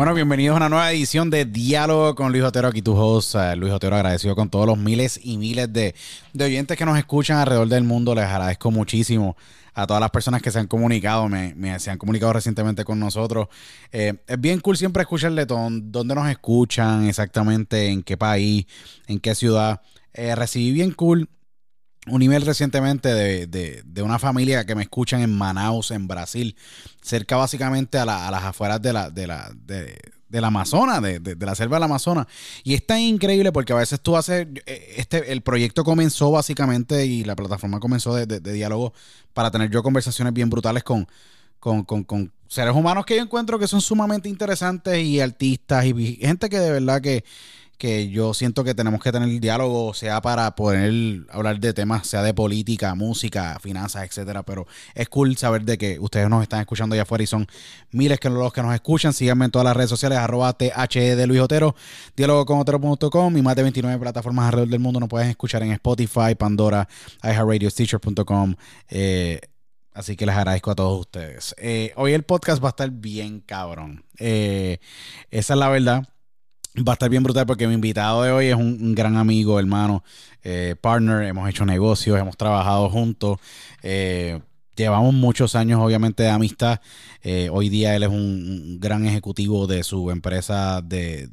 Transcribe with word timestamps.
Bueno, 0.00 0.14
bienvenidos 0.14 0.54
a 0.54 0.56
una 0.56 0.70
nueva 0.70 0.90
edición 0.92 1.28
de 1.28 1.44
Diálogo 1.44 2.14
con 2.14 2.32
Luis 2.32 2.42
Otero. 2.42 2.68
Aquí 2.68 2.80
tu 2.80 2.96
host, 2.96 3.34
eh, 3.34 3.54
Luis 3.54 3.70
Otero, 3.70 3.96
agradecido 3.96 4.34
con 4.34 4.48
todos 4.48 4.64
los 4.64 4.78
miles 4.78 5.20
y 5.22 5.36
miles 5.36 5.70
de, 5.70 5.94
oyentes 6.40 6.78
que 6.78 6.86
nos 6.86 6.96
escuchan 6.96 7.36
alrededor 7.36 7.68
del 7.68 7.84
mundo. 7.84 8.14
Les 8.14 8.24
agradezco 8.24 8.70
muchísimo 8.70 9.36
a 9.74 9.86
todas 9.86 10.00
las 10.00 10.08
personas 10.08 10.40
que 10.40 10.50
se 10.50 10.58
han 10.58 10.68
comunicado, 10.68 11.28
me, 11.28 11.78
se 11.78 11.90
han 11.90 11.98
comunicado 11.98 12.32
recientemente 12.32 12.82
con 12.82 12.98
nosotros. 12.98 13.48
Eh, 13.92 14.14
es 14.26 14.40
bien 14.40 14.60
cool 14.60 14.78
siempre 14.78 15.02
escucharle 15.02 15.44
dónde 15.44 16.14
nos 16.14 16.30
escuchan 16.30 17.06
exactamente, 17.06 17.88
en 17.88 18.02
qué 18.02 18.16
país, 18.16 18.64
en 19.06 19.20
qué 19.20 19.34
ciudad. 19.34 19.82
Eh, 20.14 20.34
recibí 20.34 20.72
bien 20.72 20.92
cool 20.92 21.28
un 22.06 22.22
email 22.22 22.46
recientemente 22.46 23.08
de, 23.46 24.02
una 24.02 24.18
familia 24.18 24.64
que 24.64 24.74
me 24.74 24.82
escuchan 24.82 25.20
en 25.20 25.36
Manaus, 25.36 25.90
en 25.90 26.08
Brasil, 26.08 26.56
cerca 27.02 27.36
básicamente 27.36 27.98
a, 27.98 28.04
las 28.04 28.44
afueras 28.44 28.80
de 28.80 28.92
la, 28.92 29.10
de 29.10 29.26
la, 29.26 29.50
de, 29.54 29.98
del 30.28 30.44
Amazonas, 30.44 31.02
de, 31.02 31.36
la 31.38 31.54
selva 31.54 31.76
del 31.76 31.84
Amazonas. 31.84 32.26
Y 32.64 32.74
es 32.74 32.86
tan 32.86 33.00
increíble 33.00 33.52
porque 33.52 33.72
a 33.72 33.76
veces 33.76 34.00
tú 34.00 34.16
haces, 34.16 34.46
eh, 34.66 34.94
este, 34.96 35.32
el 35.32 35.42
proyecto 35.42 35.84
comenzó 35.84 36.30
básicamente 36.30 37.04
y 37.04 37.24
la 37.24 37.36
plataforma 37.36 37.80
comenzó 37.80 38.14
de, 38.14 38.40
diálogo 38.40 38.94
para 39.34 39.50
tener 39.50 39.70
yo 39.70 39.82
conversaciones 39.82 40.32
bien 40.32 40.48
brutales 40.48 40.82
con, 40.84 41.06
con, 41.58 41.84
con, 41.84 42.32
seres 42.48 42.74
humanos 42.74 43.06
que 43.06 43.14
yo 43.14 43.22
encuentro 43.22 43.60
que 43.60 43.68
son 43.68 43.80
sumamente 43.80 44.28
interesantes 44.28 44.98
y 45.04 45.20
artistas 45.20 45.84
y 45.84 46.16
gente 46.16 46.48
que 46.48 46.58
de 46.58 46.72
verdad 46.72 47.00
que 47.00 47.24
que 47.80 48.10
yo 48.10 48.34
siento 48.34 48.62
que 48.62 48.74
tenemos 48.74 49.02
que 49.02 49.10
tener 49.10 49.28
el 49.28 49.40
diálogo, 49.40 49.94
sea 49.94 50.20
para 50.20 50.54
poder 50.54 51.22
hablar 51.30 51.58
de 51.58 51.72
temas, 51.72 52.06
sea 52.06 52.22
de 52.22 52.34
política, 52.34 52.94
música, 52.94 53.58
finanzas, 53.58 54.04
etcétera. 54.04 54.42
Pero 54.42 54.66
es 54.94 55.08
cool 55.08 55.36
saber 55.38 55.64
de 55.64 55.78
que 55.78 55.98
ustedes 55.98 56.28
nos 56.28 56.42
están 56.42 56.60
escuchando 56.60 56.92
allá 56.92 57.02
afuera 57.02 57.24
y 57.24 57.26
son 57.26 57.46
miles 57.90 58.20
que 58.20 58.28
los 58.28 58.52
que 58.52 58.62
nos 58.62 58.74
escuchan. 58.74 59.14
Síganme 59.14 59.46
en 59.46 59.50
todas 59.50 59.64
las 59.64 59.76
redes 59.76 59.88
sociales, 59.88 60.18
arroba 60.18 60.52
THE 60.52 61.16
de 61.16 61.26
Luis 61.26 61.40
Otero, 61.40 61.74
diálogo 62.14 62.44
con 62.44 62.58
otero.com 62.58 63.36
y 63.36 63.42
más 63.42 63.56
de 63.56 63.62
29 63.62 63.98
plataformas 63.98 64.46
alrededor 64.46 64.68
del 64.68 64.80
mundo. 64.80 65.00
Nos 65.00 65.08
pueden 65.08 65.30
escuchar 65.30 65.62
en 65.62 65.72
Spotify, 65.72 66.34
Pandora, 66.38 66.86
iHeartRadio, 67.22 67.70
eh, 68.90 69.40
Así 69.92 70.16
que 70.16 70.26
les 70.26 70.36
agradezco 70.36 70.70
a 70.70 70.74
todos 70.74 71.00
ustedes. 71.00 71.54
Eh, 71.58 71.92
hoy 71.96 72.12
el 72.12 72.22
podcast 72.22 72.62
va 72.62 72.68
a 72.68 72.70
estar 72.70 72.90
bien 72.90 73.40
cabrón. 73.40 74.04
Eh, 74.18 74.78
esa 75.30 75.54
es 75.54 75.58
la 75.58 75.68
verdad. 75.68 76.08
Va 76.76 76.92
a 76.92 76.94
estar 76.94 77.10
bien 77.10 77.22
brutal 77.22 77.46
porque 77.46 77.66
mi 77.66 77.74
invitado 77.74 78.22
de 78.22 78.30
hoy 78.30 78.46
es 78.46 78.54
un, 78.54 78.94
gran 78.94 79.16
amigo, 79.16 79.58
hermano, 79.58 80.04
eh, 80.42 80.76
partner. 80.80 81.22
Hemos 81.24 81.48
hecho 81.48 81.66
negocios, 81.66 82.18
hemos 82.18 82.36
trabajado 82.36 82.88
juntos. 82.88 83.38
llevamos 84.76 85.12
muchos 85.12 85.54
años, 85.56 85.80
obviamente, 85.80 86.22
de 86.22 86.30
amistad. 86.30 86.80
hoy 87.50 87.68
día 87.68 87.96
él 87.96 88.04
es 88.04 88.08
un, 88.08 88.78
gran 88.80 89.04
ejecutivo 89.04 89.66
de 89.66 89.82
su 89.82 90.10
empresa 90.10 90.80
de, 90.80 91.28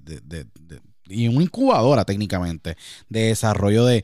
y 1.10 1.28
una 1.28 1.44
incubadora 1.44 2.06
técnicamente 2.06 2.78
de 3.10 3.22
desarrollo 3.28 3.86
de, 3.86 4.04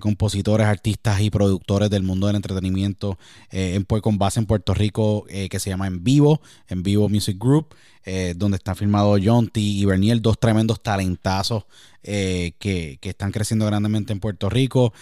compositores, 0.00 0.66
artistas 0.66 1.20
y 1.20 1.30
productores 1.30 1.90
del 1.90 2.02
mundo 2.02 2.26
del 2.26 2.36
entretenimiento 2.36 3.18
eh, 3.50 3.74
en, 3.74 3.84
con 3.84 4.18
base 4.18 4.40
en 4.40 4.46
Puerto 4.46 4.74
Rico 4.74 5.24
eh, 5.28 5.48
que 5.48 5.58
se 5.58 5.70
llama 5.70 5.86
En 5.86 6.04
Vivo, 6.04 6.40
En 6.68 6.82
Vivo 6.82 7.08
Music 7.08 7.36
Group, 7.38 7.74
eh, 8.04 8.34
donde 8.36 8.56
están 8.56 8.76
firmados 8.76 9.20
John 9.24 9.48
T. 9.48 9.60
y 9.60 9.84
Berniel, 9.84 10.22
dos 10.22 10.38
tremendos 10.38 10.82
talentazos 10.82 11.64
que, 12.02 12.98
están 13.02 13.32
creciendo 13.32 13.64
grandemente 13.64 14.12
en 14.12 14.20
Puerto 14.20 14.50
Rico. 14.50 14.92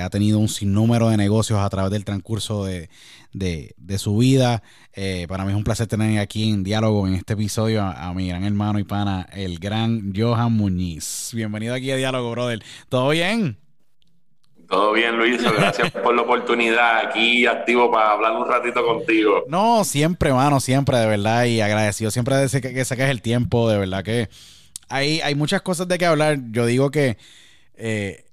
ha 0.00 0.10
tenido 0.10 0.38
un 0.38 0.48
sinnúmero 0.48 1.08
de 1.08 1.16
negocios 1.16 1.58
a 1.58 1.68
través 1.68 1.90
del 1.90 2.04
transcurso 2.04 2.64
de, 2.64 2.88
de, 3.36 3.98
su 3.98 4.16
vida. 4.16 4.62
Eh, 4.94 5.26
para 5.28 5.44
mí 5.44 5.50
es 5.50 5.56
un 5.56 5.64
placer 5.64 5.86
tener 5.86 6.18
aquí 6.18 6.50
en 6.50 6.62
diálogo 6.62 7.06
en 7.06 7.14
este 7.14 7.34
episodio 7.34 7.82
a, 7.82 8.12
mi 8.14 8.28
gran 8.28 8.44
hermano 8.44 8.78
y 8.78 8.84
pana, 8.84 9.28
el 9.32 9.58
gran 9.58 10.12
Johan 10.14 10.52
Muñiz. 10.52 11.30
Bienvenido 11.34 11.74
aquí 11.74 11.90
a 11.90 11.96
Diálogo, 11.96 12.30
brother. 12.30 12.62
¿Todo 12.88 13.10
bien? 13.10 13.58
Todo 14.68 14.92
bien, 14.92 15.16
Luis. 15.16 15.42
Gracias 15.42 15.90
por 15.90 16.14
la 16.14 16.22
oportunidad. 16.22 17.06
Aquí 17.06 17.46
activo 17.46 17.90
para 17.90 18.12
hablar 18.12 18.32
un 18.32 18.48
ratito 18.48 18.84
contigo. 18.84 19.44
No, 19.48 19.84
siempre, 19.84 20.32
mano, 20.32 20.60
siempre, 20.60 20.96
de 20.98 21.06
verdad. 21.06 21.44
Y 21.44 21.60
agradecido 21.60 22.10
siempre 22.10 22.36
de 22.36 22.60
que, 22.60 22.74
que 22.74 22.84
saques 22.84 23.08
el 23.08 23.22
tiempo. 23.22 23.68
De 23.68 23.78
verdad 23.78 24.02
que 24.02 24.28
hay, 24.88 25.20
hay 25.20 25.34
muchas 25.34 25.62
cosas 25.62 25.88
de 25.88 25.98
que 25.98 26.06
hablar. 26.06 26.38
Yo 26.50 26.66
digo 26.66 26.90
que 26.90 27.16
eh, 27.76 28.24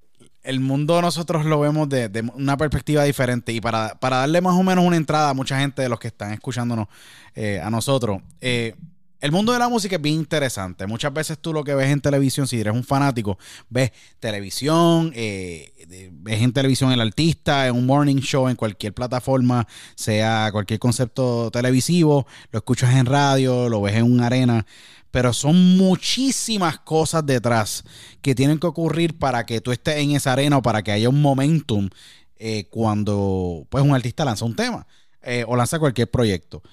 el 0.43 0.59
mundo 0.59 1.01
nosotros 1.01 1.45
lo 1.45 1.59
vemos 1.59 1.87
de, 1.89 2.09
una 2.35 2.57
perspectiva 2.57 3.03
diferente 3.03 3.53
y 3.53 3.61
para, 3.61 3.97
darle 3.99 4.41
más 4.41 4.55
o 4.55 4.63
menos 4.63 4.85
una 4.85 4.97
entrada 4.97 5.29
a 5.29 5.33
mucha 5.33 5.59
gente 5.59 5.81
de 5.81 5.89
los 5.89 5.99
que 5.99 6.07
están 6.07 6.33
escuchándonos 6.33 6.87
eh, 7.35 7.59
a 7.61 7.69
nosotros, 7.69 8.21
eh, 8.41 8.75
el 9.23 9.31
mundo 9.31 9.53
de 9.53 9.59
la 9.59 9.69
música 9.69 9.95
es 9.95 10.01
bien 10.01 10.15
interesante. 10.15 10.85
Muchas 10.85 11.13
veces 11.13 11.39
tú 11.39 11.53
lo 11.53 11.63
que 11.63 11.73
ves 11.73 11.89
en 11.89 12.01
televisión, 12.01 12.45
si 12.45 12.59
eres 12.59 12.73
un 12.73 12.83
fanático, 12.83 13.39
ves 13.69 13.93
televisión, 14.19 15.13
eh, 15.15 15.71
ves 16.11 16.41
en 16.41 16.51
televisión 16.51 16.91
el 16.91 16.99
artista, 16.99 17.65
en 17.67 17.75
un 17.75 17.85
morning 17.85 18.17
show, 18.17 18.49
en 18.49 18.57
cualquier 18.57 18.93
plataforma, 18.93 19.65
sea 19.95 20.49
cualquier 20.51 20.77
concepto 20.77 21.49
televisivo, 21.51 22.27
lo 22.51 22.59
escuchas 22.59 22.93
en 22.95 23.05
radio, 23.05 23.69
lo 23.69 23.81
ves 23.81 23.95
en 23.95 24.11
una 24.11 24.25
arena 24.25 24.65
pero 25.09 25.31
son 25.31 25.77
muchísimas 25.77 26.79
cosas 26.79 27.23
detrás 27.23 27.83
que 28.21 28.33
tienen 28.33 28.59
que 28.59 28.65
ocurrir 28.65 29.17
para 29.19 29.45
que 29.45 29.61
tú 29.61 29.71
estés 29.71 29.97
en 29.97 30.11
esa 30.11 30.33
arena 30.33 30.57
o 30.57 30.61
para 30.63 30.81
que 30.81 30.91
haya 30.91 31.07
un 31.07 31.21
momentum 31.21 31.87
eh, 32.35 32.65
cuando 32.71 33.67
pues 33.69 33.83
un 33.83 33.93
artista 33.93 34.25
lanza 34.25 34.43
un 34.43 34.55
tema 34.55 34.87
eh, 35.21 35.45
o 35.47 35.55
lanza 35.55 35.79
cualquier 35.79 36.09
proyecto. 36.09 36.63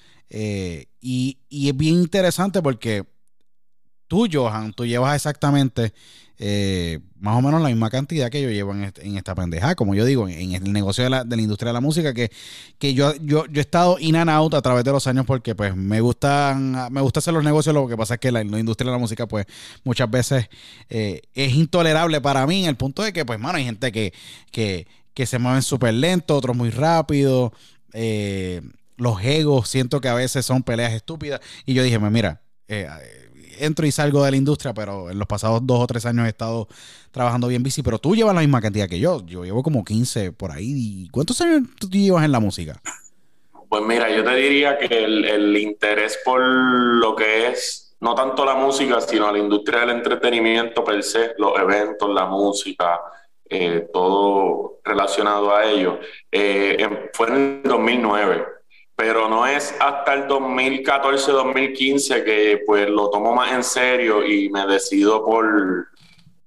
Y, 1.01 1.39
y, 1.49 1.69
es 1.69 1.75
bien 1.75 1.95
interesante 1.95 2.61
porque 2.61 3.05
tú, 4.07 4.27
Johan, 4.31 4.73
tú 4.73 4.85
llevas 4.85 5.15
exactamente 5.15 5.93
eh, 6.43 6.99
más 7.19 7.37
o 7.37 7.41
menos 7.43 7.61
la 7.61 7.69
misma 7.69 7.91
cantidad 7.91 8.31
que 8.31 8.41
yo 8.41 8.49
llevo 8.49 8.73
en, 8.73 9.15
esta 9.15 9.35
pendeja. 9.35 9.75
Como 9.75 9.93
yo 9.93 10.05
digo, 10.05 10.27
en, 10.27 10.53
el 10.53 10.73
negocio 10.73 11.03
de 11.03 11.09
la, 11.11 11.23
industria 11.37 11.69
de 11.69 11.73
la 11.73 11.81
música, 11.81 12.15
que, 12.15 12.31
que 12.79 12.95
yo, 12.95 13.13
yo, 13.17 13.45
yo, 13.45 13.59
he 13.59 13.61
estado 13.61 13.97
in 13.99 14.15
and 14.15 14.27
out 14.27 14.55
a 14.55 14.61
través 14.63 14.83
de 14.83 14.91
los 14.91 15.05
años 15.05 15.27
porque 15.27 15.53
pues 15.53 15.75
me 15.75 16.01
gustan, 16.01 16.91
me 16.91 16.99
gusta 16.99 17.19
hacer 17.19 17.31
los 17.31 17.43
negocios, 17.43 17.75
lo 17.75 17.87
que 17.87 17.95
pasa 17.95 18.15
es 18.15 18.19
que 18.19 18.31
la, 18.31 18.41
industria 18.41 18.89
de 18.89 18.91
la 18.91 18.97
música 18.97 19.27
pues 19.27 19.45
muchas 19.83 20.09
veces 20.09 20.49
eh, 20.89 21.21
es 21.35 21.53
intolerable 21.53 22.19
para 22.21 22.47
mí 22.47 22.63
en 22.63 22.69
el 22.69 22.75
punto 22.75 23.03
de 23.03 23.13
que 23.13 23.23
pues 23.23 23.39
mano, 23.39 23.59
hay 23.59 23.65
gente 23.65 23.91
que, 23.91 24.11
que, 24.51 24.87
que 25.13 25.27
se 25.27 25.37
mueven 25.37 25.61
súper 25.61 25.93
lento, 25.93 26.35
otros 26.35 26.57
muy 26.57 26.71
rápido. 26.71 27.53
Eh, 27.93 28.61
los 28.97 29.23
egos 29.23 29.67
siento 29.67 30.01
que 30.01 30.09
a 30.09 30.13
veces 30.13 30.45
son 30.45 30.63
peleas 30.63 30.93
estúpidas. 30.93 31.41
Y 31.65 31.73
yo 31.73 31.83
dije, 31.83 31.99
mira, 31.99 32.41
eh, 32.67 32.87
entro 33.59 33.85
y 33.85 33.91
salgo 33.91 34.23
de 34.23 34.31
la 34.31 34.37
industria, 34.37 34.73
pero 34.73 35.09
en 35.09 35.19
los 35.19 35.27
pasados 35.27 35.61
dos 35.63 35.79
o 35.79 35.87
tres 35.87 36.05
años 36.05 36.25
he 36.25 36.29
estado 36.29 36.67
trabajando 37.11 37.47
bien 37.47 37.63
bici, 37.63 37.83
pero 37.83 37.99
tú 37.99 38.15
llevas 38.15 38.35
la 38.35 38.41
misma 38.41 38.61
cantidad 38.61 38.87
que 38.87 38.99
yo. 38.99 39.25
Yo 39.25 39.43
llevo 39.43 39.63
como 39.63 39.83
15 39.83 40.31
por 40.33 40.51
ahí. 40.51 41.07
¿Cuántos 41.11 41.39
años 41.41 41.63
tú 41.79 41.87
llevas 41.89 42.25
en 42.25 42.31
la 42.31 42.39
música? 42.39 42.81
Pues 43.69 43.83
mira, 43.85 44.09
yo 44.09 44.23
te 44.23 44.35
diría 44.35 44.77
que 44.77 45.03
el, 45.05 45.57
interés 45.57 46.19
por 46.25 46.41
lo 46.41 47.15
que 47.15 47.47
es, 47.47 47.95
no 48.01 48.15
tanto 48.15 48.43
la 48.43 48.55
música, 48.55 48.99
sino 48.99 49.31
la 49.31 49.37
industria 49.37 49.81
del 49.81 49.91
entretenimiento 49.91 50.83
per 50.83 51.01
se, 51.03 51.33
los 51.37 51.57
eventos, 51.57 52.09
la 52.09 52.25
música, 52.25 52.99
eh, 53.49 53.87
todo 53.93 54.79
relacionado 54.83 55.55
a 55.55 55.65
ello, 55.65 55.99
eh, 56.31 57.09
fue 57.13 57.27
en 57.27 57.33
el 57.35 57.63
2009 57.63 58.60
pero 59.01 59.27
no 59.27 59.47
es 59.47 59.75
hasta 59.79 60.13
el 60.13 60.27
2014-2015 60.27 62.23
que 62.23 62.61
pues 62.67 62.87
lo 62.87 63.09
tomo 63.09 63.33
más 63.33 63.51
en 63.51 63.63
serio 63.63 64.23
y 64.23 64.47
me 64.51 64.67
decido 64.67 65.25
por, 65.25 65.87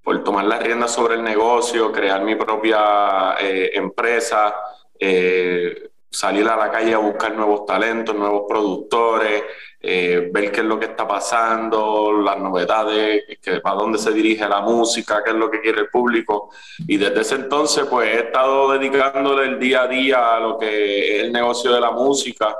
por 0.05 0.23
tomar 0.23 0.45
las 0.45 0.63
riendas 0.63 0.93
sobre 0.93 1.17
el 1.17 1.25
negocio, 1.25 1.91
crear 1.91 2.23
mi 2.23 2.37
propia 2.37 3.35
eh, 3.41 3.73
empresa, 3.75 4.55
eh, 5.01 5.91
salir 6.15 6.49
a 6.49 6.57
la 6.57 6.71
calle 6.71 6.95
a 6.95 6.99
buscar 6.99 7.35
nuevos 7.35 7.67
talentos, 7.67 8.15
nuevos 8.15 8.45
productores, 8.49 9.43
eh, 9.81 10.31
ver 10.33 10.53
qué 10.53 10.61
es 10.61 10.67
lo 10.67 10.79
que 10.79 10.87
está 10.87 11.07
pasando, 11.09 12.13
las 12.23 12.39
novedades, 12.39 13.25
que, 13.43 13.61
para 13.61 13.77
dónde 13.77 13.99
se 13.99 14.13
dirige 14.13 14.49
la 14.49 14.61
música, 14.61 15.23
qué 15.25 15.31
es 15.31 15.37
lo 15.37 15.51
que 15.51 15.61
quiere 15.61 15.81
el 15.81 15.89
público. 15.89 16.51
Y 16.87 16.97
desde 16.97 17.21
ese 17.21 17.35
entonces, 17.35 17.85
pues 17.91 18.09
he 18.09 18.21
estado 18.21 18.71
dedicándole 18.73 19.47
el 19.47 19.59
día 19.59 19.83
a 19.83 19.89
día 19.89 20.37
a 20.37 20.41
lo 20.41 20.57
que 20.57 21.17
es 21.19 21.25
el 21.25 21.33
negocio 21.33 21.73
de 21.73 21.81
la 21.81 21.91
música 21.91 22.55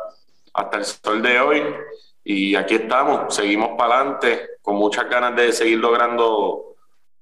hasta 0.53 0.79
el 0.79 0.85
sol 0.85 1.23
de 1.23 1.41
hoy. 1.41 1.63
Y 2.25 2.57
aquí 2.57 2.75
estamos, 2.75 3.35
seguimos 3.35 3.71
para 3.79 4.01
adelante, 4.01 4.49
con 4.63 4.77
muchas 4.77 5.09
ganas 5.09 5.37
de 5.37 5.53
seguir 5.53 5.79
logrando 5.79 6.75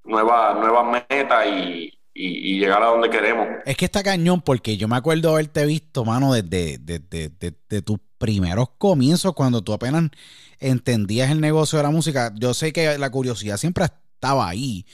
nuevas, 0.05 0.57
nuevas 0.57 1.05
metas 1.09 1.47
y, 1.47 1.93
y, 2.15 2.59
llegar 2.59 2.83
a 2.83 2.87
donde 2.87 3.11
queremos. 3.11 3.47
Es 3.65 3.77
que 3.77 3.87
está 3.87 4.03
cañón 4.03 4.43
porque 4.43 4.77
yo 4.77 4.89
me 4.89 4.97
acuerdo 4.97 5.31
haberte 5.31 5.65
visto, 5.67 6.05
mano, 6.05 6.33
desde, 6.33 6.79
de 6.79 7.83
tus 7.83 7.99
primeros 8.19 8.71
comienzos, 8.79 9.35
cuando 9.35 9.63
tú 9.63 9.73
apenas 9.73 10.11
entendías 10.61 11.31
el 11.31 11.41
negocio 11.41 11.79
de 11.79 11.83
la 11.85 11.91
música. 11.91 12.33
Yo 12.37 12.55
sé 12.55 12.73
que 12.73 12.99
la 12.99 13.11
curiosidad 13.11 13.57
siempre 13.57 13.85
estaba 13.85 14.49
ahí, 14.49 14.87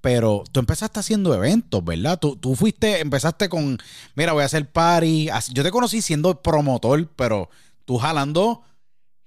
pero 0.00 0.44
tú 0.52 0.60
empezaste 0.60 1.00
haciendo 1.00 1.34
eventos, 1.34 1.82
¿verdad? 1.82 2.18
Tú, 2.18 2.36
tú 2.36 2.54
fuiste, 2.54 3.00
empezaste 3.00 3.48
con, 3.48 3.78
mira, 4.14 4.32
voy 4.32 4.42
a 4.42 4.46
hacer 4.46 4.70
party. 4.70 5.30
Yo 5.52 5.62
te 5.62 5.70
conocí 5.70 6.02
siendo 6.02 6.42
promotor, 6.42 7.08
pero 7.16 7.48
tú 7.86 7.96
jalando 7.96 8.62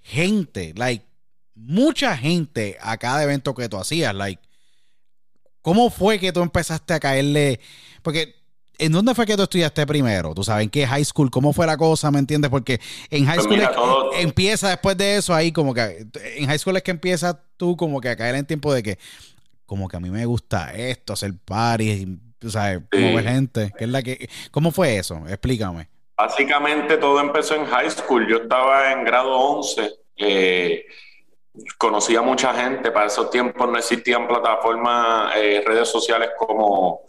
gente, 0.00 0.72
like, 0.76 1.04
mucha 1.54 2.16
gente 2.16 2.78
a 2.80 2.96
cada 2.98 3.24
evento 3.24 3.54
que 3.54 3.68
tú 3.68 3.76
hacías, 3.76 4.14
like 4.14 4.47
¿Cómo 5.62 5.90
fue 5.90 6.18
que 6.18 6.32
tú 6.32 6.40
empezaste 6.40 6.94
a 6.94 7.00
caerle? 7.00 7.60
Porque 8.02 8.38
¿En 8.78 8.92
dónde 8.92 9.12
fue 9.12 9.26
que 9.26 9.36
tú 9.36 9.42
estudiaste 9.42 9.84
primero? 9.86 10.34
¿Tú 10.34 10.44
sabes 10.44 10.62
en 10.62 10.70
qué 10.70 10.86
high 10.86 11.04
school? 11.04 11.30
¿Cómo 11.30 11.52
fue 11.52 11.66
la 11.66 11.76
cosa? 11.76 12.12
¿Me 12.12 12.20
entiendes? 12.20 12.48
Porque 12.48 12.80
en 13.10 13.26
high 13.26 13.38
pues 13.38 13.46
school 13.46 13.60
empieza 14.16 14.68
después 14.68 14.96
de 14.96 15.16
eso 15.16 15.34
ahí 15.34 15.50
como 15.50 15.74
que... 15.74 16.06
En 16.36 16.46
high 16.46 16.58
school 16.60 16.76
es 16.76 16.84
que 16.84 16.92
empieza 16.92 17.42
tú 17.56 17.76
como 17.76 18.00
que 18.00 18.10
a 18.10 18.16
caer 18.16 18.36
en 18.36 18.46
tiempo 18.46 18.72
de 18.72 18.84
que... 18.84 18.98
Como 19.66 19.88
que 19.88 19.96
a 19.96 20.00
mí 20.00 20.10
me 20.10 20.24
gusta 20.24 20.72
esto, 20.72 21.12
hacer 21.12 21.34
parties, 21.44 22.06
tú 22.38 22.50
sabes, 22.50 22.80
como 22.90 23.16
ver 23.16 23.24
gente. 23.24 23.72
es 23.78 23.88
la 23.88 24.02
que, 24.02 24.30
¿Cómo 24.50 24.70
fue 24.70 24.96
eso? 24.96 25.22
Explícame. 25.28 25.88
Básicamente 26.16 26.96
todo 26.96 27.20
empezó 27.20 27.56
en 27.56 27.66
high 27.66 27.90
school. 27.90 28.26
Yo 28.28 28.38
estaba 28.38 28.92
en 28.92 29.04
grado 29.04 29.30
11. 29.30 29.90
Eh, 30.16 30.86
conocí 31.76 32.16
a 32.16 32.22
mucha 32.22 32.52
gente, 32.54 32.90
para 32.90 33.06
esos 33.06 33.30
tiempos 33.30 33.68
no 33.68 33.78
existían 33.78 34.26
plataformas, 34.26 35.34
eh, 35.36 35.62
redes 35.64 35.88
sociales 35.88 36.30
como 36.36 37.02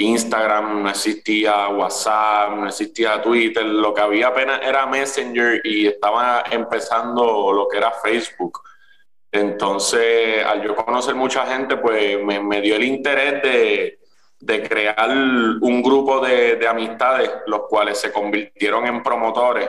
Instagram, 0.00 0.82
no 0.82 0.90
existía 0.90 1.68
WhatsApp, 1.68 2.52
no 2.52 2.68
existía 2.68 3.20
Twitter, 3.20 3.64
lo 3.64 3.92
que 3.92 4.00
había 4.00 4.28
apenas 4.28 4.60
era 4.62 4.86
Messenger 4.86 5.60
y 5.64 5.88
estaba 5.88 6.44
empezando 6.50 7.52
lo 7.52 7.68
que 7.68 7.78
era 7.78 7.92
Facebook. 7.92 8.62
Entonces, 9.32 10.44
al 10.44 10.62
yo 10.62 10.74
conocer 10.74 11.14
mucha 11.14 11.46
gente, 11.46 11.76
pues 11.76 12.18
me, 12.22 12.60
dio 12.60 12.76
el 12.76 12.84
interés 12.84 13.42
de, 13.42 14.68
crear 14.68 15.10
un 15.10 15.82
grupo 15.82 16.20
de, 16.20 16.66
amistades, 16.66 17.30
los 17.46 17.62
cuales 17.68 17.98
se 17.98 18.10
convirtieron 18.10 18.86
en 18.86 19.02
promotores 19.02 19.68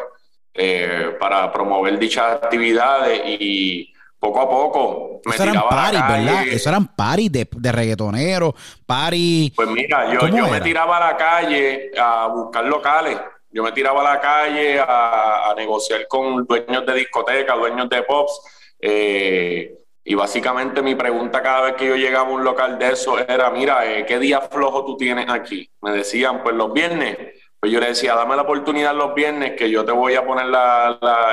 eh, 0.54 1.16
para 1.20 1.52
promover 1.52 2.00
dichas 2.00 2.42
actividades 2.42 3.22
y 3.26 3.91
poco 4.22 4.40
a 4.40 4.48
poco 4.48 5.22
me 5.26 5.34
Eso 5.34 5.44
eran 5.44 5.64
paris, 5.68 6.00
¿verdad? 6.08 6.48
Eso 6.48 6.70
eran 6.70 6.96
paris 6.96 7.32
de, 7.32 7.48
de 7.52 7.72
reggaetoneros, 7.72 8.54
paris. 8.86 9.52
Pues 9.56 9.68
mira, 9.70 10.14
yo, 10.14 10.28
yo 10.28 10.48
me 10.48 10.62
tiraba 10.62 10.98
a 10.98 11.12
la 11.12 11.18
calle 11.18 11.92
a 12.00 12.28
buscar 12.28 12.66
locales 12.66 13.18
Yo 13.50 13.64
me 13.64 13.72
tiraba 13.72 14.02
a 14.02 14.16
la 14.16 14.22
calle 14.22 14.80
a, 14.80 15.54
negociar 15.58 16.08
con 16.08 16.46
dueños 16.46 16.86
de 16.86 16.94
discotecas, 16.94 17.58
dueños 17.58 17.90
de 17.90 18.04
pops. 18.04 18.42
Eh, 18.80 19.76
y 20.04 20.16
básicamente 20.16 20.82
mi 20.82 20.96
pregunta 20.96 21.42
cada 21.42 21.62
vez 21.62 21.74
que 21.76 21.88
yo 21.88 21.96
llegaba 21.96 22.30
a 22.30 22.32
un 22.32 22.44
local 22.44 22.78
de 22.78 22.94
eso 22.94 23.20
era, 23.20 23.50
mira, 23.50 23.86
eh, 23.86 24.06
¿qué 24.06 24.20
día 24.20 24.42
flojo 24.42 24.86
tú 24.86 24.98
tienes 24.98 25.30
aquí? 25.30 25.70
Me 25.82 25.92
decían, 25.92 26.44
pues 26.44 26.56
los 26.56 26.72
viernes. 26.74 27.18
Pues 27.62 27.72
yo 27.72 27.80
le 27.80 27.90
decía, 27.90 28.16
dame 28.16 28.36
la 28.36 28.42
oportunidad 28.42 28.96
los 28.96 29.14
viernes 29.14 29.54
que 29.56 29.70
yo 29.70 29.86
te 29.86 29.92
voy 29.92 30.16
a 30.16 30.26
poner 30.26 30.48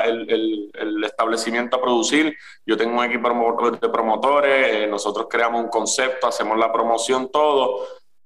el, 0.05 1.03
establecimiento 1.03 1.77
a 1.77 1.81
producir. 1.81 2.37
Yo 2.67 2.77
tengo 2.77 2.99
un 2.99 3.03
equipo 3.03 3.71
de 3.81 3.89
promotores, 3.89 4.75
eh, 4.75 4.87
nosotros 4.87 5.25
creamos 5.27 5.63
un 5.63 5.69
concepto, 5.71 6.27
hacemos 6.27 6.55
la 6.59 6.71
promoción, 6.71 7.31
todo. 7.31 7.83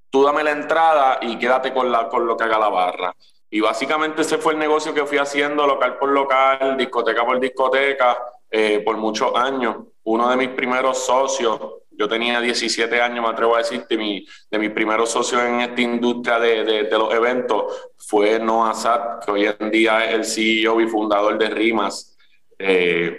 Tú 0.10 0.22
dame 0.22 0.44
la 0.44 0.52
entrada 0.52 1.20
y 1.22 1.40
quédate 1.40 1.74
con, 1.74 1.90
la, 1.94 2.10
con 2.10 2.28
lo 2.28 2.36
que 2.36 2.44
haga 2.44 2.60
la 2.60 2.68
barra. 2.68 3.16
Y 3.50 3.62
básicamente 3.62 4.24
ese 4.24 4.38
fue 4.38 4.52
el 4.52 4.60
negocio 4.60 4.94
que 4.94 5.06
fui 5.06 5.18
haciendo 5.18 5.66
local 5.66 5.98
por 5.98 6.10
local, 6.10 6.76
discoteca 6.76 7.26
por 7.26 7.40
discoteca, 7.40 8.22
eh, 8.52 8.82
por 8.84 8.98
muchos 8.98 9.34
años. 9.34 9.78
Uno 10.04 10.28
de 10.30 10.36
mis 10.36 10.50
primeros 10.50 10.98
socios, 10.98 11.58
yo 11.98 12.08
tenía 12.08 12.42
17 12.42 13.02
años, 13.02 13.24
me 13.24 13.32
atrevo 13.32 13.56
a 13.56 13.60
decirte, 13.60 13.98
mi, 13.98 14.26
de 14.50 14.60
mis 14.60 14.72
primeros 14.72 15.12
socios 15.12 15.42
en 15.44 15.62
esta 15.62 15.82
industria 15.82 16.40
de, 16.40 16.64
de, 16.64 16.90
los 16.92 17.14
eventos 17.14 17.92
fue 17.98 18.40
Noah 18.40 18.74
Sad, 18.74 19.20
que 19.24 19.32
hoy 19.32 19.46
en 19.46 19.72
día 19.72 20.06
es 20.06 20.14
el 20.14 20.26
CEO 20.26 20.82
y 20.82 20.88
fundador 20.88 21.38
de 21.38 21.50
Rimas. 21.50 22.18
Eh, 22.58 23.18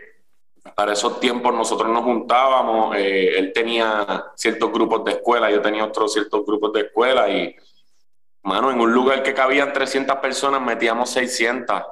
para 0.74 0.92
esos 0.94 1.20
tiempos 1.20 1.54
nosotros 1.54 1.88
nos 1.90 2.02
juntábamos, 2.02 2.96
eh, 2.96 3.38
él 3.38 3.52
tenía 3.52 4.32
ciertos 4.34 4.72
grupos 4.72 5.04
de 5.04 5.12
escuela, 5.12 5.50
yo 5.50 5.60
tenía 5.60 5.84
otros 5.84 6.12
ciertos 6.12 6.44
grupos 6.44 6.72
de 6.72 6.80
escuela 6.80 7.28
y, 7.28 7.54
mano, 8.42 8.70
en 8.70 8.80
un 8.80 8.92
lugar 8.92 9.22
que 9.22 9.34
cabían 9.34 9.72
300 9.72 10.16
personas 10.16 10.60
metíamos 10.60 11.10
600. 11.10 11.82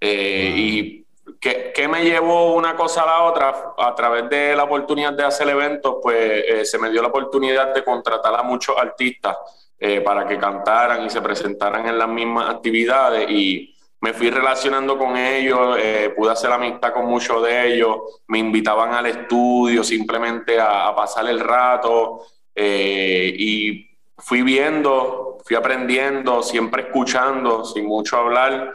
Eh, 0.00 0.54
y 0.56 1.03
¿Qué, 1.44 1.86
me 1.88 2.02
llevó 2.02 2.54
una 2.54 2.74
cosa 2.74 3.02
a 3.02 3.06
la 3.06 3.22
otra? 3.24 3.74
A 3.76 3.94
través 3.94 4.30
de 4.30 4.56
la 4.56 4.64
oportunidad 4.64 5.12
de 5.12 5.24
hacer 5.24 5.46
eventos, 5.46 5.96
pues 6.02 6.42
eh, 6.48 6.64
se 6.64 6.78
me 6.78 6.90
dio 6.90 7.02
la 7.02 7.08
oportunidad 7.08 7.74
de 7.74 7.84
contratar 7.84 8.34
a 8.34 8.42
muchos 8.42 8.74
artistas 8.78 9.36
eh, 9.78 10.00
para 10.00 10.26
que 10.26 10.38
cantaran 10.38 11.04
y 11.04 11.10
se 11.10 11.20
presentaran 11.20 11.86
en 11.86 11.98
las 11.98 12.08
mismas 12.08 12.48
actividades 12.48 13.28
y 13.28 13.76
me 14.00 14.14
fui 14.14 14.30
relacionando 14.30 14.96
con 14.96 15.18
ellos, 15.18 15.76
eh, 15.78 16.14
pude 16.16 16.32
hacer 16.32 16.50
amistad 16.50 16.94
con 16.94 17.04
muchos 17.04 17.42
de 17.42 17.74
ellos, 17.74 18.22
me 18.28 18.38
invitaban 18.38 18.94
al 18.94 19.04
estudio 19.04 19.84
simplemente 19.84 20.58
a, 20.58 20.88
a 20.88 20.96
pasar 20.96 21.28
el 21.28 21.40
rato 21.40 22.22
y 22.56 23.86
fui 24.16 24.40
viendo, 24.40 25.36
fui 25.44 25.56
aprendiendo, 25.56 26.42
siempre 26.42 26.84
escuchando, 26.84 27.66
sin 27.66 27.84
mucho 27.84 28.16
hablar 28.16 28.72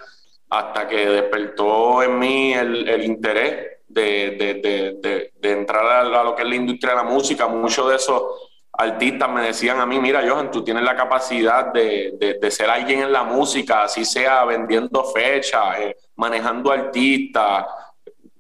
hasta 0.50 0.88
que 0.88 1.10
despertó 1.10 2.02
en 2.02 2.18
mí 2.18 2.54
el, 2.54 3.04
interés 3.04 3.68
de, 3.88 5.32
entrar 5.42 5.86
a, 5.86 6.24
lo 6.24 6.36
que 6.36 6.42
es 6.42 6.50
la 6.50 6.56
industria 6.56 6.92
de 6.92 6.98
la 6.98 7.04
música. 7.04 7.48
Muchos 7.48 7.90
de 7.90 7.96
esos 7.96 8.24
artistas 8.74 9.30
me 9.30 9.42
decían 9.44 9.80
a 9.80 9.86
mí, 9.86 10.00
mira, 10.00 10.28
Johan, 10.28 10.50
tú 10.50 10.64
tienes 10.64 10.84
la 10.84 10.96
capacidad 10.96 11.72
de, 11.72 12.40
ser 12.50 12.70
alguien 12.70 13.02
en 13.02 13.12
la 13.12 13.24
música, 13.24 13.84
así 13.84 14.06
sea 14.06 14.44
vendiendo 14.46 15.04
fechas, 15.04 15.80
eh, 15.80 15.96
manejando 16.16 16.72
artistas, 16.72 17.66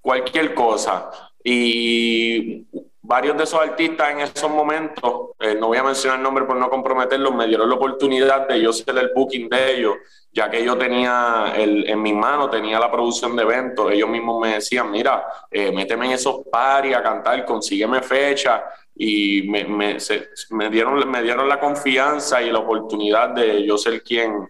cualquier 0.02 0.54
cosa. 0.56 1.12
Y 1.44 2.66
varios 3.02 3.38
de 3.38 3.44
esos 3.44 3.62
artistas 3.62 4.12
en 4.12 4.20
esos 4.20 4.50
momentos, 4.50 5.32
eh, 5.40 5.56
no 5.56 5.68
voy 5.68 5.78
a 5.78 5.84
mencionar 5.84 6.18
el 6.18 6.24
nombre 6.24 6.46
por 6.46 6.58
no 6.58 6.70
comprometerlos, 6.70 7.34
me 7.34 7.48
dieron 7.48 7.70
la 7.70 7.76
oportunidad 7.76 8.48
de 8.48 8.62
yo 8.62 8.74
ser 8.74 8.98
el 8.98 9.12
booking 9.16 9.50
de 9.50 9.78
ellos 9.78 9.96
ya 10.32 10.50
que 10.50 10.64
yo 10.64 10.78
tenía 10.78 11.54
el, 11.56 11.90
en 11.90 12.02
mis 12.02 12.14
manos, 12.14 12.52
tenía 12.52 12.80
la 12.80 12.92
producción 12.92 13.36
de 13.36 13.44
eventos, 13.44 13.92
ellos 13.92 14.10
mismos 14.10 14.40
me 14.40 14.56
decían, 14.56 14.92
mira, 14.92 15.26
eh, 15.50 15.72
méteme 15.72 16.06
en 16.06 16.12
esos 16.14 16.42
paris 16.52 16.96
a 16.96 17.02
cantar, 17.02 17.44
consígueme 17.46 18.02
fecha, 18.02 18.64
y 18.96 19.44
me, 19.44 19.64
me, 19.64 20.70
dieron, 20.70 21.10
me 21.10 21.24
dieron 21.24 21.48
la 21.48 21.60
confianza 21.60 22.42
y 22.42 22.52
la 22.52 22.60
oportunidad 22.60 23.30
de 23.30 23.66
yo 23.66 23.78
ser 23.78 24.04
quien 24.04 24.48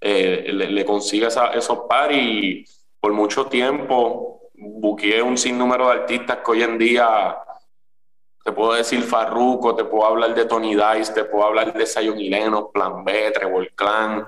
eh, 0.00 0.50
le, 0.52 0.84
consiga 0.84 1.28
esos 1.54 1.80
paris, 1.88 2.22
y 2.22 2.64
por 2.98 3.12
mucho 3.12 3.46
tiempo 3.46 4.50
buqueé 4.54 5.20
un 5.20 5.36
sinnúmero 5.36 5.86
de 5.88 5.92
artistas 5.92 6.38
que 6.44 6.50
hoy 6.50 6.62
en 6.62 6.78
día 6.78 7.36
te 8.44 8.52
puedo 8.52 8.72
decir 8.72 9.02
Farruko, 9.02 9.74
te 9.74 9.84
puedo 9.84 10.06
hablar 10.06 10.34
de 10.34 10.46
Tony 10.46 10.74
Dice, 10.74 11.12
te 11.12 11.24
puedo 11.24 11.44
hablar 11.44 11.72
de 11.72 11.86
Zion 11.86 12.18
y 12.18 12.30
Plan 12.72 13.04
B, 13.04 13.30
Trevor 13.32 13.70
Clan, 13.74 14.26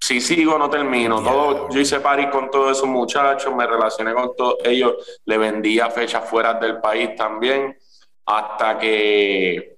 si 0.00 0.20
sigo 0.20 0.58
no 0.58 0.70
termino. 0.70 1.22
Todo, 1.22 1.68
yo 1.70 1.80
hice 1.80 2.00
party 2.00 2.28
con 2.30 2.50
todos 2.50 2.78
esos 2.78 2.88
muchachos, 2.88 3.54
me 3.54 3.66
relacioné 3.66 4.14
con 4.14 4.34
todos 4.34 4.56
ellos, 4.64 5.20
le 5.24 5.38
vendía 5.38 5.90
fechas 5.90 6.28
fuera 6.28 6.54
del 6.54 6.80
país 6.80 7.14
también, 7.14 7.76
hasta 8.24 8.78
que 8.78 9.76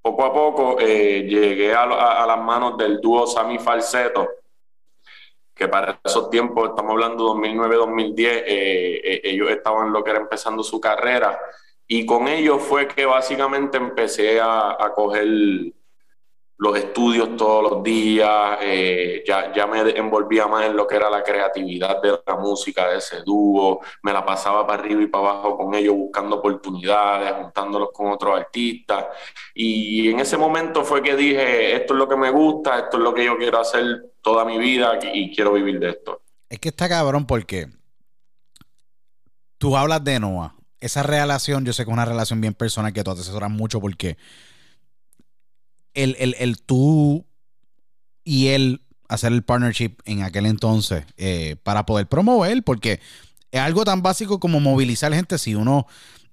poco 0.00 0.24
a 0.24 0.32
poco 0.32 0.76
eh, 0.80 1.22
llegué 1.22 1.74
a, 1.74 1.86
las 2.26 2.38
manos 2.38 2.76
del 2.76 3.00
dúo 3.00 3.26
Sami 3.26 3.58
Falseto, 3.58 4.28
que 5.54 5.68
para 5.68 6.00
esos 6.02 6.30
tiempos, 6.30 6.70
estamos 6.70 6.92
hablando 6.92 7.34
2009-2010, 7.36 8.18
eh, 8.18 8.44
eh, 8.46 9.20
ellos 9.24 9.50
estaban 9.50 9.92
lo 9.92 10.02
que 10.02 10.10
era 10.10 10.20
empezando 10.20 10.62
su 10.62 10.80
carrera, 10.80 11.38
y 11.86 12.06
con 12.06 12.28
ellos 12.28 12.62
fue 12.62 12.88
que 12.88 13.04
básicamente 13.04 13.76
empecé 13.76 14.40
a, 14.40 14.76
coger 14.94 15.26
los 16.56 16.78
estudios 16.78 17.36
todos 17.36 17.70
los 17.70 17.82
días, 17.82 18.58
eh, 18.62 19.22
ya, 19.26 19.52
ya 19.52 19.66
me 19.66 19.80
envolvía 19.90 20.46
más 20.46 20.64
en 20.64 20.76
lo 20.76 20.86
que 20.86 20.96
era 20.96 21.10
la 21.10 21.22
creatividad 21.22 22.00
de 22.00 22.20
la 22.26 22.36
música 22.36 22.88
de 22.88 22.98
ese 22.98 23.22
dúo, 23.22 23.80
me 24.02 24.12
la 24.12 24.24
pasaba 24.24 24.66
para 24.66 24.82
arriba 24.82 25.02
y 25.02 25.08
para 25.08 25.30
abajo 25.30 25.58
con 25.58 25.74
ellos 25.74 25.96
buscando 25.96 26.36
oportunidades, 26.36 27.34
juntándolos 27.42 27.90
con 27.92 28.06
otros 28.12 28.38
artistas. 28.38 29.06
Y 29.52 30.08
en 30.10 30.20
ese 30.20 30.38
momento 30.38 30.84
fue 30.84 31.02
que 31.02 31.16
dije, 31.16 31.74
esto 31.74 31.92
es 31.92 31.98
lo 31.98 32.08
que 32.08 32.16
me 32.16 32.30
gusta, 32.30 32.78
esto 32.78 32.96
es 32.98 33.02
lo 33.02 33.12
que 33.12 33.24
yo 33.24 33.36
quiero 33.36 33.58
hacer 33.58 34.12
toda 34.22 34.44
mi 34.44 34.56
vida 34.56 34.98
y 35.12 35.34
quiero 35.34 35.52
vivir 35.52 35.80
de 35.80 35.90
esto. 35.90 36.22
Es 36.48 36.60
que 36.60 36.68
está 36.68 36.88
cabrón 36.88 37.26
porque 37.26 37.66
tú 39.58 39.76
hablas 39.76 40.02
de 40.04 40.20
Noah. 40.20 40.54
Esa 40.84 41.02
relación, 41.02 41.64
yo 41.64 41.72
sé 41.72 41.84
que 41.84 41.90
es 41.90 41.94
una 41.94 42.04
relación 42.04 42.40
bien 42.40 42.54
personal 42.54 42.92
que 42.92 43.02
tú 43.02 43.10
asesoras 43.10 43.50
mucho 43.50 43.80
porque 43.80 44.18
el, 45.94 46.34
el, 46.38 46.60
tú 46.60 47.24
y 48.22 48.48
él 48.48 48.82
hacer 49.08 49.32
el 49.32 49.42
partnership 49.42 49.96
en 50.04 50.22
aquel 50.22 50.46
entonces 50.46 51.04
eh, 51.16 51.56
para 51.62 51.86
poder 51.86 52.06
promover, 52.06 52.62
porque 52.62 53.00
es 53.50 53.60
algo 53.60 53.84
tan 53.84 54.02
básico 54.02 54.40
como 54.40 54.60
movilizar 54.60 55.14
gente. 55.14 55.38
Si 55.38 55.54
uno. 55.54 55.86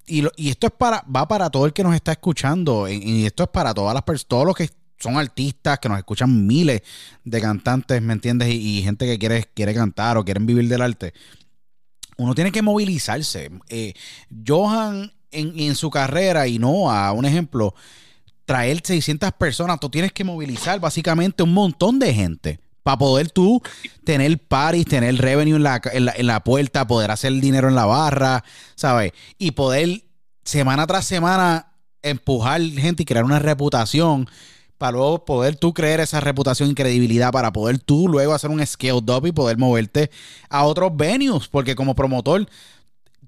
Y, 0.06 0.24
y 0.36 0.50
esto 0.50 0.66
es 0.66 0.72
para, 0.72 1.04
va 1.04 1.28
para 1.28 1.48
todo 1.48 1.64
el 1.64 1.72
que 1.72 1.84
nos 1.84 1.94
está 1.94 2.12
escuchando, 2.12 2.88
y, 2.88 3.24
esto 3.24 3.44
es 3.44 3.48
para 3.48 3.72
todas 3.72 3.94
las 3.94 4.02
personas, 4.02 4.28
todos 4.28 4.46
los 4.46 4.56
que 4.56 4.68
son 4.98 5.16
artistas, 5.16 5.78
que 5.78 5.88
nos 5.88 5.98
escuchan 5.98 6.46
miles 6.46 6.82
de 7.24 7.40
cantantes, 7.40 8.02
¿me 8.02 8.12
entiendes? 8.12 8.48
Y, 8.50 8.82
gente 8.82 9.06
que 9.06 9.18
quiere, 9.18 9.48
quiere 9.54 9.72
cantar 9.72 10.18
o 10.18 10.24
quieren 10.24 10.44
vivir 10.44 10.68
del 10.68 10.82
arte. 10.82 11.14
Uno 12.16 12.34
tiene 12.34 12.52
que 12.52 12.62
movilizarse. 12.62 13.50
Eh, 13.68 13.94
Johan 14.46 15.12
en, 15.30 15.58
en, 15.58 15.74
su 15.74 15.90
carrera, 15.90 16.46
y 16.46 16.58
no 16.58 16.90
a 16.90 17.12
un 17.12 17.24
ejemplo, 17.24 17.74
traer 18.44 18.80
600 18.84 19.32
personas, 19.32 19.80
tú 19.80 19.88
tienes 19.88 20.12
que 20.12 20.24
movilizar 20.24 20.78
básicamente 20.78 21.42
un 21.42 21.54
montón 21.54 21.98
de 21.98 22.12
gente 22.12 22.60
para 22.82 22.98
poder 22.98 23.30
tú 23.30 23.62
tener 24.04 24.38
paris, 24.38 24.86
tener 24.86 25.16
revenue 25.16 25.56
en 25.56 25.62
la, 25.62 25.80
en 25.92 26.26
la, 26.26 26.44
puerta, 26.44 26.86
poder 26.86 27.10
hacer 27.10 27.32
dinero 27.34 27.68
en 27.68 27.74
la 27.74 27.86
barra, 27.86 28.44
¿sabes? 28.74 29.12
Y 29.38 29.52
poder 29.52 30.04
semana 30.44 30.86
tras 30.86 31.04
semana 31.04 31.72
empujar 32.02 32.60
gente 32.60 33.04
y 33.04 33.06
crear 33.06 33.24
una 33.24 33.38
reputación 33.38 34.28
para 34.82 34.98
luego 34.98 35.24
poder 35.24 35.54
tú 35.54 35.72
creer 35.72 36.00
esa 36.00 36.18
reputación 36.18 36.68
y 36.68 36.74
credibilidad 36.74 37.30
para 37.30 37.52
poder 37.52 37.78
tú 37.78 38.08
luego 38.08 38.34
hacer 38.34 38.50
un 38.50 38.66
scale 38.66 38.94
up 38.94 39.24
y 39.24 39.30
poder 39.30 39.56
moverte 39.56 40.10
a 40.50 40.64
otros 40.64 40.96
venues, 40.96 41.46
porque 41.46 41.76
como 41.76 41.94
promotor 41.94 42.48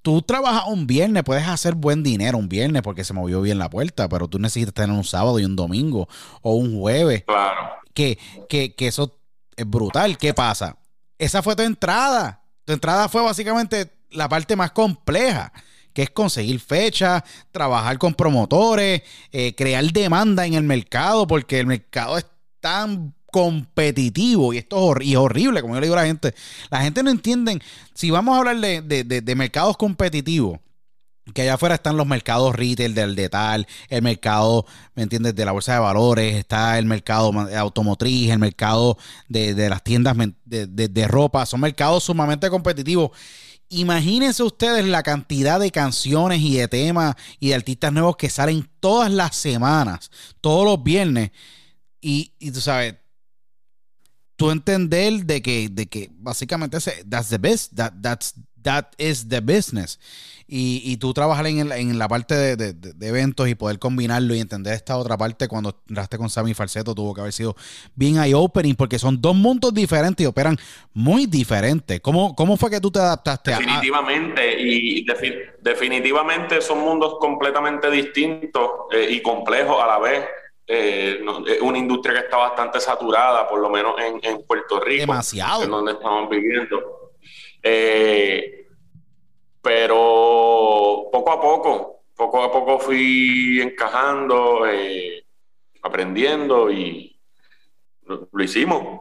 tú 0.03 0.21
trabajas 0.21 0.65
un 0.67 0.89
viernes, 0.89 1.23
puedes 1.23 1.47
hacer 1.47 1.77
buen 1.77 2.03
dinero 2.03 2.39
un 2.39 2.49
viernes 2.49 2.83
porque 2.83 3.05
se 3.05 3.13
movió 3.13 3.41
bien 3.41 3.61
la 3.61 3.71
puerta, 3.71 4.09
pero 4.09 4.27
tú 4.27 4.41
necesitas 4.41 4.75
tener 4.75 4.97
un 4.97 5.05
sábado 5.05 5.39
y 5.39 5.45
un 5.45 5.55
domingo 5.55 6.09
o 6.43 6.57
un 6.57 6.77
jueves. 6.81 7.23
Claro. 7.25 7.77
Que, 7.93 8.19
que, 8.49 8.75
que 8.75 8.89
eso 8.89 9.17
es 9.55 9.65
brutal. 9.65 10.19
¿Qué 10.19 10.35
pasa? 10.35 10.77
Esa 11.19 11.41
fue 11.41 11.55
tu 11.55 11.63
entrada. 11.63 12.43
Tu 12.65 12.73
entrada 12.73 13.09
fue 13.09 13.23
básicamente 13.23 13.93
la 14.11 14.29
parte 14.29 14.57
más 14.57 14.73
compleja, 14.73 15.53
que 15.95 16.03
es 16.03 16.11
conseguir 16.11 16.61
fechas, 16.61 17.23
trabajar 17.53 17.97
con 17.99 18.15
promotores, 18.15 19.03
eh, 19.33 19.55
crear 19.55 19.85
demanda 19.93 20.45
en 20.45 20.55
el 20.55 20.65
mercado, 20.65 21.27
porque 21.27 21.61
el 21.61 21.67
mercado 21.67 22.19
es 22.19 22.27
tan 22.61 23.15
competitivo 23.35 24.53
y 24.53 24.59
esto 24.59 24.97
es, 25.01 25.17
horrible, 25.17 25.61
como 25.61 25.75
yo 25.75 25.81
le 25.81 25.87
digo 25.87 25.99
a 25.99 26.03
la 26.03 26.07
gente. 26.07 26.35
La 26.71 26.83
gente 26.83 27.03
no 27.03 27.11
entiende, 27.11 27.61
si 27.95 28.11
vamos 28.11 28.35
a 28.37 28.39
hablar 28.39 28.59
de, 28.59 29.35
mercados 29.37 29.77
competitivos, 29.77 30.61
que 31.33 31.43
allá 31.43 31.55
afuera 31.55 31.77
están 31.77 31.97
los 31.97 32.07
mercados 32.07 32.55
retail 32.55 32.95
del 32.95 33.17
detal, 33.17 33.67
el 33.89 34.03
mercado, 34.03 34.67
¿me 34.95 35.05
entiendes?, 35.05 35.35
de 35.35 35.45
la 35.45 35.53
bolsa 35.53 35.73
de 35.73 35.79
valores, 35.81 36.37
está 36.37 36.79
el 36.79 36.87
mercado 36.87 37.33
automotriz, 37.57 38.31
el 38.31 38.39
mercado 38.39 38.99
de, 39.29 39.69
las 39.69 39.83
tiendas 39.83 40.17
de, 40.45 40.67
de, 40.67 41.09
ropa, 41.09 41.47
son 41.47 41.61
mercados 41.61 42.05
sumamente 42.05 42.51
competitivos. 42.51 43.11
Imagínense 43.75 44.43
ustedes 44.43 44.85
la 44.87 45.03
cantidad 45.03 45.59
de 45.59 45.71
canciones 45.71 46.41
y 46.41 46.57
de 46.57 46.69
temas 46.69 47.17
y 47.41 47.49
de 47.49 47.57
artistas 47.57 47.93
nuevos 47.93 48.17
que 48.17 48.31
salen 48.31 48.69
todas 48.79 49.11
las 49.11 49.35
semanas, 49.35 50.11
todos 50.41 50.65
los 50.65 50.83
viernes. 50.83 51.33
Y, 52.01 52.33
tú 52.53 52.61
sabes, 52.61 52.95
tú 54.37 54.51
entender 54.51 55.25
de 55.25 55.43
que, 55.43 55.69
de 55.69 55.87
que 55.87 56.11
básicamente 56.13 56.79
that's 57.09 57.29
the 57.31 57.39
best, 57.39 57.75
that, 57.75 57.95
that's, 58.01 58.35
that 58.65 58.87
is 58.99 59.29
the 59.29 59.41
business. 59.41 59.99
Y, 60.47 60.83
y 60.85 60.99
tú 60.99 61.15
trabajar 61.15 61.47
en, 61.47 61.73
en 61.73 61.99
la 61.99 62.07
parte 62.07 62.35
de, 62.35 62.75
de, 62.75 63.09
eventos 63.09 63.49
y 63.49 63.55
poder 63.55 63.79
combinarlo 63.79 64.35
y 64.35 64.41
entender 64.41 64.75
esta 64.75 64.99
otra 64.99 65.17
parte 65.17 65.49
cuando 65.49 65.75
entraste 65.89 66.19
con 66.19 66.29
Sammy 66.29 66.53
Falseto 66.53 66.95
tuvo 66.95 67.15
que 67.15 67.23
haber 67.23 67.33
sido 67.33 67.57
bien 67.95 68.23
eye-opening 68.23 68.75
porque 68.75 68.99
son 68.99 69.23
dos 69.23 69.35
mundos 69.35 69.73
diferentes 69.73 70.23
y 70.23 70.27
operan 70.27 70.59
muy 70.93 71.25
diferentes. 71.25 71.99
¿Cómo, 72.01 72.35
cómo 72.35 72.59
fue 72.59 72.71
que 72.71 72.79
tú 72.79 72.91
te 72.91 72.99
adaptaste 72.99 73.53
definitivamente, 73.53 74.61
y 74.61 75.07
definitivamente 75.63 76.61
son 76.61 76.81
mundos 76.81 77.17
completamente 77.19 77.91
distintos 77.91 78.71
eh, 78.93 79.09
y 79.11 79.23
complejos 79.23 79.83
a 79.83 79.87
la 79.87 79.99
vez. 79.99 80.27
Eh, 80.67 81.25
es 81.47 81.61
una 81.63 81.79
industria 81.79 82.15
que 82.15 82.21
está 82.21 82.37
bastante 82.37 82.81
saturada, 82.81 83.49
por 83.49 83.61
lo 83.61 83.71
menos 83.71 83.95
en, 83.99 84.21
en 84.23 84.43
Puerto 84.47 84.81
Rico. 84.81 85.01
Demasiado. 85.01 85.65
En 85.65 85.71
donde 85.71 85.93
estamos 85.93 86.29
viviendo. 86.29 87.04
Eh, 87.67 88.69
pero 89.63 91.09
poco 91.11 91.33
a 91.33 91.41
poco, 91.41 92.05
poco 92.15 92.43
a 92.43 92.53
poco 92.53 92.79
fui 92.79 93.59
encajando, 93.63 94.67
eh, 94.67 95.25
aprendiendo 95.83 96.71
y 96.71 97.19
lo, 98.03 98.29
hicimos. 98.43 99.01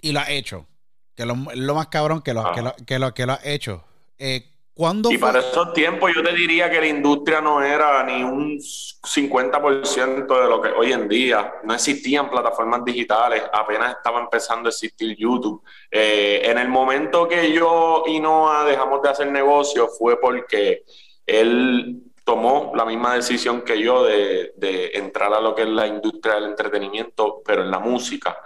Y 0.00 0.12
lo 0.12 0.20
has 0.20 0.30
hecho, 0.30 0.66
que 1.14 1.26
lo, 1.26 1.36
lo 1.54 1.74
más 1.74 1.88
cabrón 1.88 2.22
que 2.22 2.32
lo, 2.32 2.50
que 2.52 2.62
lo, 2.62 2.74
que 2.86 2.98
lo, 2.98 3.12
que 3.12 3.26
lo 3.26 3.34
has 3.34 3.44
hecho. 3.44 3.84
Eh, 4.16 4.49
y 5.10 5.18
para 5.18 5.40
esos 5.40 5.74
tiempos 5.74 6.10
yo 6.14 6.22
te 6.22 6.32
diría 6.32 6.70
que 6.70 6.80
la 6.80 6.86
industria 6.86 7.40
no 7.40 7.62
era 7.62 8.02
ni 8.04 8.22
un 8.22 8.58
50% 8.58 10.42
de 10.42 10.48
lo 10.48 10.60
que 10.62 10.68
hoy 10.70 10.92
en 10.92 11.06
día. 11.06 11.52
No 11.64 11.74
existían 11.74 12.30
plataformas 12.30 12.82
digitales, 12.84 13.42
apenas 13.52 13.96
estaba 13.96 14.20
empezando 14.20 14.68
a 14.68 14.70
existir 14.70 15.14
YouTube. 15.16 15.62
Eh, 15.90 16.40
en 16.44 16.56
el 16.56 16.68
momento 16.68 17.28
que 17.28 17.52
yo 17.52 18.04
y 18.06 18.20
Noah 18.20 18.64
dejamos 18.64 19.02
de 19.02 19.10
hacer 19.10 19.30
negocio 19.30 19.88
fue 19.88 20.18
porque 20.18 20.84
él 21.26 22.02
tomó 22.24 22.72
la 22.74 22.86
misma 22.86 23.16
decisión 23.16 23.62
que 23.62 23.78
yo 23.82 24.04
de, 24.04 24.54
de 24.56 24.92
entrar 24.94 25.34
a 25.34 25.40
lo 25.40 25.54
que 25.54 25.62
es 25.62 25.68
la 25.68 25.86
industria 25.86 26.36
del 26.36 26.44
entretenimiento, 26.44 27.42
pero 27.44 27.62
en 27.62 27.70
la 27.70 27.80
música. 27.80 28.38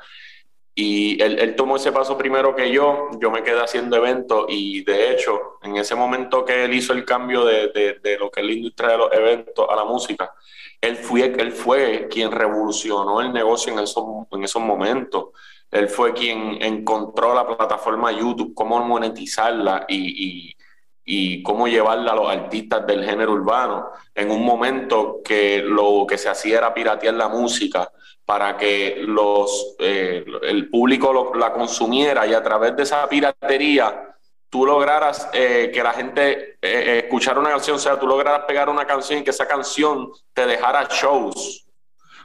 Y 0.77 1.23
él, 1.23 1.55
tomó 1.55 1.77
ese 1.77 1.93
paso 1.93 2.19
primero 2.19 2.57
que 2.57 2.73
yo, 2.73 3.11
yo 3.21 3.31
me 3.31 3.45
quedé 3.45 3.63
haciendo 3.63 3.97
eventos 3.97 4.47
y 4.49 4.83
de 4.83 5.13
hecho, 5.13 5.59
en 5.63 5.77
ese 5.77 5.95
momento 5.95 6.45
que 6.45 6.65
él 6.65 6.75
hizo 6.75 6.93
el 6.93 7.05
cambio 7.05 7.45
de, 7.45 7.69
de, 8.03 8.19
lo 8.19 8.29
que 8.29 8.41
es 8.41 8.47
la 8.47 8.53
industria 8.53 8.89
de 8.91 8.99
los 8.99 9.13
eventos 9.13 9.67
a 9.71 9.77
la 9.77 9.85
música, 9.85 10.35
él 10.81 10.97
fue, 10.97 11.27
él 11.39 11.53
fue 11.53 12.09
quien 12.11 12.33
revolucionó 12.33 13.21
el 13.21 13.33
negocio 13.33 13.73
en 13.73 13.79
esos, 13.79 14.05
en 14.33 14.43
esos 14.43 14.63
momentos. 14.63 15.27
Él 15.71 15.89
fue 15.89 16.13
quien 16.13 16.61
encontró 16.61 17.35
la 17.35 17.47
plataforma 17.47 18.11
YouTube, 18.11 18.53
cómo 18.53 18.81
monetizarla 18.85 19.87
y, 19.89 20.51
y, 20.51 20.57
y 21.05 21.43
cómo 21.43 21.69
llevarla 21.69 22.13
a 22.13 22.17
los 22.17 22.31
artistas 22.31 22.87
del 22.87 23.05
género 23.05 23.33
urbano 23.33 23.91
en 24.15 24.31
un 24.31 24.45
momento 24.45 25.21
que 25.25 25.63
lo 25.63 26.07
que 26.09 26.17
se 26.17 26.29
hacía 26.29 26.59
era 26.59 26.73
piratear 26.73 27.15
la 27.15 27.29
música 27.29 27.91
para 28.25 28.57
que 28.57 28.97
los, 29.07 29.77
eh, 29.79 30.25
el 30.43 30.71
público 30.71 31.33
la 31.35 31.53
consumiera 31.53 32.27
y 32.27 32.33
a 32.33 32.43
través 32.43 32.75
de 32.75 32.85
esa 32.85 33.07
piratería 33.07 34.17
tú 34.49 34.65
lograras 34.65 35.29
eh, 35.33 35.71
que 35.75 35.83
la 35.83 35.93
gente 35.93 36.59
eh, 36.63 37.03
escuchara 37.05 37.41
una 37.41 37.51
canción, 37.51 37.77
o 37.77 37.81
sea, 37.81 37.99
tú 37.99 38.07
lograras 38.07 38.45
pegar 38.45 38.69
una 38.69 38.87
canción 38.87 39.21
y 39.21 39.25
que 39.25 39.31
esa 39.31 39.47
canción 39.47 40.11
te 40.33 40.47
dejara 40.47 40.89
shows 40.91 41.64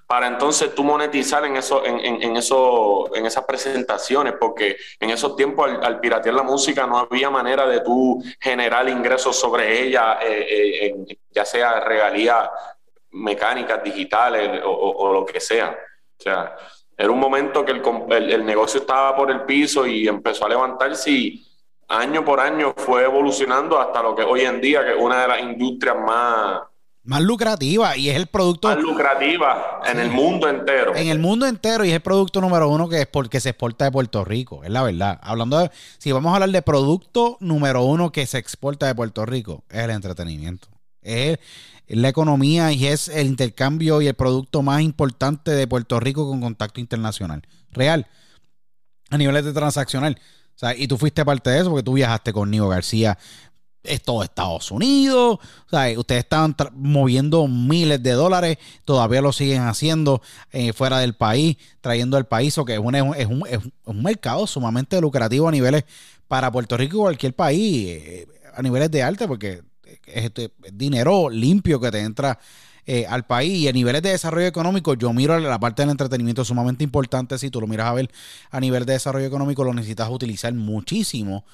para 0.10 0.26
entonces 0.26 0.74
tú 0.74 0.84
monetizar 0.84 1.46
en 1.46 1.58
eso, 1.58 1.86
en, 1.86 2.00
en, 2.00 2.36
eso, 2.36 3.16
en 3.16 3.28
esas 3.28 3.46
presentaciones, 3.46 4.34
porque 4.40 4.76
en 5.00 5.12
esos 5.12 5.36
tiempos 5.36 5.70
al, 5.84 6.00
piratear 6.00 6.34
la 6.34 6.42
música 6.42 6.88
no 6.88 6.98
había 6.98 7.30
manera 7.30 7.68
de 7.68 7.82
tú 7.82 8.20
generar 8.40 8.90
ingresos 8.90 9.36
sobre 9.36 9.84
ella, 9.84 10.18
ya 11.30 11.46
sea 11.46 11.82
regalías 11.82 12.50
mecánicas, 13.12 13.84
digitales 13.84 14.62
o 14.66 15.14
lo 15.14 15.24
que 15.28 15.40
sea. 15.40 15.78
O 16.18 16.24
sea, 16.24 16.56
era 16.98 17.12
un 17.12 17.20
momento 17.20 17.64
que 17.64 17.72
el, 17.72 18.32
el, 18.34 18.46
negocio 18.46 18.82
estaba 18.82 19.16
por 19.16 19.32
el 19.32 19.44
piso 19.44 19.88
y 19.88 20.06
empezó 20.06 20.46
a 20.46 20.50
levantarse 20.50 21.10
y 21.10 21.48
año 21.88 22.26
por 22.26 22.42
año 22.42 22.74
fue 22.76 23.06
evolucionando 23.06 23.80
hasta 23.80 24.04
lo 24.04 24.14
que 24.14 24.24
hoy 24.24 24.42
en 24.42 24.60
día, 24.60 24.84
que 24.84 24.92
es 24.92 24.98
una 25.00 25.22
de 25.22 25.28
las 25.30 25.40
industrias 25.40 25.96
más... 25.98 26.62
Más 27.10 27.24
lucrativa 27.24 27.98
y 27.98 28.08
es 28.08 28.16
el 28.16 28.28
producto... 28.28 28.68
Más 28.68 28.78
lucrativa 28.78 29.82
en 29.84 30.00
el 30.00 30.12
mundo 30.12 30.48
entero. 30.48 30.96
En 30.96 31.08
el 31.08 31.18
mundo 31.18 31.48
entero 31.48 31.84
y 31.84 31.90
es 31.90 31.96
el 31.96 32.02
producto 32.02 32.40
número 32.40 32.70
uno 32.70 32.88
que 32.88 33.02
es 33.02 33.08
porque 33.08 33.40
se 33.40 33.50
exporta 33.50 33.86
de 33.86 33.92
Puerto 33.92 34.24
Rico, 34.24 34.64
es 34.64 34.70
la 34.70 34.84
verdad. 34.84 35.20
Hablando 35.24 35.58
de... 35.58 35.72
Si 35.98 36.12
vamos 36.12 36.30
a 36.30 36.36
hablar 36.36 36.52
de 36.52 36.62
producto 36.62 37.38
número 37.40 37.82
uno 37.82 38.12
que 38.12 38.28
se 38.28 38.38
exporta 38.38 38.86
de 38.86 38.94
Puerto 38.94 39.26
Rico, 39.26 39.64
es 39.72 39.80
el 39.80 39.90
entretenimiento. 39.90 40.68
Es 41.02 41.40
la 41.88 42.10
economía 42.10 42.72
y 42.74 42.86
es 42.86 43.08
el 43.08 43.26
intercambio 43.26 44.04
y 44.04 44.08
el 44.08 44.14
producto 44.14 44.62
más 44.62 44.82
importante 44.82 45.50
de 45.50 45.66
Puerto 45.66 46.00
Rico 46.00 46.30
con 46.30 46.42
contacto 46.42 46.80
internacional. 46.80 47.42
Real. 47.72 48.06
A 49.10 49.18
niveles 49.18 49.46
de 49.46 49.54
transaccional. 49.54 50.20
O 50.56 50.60
sea, 50.60 50.76
y 50.76 50.88
tú 50.88 50.96
fuiste 50.98 51.26
parte 51.26 51.50
de 51.50 51.62
eso 51.62 51.72
porque 51.72 51.84
tú 51.84 51.94
viajaste 51.94 52.34
con 52.34 52.52
Nico 52.52 52.68
García. 52.68 53.18
Es 53.84 54.02
todo 54.02 54.24
Estados 54.24 54.72
Unidos. 54.72 55.40
O 55.40 55.70
sea, 55.70 55.98
ustedes 55.98 56.24
estaban 56.24 56.56
moviendo 56.74 57.48
miles 57.48 58.04
de 58.04 58.12
dólares. 58.12 58.58
Todavía 58.86 59.22
lo 59.22 59.32
siguen 59.32 59.62
haciendo 59.62 60.22
eh, 60.52 60.74
fuera 60.74 61.00
del 61.00 61.16
país, 61.16 61.58
trayendo 61.82 62.18
al 62.18 62.28
país. 62.28 62.58
O 62.58 62.66
que 62.66 62.74
es 62.74 62.80
un, 62.80 62.96
es, 62.96 63.28
un, 63.28 63.44
es 63.50 63.60
un 63.86 64.04
mercado 64.04 64.48
sumamente 64.48 65.00
lucrativo 65.00 65.48
a 65.48 65.52
niveles 65.52 65.86
para 66.28 66.52
Puerto 66.52 66.78
Rico 66.78 66.98
y 66.98 67.00
cualquier 67.00 67.36
país. 67.36 67.88
Eh, 67.88 68.28
a 68.54 68.62
niveles 68.62 68.92
de 68.92 69.04
arte, 69.04 69.28
porque 69.28 69.62
es 70.06 70.26
este 70.26 70.52
dinero 70.74 71.30
limpio 71.30 71.80
que 71.80 71.92
te 71.92 72.00
entra 72.00 72.38
eh, 72.86 73.06
al 73.08 73.24
país 73.24 73.52
y 73.54 73.68
a 73.68 73.72
niveles 73.72 74.02
de 74.02 74.10
desarrollo 74.10 74.48
económico, 74.48 74.96
yo 74.96 75.14
miro 75.14 75.38
la 75.38 75.60
parte 75.60 75.84
del 75.84 75.92
entretenimiento 75.92 76.44
sumamente 76.44 76.84
importante. 76.84 77.38
Si 77.38 77.52
tú 77.52 77.62
lo 77.62 77.68
miras 77.68 77.88
a 77.88 77.94
ver 77.94 78.10
a 78.50 78.60
nivel 78.60 78.84
de 78.86 78.94
desarrollo 78.94 79.28
económico, 79.28 79.64
lo 79.64 79.76
necesitas 79.76 80.10
utilizar 80.10 80.52
muchísimo 80.56 81.46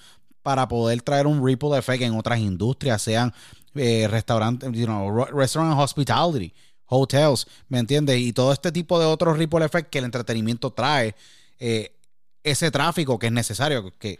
para 0.45 0.67
poder 0.67 1.01
traer 1.01 1.25
un 1.25 1.43
ripple 1.43 1.75
effect 1.75 2.03
en 2.03 2.15
otras 2.15 2.37
industrias, 2.37 3.01
sean 3.01 3.33
eh, 3.73 4.07
restaurantes, 4.07 4.71
you 4.73 4.85
know, 4.85 5.25
restaurant 5.25 5.75
hospitality, 5.75 6.53
hotels, 6.85 7.47
¿me 7.67 7.79
entiendes? 7.79 8.19
Y 8.19 8.31
todo 8.31 8.53
este 8.53 8.71
tipo 8.71 8.99
de 8.99 9.07
otros 9.07 9.39
ripple 9.39 9.65
effect 9.65 9.89
que 9.89 9.97
el 9.97 10.05
entretenimiento 10.05 10.71
trae, 10.71 11.15
eh, 11.57 11.97
ese 12.43 12.69
tráfico 12.69 13.17
que 13.17 13.25
es 13.25 13.33
necesario, 13.33 13.91
que 13.97 14.19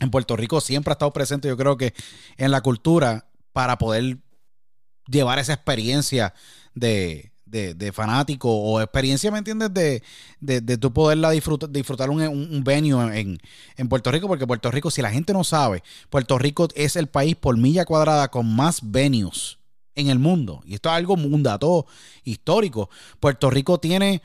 en 0.00 0.10
Puerto 0.10 0.36
Rico 0.36 0.62
siempre 0.62 0.92
ha 0.92 0.94
estado 0.94 1.12
presente, 1.12 1.48
yo 1.48 1.56
creo 1.58 1.76
que 1.76 1.92
en 2.38 2.50
la 2.50 2.62
cultura 2.62 3.26
para 3.52 3.76
poder 3.76 4.20
llevar 5.06 5.38
esa 5.38 5.52
experiencia 5.52 6.32
de, 6.74 7.31
de, 7.52 7.92
fanático 7.92 8.50
o 8.50 8.80
experiencia, 8.80 9.30
¿me 9.30 9.38
entiendes? 9.38 9.72
De, 9.72 10.02
de, 10.40 10.60
de 10.60 10.78
tú 10.78 10.92
poderla 10.92 11.30
disfrutar, 11.30 11.70
disfrutar 11.70 12.10
un, 12.10 12.22
un, 12.22 12.64
venue 12.64 13.20
en, 13.20 13.38
en, 13.76 13.88
Puerto 13.88 14.10
Rico, 14.10 14.26
porque 14.26 14.46
Puerto 14.46 14.70
Rico, 14.70 14.90
si 14.90 15.02
la 15.02 15.10
gente 15.10 15.32
no 15.32 15.44
sabe, 15.44 15.82
Puerto 16.08 16.38
Rico 16.38 16.68
es 16.74 16.96
el 16.96 17.08
país 17.08 17.36
por 17.36 17.56
milla 17.56 17.84
cuadrada 17.84 18.28
con 18.28 18.54
más 18.54 18.80
venues 18.82 19.58
en 19.94 20.08
el 20.08 20.18
mundo. 20.18 20.62
Y 20.64 20.74
esto 20.74 20.88
es 20.88 20.94
algo, 20.94 21.14
un 21.14 21.42
dato 21.42 21.86
histórico. 22.24 22.88
Puerto 23.20 23.50
Rico 23.50 23.78
tiene, 23.78 24.22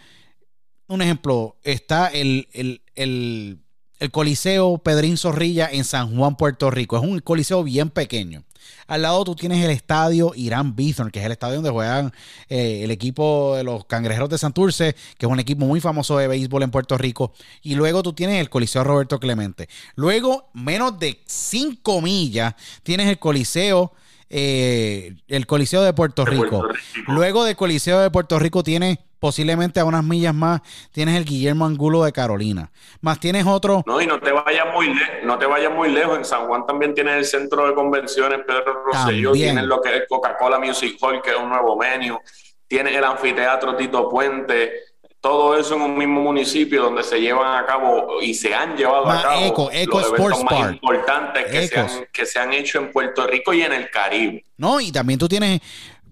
un 0.88 1.02
ejemplo, 1.02 1.58
está 1.64 2.08
el, 2.08 2.48
el, 2.54 2.82
el, 2.96 3.60
el 4.00 4.12
Coliseo 4.12 4.78
Pedrín 4.78 5.18
Zorrilla 5.18 5.70
en 5.70 5.84
San 5.84 6.16
Juan, 6.16 6.38
Puerto 6.38 6.72
Rico. 6.72 6.96
Es 6.96 7.04
un 7.04 7.20
coliseo 7.20 7.64
bien 7.64 7.90
pequeño. 7.90 8.44
Al 8.88 9.02
lado 9.02 9.24
tú 9.24 9.36
tienes 9.36 9.64
el 9.64 9.72
estadio 9.72 10.32
Irán 10.36 10.76
Bithorn, 10.76 11.12
que 11.12 11.20
es 11.20 11.26
el 11.26 11.32
estadio 11.32 11.56
donde 11.56 11.70
juegan 11.70 12.14
eh, 12.50 12.82
el 12.84 12.92
equipo 12.92 13.56
de 13.56 13.64
los 13.64 13.86
Cangrejeros 13.86 14.30
de 14.30 14.38
Santurce, 14.38 14.96
que 15.18 15.26
es 15.26 15.32
un 15.32 15.40
equipo 15.40 15.66
muy 15.66 15.82
famoso 15.82 16.18
de 16.18 16.28
béisbol 16.28 16.64
en 16.64 16.72
Puerto 16.72 16.98
Rico. 16.98 17.34
Y 17.62 17.76
luego 17.76 18.04
tú 18.04 18.14
tienes 18.14 18.40
el 18.40 18.50
Coliseo 18.50 18.84
Roberto 18.84 19.20
Clemente. 19.20 19.68
Luego, 19.96 20.50
menos 20.54 21.00
de 21.00 21.20
5 21.26 22.02
millas, 22.02 22.56
tienes 22.84 23.08
el 23.08 23.20
Coliseo. 23.20 23.94
Eh, 24.30 25.16
el 25.30 25.48
Coliseo 25.48 25.84
de 25.84 25.94
Puerto 25.94 26.26
Rico. 26.26 26.68
Luego 27.08 27.46
del 27.46 27.56
Coliseo 27.56 28.02
de 28.02 28.12
Puerto 28.12 28.38
Rico 28.38 28.62
tienes 28.62 28.98
posiblemente 29.20 29.80
a 29.80 29.86
unas 29.86 30.04
millas 30.04 30.34
más 30.34 30.62
tienes 30.92 31.16
el 31.16 31.26
Guillermo 31.26 31.66
Angulo 31.66 32.04
de 32.04 32.12
Carolina. 32.12 32.72
Más 33.02 33.20
tienes 33.20 33.46
otro. 33.46 33.84
No, 33.86 34.02
y 34.02 34.08
no 34.08 34.20
te 34.20 34.32
vayas 34.32 34.68
muy 34.74 34.88
lejos, 34.94 35.16
no 35.24 35.38
te 35.38 35.46
vayas 35.46 35.74
muy 35.74 35.90
lejos. 35.90 36.18
En 36.18 36.26
San 36.26 36.48
Juan 36.48 36.66
también 36.66 36.94
tienes 36.94 37.16
el 37.16 37.26
centro 37.26 37.68
de 37.68 37.74
convenciones 37.74 38.40
Pedro 38.46 38.84
Rosselló, 38.86 39.32
tienes 39.32 39.64
lo 39.66 39.82
que 39.82 39.96
es 39.96 40.04
Coca-Cola 40.08 40.60
Music 40.60 40.98
Hall, 41.02 41.22
que 41.22 41.32
es 41.32 41.38
un 41.38 41.50
nuevo 41.50 41.78
menú, 41.78 42.20
tienes 42.68 42.96
el 42.96 43.04
anfiteatro 43.04 43.76
Tito 43.76 44.10
Puente 44.10 44.88
todo 45.20 45.58
eso 45.58 45.76
en 45.76 45.82
un 45.82 45.98
mismo 45.98 46.22
municipio 46.22 46.84
donde 46.84 47.04
se 47.04 47.20
llevan 47.20 47.62
a 47.62 47.66
cabo 47.66 48.22
y 48.22 48.34
se 48.34 48.54
han 48.54 48.78
llevado 48.78 49.10
a 49.10 49.22
cabo 49.22 49.70
los 49.70 49.74
eventos 49.74 50.44
más 50.44 50.74
importantes 50.74 51.46
que 51.46 51.68
se, 51.68 51.80
han, 51.80 51.90
que 52.14 52.26
se, 52.26 52.40
han, 52.40 52.54
hecho 52.54 52.80
en 52.80 52.92
Puerto 52.92 53.26
Rico 53.26 53.54
y 53.54 53.62
en 53.62 53.74
el 53.74 53.90
Caribe. 53.90 54.46
No, 54.58 54.80
y 54.80 54.92
también 54.92 55.20
tú 55.20 55.28
tienes, 55.28 55.60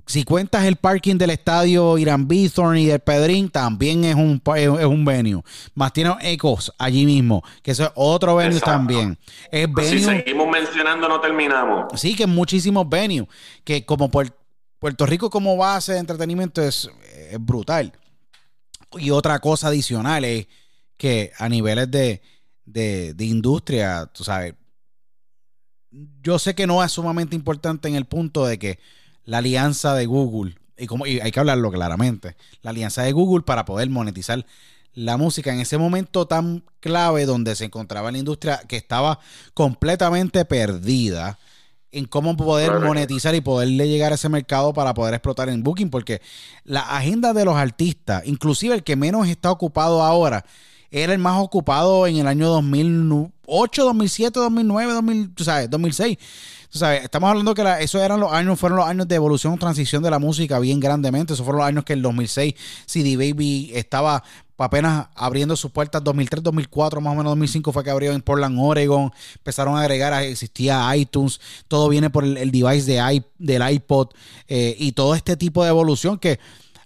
si 0.06 0.24
cuentas 0.24 0.66
el 0.66 0.76
parking 0.76 1.18
del 1.18 1.32
estadio 1.32 1.98
Irán 1.98 2.28
Bithorn 2.28 2.78
y 2.78 2.86
del 2.86 3.00
Pedrín, 3.00 3.50
también 3.50 4.04
es 4.04 4.16
un, 4.16 4.42
es 4.56 4.86
un 4.86 5.06
venue. 5.06 5.42
Más 5.74 5.94
tiene 5.94 6.16
Ecos 6.22 6.74
allí 6.78 7.06
mismo, 7.06 7.44
que 7.64 7.72
eso 7.72 7.86
es 7.86 7.92
otro 7.96 8.36
venue 8.36 8.60
también. 8.60 9.18
Es 9.52 9.68
si 9.88 10.00
seguimos 10.00 10.48
mencionando, 10.48 11.10
no 11.10 11.20
terminamos. 11.20 12.00
Sí, 12.00 12.16
que 12.16 12.28
muchísimos 12.28 12.88
venues, 12.88 13.28
que 13.64 13.86
como 13.86 14.10
Puerto 14.10 15.06
Rico 15.06 15.30
como 15.30 15.58
base 15.58 15.94
de 15.94 16.00
entretenimiento 16.00 16.62
es, 16.62 16.90
es 17.32 17.44
brutal. 17.44 17.92
Y 18.98 19.12
otra 19.12 19.40
cosa 19.40 19.68
adicional 19.68 20.24
es 20.24 20.48
que 20.98 21.32
a 21.38 21.50
niveles 21.50 21.90
de, 21.92 23.16
industria, 23.20 24.06
tú 24.14 24.24
sabes, 24.24 24.54
yo 26.22 26.40
sé 26.40 26.56
que 26.56 26.68
no 26.68 26.84
es 26.84 26.92
sumamente 26.92 27.36
importante 27.36 27.88
en 27.88 27.96
el 27.96 28.06
punto 28.06 28.46
de 28.46 28.60
que 28.60 28.80
la 29.26 29.40
alianza 29.40 29.94
de 29.96 30.06
Google, 30.06 30.56
y, 30.78 30.88
como, 30.88 31.06
hay 31.06 31.32
que 31.32 31.40
hablarlo 31.40 31.72
claramente, 31.72 32.36
la 32.62 32.72
alianza 32.72 33.04
de 33.04 33.12
Google 33.12 33.44
para 33.44 33.66
poder 33.66 33.90
monetizar 33.90 34.46
la 34.94 35.18
música 35.18 35.54
en 35.54 35.60
ese 35.60 35.78
momento 35.78 36.26
tan 36.26 36.64
clave 36.80 37.26
donde 37.26 37.56
se 37.56 37.66
encontraba 37.66 38.12
la 38.12 38.18
industria 38.18 38.62
que 38.68 38.78
estaba 38.78 39.20
completamente 39.54 40.46
perdida 40.46 41.38
en 41.92 42.06
cómo 42.06 42.36
poder 42.36 42.80
monetizar 42.82 43.36
y 43.36 43.42
poderle 43.42 43.88
llegar 43.88 44.12
a 44.12 44.16
ese 44.16 44.28
mercado 44.28 44.74
para 44.74 44.94
poder 44.94 45.14
explotar 45.14 45.48
en 45.50 45.64
Booking, 45.64 45.90
porque 45.90 46.22
la 46.66 46.82
agenda 46.82 47.34
de 47.34 47.46
los 47.46 47.56
artistas, 47.56 48.24
inclusive 48.26 48.76
el 48.76 48.84
que 48.84 48.98
menos 48.98 49.28
está 49.28 49.50
ocupado 49.52 50.04
ahora, 50.04 50.46
era 50.92 51.14
el 51.14 51.20
más 51.20 51.42
ocupado 51.42 52.06
en 52.08 52.18
el 52.18 52.28
año 52.28 52.48
2008, 52.50 53.84
2007, 53.86 54.40
2009, 54.40 54.94
2000, 54.94 55.34
sabes, 55.40 55.70
2006. 55.70 56.18
Estamos 56.82 57.30
hablando 57.30 57.54
que 57.54 57.64
esos 57.80 58.02
eran 58.02 58.20
los 58.20 58.32
años, 58.32 58.60
fueron 58.60 58.78
los 58.78 58.88
años 58.88 59.08
de 59.08 59.16
evolución 59.16 59.58
transición 59.58 60.04
de 60.04 60.10
la 60.10 60.20
música 60.20 60.60
bien 60.60 60.80
grandemente. 60.80 61.34
Esos 61.34 61.46
fueron 61.46 61.60
los 61.60 61.68
años 61.68 61.86
que 61.86 61.94
en 61.94 62.00
el 62.00 62.04
2006 62.04 62.54
CD 62.86 63.16
Baby 63.16 63.72
estaba 63.74 64.24
apenas 64.58 65.08
abriendo 65.16 65.56
sus 65.56 65.72
puertas 65.72 66.04
2003, 66.04 66.44
2004, 66.44 67.02
más 67.02 67.14
o 67.14 67.16
menos 67.16 67.32
2005 67.32 67.72
fue 67.72 67.84
que 67.84 67.90
abrió 67.90 68.12
en 68.14 68.22
Portland, 68.22 68.58
Oregon. 68.60 69.12
Empezaron 69.36 69.78
a 69.78 69.82
agregar, 69.82 70.22
existía 70.24 70.96
iTunes, 70.96 71.40
todo 71.68 71.90
viene 71.90 72.10
por 72.10 72.24
el, 72.24 72.52
device 72.52 72.92
de 72.92 73.24
del 73.38 73.72
iPod 73.72 74.10
eh, 74.48 74.76
y 74.78 74.92
todo 74.92 75.16
este 75.16 75.38
tipo 75.38 75.64
de 75.64 75.70
evolución 75.70 76.20
que 76.20 76.40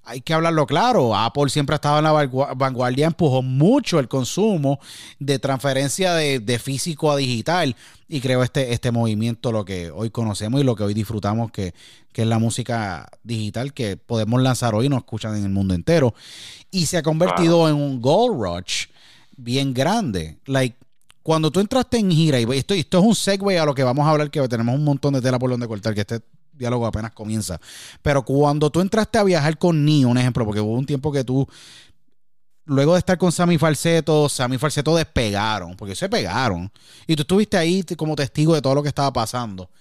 hay 0.10 0.22
que 0.22 0.34
hablarlo 0.34 0.65
claro. 0.65 1.15
Apple 1.15 1.50
siempre 1.50 1.76
ha 1.76 1.78
estado 1.78 2.00
en 2.00 2.04
la 2.04 2.56
vanguardia, 2.56 3.06
empujó 3.06 3.43
mucho 3.43 4.00
el 4.00 4.08
consumo 4.08 4.80
de 5.19 5.38
transferencia 5.38 6.13
de, 6.15 6.60
físico 6.60 7.12
a 7.12 7.15
digital 7.15 7.76
y 8.08 8.19
creo 8.19 8.41
este, 8.41 8.74
este 8.74 8.91
movimiento, 8.91 9.52
lo 9.52 9.65
que 9.65 9.91
hoy 9.91 10.10
conocemos 10.10 10.62
y 10.62 10.63
lo 10.63 10.76
que 10.76 10.84
hoy 10.84 10.95
disfrutamos, 10.95 11.52
que, 11.52 11.76
que 12.12 12.24
es 12.24 12.28
la 12.28 12.39
música 12.39 13.08
digital 13.24 13.72
que 13.72 13.98
podemos 13.98 14.41
lanzar 14.41 14.74
hoy 14.74 14.88
y 14.88 14.89
nos 14.89 15.00
escuchan 15.00 15.36
en 15.38 15.43
el 15.43 15.52
mundo 15.52 15.76
entero. 15.76 16.15
Y 16.72 16.88
se 16.88 16.98
ha 16.98 17.04
convertido 17.04 17.69
en 17.69 17.76
un 17.76 18.02
gold 18.02 18.41
rush 18.41 18.88
bien 19.38 19.76
grande. 19.76 20.39
Like, 20.48 20.76
cuando 21.22 21.52
tú 21.52 21.60
entraste 21.60 22.00
en 22.00 22.10
gira, 22.10 22.39
y 22.39 22.45
esto, 22.58 22.74
esto 22.74 22.98
es 22.98 23.06
un 23.06 23.15
segue 23.15 23.60
a 23.60 23.65
lo 23.65 23.76
que 23.76 23.84
vamos 23.84 24.08
a 24.08 24.10
hablar, 24.10 24.32
que 24.32 24.48
tenemos 24.48 24.74
un 24.74 24.84
montón 24.84 25.13
de 25.13 25.22
tela 25.22 25.38
por 25.38 25.52
donde 25.52 25.67
cortar, 25.67 25.93
que 25.93 26.02
este 26.02 26.22
diálogo 26.60 26.86
apenas 26.86 27.12
comienza. 27.13 27.60
Pero 28.04 28.24
cuando 28.24 28.69
tú 28.69 28.82
entraste 28.82 29.17
a 29.17 29.24
viajar 29.24 29.58
con 29.58 29.84
Nio, 29.84 30.10
un 30.10 30.17
ejemplo, 30.17 30.45
porque 30.45 30.60
hubo 30.60 30.74
un 30.74 30.86
tiempo 30.86 31.12
que 31.12 31.24
tú, 31.24 31.48
luego 32.65 32.93
de 32.93 33.00
estar 33.00 33.17
con 33.17 33.32
Sammy 33.32 33.58
Falseto, 33.58 34.30
Sammy 34.30 34.60
Falseto 34.60 34.95
despegaron, 34.95 35.76
porque 35.76 35.95
se 35.95 36.08
pegaron. 36.08 36.72
Y 37.08 37.15
tú 37.15 37.24
estuviste 37.24 37.58
ahí 37.58 37.84
como 37.98 38.15
testigo 38.15 38.54
de 38.54 38.62
todo 38.62 38.76
lo 38.76 38.84
que 38.84 38.89
estaba 38.89 39.12
pasando. 39.12 39.72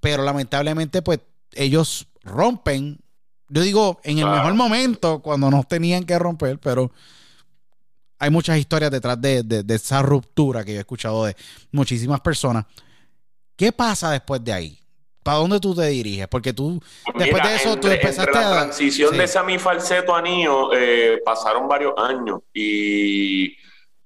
Pero 0.00 0.24
lamentablemente, 0.24 1.02
pues 1.02 1.20
ellos 1.52 2.08
rompen. 2.24 2.98
Yo 3.48 3.62
digo, 3.62 4.00
en 4.02 4.18
el 4.18 4.26
mejor 4.26 4.54
momento, 4.54 5.20
cuando 5.20 5.50
no 5.50 5.62
tenían 5.62 6.04
que 6.04 6.18
romper, 6.18 6.58
pero 6.58 6.90
hay 8.18 8.30
muchas 8.30 8.58
historias 8.58 8.90
detrás 8.90 9.20
de, 9.20 9.42
de 9.42 9.74
esa 9.74 10.00
ruptura 10.00 10.64
que 10.64 10.72
yo 10.72 10.78
he 10.78 10.80
escuchado 10.80 11.26
de 11.26 11.36
muchísimas 11.70 12.20
personas. 12.20 12.64
¿Qué 13.56 13.70
pasa 13.70 14.10
después 14.10 14.42
de 14.42 14.52
ahí? 14.52 14.81
¿Para 15.22 15.38
dónde 15.38 15.60
tú 15.60 15.74
te 15.74 15.86
diriges? 15.86 16.26
Porque 16.26 16.52
tú, 16.52 16.80
pues 17.04 17.16
después 17.24 17.42
de 17.44 17.54
eso, 17.54 17.76
tú 17.76 17.88
empezaste 17.88 18.32
la 18.32 18.50
transición 18.50 19.16
de 19.16 19.28
Sammy 19.28 19.58
Falseto 19.58 20.14
a 20.14 20.20
Nio 20.20 20.72
eh, 20.72 21.22
pasaron 21.24 21.68
varios 21.68 21.94
años 21.96 22.40
y 22.52 23.56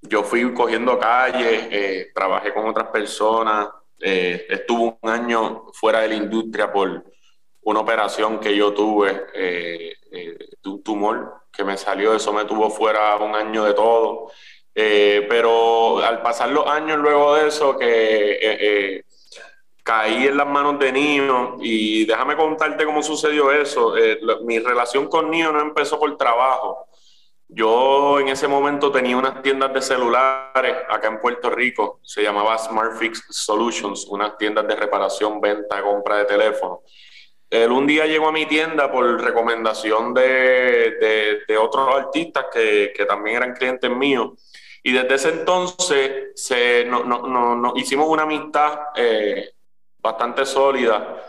yo 0.02 0.22
fui 0.22 0.52
cogiendo 0.52 0.98
calles, 0.98 1.68
eh, 1.70 2.10
trabajé 2.14 2.52
con 2.52 2.68
otras 2.68 2.88
personas, 2.88 3.68
eh, 3.98 4.46
estuve 4.50 4.98
un 5.00 5.10
año 5.10 5.64
fuera 5.72 6.00
de 6.00 6.08
la 6.08 6.14
industria 6.16 6.70
por 6.70 7.04
una 7.62 7.80
operación 7.80 8.38
que 8.38 8.54
yo 8.54 8.74
tuve 8.74 9.26
de 9.32 10.70
un 10.70 10.82
tumor 10.82 11.44
que 11.50 11.64
me 11.64 11.78
salió, 11.78 12.14
eso 12.14 12.32
me 12.32 12.44
tuvo 12.44 12.68
fuera 12.68 13.16
un 13.16 13.34
año 13.34 13.64
de 13.64 13.72
todo. 13.72 14.30
pero 14.74 15.98
al 16.04 16.20
pasar 16.20 16.50
los 16.50 16.66
años 16.66 16.98
luego 16.98 17.34
de 17.34 17.48
eso, 17.48 17.76
que 17.78 19.05
caí 19.86 20.26
en 20.26 20.36
las 20.36 20.48
manos 20.48 20.80
de 20.80 20.90
Nio 20.90 21.58
y 21.60 22.04
déjame 22.06 22.34
contarte 22.34 22.84
cómo 22.84 23.04
sucedió 23.04 23.52
eso. 23.52 23.96
Eh, 23.96 24.18
mi 24.42 24.58
relación 24.58 25.06
con 25.06 25.30
Nio 25.30 25.52
no 25.52 25.60
empezó 25.60 25.96
por 26.00 26.16
trabajo. 26.18 26.88
Yo 27.46 28.18
en 28.18 28.26
ese 28.26 28.48
momento 28.48 28.90
tenía 28.90 29.16
unas 29.16 29.40
tiendas 29.42 29.72
de 29.72 29.80
celulares 29.80 30.76
acá 30.88 31.06
en 31.06 31.20
Puerto 31.20 31.50
Rico, 31.50 32.00
se 32.02 32.20
llamaba 32.20 32.58
SmartFix 32.58 33.26
Solutions, 33.30 34.06
unas 34.06 34.36
tiendas 34.36 34.66
de 34.66 34.74
reparación, 34.74 35.40
venta, 35.40 35.80
compra 35.80 36.16
de 36.16 36.24
teléfono. 36.24 36.82
Él 37.48 37.70
un 37.70 37.86
día 37.86 38.06
llegó 38.06 38.26
a 38.26 38.32
mi 38.32 38.46
tienda 38.46 38.90
por 38.90 39.22
recomendación 39.22 40.12
de, 40.12 41.44
de, 41.46 41.56
otros 41.56 41.94
artistas 41.94 42.46
que, 42.52 42.92
que, 42.92 43.06
también 43.06 43.36
eran 43.36 43.54
clientes 43.54 43.88
míos. 43.88 44.32
Y 44.82 44.90
desde 44.90 45.14
ese 45.14 45.28
entonces 45.28 46.32
se, 46.34 46.84
no, 46.86 47.04
no, 47.04 47.72
hicimos 47.76 48.08
una 48.08 48.24
amistad 48.24 48.78
eh, 48.96 49.52
bastante 50.06 50.46
sólida 50.46 51.22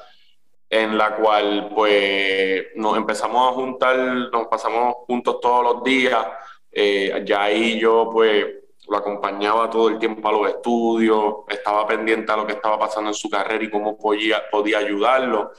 en 0.70 0.98
la 0.98 1.16
cual 1.16 1.72
pues 1.74 2.68
nos 2.76 2.98
empezamos 2.98 3.50
a 3.50 3.54
juntar, 3.54 3.98
nos 3.98 4.48
pasamos 4.48 4.96
juntos 5.08 5.40
todos 5.42 5.64
los 5.64 5.84
días, 5.84 6.26
eh, 6.72 7.24
ya 7.26 7.44
ahí 7.44 7.80
yo 7.80 8.10
pues 8.12 8.46
lo 8.90 8.98
acompañaba 8.98 9.70
todo 9.70 9.90
el 9.90 9.98
tiempo 9.98 10.28
a 10.28 10.32
los 10.32 10.50
estudios, 10.50 11.36
estaba 11.48 11.88
pendiente 11.88 12.32
a 12.32 12.38
lo 12.38 12.46
que 12.46 12.54
estaba 12.54 12.78
pasando 12.80 13.10
en 13.10 13.14
su 13.14 13.30
carrera 13.30 13.64
y 13.64 13.70
cómo 13.70 13.98
podía, 13.98 14.50
podía 14.50 14.80
ayudarlo, 14.80 15.52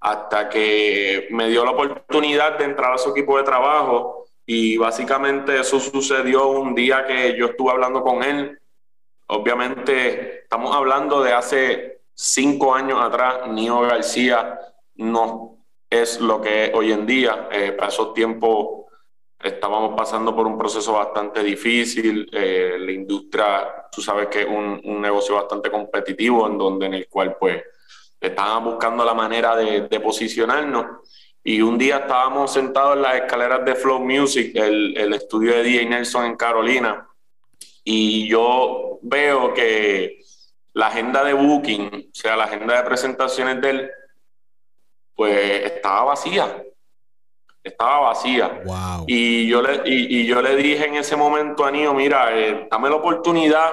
hasta 0.00 0.48
que 0.48 1.28
me 1.30 1.48
dio 1.48 1.64
la 1.64 1.72
oportunidad 1.72 2.58
de 2.58 2.64
entrar 2.64 2.92
a 2.94 2.98
su 2.98 3.10
equipo 3.10 3.36
de 3.36 3.44
trabajo 3.44 4.26
y 4.46 4.76
básicamente 4.76 5.60
eso 5.60 5.78
sucedió 5.78 6.48
un 6.48 6.74
día 6.74 7.06
que 7.06 7.36
yo 7.36 7.46
estuve 7.46 7.70
hablando 7.70 8.02
con 8.02 8.22
él. 8.22 8.58
Obviamente 9.26 10.40
estamos 10.40 10.74
hablando 10.74 11.22
de 11.22 11.32
hace 11.32 11.99
cinco 12.20 12.74
años 12.74 13.00
atrás, 13.00 13.48
Nio 13.48 13.80
García 13.80 14.58
no 14.96 15.64
es 15.88 16.20
lo 16.20 16.40
que 16.40 16.66
es 16.66 16.74
hoy 16.74 16.92
en 16.92 17.06
día. 17.06 17.48
Eh, 17.50 17.72
para 17.72 17.88
esos 17.88 18.12
tiempos 18.12 18.84
estábamos 19.42 19.94
pasando 19.96 20.36
por 20.36 20.46
un 20.46 20.58
proceso 20.58 20.92
bastante 20.92 21.42
difícil. 21.42 22.28
Eh, 22.30 22.76
la 22.78 22.92
industria, 22.92 23.86
tú 23.90 24.02
sabes 24.02 24.28
que 24.28 24.42
es 24.42 24.46
un, 24.46 25.00
negocio 25.00 25.36
bastante 25.36 25.70
competitivo 25.70 26.46
en 26.46 26.58
donde 26.58 26.86
en 26.86 26.94
el 26.94 27.08
cual 27.08 27.36
pues 27.40 27.62
estábamos 28.20 28.74
buscando 28.74 29.02
la 29.02 29.14
manera 29.14 29.56
de, 29.56 30.00
posicionarnos. 30.00 31.08
Y 31.42 31.62
un 31.62 31.78
día 31.78 32.00
estábamos 32.00 32.52
sentados 32.52 32.96
en 32.96 33.02
las 33.02 33.14
escaleras 33.14 33.64
de 33.64 33.74
Flow 33.74 33.98
Music, 33.98 34.52
el, 34.56 34.94
el 34.94 35.14
estudio 35.14 35.54
de 35.54 35.62
DJ 35.62 35.86
Nelson 35.86 36.26
en 36.26 36.36
Carolina, 36.36 37.08
y 37.82 38.28
yo 38.28 38.98
veo 39.00 39.54
que 39.54 40.20
la 40.72 40.86
agenda 40.86 41.24
de 41.24 41.32
booking, 41.32 42.10
o 42.10 42.14
sea, 42.14 42.36
la 42.36 42.44
agenda 42.44 42.76
de 42.76 42.82
presentaciones 42.82 43.60
de 43.60 43.70
él, 43.70 43.90
pues 45.14 45.64
estaba 45.66 46.04
vacía. 46.04 46.62
Estaba 47.62 48.00
vacía. 48.00 48.62
Y, 49.06 49.46
yo 49.46 49.60
le, 49.60 49.82
y, 49.84 50.26
yo 50.26 50.40
le 50.40 50.56
dije 50.56 50.86
en 50.86 50.96
ese 50.96 51.16
momento 51.16 51.64
a 51.64 51.70
Nio, 51.70 51.92
mira, 51.92 52.36
eh, 52.36 52.68
dame 52.70 52.88
la 52.88 52.96
oportunidad 52.96 53.72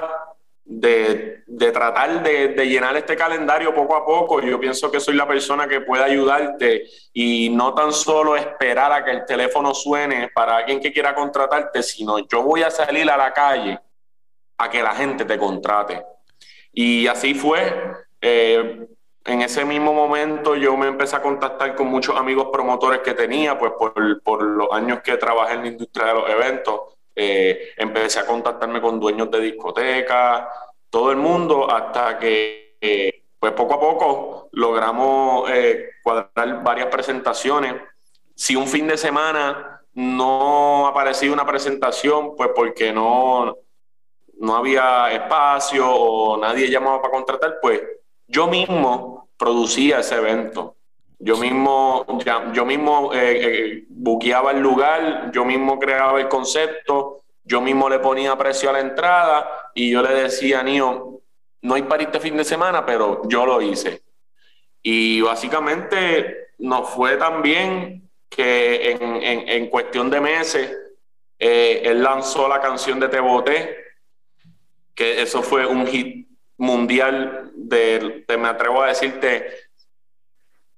de, 0.68 1.44
tratar 1.72 2.22
de, 2.22 2.66
llenar 2.66 2.94
este 2.96 3.16
calendario 3.16 3.74
poco 3.74 3.96
a 3.96 4.04
poco. 4.04 4.40
Yo 4.42 4.60
pienso 4.60 4.90
que 4.90 5.00
soy 5.00 5.14
la 5.14 5.26
persona 5.26 5.66
que 5.66 5.80
puede 5.80 6.04
ayudarte 6.04 6.84
y 7.14 7.48
no 7.48 7.74
tan 7.74 7.92
solo 7.92 8.36
esperar 8.36 8.92
a 8.92 9.04
que 9.04 9.12
el 9.12 9.24
teléfono 9.24 9.72
suene 9.74 10.28
para 10.34 10.58
alguien 10.58 10.80
que 10.80 10.92
quiera 10.92 11.14
contratarte, 11.14 11.82
sino 11.82 12.18
yo 12.18 12.42
voy 12.42 12.62
a 12.62 12.70
salir 12.70 13.10
a 13.10 13.16
la 13.16 13.32
calle 13.32 13.80
a 14.58 14.68
que 14.68 14.82
la 14.82 14.94
gente 14.94 15.24
te 15.24 15.38
contrate. 15.38 16.04
Y 16.80 17.08
así 17.08 17.34
fue. 17.34 17.74
Eh, 18.20 18.86
en 19.24 19.42
ese 19.42 19.64
mismo 19.64 19.92
momento 19.92 20.54
yo 20.54 20.76
me 20.76 20.86
empecé 20.86 21.16
a 21.16 21.22
contactar 21.22 21.74
con 21.74 21.88
muchos 21.88 22.16
amigos 22.16 22.50
promotores 22.52 23.00
que 23.00 23.14
tenía, 23.14 23.58
pues 23.58 23.72
por, 23.76 24.22
por 24.22 24.44
los 24.44 24.68
años 24.70 25.00
que 25.02 25.16
trabajé 25.16 25.54
en 25.54 25.62
la 25.62 25.66
industria 25.66 26.06
de 26.06 26.14
los 26.14 26.30
eventos. 26.30 26.80
Eh, 27.16 27.70
empecé 27.76 28.20
a 28.20 28.26
contactarme 28.26 28.80
con 28.80 29.00
dueños 29.00 29.28
de 29.28 29.40
discotecas, 29.40 30.46
todo 30.88 31.10
el 31.10 31.16
mundo, 31.16 31.68
hasta 31.68 32.16
que 32.16 32.76
eh, 32.80 33.24
pues 33.40 33.52
poco 33.54 33.74
a 33.74 33.80
poco 33.80 34.48
logramos 34.52 35.50
eh, 35.50 35.94
cuadrar 36.00 36.62
varias 36.62 36.86
presentaciones. 36.86 37.74
Si 38.36 38.54
un 38.54 38.68
fin 38.68 38.86
de 38.86 38.96
semana 38.96 39.82
no 39.94 40.86
aparecía 40.86 41.32
una 41.32 41.44
presentación, 41.44 42.36
pues 42.36 42.50
porque 42.54 42.92
no, 42.92 43.56
no 44.38 44.56
había 44.56 45.12
espacio 45.12 45.88
o 45.90 46.36
nadie 46.36 46.70
llamaba 46.70 47.02
para 47.02 47.12
contratar, 47.12 47.58
pues 47.60 47.80
yo 48.26 48.46
mismo 48.46 49.28
producía 49.36 50.00
ese 50.00 50.16
evento. 50.16 50.76
Yo 51.20 51.36
mismo, 51.36 52.06
yo 52.52 52.64
mismo 52.64 53.12
eh, 53.12 53.18
eh, 53.18 53.84
buqueaba 53.88 54.52
el 54.52 54.60
lugar, 54.60 55.32
yo 55.32 55.44
mismo 55.44 55.78
creaba 55.78 56.20
el 56.20 56.28
concepto, 56.28 57.22
yo 57.42 57.60
mismo 57.60 57.88
le 57.88 57.98
ponía 57.98 58.38
precio 58.38 58.70
a 58.70 58.74
la 58.74 58.80
entrada 58.80 59.70
y 59.74 59.90
yo 59.90 60.02
le 60.02 60.14
decía, 60.14 60.62
Nio, 60.62 61.20
no 61.62 61.74
hay 61.74 61.82
para 61.82 62.04
este 62.04 62.20
fin 62.20 62.36
de 62.36 62.44
semana, 62.44 62.86
pero 62.86 63.22
yo 63.28 63.44
lo 63.44 63.60
hice. 63.60 64.02
Y 64.82 65.20
básicamente 65.20 66.50
nos 66.58 66.88
fue 66.90 67.16
tan 67.16 67.42
bien 67.42 68.08
que 68.28 68.96
en, 69.00 69.68
cuestión 69.68 70.10
de 70.10 70.20
meses 70.20 70.76
eh, 71.38 71.82
él 71.84 72.02
lanzó 72.02 72.46
la 72.46 72.60
canción 72.60 73.00
de 73.00 73.08
Te 73.08 73.18
Boté, 73.18 73.87
que 74.98 75.22
eso 75.22 75.44
fue 75.44 75.64
un 75.64 75.86
hit 75.86 76.26
mundial 76.56 77.52
de, 77.54 78.24
de 78.26 78.36
me 78.36 78.48
atrevo 78.48 78.82
a 78.82 78.88
decirte, 78.88 79.46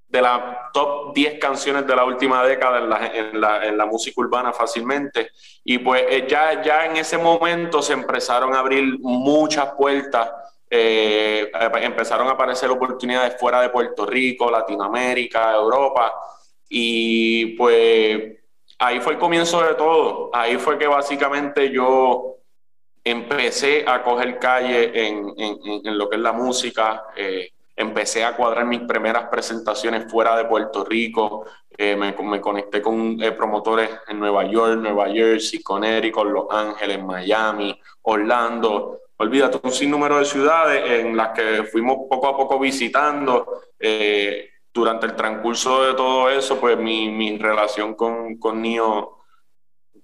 de 0.08 0.20
las 0.20 0.70
top 0.74 1.14
10 1.14 1.38
canciones 1.38 1.86
de 1.86 1.96
la 1.96 2.04
última 2.04 2.44
década 2.44 2.80
en 2.80 2.90
la, 2.90 3.06
en 3.06 3.40
la, 3.40 3.66
en 3.66 3.78
la 3.78 3.86
música 3.86 4.20
urbana 4.20 4.52
fácilmente. 4.52 5.30
Y 5.64 5.78
pues 5.78 6.04
eh, 6.06 6.26
ya, 6.28 6.60
ya 6.62 6.84
en 6.84 6.98
ese 6.98 7.16
momento 7.16 7.80
se 7.80 7.94
empezaron 7.94 8.54
a 8.54 8.58
abrir 8.58 8.98
muchas 9.00 9.72
puertas, 9.72 10.30
eh, 10.68 11.50
empezaron 11.80 12.28
a 12.28 12.32
aparecer 12.32 12.68
oportunidades 12.68 13.40
fuera 13.40 13.62
de 13.62 13.70
Puerto 13.70 14.04
Rico, 14.04 14.50
Latinoamérica, 14.50 15.54
Europa. 15.54 16.12
Y 16.68 17.56
pues 17.56 18.36
ahí 18.78 19.00
fue 19.00 19.14
el 19.14 19.18
comienzo 19.18 19.62
de 19.62 19.76
todo. 19.76 20.28
Ahí 20.34 20.58
fue 20.58 20.76
que 20.76 20.88
básicamente 20.88 21.70
yo 21.70 22.39
empecé 23.04 23.84
a 23.86 24.02
coger 24.02 24.38
calle 24.38 25.06
en, 25.06 25.98
lo 25.98 26.08
que 26.08 26.16
es 26.16 26.22
la 26.22 26.32
música. 26.32 27.04
Eh, 27.16 27.50
empecé 27.76 28.24
a 28.24 28.36
cuadrar 28.36 28.66
mis 28.66 28.80
primeras 28.80 29.28
presentaciones 29.28 30.10
fuera 30.10 30.36
de 30.36 30.44
Puerto 30.44 30.84
Rico, 30.84 31.46
eh, 31.78 31.96
me, 31.96 32.14
conecté 32.14 32.82
con 32.82 33.22
eh, 33.22 33.32
promotores 33.32 33.88
en 34.06 34.18
Nueva 34.18 34.44
York, 34.44 34.78
Nueva 34.78 35.08
Jersey, 35.08 35.62
Connecticut, 35.62 36.26
Los 36.26 36.46
Ángeles, 36.50 37.02
Miami, 37.02 37.80
Orlando, 38.02 38.98
olvídate, 39.16 39.60
un 39.62 39.72
sinnúmero 39.72 40.18
de 40.18 40.26
ciudades 40.26 41.00
en 41.00 41.16
las 41.16 41.30
que 41.30 41.64
fuimos 41.64 41.96
poco 42.08 42.28
a 42.28 42.36
poco 42.36 42.58
visitando. 42.58 43.62
Durante 44.72 45.06
el 45.06 45.16
transcurso 45.16 45.82
de 45.82 45.94
todo 45.94 46.28
eso, 46.28 46.60
pues 46.60 46.78
mi, 46.78 47.08
mi 47.08 47.36
relación 47.38 47.94
con, 47.94 48.36
con 48.36 48.62
Nio, 48.62 49.19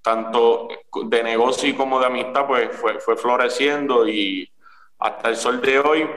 tanto 0.06 0.68
de 1.04 1.22
negocio 1.22 1.76
como 1.76 1.98
de 1.98 2.06
amistad, 2.06 2.46
pues 2.46 2.70
fue, 2.76 3.00
fue 3.00 3.16
floreciendo 3.16 4.08
y 4.08 4.48
hasta 4.98 5.28
el 5.28 5.36
sol 5.36 5.60
de 5.60 5.78
hoy 5.80 6.08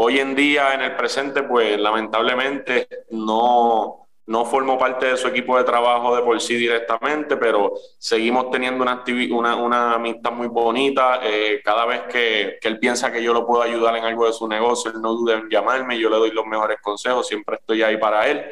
Hoy 0.00 0.20
en 0.20 0.36
día, 0.36 0.74
en 0.74 0.82
el 0.82 0.94
presente, 0.94 1.42
pues 1.42 1.76
lamentablemente 1.76 2.86
no, 3.10 4.06
no 4.26 4.44
formo 4.44 4.78
parte 4.78 5.06
de 5.06 5.16
su 5.16 5.26
equipo 5.26 5.58
de 5.58 5.64
trabajo 5.64 6.14
de 6.14 6.22
por 6.22 6.40
sí 6.40 6.54
directamente, 6.54 7.36
pero 7.36 7.72
seguimos 7.98 8.48
teniendo 8.52 8.84
una, 8.84 9.02
una, 9.32 9.56
una 9.56 9.94
amistad 9.94 10.30
muy 10.30 10.46
bonita. 10.46 11.18
Eh, 11.24 11.60
cada 11.64 11.84
vez 11.84 12.02
que, 12.02 12.58
que, 12.60 12.68
él 12.68 12.78
piensa 12.78 13.10
que 13.10 13.20
yo 13.20 13.34
lo 13.34 13.44
puedo 13.44 13.60
ayudar 13.60 13.96
en 13.96 14.04
algo 14.04 14.24
de 14.24 14.32
su 14.32 14.46
negocio, 14.46 14.92
no 14.92 15.14
duda 15.14 15.34
en 15.34 15.50
llamarme, 15.50 15.98
yo 15.98 16.08
le 16.08 16.16
doy 16.16 16.30
los 16.30 16.46
mejores 16.46 16.80
consejos, 16.80 17.26
siempre 17.26 17.56
estoy 17.56 17.82
ahí 17.82 17.96
para 17.96 18.28
él. 18.28 18.44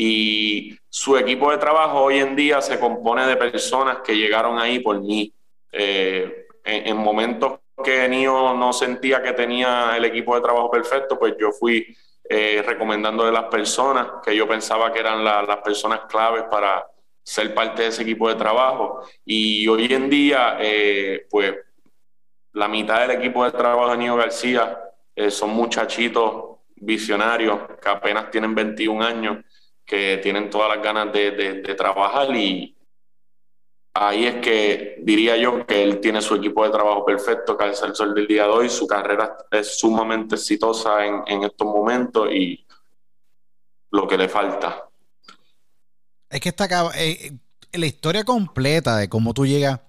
Y 0.00 0.78
su 0.88 1.16
equipo 1.16 1.50
de 1.50 1.58
trabajo 1.58 2.02
hoy 2.02 2.18
en 2.18 2.36
día 2.36 2.60
se 2.62 2.78
compone 2.78 3.26
de 3.26 3.36
personas 3.36 3.98
que 4.04 4.16
llegaron 4.16 4.56
ahí 4.56 4.78
por 4.78 5.00
mí. 5.00 5.32
Eh, 5.72 6.46
en, 6.64 6.86
en 6.86 6.96
momentos 6.96 7.58
que 7.84 8.08
Nio 8.08 8.54
no 8.54 8.72
sentía 8.72 9.20
que 9.20 9.32
tenía 9.32 9.96
el 9.96 10.04
equipo 10.04 10.36
de 10.36 10.40
trabajo 10.40 10.70
perfecto, 10.70 11.18
pues 11.18 11.34
yo 11.36 11.50
fui 11.50 11.96
eh, 12.30 12.62
recomendándole 12.64 13.32
las 13.32 13.44
personas 13.44 14.06
que 14.22 14.36
yo 14.36 14.46
pensaba 14.46 14.92
que 14.92 15.00
eran 15.00 15.24
las 15.24 15.56
personas 15.58 16.00
claves 16.08 16.44
para 16.50 16.86
ser 17.22 17.54
parte 17.54 17.82
de 17.82 17.88
ese 17.88 18.02
equipo 18.02 18.28
de 18.28 18.34
trabajo. 18.34 19.02
Y 19.24 19.66
hoy 19.66 19.86
en 19.90 20.10
día, 20.10 20.58
eh, 20.60 21.26
pues 21.30 21.54
la 22.52 22.68
mitad 22.68 23.00
del 23.00 23.12
equipo 23.12 23.44
de 23.44 23.52
trabajo 23.52 23.90
de 23.90 23.96
Nio 23.96 24.16
García 24.16 24.78
eh, 25.16 25.30
son 25.30 25.50
muchachitos 25.50 26.58
visionarios 26.76 27.60
que 27.80 27.88
apenas 27.88 28.30
tienen 28.30 28.54
21 28.54 29.02
años, 29.02 29.38
que 29.88 30.20
tienen 30.22 30.50
todas 30.50 30.68
las 30.76 30.84
ganas 30.84 31.12
de, 31.12 31.32
de 31.32 31.74
trabajar 31.74 32.32
y, 32.36 32.78
ahí 34.00 34.26
es 34.26 34.36
que 34.36 34.96
diría 35.02 35.36
yo 35.36 35.66
que 35.66 35.82
él 35.82 36.00
tiene 36.00 36.22
su 36.22 36.34
equipo 36.36 36.64
de 36.64 36.70
trabajo 36.70 37.04
perfecto, 37.04 37.56
que 37.56 37.70
es 37.70 37.82
el 37.82 37.94
sol 37.94 38.14
del 38.14 38.26
día 38.26 38.44
de 38.44 38.50
hoy, 38.50 38.70
su 38.70 38.86
carrera 38.86 39.36
es 39.50 39.78
sumamente 39.78 40.36
exitosa 40.36 41.04
en, 41.04 41.42
estos 41.42 41.66
momentos 41.66 42.30
y 42.32 42.64
lo 43.90 44.06
que 44.06 44.16
le 44.16 44.28
falta. 44.28 44.88
Es 46.30 46.40
que 46.40 46.50
está 46.50 46.68
eh, 46.96 47.32
la 47.72 47.86
historia 47.86 48.24
completa 48.24 48.96
de 48.96 49.08
cómo 49.08 49.34
tú 49.34 49.46
llegas 49.46 49.80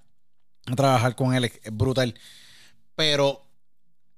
a 0.65 0.75
trabajar 0.75 1.15
con 1.15 1.33
él 1.33 1.45
es 1.45 1.59
brutal, 1.71 2.15
pero 2.95 3.41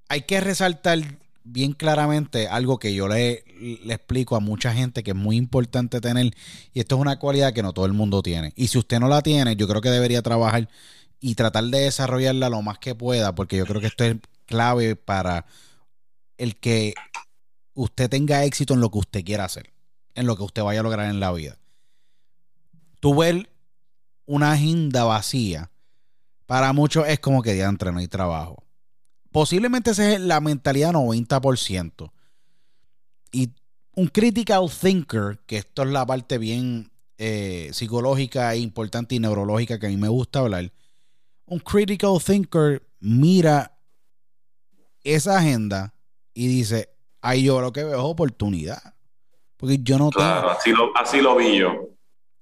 hay 0.08 0.22
que 0.22 0.40
resaltar 0.40 1.00
bien 1.44 1.74
claramente 1.74 2.48
algo 2.48 2.80
que 2.80 2.94
yo 2.94 3.08
le, 3.08 3.44
explico 3.90 4.36
a 4.36 4.40
mucha 4.40 4.74
gente 4.74 5.04
que 5.04 5.12
es 5.12 5.18
muy 5.18 5.38
importante 5.38 6.02
tener 6.02 6.34
y 6.74 6.80
esto 6.80 6.96
es 6.96 7.02
una 7.02 7.20
cualidad 7.20 7.54
que 7.54 7.64
no 7.64 7.74
todo 7.74 7.86
el 7.86 7.94
mundo 7.94 8.22
tiene. 8.22 8.54
Y 8.56 8.68
si 8.68 8.78
usted 8.78 9.00
no 9.00 9.08
la 9.08 9.22
tiene, 9.22 9.56
yo 9.56 9.68
creo 9.68 9.82
que 9.82 9.90
debería 9.90 10.22
trabajar 10.22 10.70
y 11.20 11.36
tratar 11.36 11.66
de 11.66 11.82
desarrollarla 11.82 12.50
lo 12.50 12.62
más 12.62 12.80
que 12.80 12.96
pueda 12.96 13.36
porque 13.36 13.58
yo 13.58 13.66
creo 13.66 13.82
que 13.82 13.88
esto 13.88 14.04
es 14.04 14.18
clave 14.46 14.96
para 14.96 15.46
el 16.38 16.56
que 16.56 16.94
usted 17.74 18.10
tenga 18.10 18.44
éxito 18.44 18.74
en 18.74 18.82
lo 18.82 18.90
que 18.90 19.00
usted 19.00 19.24
quiera 19.24 19.46
hacer, 19.46 19.72
en 20.16 20.26
lo 20.26 20.36
que 20.36 20.44
usted 20.44 20.64
vaya 20.64 20.80
a 20.80 20.84
lograr 20.84 21.10
en 21.10 21.20
la 21.20 21.32
vida. 21.32 21.58
Tú 23.00 23.16
ver 23.16 23.50
una 24.26 24.52
agenda 24.52 25.04
vacía, 25.04 25.72
para 26.46 26.74
muchos 26.74 27.08
es 27.08 27.20
como 27.20 27.42
que 27.42 27.58
ya 27.58 27.72
no 27.72 28.00
hay 28.00 28.08
trabajo 28.08 28.64
Posiblemente 29.32 29.92
esa 29.92 30.12
es 30.12 30.20
la 30.20 30.42
mentalidad 30.42 30.92
90%. 30.92 32.12
Y 33.32 33.54
un 33.96 34.08
critical 34.08 34.70
thinker, 34.70 35.40
que 35.46 35.58
esto 35.58 35.84
es 35.84 35.90
la 35.90 36.06
parte 36.06 36.38
bien 36.38 36.92
eh, 37.18 37.70
psicológica 37.74 38.54
e 38.54 38.60
importante 38.60 39.16
y 39.16 39.20
neurológica 39.20 39.80
que 39.80 39.88
a 39.88 39.90
mí 39.90 39.98
me 39.98 40.10
gusta 40.10 40.40
hablar. 40.40 40.72
Un 41.46 41.60
critical 41.60 42.22
thinker 42.24 42.86
mira 43.00 43.78
esa 45.04 45.38
agenda 45.38 45.94
y 46.34 46.48
dice, 46.48 46.90
ahí 47.22 47.44
yo 47.44 47.62
lo 47.62 47.72
que 47.72 47.84
veo 47.84 47.98
es 47.98 48.04
oportunidad. 48.04 48.96
Porque 49.58 49.78
yo 49.82 49.98
no 49.98 50.10
tengo... 50.10 50.26
Así 50.26 50.72
lo, 50.72 50.96
así 50.98 51.22
lo 51.22 51.36
vi 51.36 51.58
yo. 51.58 51.90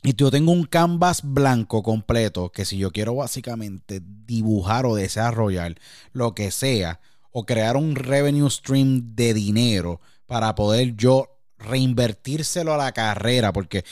Y 0.02 0.16
yo 0.16 0.32
tengo 0.32 0.52
un 0.52 0.64
canvas 0.64 1.22
blanco 1.24 1.84
completo 1.84 2.52
que 2.52 2.64
si 2.64 2.78
yo 2.78 2.92
quiero 2.92 3.16
básicamente 3.16 4.02
dibujar 4.02 4.86
o 4.86 4.96
desarrollar 4.96 5.76
lo 6.14 6.34
que 6.34 6.52
sea 6.52 7.02
o 7.32 7.46
crear 7.46 7.76
un 7.76 7.96
revenue 7.96 8.50
stream 8.50 9.16
de 9.16 9.34
dinero 9.34 10.00
para 10.26 10.56
poder 10.56 10.96
yo 10.96 11.28
reinvertírselo 11.58 12.74
a 12.74 12.78
la 12.78 12.94
carrera, 12.94 13.52
porque 13.52 13.84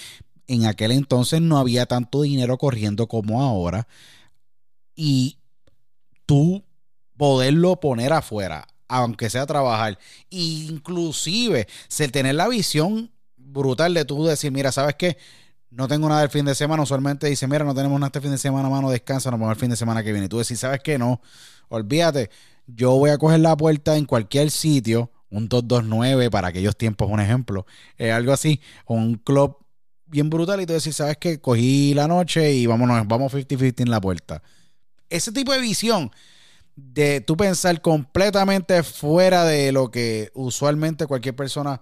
en 0.48 0.66
aquel 0.66 0.92
entonces 0.92 1.42
no 1.42 1.58
había 1.58 1.86
tanto 1.86 2.22
dinero 2.22 2.58
corriendo 2.58 3.08
como 3.08 3.42
ahora. 3.42 3.88
Y 4.96 5.40
tú 6.26 6.64
poderlo 7.18 7.80
poner 7.80 8.14
afuera, 8.14 8.68
aunque 8.88 9.30
sea 9.30 9.46
trabajar, 9.46 10.00
inclusive 10.30 11.68
tener 12.12 12.36
la 12.36 12.48
visión 12.48 13.12
brutal 13.36 13.94
de 13.94 14.06
tú 14.06 14.26
decir, 14.26 14.52
mira, 14.52 14.72
¿sabes 14.72 14.96
qué? 14.96 15.18
No 15.70 15.88
tengo 15.88 16.08
nada 16.08 16.24
el 16.24 16.30
fin 16.30 16.46
de 16.46 16.56
semana, 16.56 16.84
usualmente 16.84 17.28
dice, 17.28 17.48
mira, 17.48 17.66
no 17.66 17.76
tenemos 17.76 18.00
nada 18.00 18.08
este 18.08 18.22
fin 18.22 18.32
de 18.32 18.38
semana, 18.38 18.70
mano, 18.70 18.90
descansa, 18.90 19.30
nos 19.32 19.40
vamos 19.40 19.56
el 19.56 19.60
fin 19.60 19.70
de 19.70 19.76
semana 19.76 20.04
que 20.04 20.12
viene. 20.12 20.30
Tú 20.30 20.38
decís, 20.38 20.60
¿sabes 20.60 20.80
qué? 20.82 20.98
No, 20.98 21.22
olvídate, 21.70 22.30
yo 22.68 22.92
voy 22.94 23.10
a 23.10 23.18
coger 23.18 23.40
la 23.40 23.56
puerta 23.56 23.98
en 23.98 24.06
cualquier 24.06 24.52
sitio, 24.52 25.12
un 25.30 25.50
229 25.50 26.32
para 26.32 26.50
aquellos 26.50 26.78
tiempos, 26.78 27.10
un 27.10 27.20
ejemplo, 27.20 27.66
eh, 27.98 28.12
algo 28.12 28.32
así, 28.32 28.62
un 28.86 29.16
club 29.16 29.58
bien 30.06 30.30
brutal 30.30 30.62
y 30.62 30.66
tú 30.66 30.74
decís, 30.74 30.96
sabes 30.96 31.18
que 31.18 31.42
cogí 31.42 31.94
la 31.94 32.08
noche 32.08 32.54
y 32.54 32.66
vámonos, 32.66 33.06
vamos 33.08 33.34
50-50 33.34 33.82
en 33.82 33.92
la 33.92 34.00
puerta. 34.00 34.42
Ese 35.10 35.32
tipo 35.32 35.52
de 35.52 35.60
visión 35.60 36.12
de 36.76 37.22
tú 37.22 37.36
pensar 37.36 37.82
completamente 37.82 38.84
fuera 38.84 39.44
de 39.46 39.72
lo 39.72 39.90
que 39.90 40.32
usualmente 40.34 41.08
cualquier 41.08 41.36
persona 41.36 41.82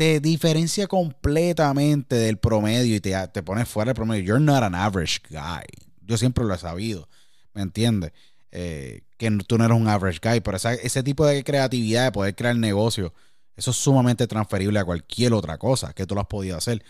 te 0.00 0.18
diferencia 0.18 0.86
completamente 0.86 2.16
del 2.16 2.38
promedio 2.38 2.96
y 2.96 3.00
te, 3.00 3.14
te 3.28 3.42
pones 3.42 3.68
fuera 3.68 3.90
del 3.90 3.96
promedio. 3.96 4.24
You're 4.24 4.42
not 4.42 4.62
an 4.62 4.74
average 4.74 5.20
guy. 5.28 5.66
Yo 6.00 6.16
siempre 6.16 6.42
lo 6.42 6.54
he 6.54 6.58
sabido, 6.58 7.06
¿me 7.52 7.60
entiendes? 7.60 8.12
Eh, 8.50 9.02
que 9.18 9.30
tú 9.46 9.58
no 9.58 9.66
eres 9.66 9.76
un 9.76 9.88
average 9.88 10.18
guy, 10.22 10.40
pero 10.40 10.56
ese 10.56 11.02
tipo 11.02 11.26
de 11.26 11.44
creatividad 11.44 12.04
de 12.04 12.12
poder 12.12 12.34
crear 12.34 12.56
negocio, 12.56 13.12
eso 13.54 13.72
es 13.72 13.76
sumamente 13.76 14.26
transferible 14.26 14.78
a 14.78 14.86
cualquier 14.86 15.34
otra 15.34 15.58
cosa 15.58 15.92
que 15.92 16.06
tú 16.06 16.14
lo 16.14 16.22
has 16.22 16.28
podido 16.28 16.56
hacer. 16.56 16.82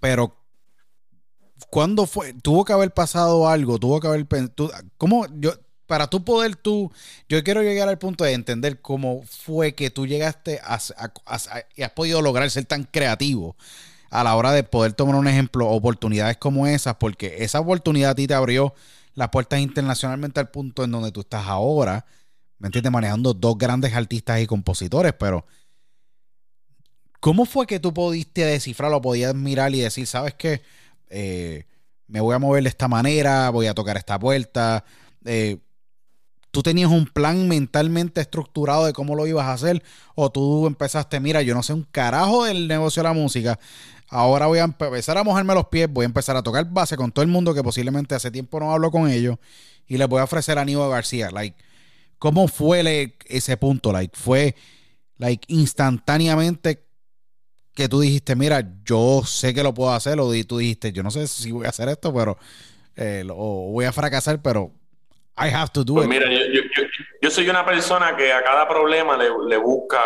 Pero, 0.00 0.44
¿cuándo 1.70 2.08
fue? 2.08 2.32
Tuvo 2.32 2.64
que 2.64 2.72
haber 2.72 2.92
pasado 2.92 3.48
algo, 3.48 3.78
tuvo 3.78 4.00
que 4.00 4.08
haber... 4.08 4.26
Tú, 4.48 4.72
¿Cómo? 4.98 5.24
Yo, 5.36 5.52
para 5.90 6.06
tú 6.06 6.22
poder 6.24 6.54
tú, 6.54 6.92
yo 7.28 7.42
quiero 7.42 7.64
llegar 7.64 7.88
al 7.88 7.98
punto 7.98 8.22
de 8.22 8.32
entender 8.32 8.80
cómo 8.80 9.24
fue 9.24 9.74
que 9.74 9.90
tú 9.90 10.06
llegaste 10.06 10.60
y 11.74 11.82
has 11.82 11.90
podido 11.96 12.22
lograr 12.22 12.48
ser 12.48 12.64
tan 12.64 12.84
creativo 12.84 13.56
a 14.08 14.22
la 14.22 14.36
hora 14.36 14.52
de 14.52 14.62
poder 14.62 14.92
tomar 14.92 15.16
un 15.16 15.26
ejemplo, 15.26 15.68
oportunidades 15.68 16.36
como 16.36 16.68
esas, 16.68 16.94
porque 16.94 17.38
esa 17.40 17.58
oportunidad 17.58 18.12
a 18.12 18.14
ti 18.14 18.28
te 18.28 18.34
abrió 18.34 18.72
las 19.14 19.30
puertas 19.30 19.58
internacionalmente 19.58 20.38
al 20.38 20.48
punto 20.48 20.84
en 20.84 20.92
donde 20.92 21.10
tú 21.10 21.22
estás 21.22 21.48
ahora, 21.48 22.06
¿me 22.60 22.68
entiendes? 22.68 22.92
Manejando 22.92 23.34
dos 23.34 23.58
grandes 23.58 23.92
artistas 23.92 24.40
y 24.40 24.46
compositores, 24.46 25.12
pero 25.14 25.44
¿cómo 27.18 27.46
fue 27.46 27.66
que 27.66 27.80
tú 27.80 27.92
pudiste 27.92 28.44
descifrarlo, 28.44 29.02
podías 29.02 29.34
mirar 29.34 29.74
y 29.74 29.80
decir, 29.80 30.06
sabes 30.06 30.34
qué? 30.34 30.62
Eh, 31.08 31.66
me 32.06 32.20
voy 32.20 32.36
a 32.36 32.38
mover 32.38 32.62
de 32.62 32.68
esta 32.68 32.86
manera, 32.86 33.50
voy 33.50 33.66
a 33.66 33.74
tocar 33.74 33.96
esta 33.96 34.20
puerta. 34.20 34.84
Eh, 35.24 35.58
¿Tú 36.50 36.62
tenías 36.62 36.90
un 36.90 37.06
plan 37.06 37.46
mentalmente 37.46 38.20
estructurado 38.20 38.84
de 38.86 38.92
cómo 38.92 39.14
lo 39.14 39.26
ibas 39.26 39.46
a 39.46 39.52
hacer? 39.52 39.82
¿O 40.14 40.30
tú 40.30 40.66
empezaste, 40.66 41.20
mira, 41.20 41.42
yo 41.42 41.54
no 41.54 41.62
sé 41.62 41.72
un 41.72 41.86
carajo 41.90 42.44
del 42.44 42.66
negocio 42.66 43.02
de 43.02 43.08
la 43.08 43.14
música, 43.14 43.58
Ahora 44.12 44.46
voy 44.46 44.58
a 44.58 44.64
empezar 44.64 45.16
a 45.18 45.22
mojarme 45.22 45.54
los 45.54 45.68
pies, 45.68 45.88
voy 45.88 46.02
a 46.02 46.06
empezar 46.06 46.36
a 46.36 46.42
tocar 46.42 46.68
base 46.68 46.96
con 46.96 47.12
todo 47.12 47.22
el 47.22 47.30
mundo 47.30 47.54
que 47.54 47.62
posiblemente 47.62 48.16
hace 48.16 48.32
tiempo 48.32 48.58
no 48.58 48.72
hablo 48.72 48.90
con 48.90 49.08
ellos 49.08 49.38
y 49.86 49.98
les 49.98 50.08
voy 50.08 50.20
a 50.20 50.24
ofrecer 50.24 50.58
a 50.58 50.62
Aníbal 50.62 50.90
García. 50.90 51.30
Like, 51.30 51.56
¿cómo 52.18 52.48
fue 52.48 53.14
ese 53.26 53.56
punto? 53.56 53.92
Like, 53.92 54.18
fue 54.18 54.56
like 55.16 55.44
instantáneamente 55.46 56.84
que 57.72 57.88
tú 57.88 58.00
dijiste, 58.00 58.34
mira, 58.34 58.68
yo 58.84 59.22
sé 59.24 59.54
que 59.54 59.62
lo 59.62 59.74
puedo 59.74 59.92
hacer, 59.92 60.18
o 60.18 60.28
tú 60.44 60.58
dijiste, 60.58 60.92
yo 60.92 61.04
no 61.04 61.12
sé 61.12 61.28
si 61.28 61.52
voy 61.52 61.66
a 61.66 61.68
hacer 61.68 61.88
esto, 61.88 62.12
pero 62.12 62.36
eh, 62.96 63.24
o 63.30 63.70
voy 63.70 63.84
a 63.84 63.92
fracasar, 63.92 64.42
pero 64.42 64.72
I 65.40 65.48
have 65.48 65.70
to 65.72 65.84
do 65.84 65.94
pues 65.94 66.06
it. 66.06 66.10
Mira, 66.10 66.26
yo, 67.22 67.30
soy 67.30 67.48
una 67.48 67.64
persona 67.64 68.14
que 68.16 68.32
a 68.32 68.42
cada 68.42 68.68
problema 68.68 69.16
le, 69.16 69.30
le 69.46 69.56
busca 69.56 70.02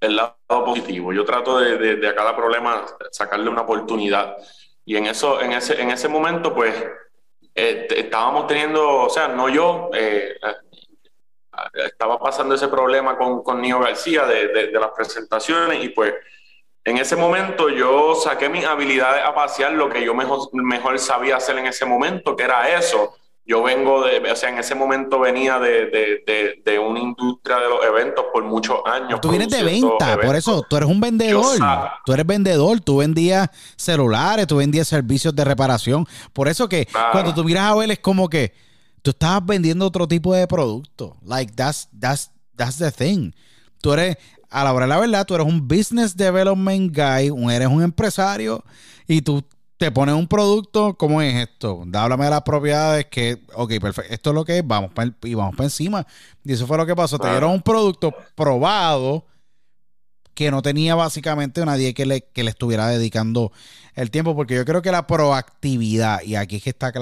el 0.00 0.16
lado 0.16 0.36
positivo. 0.48 1.12
Yo 1.12 1.24
trato 1.24 1.58
de, 1.60 1.96
de, 1.96 2.08
a 2.08 2.14
cada 2.14 2.34
problema 2.34 2.84
sacarle 3.10 3.48
una 3.48 3.62
oportunidad. 3.62 4.36
Y 4.84 4.96
en, 4.96 5.06
eso, 5.06 5.40
en, 5.40 5.52
ese, 5.52 5.80
en 5.80 5.90
ese 5.90 6.08
momento, 6.08 6.52
pues, 6.52 6.74
eh, 7.54 7.86
estábamos 7.96 8.46
teniendo, 8.48 9.04
o 9.04 9.10
sea, 9.10 9.28
no 9.28 9.48
yo, 9.48 9.90
eh, 9.94 10.34
estaba 11.74 12.18
pasando 12.18 12.54
ese 12.54 12.68
problema 12.68 13.16
con, 13.16 13.42
con 13.42 13.60
Nio 13.60 13.78
García 13.78 14.26
de, 14.26 14.48
de, 14.48 14.72
las 14.72 14.90
presentaciones 14.90 15.84
y 15.84 15.90
pues 15.90 16.14
en 16.84 16.96
ese 16.98 17.14
momento 17.14 17.68
yo 17.68 18.14
saqué 18.14 18.48
mis 18.48 18.64
habilidades 18.64 19.22
a 19.22 19.34
pasear 19.34 19.72
lo 19.72 19.88
que 19.88 20.02
yo 20.02 20.14
mejor, 20.14 20.48
mejor 20.52 20.98
sabía 20.98 21.36
hacer 21.36 21.58
en 21.58 21.66
ese 21.66 21.84
momento, 21.84 22.34
que 22.34 22.44
era 22.44 22.76
eso, 22.76 23.16
yo 23.44 23.62
vengo 23.62 24.04
de, 24.04 24.30
o 24.30 24.36
sea, 24.36 24.50
en 24.50 24.58
ese 24.58 24.74
momento 24.74 25.18
venía 25.18 25.58
de, 25.58 25.86
de, 25.86 26.62
de, 26.64 26.78
una 26.78 27.00
industria 27.00 27.56
de 27.56 27.68
los 27.68 27.84
eventos 27.84 28.24
por 28.32 28.44
muchos 28.44 28.78
años. 28.86 29.20
Tú 29.20 29.30
vienes 29.30 29.48
de 29.48 29.64
venta, 29.64 30.16
por 30.20 30.36
eso 30.36 30.64
tú 30.68 30.76
eres 30.76 30.88
un 30.88 31.00
vendedor. 31.00 31.58
Tú 32.06 32.12
eres 32.12 32.26
vendedor, 32.26 32.80
tú 32.80 32.98
vendías 32.98 33.50
celulares, 33.76 34.46
tú 34.46 34.56
vendías 34.56 34.86
servicios 34.86 35.34
de 35.34 35.44
reparación. 35.44 36.06
Por 36.32 36.48
eso 36.48 36.68
que 36.68 36.86
cuando 37.10 37.34
tú 37.34 37.42
miras 37.44 37.64
a 37.64 37.74
ver 37.74 37.90
es 37.90 37.98
como 37.98 38.28
que 38.28 38.54
tú 39.02 39.10
estabas 39.10 39.44
vendiendo 39.44 39.86
otro 39.86 40.06
tipo 40.06 40.32
de 40.32 40.46
producto. 40.46 41.16
Like, 41.24 41.52
that's, 41.54 41.88
that's, 41.98 42.30
that's 42.56 42.78
the 42.78 42.92
thing. 42.92 43.32
Tú 43.80 43.92
eres, 43.92 44.18
a 44.50 44.62
la 44.62 44.72
hora 44.72 44.86
de 44.86 44.90
la 44.90 45.00
verdad, 45.00 45.26
tú 45.26 45.34
eres 45.34 45.46
un 45.46 45.66
business 45.66 46.16
development 46.16 46.96
guy, 46.96 47.32
eres 47.52 47.68
un 47.68 47.82
empresario 47.82 48.62
y 49.08 49.20
tú 49.20 49.44
te 49.82 49.90
pones 49.90 50.14
un 50.14 50.28
producto, 50.28 50.94
¿cómo 50.94 51.20
es 51.22 51.34
esto? 51.34 51.84
Háblame 51.92 52.26
de 52.26 52.30
las 52.30 52.42
propiedades 52.42 53.06
que, 53.06 53.42
ok, 53.52 53.80
perfecto, 53.80 54.14
esto 54.14 54.30
es 54.30 54.34
lo 54.36 54.44
que 54.44 54.58
es, 54.58 54.64
vamos 54.64 54.92
y 55.24 55.34
vamos 55.34 55.56
para 55.56 55.64
encima. 55.64 56.06
Y 56.44 56.52
eso 56.52 56.68
fue 56.68 56.76
lo 56.76 56.86
que 56.86 56.94
pasó. 56.94 57.18
Te 57.18 57.28
dieron 57.28 57.50
un 57.50 57.62
producto 57.62 58.14
probado 58.36 59.26
que 60.34 60.52
no 60.52 60.62
tenía 60.62 60.94
básicamente 60.94 61.66
nadie 61.66 61.94
que 61.94 62.06
le, 62.06 62.20
que 62.20 62.44
le 62.44 62.50
estuviera 62.50 62.86
dedicando 62.86 63.50
el 63.96 64.12
tiempo, 64.12 64.36
porque 64.36 64.54
yo 64.54 64.64
creo 64.64 64.82
que 64.82 64.92
la 64.92 65.08
proactividad, 65.08 66.22
y 66.22 66.36
aquí 66.36 66.58
es 66.58 66.62
que 66.62 66.70
está 66.70 66.92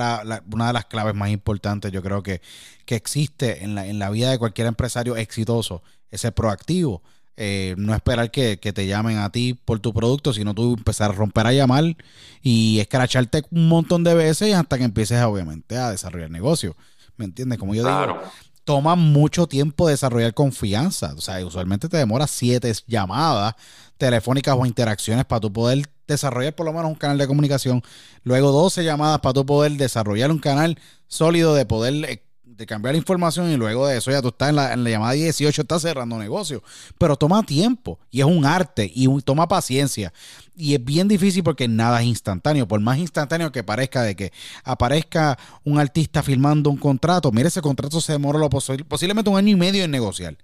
una 0.50 0.68
de 0.68 0.72
las 0.72 0.86
claves 0.86 1.14
más 1.14 1.28
importantes, 1.28 1.92
yo 1.92 2.02
creo 2.02 2.22
que, 2.22 2.40
que 2.86 2.94
existe 2.94 3.62
en 3.62 3.74
la, 3.74 3.86
en 3.86 3.98
la 3.98 4.08
vida 4.08 4.30
de 4.30 4.38
cualquier 4.38 4.68
empresario 4.68 5.16
exitoso, 5.16 5.82
es 6.10 6.22
ser 6.22 6.32
proactivo. 6.32 7.02
Eh, 7.42 7.74
no 7.78 7.94
esperar 7.94 8.30
que, 8.30 8.58
te 8.58 8.86
llamen 8.86 9.16
a 9.16 9.32
ti 9.32 9.54
por 9.54 9.80
tu 9.80 9.94
producto, 9.94 10.34
sino 10.34 10.54
tú 10.54 10.74
empezar 10.74 11.10
a 11.10 11.14
romper 11.14 11.46
a 11.46 11.54
llamar 11.54 11.96
y 12.42 12.80
escracharte 12.80 13.44
un 13.50 13.66
montón 13.66 14.04
de 14.04 14.12
veces 14.12 14.54
hasta 14.54 14.76
que 14.76 14.84
empieces, 14.84 15.22
obviamente, 15.22 15.78
a 15.78 15.90
desarrollar 15.90 16.30
negocio. 16.30 16.76
¿Me 17.16 17.24
entiendes? 17.24 17.58
Como 17.58 17.74
yo 17.74 17.82
digo, 17.82 18.20
toma 18.64 18.94
mucho 18.94 19.46
tiempo 19.46 19.88
desarrollar 19.88 20.34
confianza. 20.34 21.14
O 21.16 21.22
sea, 21.22 21.42
usualmente 21.46 21.88
te 21.88 21.96
demora 21.96 22.26
siete 22.26 22.70
llamadas 22.86 23.54
telefónicas 23.96 24.54
o 24.58 24.66
interacciones 24.66 25.24
para 25.24 25.40
tú 25.40 25.50
poder 25.50 25.88
desarrollar 26.06 26.54
por 26.54 26.66
lo 26.66 26.74
menos 26.74 26.88
un 26.88 26.94
canal 26.94 27.16
de 27.16 27.26
comunicación. 27.26 27.82
Luego 28.22 28.52
12 28.52 28.84
llamadas 28.84 29.20
para 29.20 29.32
tú 29.32 29.46
poder 29.46 29.72
desarrollar 29.72 30.30
un 30.30 30.40
canal 30.40 30.78
sólido 31.06 31.54
de 31.54 31.64
poder 31.64 32.22
de 32.60 32.66
cambiar 32.66 32.92
la 32.92 32.98
información 32.98 33.50
y 33.50 33.56
luego 33.56 33.86
de 33.86 33.96
eso 33.96 34.10
ya 34.10 34.20
tú 34.20 34.28
estás 34.28 34.50
en 34.50 34.56
la, 34.56 34.74
en 34.74 34.84
la 34.84 34.90
llamada 34.90 35.12
18, 35.12 35.62
estás 35.62 35.80
cerrando 35.80 36.18
negocio. 36.18 36.62
Pero 36.98 37.16
toma 37.16 37.42
tiempo 37.42 37.98
y 38.10 38.20
es 38.20 38.26
un 38.26 38.44
arte 38.44 38.90
y 38.94 39.08
toma 39.22 39.48
paciencia. 39.48 40.12
Y 40.54 40.74
es 40.74 40.84
bien 40.84 41.08
difícil 41.08 41.42
porque 41.42 41.68
nada 41.68 42.02
es 42.02 42.06
instantáneo. 42.06 42.68
Por 42.68 42.78
más 42.80 42.98
instantáneo 42.98 43.50
que 43.50 43.64
parezca 43.64 44.02
de 44.02 44.14
que 44.14 44.30
aparezca 44.62 45.38
un 45.64 45.80
artista 45.80 46.22
firmando 46.22 46.68
un 46.68 46.76
contrato, 46.76 47.32
mire, 47.32 47.48
ese 47.48 47.62
contrato 47.62 47.98
se 47.98 48.12
demora 48.12 48.38
lo 48.38 48.50
posiblemente 48.50 49.30
un 49.30 49.38
año 49.38 49.48
y 49.48 49.56
medio 49.56 49.82
en 49.82 49.90
negociar. 49.90 50.36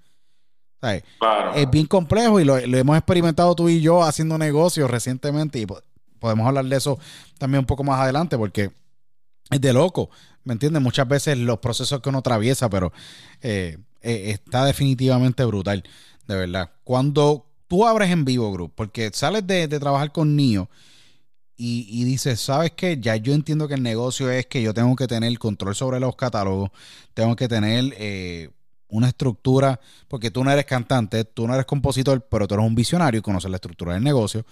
Es 1.55 1.71
bien 1.71 1.85
complejo 1.85 2.41
y 2.41 2.45
lo, 2.45 2.59
lo, 2.67 2.79
hemos 2.79 2.97
experimentado 2.97 3.55
tú 3.55 3.69
y 3.69 3.83
yo 3.83 4.03
haciendo 4.05 4.39
negocios 4.39 4.91
recientemente 4.91 5.59
y 5.59 5.67
podemos 6.19 6.47
hablar 6.47 6.65
de 6.65 6.77
eso 6.77 6.99
también 7.37 7.61
un 7.61 7.67
poco 7.67 7.85
más 7.85 8.01
adelante 8.01 8.39
porque 8.39 8.71
es 9.51 9.61
de 9.61 9.73
loco. 9.73 10.11
¿Me 10.45 10.53
entiendes? 10.53 10.81
Muchas 10.81 11.09
veces 11.09 11.37
los 11.39 11.59
procesos 11.59 12.01
que 12.01 12.09
uno 12.09 12.19
atraviesa, 12.19 12.71
pero 12.71 12.93
eh, 13.43 13.79
eh, 14.01 14.31
está 14.31 14.65
definitivamente 14.65 15.45
brutal, 15.45 15.83
de 16.29 16.37
verdad. 16.37 16.71
Cuando 16.85 17.47
tú 17.67 17.85
abres 17.85 18.11
en 18.11 18.25
vivo, 18.25 18.53
Group, 18.53 18.73
porque 18.75 19.11
sales 19.13 19.45
de, 19.47 19.67
trabajar 19.67 20.13
con 20.13 20.37
Nio 20.37 20.71
y, 21.57 22.05
dices, 22.05 22.41
¿sabes 22.41 22.73
qué? 22.77 22.99
Ya 23.01 23.17
yo 23.17 23.33
entiendo 23.33 23.67
que 23.67 23.75
el 23.75 23.83
negocio 23.83 24.31
es 24.31 24.47
que 24.47 24.63
yo 24.63 24.73
tengo 24.73 24.95
que 24.95 25.09
tener 25.09 25.37
control 25.39 25.75
sobre 25.75 25.99
los 25.99 26.15
catálogos, 26.15 26.71
tengo 27.15 27.35
que 27.35 27.49
tener 27.49 27.95
eh, 27.97 28.51
una 28.89 29.09
estructura, 29.09 29.81
porque 30.07 30.31
tú 30.31 30.45
no 30.45 30.53
eres 30.53 30.67
cantante, 30.67 31.25
tú 31.25 31.49
no 31.49 31.55
eres 31.55 31.67
compositor, 31.67 32.25
pero 32.31 32.47
tú 32.47 32.55
eres 32.55 32.67
un 32.67 32.75
visionario 32.75 33.19
y 33.19 33.23
conoces 33.23 33.51
la 33.51 33.57
estructura 33.57 33.95
del 33.95 34.05
negocio. 34.05 34.45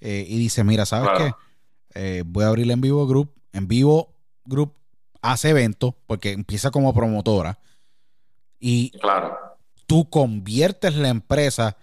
y 0.00 0.38
dices, 0.38 0.64
mira, 0.64 0.86
¿sabes 0.86 1.10
qué? 1.18 2.22
voy 2.24 2.44
a 2.44 2.48
abrir 2.48 2.70
en 2.70 2.80
vivo 2.80 3.06
Group, 3.06 3.30
en 3.52 3.68
vivo 3.68 4.13
Group 4.44 4.74
hace 5.22 5.50
eventos, 5.50 5.94
porque 6.06 6.32
empieza 6.32 6.70
como 6.70 6.92
promotora, 6.92 7.58
y 8.58 8.90
claro. 8.98 9.36
tú 9.86 10.08
conviertes 10.08 10.94
la 10.94 11.08
empresa 11.08 11.76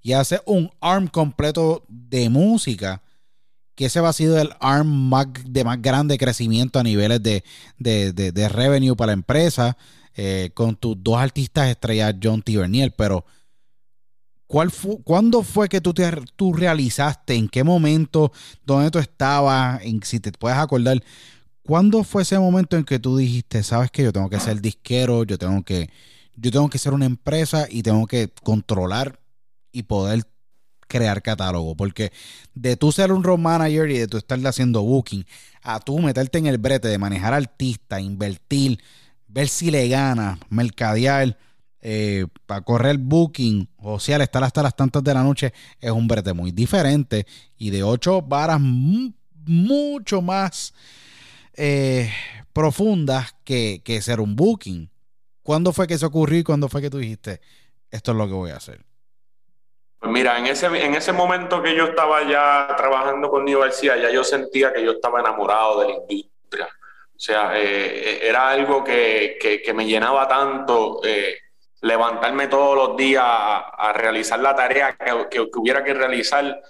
y 0.00 0.12
haces 0.12 0.42
un 0.46 0.70
arm 0.80 1.08
completo 1.08 1.84
de 1.88 2.28
música, 2.28 3.02
que 3.74 3.86
ese 3.86 4.00
va 4.00 4.10
a 4.10 4.12
ser 4.12 4.38
el 4.38 4.50
arm 4.60 5.12
de 5.46 5.64
más 5.64 5.80
grande 5.80 6.18
crecimiento 6.18 6.78
a 6.78 6.82
niveles 6.82 7.22
de, 7.22 7.42
de, 7.78 8.48
revenue 8.48 8.94
para 8.94 9.08
la 9.08 9.12
empresa, 9.14 9.76
eh, 10.14 10.50
con 10.54 10.76
tus 10.76 11.02
dos 11.02 11.18
artistas 11.18 11.68
estrellas, 11.68 12.14
John 12.22 12.42
T. 12.42 12.56
Bernier, 12.56 12.94
pero... 12.96 13.24
¿Cuál 14.46 14.70
¿Cuándo 15.04 15.42
fue 15.42 15.68
que 15.70 15.80
tú, 15.80 15.94
te, 15.94 16.08
tú 16.36 16.52
realizaste? 16.52 17.34
¿En 17.34 17.48
qué 17.48 17.64
momento? 17.64 18.30
¿Dónde 18.64 18.90
tú 18.90 18.98
estabas? 18.98 19.82
En, 19.82 20.02
si 20.02 20.20
te 20.20 20.30
puedes 20.32 20.58
acordar, 20.58 21.02
¿cuándo 21.64 22.04
fue 22.04 22.22
ese 22.22 22.38
momento 22.38 22.76
en 22.76 22.84
que 22.84 22.98
tú 22.98 23.16
dijiste, 23.16 23.62
sabes 23.62 23.90
que 23.90 24.04
yo 24.04 24.12
tengo 24.12 24.30
que 24.30 24.38
ser 24.38 24.60
disquero, 24.60 25.24
yo 25.24 25.38
tengo 25.38 25.62
que, 25.64 25.90
yo 26.36 26.50
tengo 26.50 26.68
que 26.68 26.78
ser 26.78 26.92
una 26.92 27.06
empresa 27.06 27.66
y 27.68 27.82
tengo 27.82 28.06
que 28.06 28.28
controlar 28.42 29.18
y 29.72 29.84
poder 29.84 30.24
crear 30.86 31.22
catálogo? 31.22 31.74
Porque 31.74 32.12
de 32.54 32.76
tú 32.76 32.92
ser 32.92 33.12
un 33.12 33.24
road 33.24 33.38
manager 33.38 33.90
y 33.90 33.98
de 33.98 34.06
tú 34.06 34.18
estarle 34.18 34.48
haciendo 34.48 34.82
booking, 34.82 35.26
a 35.62 35.80
tú 35.80 35.98
meterte 35.98 36.38
en 36.38 36.46
el 36.46 36.58
brete 36.58 36.88
de 36.88 36.98
manejar 36.98 37.34
artistas, 37.34 38.00
invertir, 38.00 38.80
ver 39.26 39.48
si 39.48 39.70
le 39.70 39.88
gana, 39.88 40.38
mercadear, 40.50 41.36
eh, 41.86 42.26
para 42.46 42.62
correr 42.62 42.96
booking, 42.96 43.68
o 43.76 44.00
sea, 44.00 44.16
estar 44.22 44.42
hasta 44.42 44.62
las 44.62 44.74
tantas 44.74 45.04
de 45.04 45.12
la 45.12 45.22
noche, 45.22 45.52
es 45.80 45.90
un 45.90 46.08
brete 46.08 46.32
muy 46.32 46.50
diferente 46.50 47.26
y 47.58 47.68
de 47.70 47.82
ocho 47.82 48.22
varas 48.22 48.58
mucho 48.58 50.22
más 50.22 50.72
eh, 51.56 52.12
profundas 52.52 53.34
que, 53.44 53.82
que, 53.84 54.00
ser 54.02 54.20
un 54.20 54.36
booking. 54.36 54.90
¿Cuándo 55.42 55.72
fue 55.72 55.86
que 55.86 55.98
se 55.98 56.06
ocurrió 56.06 56.38
y 56.38 56.44
cuándo 56.44 56.68
fue 56.68 56.80
que 56.80 56.90
tú 56.90 56.98
dijiste, 56.98 57.40
esto 57.90 58.12
es 58.12 58.16
lo 58.16 58.26
que 58.26 58.32
voy 58.32 58.50
a 58.50 58.56
hacer? 58.56 58.80
Pues 59.98 60.12
mira, 60.12 60.38
en 60.38 60.46
ese, 60.46 60.66
en 60.66 60.94
ese 60.94 61.12
momento 61.12 61.62
que 61.62 61.74
yo 61.74 61.86
estaba 61.86 62.22
ya 62.28 62.74
trabajando 62.76 63.30
con 63.30 63.44
Nio 63.44 63.60
García, 63.60 63.96
ya 63.96 64.10
yo 64.10 64.24
sentía 64.24 64.72
que 64.72 64.84
yo 64.84 64.92
estaba 64.92 65.20
enamorado 65.20 65.80
de 65.80 65.88
la 65.88 65.94
industria. 65.94 66.68
O 67.16 67.18
sea, 67.18 67.58
eh, 67.58 68.26
era 68.26 68.50
algo 68.50 68.82
que, 68.84 69.38
que, 69.40 69.62
que, 69.62 69.72
me 69.72 69.86
llenaba 69.86 70.26
tanto. 70.28 71.00
Eh, 71.04 71.36
levantarme 71.84 72.48
todos 72.48 72.76
los 72.76 72.96
días 72.96 73.22
a, 73.24 73.92
realizar 73.94 74.40
la 74.40 74.56
tarea 74.56 74.96
que, 75.30 75.40
hubiera 75.54 75.84
que 75.84 75.92
realizar 75.92 76.62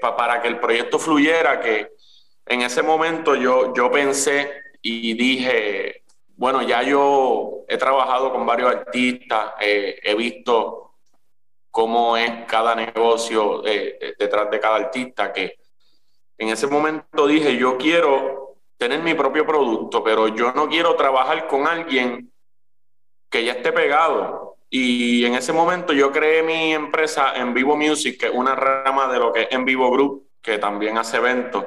para 0.00 0.42
que 0.42 0.48
el 0.48 0.58
proyecto 0.58 0.98
fluyera, 0.98 1.60
que 1.60 1.92
en 2.46 2.62
ese 2.62 2.82
momento 2.82 3.34
yo, 3.34 3.72
yo 3.74 3.90
pensé 3.90 4.50
y 4.80 5.14
dije, 5.14 6.02
bueno, 6.36 6.62
ya 6.62 6.82
yo 6.82 7.64
he 7.68 7.76
trabajado 7.76 8.32
con 8.32 8.44
varios 8.44 8.74
artistas, 8.74 9.52
eh, 9.60 10.00
he 10.02 10.14
visto 10.14 10.94
cómo 11.70 12.16
es 12.16 12.44
cada 12.46 12.74
negocio 12.74 13.64
eh, 13.66 14.14
detrás 14.18 14.50
de 14.50 14.60
cada 14.60 14.76
artista, 14.76 15.32
que 15.32 15.58
en 16.38 16.48
ese 16.48 16.66
momento 16.66 17.26
dije, 17.26 17.56
yo 17.56 17.78
quiero 17.78 18.56
tener 18.76 19.00
mi 19.00 19.14
propio 19.14 19.46
producto, 19.46 20.02
pero 20.02 20.28
yo 20.28 20.52
no 20.52 20.68
quiero 20.68 20.96
trabajar 20.96 21.46
con 21.46 21.66
alguien 21.68 22.32
que 23.30 23.44
ya 23.44 23.52
esté 23.52 23.72
pegado. 23.72 24.56
Y 24.68 25.24
en 25.24 25.34
ese 25.34 25.52
momento 25.52 25.92
yo 25.92 26.10
creé 26.10 26.42
mi 26.42 26.74
empresa 26.74 27.34
En 27.36 27.54
Vivo 27.54 27.76
Music, 27.76 28.18
que 28.18 28.26
es 28.26 28.32
una 28.32 28.54
rama 28.54 29.06
de 29.12 29.18
lo 29.18 29.32
que 29.32 29.42
es 29.42 29.48
En 29.52 29.64
Vivo 29.64 29.90
Group, 29.90 30.30
que 30.42 30.58
también 30.58 30.98
hace 30.98 31.18
eventos, 31.18 31.64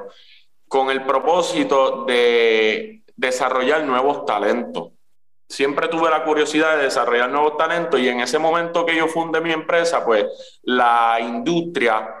con 0.68 0.90
el 0.90 1.04
propósito 1.04 2.04
de 2.04 3.02
desarrollar 3.14 3.84
nuevos 3.84 4.24
talentos. 4.24 4.92
Siempre 5.48 5.88
tuve 5.88 6.10
la 6.10 6.24
curiosidad 6.24 6.76
de 6.76 6.84
desarrollar 6.84 7.30
nuevos 7.30 7.56
talentos 7.56 8.00
y 8.00 8.08
en 8.08 8.20
ese 8.20 8.38
momento 8.38 8.84
que 8.84 8.96
yo 8.96 9.06
fundé 9.06 9.40
mi 9.40 9.52
empresa, 9.52 10.04
pues 10.04 10.58
la 10.62 11.18
industria 11.20 12.14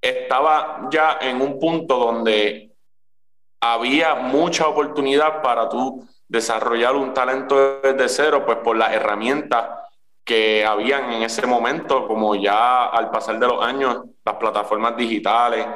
estaba 0.00 0.88
ya 0.90 1.18
en 1.20 1.42
un 1.42 1.58
punto 1.58 1.96
donde 1.98 2.70
había 3.60 4.14
mucha 4.14 4.68
oportunidad 4.68 5.42
para 5.42 5.68
tú 5.68 6.06
desarrollar 6.28 6.94
un 6.94 7.12
talento 7.12 7.80
desde 7.80 8.08
cero, 8.08 8.44
pues 8.46 8.58
por 8.58 8.76
las 8.76 8.92
herramientas 8.92 9.66
que 10.24 10.64
habían 10.64 11.12
en 11.12 11.22
ese 11.22 11.46
momento, 11.46 12.06
como 12.06 12.34
ya 12.34 12.86
al 12.86 13.10
pasar 13.10 13.38
de 13.38 13.46
los 13.46 13.64
años, 13.64 14.04
las 14.24 14.34
plataformas 14.36 14.96
digitales, 14.96 15.66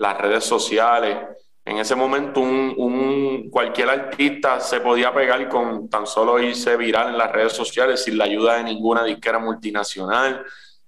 las 0.00 0.18
redes 0.18 0.44
sociales. 0.44 1.16
En 1.64 1.76
ese 1.76 1.94
momento, 1.94 2.40
un, 2.40 3.48
cualquier 3.50 3.90
artista 3.90 4.58
se 4.58 4.80
podía 4.80 5.12
pegar 5.12 5.46
con 5.48 5.90
tan 5.90 6.06
solo 6.06 6.40
irse 6.40 6.76
viral 6.76 7.10
en 7.10 7.18
las 7.18 7.30
redes 7.30 7.52
sociales 7.52 8.02
sin 8.02 8.16
la 8.16 8.24
ayuda 8.24 8.56
de 8.56 8.64
ninguna 8.64 9.04
disquera 9.04 9.38
multinacional 9.38 10.42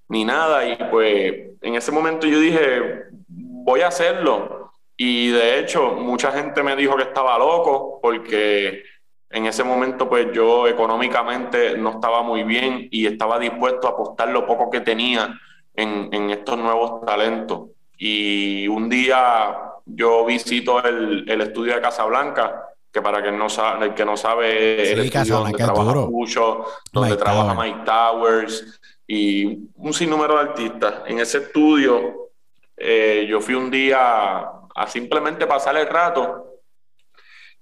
ni 0.08 0.24
nada. 0.24 0.66
Y 0.66 0.76
pues 0.90 1.34
en 1.60 1.74
ese 1.74 1.92
momento 1.92 2.26
yo 2.26 2.40
dije, 2.40 3.04
voy 3.28 3.82
a 3.82 3.88
hacerlo. 3.88 4.72
Y 4.96 5.30
de 5.30 5.58
hecho, 5.58 5.92
mucha 5.92 6.32
gente 6.32 6.62
me 6.62 6.74
dijo 6.74 6.96
que 6.96 7.02
estaba 7.02 7.38
loco 7.38 7.98
porque 8.00 8.82
en 9.28 9.44
ese 9.44 9.62
momento 9.62 10.08
pues 10.08 10.28
yo 10.32 10.66
económicamente 10.66 11.76
no 11.76 11.90
estaba 11.90 12.22
muy 12.22 12.44
bien 12.44 12.88
y 12.90 13.06
estaba 13.06 13.38
dispuesto 13.38 13.88
a 13.88 13.90
apostar 13.90 14.30
lo 14.30 14.46
poco 14.46 14.70
que 14.70 14.80
tenía 14.80 15.38
en, 15.74 16.30
estos 16.30 16.56
nuevos 16.56 17.04
talentos. 17.04 17.71
Y 18.05 18.66
un 18.66 18.88
día 18.88 19.57
yo 19.86 20.24
visito 20.24 20.82
el, 20.82 21.40
estudio 21.40 21.76
de 21.76 21.80
Casablanca, 21.80 22.68
que 22.90 23.00
para 23.00 23.22
quien 23.22 23.38
no 23.38 23.48
sabe, 23.48 23.86
el 23.86 23.94
que 23.94 24.05
no 24.05 24.16
sabe, 24.16 24.90
el 24.92 24.98
estudio 25.03 25.36
donde 25.36 25.57
trabaja 25.57 25.94
mucho, 26.11 26.66
donde 26.92 27.16
trabaja 27.16 27.55
Mike 27.55 27.82
Towers 27.84 28.80
y 29.07 29.68
un 29.76 29.94
sinnúmero 29.94 30.34
de 30.34 30.40
artistas. 30.40 30.94
En 31.07 31.20
ese 31.20 31.38
estudio 31.38 32.30
eh, 32.76 33.24
yo 33.28 33.40
fui 33.40 33.55
un 33.55 33.70
día 33.70 34.50
a 34.74 34.86
simplemente 34.88 35.46
pasar 35.46 35.76
el 35.76 35.86
rato 35.86 36.59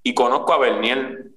y 0.02 0.14
conozco 0.14 0.54
a 0.54 0.58
Berniel, 0.58 1.34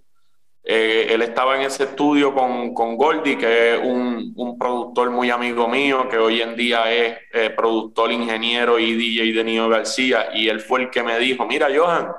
eh, 0.66 1.07
él 1.09 1.22
estaba 1.22 1.57
en 1.57 1.64
ese 1.64 1.84
estudio 1.84 2.34
con, 2.34 2.74
con 2.74 2.95
Goldie, 2.95 3.38
que 3.38 3.74
es 3.74 3.80
un, 3.84 4.57
productor 4.57 5.11
muy 5.11 5.30
amigo 5.30 5.68
mío, 5.68 6.07
que 6.07 6.18
hoy 6.18 6.41
en 6.41 6.55
día 6.55 6.89
es 6.91 7.18
eh, 7.34 7.49
productor, 7.49 8.11
ingeniero 8.11 8.80
y 8.80 8.93
DJ 8.93 9.34
de 9.34 9.43
Nio 9.43 9.68
García, 9.68 10.30
y 10.34 10.47
él 10.47 10.61
fue 10.61 10.84
el 10.84 10.89
que 10.89 11.03
me 11.03 11.20
dijo, 11.20 11.45
mira 11.45 11.68
Johan, 11.76 12.14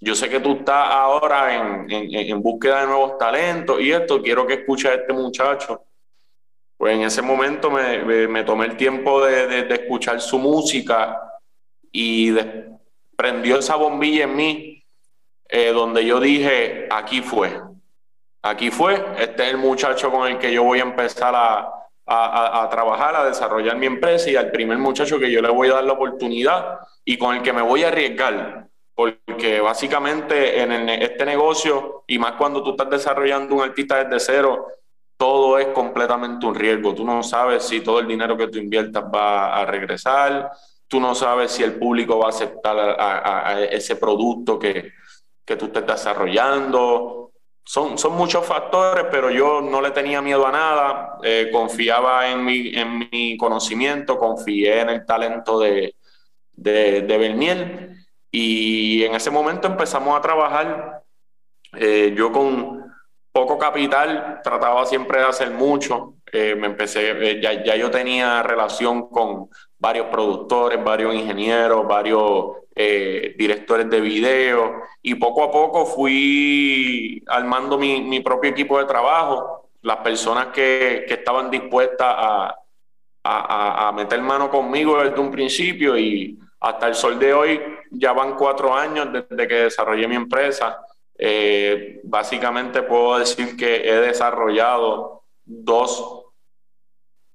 yo 0.00 0.14
sé 0.14 0.28
que 0.28 0.40
tú 0.40 0.56
estás 0.58 0.86
ahora 0.90 1.56
en, 1.56 1.90
en, 1.90 2.42
búsqueda 2.42 2.82
de 2.82 2.88
nuevos 2.88 3.16
talentos 3.16 3.80
y 3.80 3.90
esto, 3.90 4.22
quiero 4.22 4.46
que 4.46 4.54
escuches 4.54 4.90
a 4.90 4.94
este 4.94 5.12
muchacho. 5.12 5.82
Pues 6.76 6.94
en 6.94 7.02
ese 7.02 7.22
momento 7.22 7.70
me, 7.70 8.28
me, 8.28 8.44
tomé 8.44 8.66
el 8.66 8.76
tiempo 8.76 9.24
de, 9.24 9.64
de, 9.64 9.74
escuchar 9.74 10.20
su 10.20 10.38
música 10.38 11.20
y 11.90 12.32
prendió 13.16 13.58
esa 13.58 13.74
bombilla 13.74 14.24
en 14.24 14.36
mí, 14.36 14.84
eh, 15.48 15.72
donde 15.72 16.04
yo 16.04 16.20
dije, 16.20 16.86
aquí 16.90 17.20
fue 17.20 17.60
aquí 18.42 18.70
fue, 18.70 19.04
este 19.18 19.44
es 19.44 19.50
el 19.50 19.58
muchacho 19.58 20.10
con 20.10 20.28
el 20.28 20.38
que 20.38 20.52
yo 20.52 20.62
voy 20.62 20.80
a 20.80 20.82
empezar 20.82 21.34
a, 21.34 21.74
trabajar, 22.70 23.16
a 23.16 23.24
desarrollar 23.24 23.76
mi 23.76 23.86
empresa 23.86 24.30
y 24.30 24.36
al 24.36 24.50
primer 24.50 24.78
muchacho 24.78 25.18
que 25.18 25.30
yo 25.30 25.42
le 25.42 25.50
voy 25.50 25.68
a 25.68 25.74
dar 25.74 25.84
la 25.84 25.92
oportunidad 25.92 26.78
y 27.04 27.18
con 27.18 27.36
el 27.36 27.42
que 27.42 27.52
me 27.52 27.62
voy 27.62 27.84
a 27.84 27.88
arriesgar. 27.88 28.66
Porque 28.94 29.60
básicamente 29.60 30.60
en 30.60 30.88
este 30.88 31.24
negocio, 31.24 32.02
y 32.06 32.18
más 32.18 32.32
cuando 32.32 32.64
tú 32.64 32.70
estás 32.70 32.90
desarrollando 32.90 33.54
un 33.54 33.62
artista 33.62 34.02
desde 34.02 34.18
cero, 34.18 34.66
todo 35.16 35.58
es 35.58 35.66
completamente 35.68 36.46
un 36.46 36.54
riesgo. 36.54 36.94
Tú 36.94 37.04
no 37.04 37.22
sabes 37.22 37.64
si 37.64 37.80
todo 37.80 38.00
el 38.00 38.08
dinero 38.08 38.36
que 38.36 38.48
tú 38.48 38.58
inviertas 38.58 39.04
va 39.04 39.56
a 39.56 39.64
regresar, 39.66 40.50
tú 40.88 40.98
no 40.98 41.14
sabes 41.14 41.52
si 41.52 41.62
el 41.62 41.74
público 41.74 42.18
va 42.18 42.26
a 42.26 42.30
aceptar 42.30 42.76
a, 42.98 43.60
ese 43.62 43.96
producto 43.96 44.58
que, 44.58 44.92
que 45.44 45.56
tú 45.56 45.66
estés 45.66 45.86
desarrollando 45.86 47.27
son, 47.68 47.98
son 47.98 48.16
muchos 48.16 48.46
factores, 48.46 49.04
pero 49.10 49.28
yo 49.28 49.60
no 49.60 49.82
le 49.82 49.90
tenía 49.90 50.22
miedo 50.22 50.46
a 50.46 50.52
nada, 50.52 51.18
eh, 51.22 51.50
confiaba 51.52 52.30
en 52.30 52.42
mi, 52.42 52.74
en 52.74 53.10
mi 53.12 53.36
conocimiento, 53.36 54.18
confié 54.18 54.80
en 54.80 54.88
el 54.88 55.04
talento 55.04 55.60
de, 55.60 55.94
de, 56.52 57.02
de 57.02 57.18
Berniel 57.18 58.06
y 58.30 59.04
en 59.04 59.14
ese 59.14 59.30
momento 59.30 59.68
empezamos 59.68 60.16
a 60.16 60.22
trabajar. 60.22 61.02
Eh, 61.74 62.14
yo 62.16 62.32
con 62.32 62.90
poco 63.32 63.58
capital 63.58 64.40
trataba 64.42 64.86
siempre 64.86 65.18
de 65.20 65.26
hacer 65.26 65.50
mucho. 65.50 66.14
Eh, 66.32 66.54
me 66.54 66.68
empecé, 66.68 67.38
ya, 67.38 67.62
ya, 67.62 67.76
yo 67.76 67.90
tenía 67.90 68.42
relación 68.42 69.10
con 69.10 69.50
varios 69.78 70.06
productores, 70.06 70.82
varios 70.82 71.14
ingenieros, 71.14 71.86
varios 71.86 72.56
eh, 72.74 73.34
directores 73.36 73.88
de 73.88 74.00
video 74.00 74.82
y 75.02 75.14
poco 75.14 75.44
a 75.44 75.50
poco 75.50 75.86
fui 75.86 77.22
armando 77.26 77.78
mi, 77.78 78.20
propio 78.20 78.50
equipo 78.50 78.78
de 78.78 78.84
trabajo, 78.84 79.70
las 79.82 79.98
personas 79.98 80.48
que, 80.48 81.04
estaban 81.08 81.50
dispuestas 81.50 82.06
a, 82.08 82.56
a, 83.24 83.92
meter 83.92 84.20
mano 84.22 84.50
conmigo 84.50 85.02
desde 85.02 85.20
un 85.20 85.30
principio 85.30 85.98
y 85.98 86.38
hasta 86.60 86.88
el 86.88 86.94
sol 86.94 87.18
de 87.18 87.32
hoy 87.32 87.60
ya 87.90 88.12
van 88.12 88.36
cuatro 88.36 88.74
años 88.74 89.08
desde 89.12 89.48
que 89.48 89.54
desarrollé 89.54 90.08
mi 90.08 90.16
empresa. 90.16 90.80
Eh, 91.16 92.00
básicamente 92.04 92.82
puedo 92.82 93.18
decir 93.18 93.56
que 93.56 93.76
he 93.76 94.00
desarrollado 94.00 95.24
dos 95.44 96.26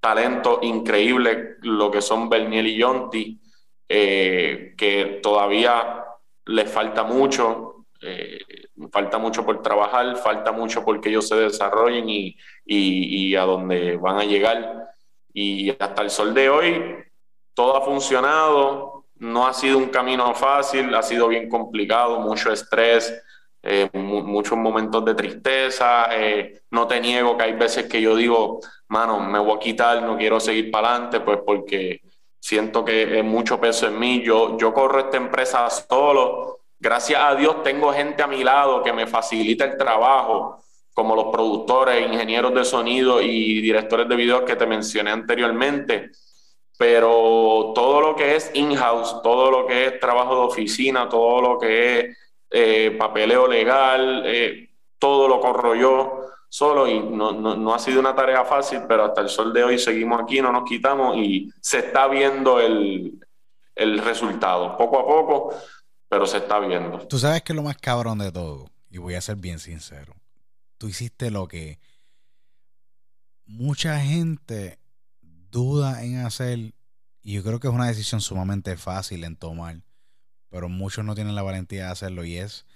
talentos 0.03 0.59
increíbles, 0.63 1.55
lo 1.61 1.89
que 1.89 2.01
son 2.01 2.27
Berniel 2.27 2.67
y 2.67 2.75
Yonti, 2.75 3.39
eh, 3.87 4.73
que 4.77 5.21
todavía 5.23 6.03
les 6.43 6.69
falta 6.69 7.05
mucho, 7.05 7.85
eh, 8.01 8.37
falta 8.91 9.17
mucho 9.17 9.45
por 9.45 9.61
trabajar, 9.61 10.17
falta 10.17 10.51
mucho 10.51 10.83
porque 10.83 11.07
ellos 11.07 11.29
se 11.29 11.37
desarrollen 11.37 12.09
y, 12.09 12.35
y, 12.65 13.33
a 13.35 13.43
dónde 13.43 13.95
van 13.95 14.17
a 14.17 14.25
llegar. 14.25 14.89
Y 15.33 15.69
hasta 15.69 16.01
el 16.01 16.09
sol 16.09 16.33
de 16.33 16.49
hoy, 16.49 16.95
todo 17.53 17.77
ha 17.77 17.85
funcionado, 17.85 19.05
no 19.15 19.47
ha 19.47 19.53
sido 19.53 19.77
un 19.77 19.87
camino 19.87 20.35
fácil, 20.35 20.93
ha 20.95 21.01
sido 21.01 21.29
bien 21.29 21.47
complicado, 21.47 22.19
mucho 22.19 22.51
estrés, 22.51 23.23
eh, 23.63 23.89
muchos 23.93 24.57
momentos 24.57 25.03
de 25.05 25.15
tristeza. 25.15 26.07
Eh, 26.11 26.61
no 26.71 26.85
te 26.85 26.99
niego 26.99 27.37
que 27.37 27.43
hay 27.43 27.53
veces 27.53 27.87
que 27.87 28.01
yo 28.01 28.15
digo, 28.15 28.59
mano, 28.89 29.19
me 29.21 29.39
voy 29.39 29.55
a 29.55 29.59
quitar, 29.59 30.03
no 30.03 30.17
quiero 30.17 30.39
seguir 30.39 30.69
para 30.69 30.89
adelante, 30.89 31.21
pues 31.21 31.39
porque 31.45 32.01
siento 32.39 32.83
que 32.83 33.19
es 33.19 33.23
mucho 33.23 33.59
peso 33.59 33.87
en 33.87 33.97
mí. 33.97 34.21
Yo, 34.21 34.57
yo 34.57 34.73
corro 34.73 34.99
esta 34.99 35.17
empresa 35.17 35.69
solo. 35.69 36.59
Gracias 36.77 37.21
a 37.23 37.35
Dios 37.35 37.63
tengo 37.63 37.93
gente 37.93 38.21
a 38.21 38.27
mi 38.27 38.43
lado 38.43 38.83
que 38.83 38.91
me 38.91 39.07
facilita 39.07 39.63
el 39.63 39.77
trabajo, 39.77 40.61
como 40.93 41.15
los 41.15 41.27
productores, 41.31 42.05
ingenieros 42.05 42.53
de 42.53 42.65
sonido 42.65 43.21
y 43.21 43.61
directores 43.61 44.09
de 44.09 44.15
video 44.17 44.43
que 44.43 44.57
te 44.57 44.65
mencioné 44.65 45.11
anteriormente 45.11 46.11
pero 46.77 47.71
todo 47.75 48.01
lo 48.01 48.15
que 48.15 48.35
es 48.35 48.51
in-house, 48.53 49.21
todo 49.21 49.51
lo 49.51 49.67
que 49.67 49.85
es 49.85 49.99
trabajo 49.99 50.35
de 50.35 50.41
oficina, 50.41 51.07
todo 51.07 51.41
lo 51.41 51.59
que 51.59 51.99
es 51.99 52.17
eh, 52.55 52.95
papeleo 52.99 53.47
legal, 53.47 54.21
eh, 54.27 54.69
todo 54.99 55.27
lo 55.27 55.41
corro 55.41 55.73
yo 55.73 56.21
solo 56.47 56.87
y 56.87 56.99
no, 56.99 57.31
no, 57.31 57.73
ha 57.73 57.79
sido 57.79 57.99
una 57.99 58.13
tarea 58.13 58.45
fácil, 58.45 58.81
pero 58.87 59.05
hasta 59.05 59.21
el 59.21 59.29
sol 59.29 59.51
de 59.51 59.63
hoy 59.63 59.79
seguimos 59.79 60.21
aquí, 60.21 60.39
no 60.39 60.51
nos 60.51 60.63
quitamos 60.63 61.17
y 61.17 61.51
se 61.59 61.79
está 61.79 62.07
viendo 62.07 62.59
el, 62.59 63.19
el 63.73 63.97
resultado, 63.97 64.77
poco 64.77 64.99
a 64.99 65.07
poco, 65.07 65.55
pero 66.07 66.27
se 66.27 66.37
está 66.37 66.59
viendo. 66.59 66.99
Tú 67.07 67.17
sabes 67.17 67.41
que 67.41 67.55
lo 67.55 67.63
más 67.63 67.77
cabrón 67.77 68.19
de 68.19 68.31
todo, 68.31 68.69
y 68.91 68.99
voy 68.99 69.15
a 69.15 69.21
ser 69.21 69.37
bien 69.37 69.57
sincero, 69.57 70.13
tú 70.77 70.87
hiciste 70.87 71.31
lo 71.31 71.47
que 71.47 71.79
mucha 73.47 73.99
gente 73.99 74.77
duda 75.49 76.03
en 76.03 76.19
hacer, 76.19 76.75
y 77.23 77.33
yo 77.33 77.41
creo 77.41 77.59
que 77.59 77.67
es 77.67 77.73
una 77.73 77.87
decisión 77.87 78.21
sumamente 78.21 78.77
fácil 78.77 79.23
en 79.23 79.37
tomar, 79.37 79.77
pero 80.53 80.69
muchos 80.69 81.03
no 81.03 81.15
tienen 81.15 81.33
la 81.33 81.41
valentía 81.41 81.85
de 81.85 81.91
hacerlo 81.91 82.23
y 82.23 82.37
es 82.37 82.67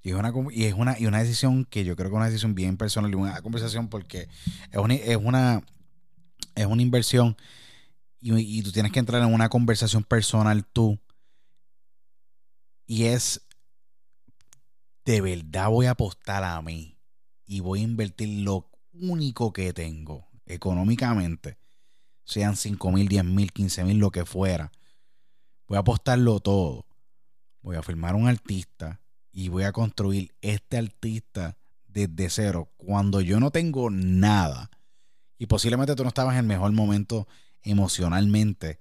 y 0.00 0.12
es 0.12 0.16
una 0.16 0.32
y 0.50 0.64
es 0.64 0.72
una 0.72 0.98
y 0.98 1.04
una 1.04 1.18
decisión 1.18 1.66
que 1.66 1.84
yo 1.84 1.94
creo 1.94 2.08
que 2.08 2.14
es 2.14 2.16
una 2.16 2.26
decisión 2.26 2.54
bien 2.54 2.78
personal 2.78 3.10
y 3.10 3.14
una 3.14 3.42
conversación 3.42 3.88
porque 3.88 4.30
es 4.70 4.78
una 4.78 4.94
es 4.94 5.18
una 5.18 5.62
es 6.54 6.64
una 6.64 6.80
inversión 6.80 7.36
y, 8.18 8.34
y 8.34 8.62
tú 8.62 8.72
tienes 8.72 8.92
que 8.92 8.98
entrar 8.98 9.20
en 9.20 9.32
una 9.32 9.50
conversación 9.50 10.04
personal 10.04 10.64
tú 10.64 10.98
y 12.86 13.04
es 13.04 13.42
de 15.04 15.20
verdad 15.20 15.68
voy 15.68 15.84
a 15.84 15.90
apostar 15.90 16.42
a 16.44 16.62
mí 16.62 16.96
y 17.44 17.60
voy 17.60 17.80
a 17.80 17.84
invertir 17.84 18.42
lo 18.42 18.70
único 18.94 19.52
que 19.52 19.74
tengo 19.74 20.30
económicamente 20.46 21.58
sean 22.24 22.56
5 22.56 22.90
mil, 22.90 23.06
10 23.06 23.24
mil, 23.24 23.52
15 23.52 23.84
mil, 23.84 23.98
lo 23.98 24.10
que 24.10 24.24
fuera. 24.24 24.72
Voy 25.66 25.76
a 25.76 25.80
apostarlo 25.80 26.40
todo. 26.40 26.86
Voy 27.62 27.76
a 27.76 27.82
firmar 27.82 28.14
un 28.14 28.28
artista 28.28 29.00
y 29.30 29.48
voy 29.48 29.64
a 29.64 29.72
construir 29.72 30.34
este 30.40 30.76
artista 30.76 31.56
desde 31.86 32.28
cero. 32.28 32.72
Cuando 32.76 33.20
yo 33.20 33.40
no 33.40 33.50
tengo 33.50 33.90
nada 33.90 34.70
y 35.38 35.46
posiblemente 35.46 35.94
tú 35.94 36.02
no 36.02 36.08
estabas 36.08 36.34
en 36.34 36.40
el 36.40 36.46
mejor 36.46 36.72
momento 36.72 37.26
emocionalmente, 37.62 38.78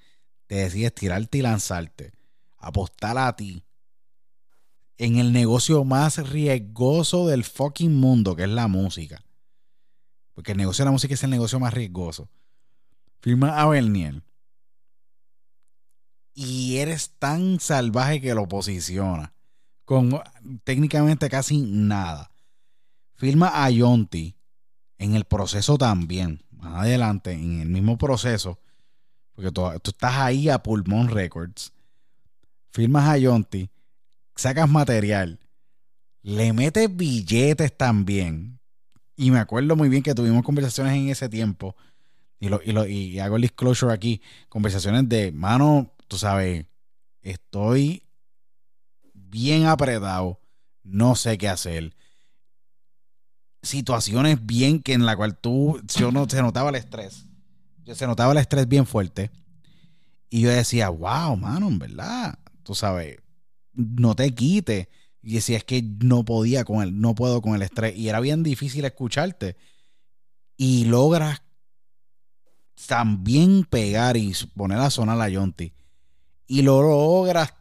te 0.47 0.55
decides 0.55 0.93
tirarte 0.93 1.37
y 1.37 1.41
lanzarte, 1.41 2.11
apostar 2.57 3.17
a 3.17 3.35
ti 3.35 3.63
en 4.97 5.17
el 5.17 5.31
negocio 5.31 5.83
más 5.83 6.29
riesgoso 6.29 7.27
del 7.27 7.43
fucking 7.43 7.95
mundo, 7.95 8.35
que 8.35 8.43
es 8.43 8.49
la 8.49 8.67
música. 8.67 9.23
Porque 10.33 10.51
el 10.51 10.57
negocio 10.57 10.83
de 10.83 10.87
la 10.87 10.91
música 10.91 11.13
es 11.13 11.23
el 11.23 11.29
negocio 11.29 11.59
más 11.59 11.73
riesgoso 11.73 12.29
firma 13.21 13.61
a 13.61 13.67
Bernier 13.67 14.23
y 16.33 16.77
eres 16.77 17.11
tan 17.19 17.59
salvaje 17.59 18.21
que 18.21 18.33
lo 18.33 18.47
posiciona 18.47 19.33
con 19.85 20.21
técnicamente 20.63 21.29
casi 21.29 21.57
nada. 21.57 22.31
Firma 23.15 23.63
a 23.63 23.69
Yonti 23.69 24.35
en 24.97 25.15
el 25.15 25.25
proceso 25.25 25.77
también, 25.77 26.43
más 26.51 26.83
adelante, 26.83 27.33
en 27.33 27.59
el 27.59 27.69
mismo 27.69 27.97
proceso, 27.97 28.59
porque 29.33 29.51
tú, 29.51 29.67
estás 29.69 30.15
ahí 30.15 30.47
a 30.47 30.63
Pulmón 30.63 31.09
Records, 31.09 31.73
firmas 32.69 33.09
a 33.09 33.17
Yonti, 33.17 33.69
sacas 34.35 34.69
material, 34.69 35.39
le 36.21 36.53
metes 36.53 36.95
billetes 36.95 37.75
también. 37.75 38.59
Y 39.15 39.29
me 39.29 39.39
acuerdo 39.39 39.75
muy 39.75 39.89
bien 39.89 40.03
que 40.03 40.15
tuvimos 40.15 40.43
conversaciones 40.43 40.93
en 40.93 41.09
ese 41.09 41.29
tiempo 41.29 41.75
y, 42.39 42.49
lo, 42.49 42.61
y, 42.63 42.71
lo, 42.71 42.87
y 42.87 43.19
hago 43.19 43.35
el 43.35 43.41
disclosure 43.43 43.93
aquí, 43.93 44.21
conversaciones 44.49 45.09
de, 45.09 45.31
mano, 45.31 45.91
tú 46.11 46.17
sabes, 46.17 46.65
estoy 47.21 48.03
bien 49.13 49.65
apretado, 49.65 50.41
no 50.83 51.15
sé 51.15 51.37
qué 51.37 51.47
hacer. 51.47 51.95
Situaciones 53.61 54.45
bien 54.45 54.81
que 54.81 54.91
en 54.91 55.05
la 55.05 55.15
cual 55.15 55.37
tú, 55.37 55.81
yo 55.95 56.11
no, 56.11 56.27
se 56.27 56.41
notaba 56.41 56.69
el 56.69 56.75
estrés. 56.75 57.27
Yo 57.85 57.95
se 57.95 58.07
notaba 58.07 58.33
el 58.33 58.39
estrés 58.39 58.67
bien 58.67 58.85
fuerte. 58.85 59.31
Y 60.29 60.41
yo 60.41 60.49
decía, 60.49 60.89
wow, 60.89 61.37
mano, 61.37 61.69
en 61.69 61.79
verdad, 61.79 62.37
tú 62.63 62.75
sabes, 62.75 63.19
no 63.71 64.13
te 64.13 64.35
quites. 64.35 64.89
Y 65.21 65.35
decía, 65.35 65.55
es 65.55 65.63
que 65.63 65.81
no 65.81 66.25
podía 66.25 66.65
con 66.65 66.83
el, 66.83 66.99
no 66.99 67.15
puedo 67.15 67.41
con 67.41 67.55
el 67.55 67.61
estrés. 67.61 67.95
Y 67.95 68.09
era 68.09 68.19
bien 68.19 68.43
difícil 68.43 68.83
escucharte. 68.83 69.55
Y 70.57 70.83
logras 70.83 71.41
también 72.85 73.63
pegar 73.63 74.17
y 74.17 74.35
poner 74.57 74.79
a 74.79 74.89
sonar 74.89 75.17
la 75.17 75.29
Yonti. 75.29 75.71
Y 76.51 76.63
lo 76.63 76.81
logras 76.81 77.53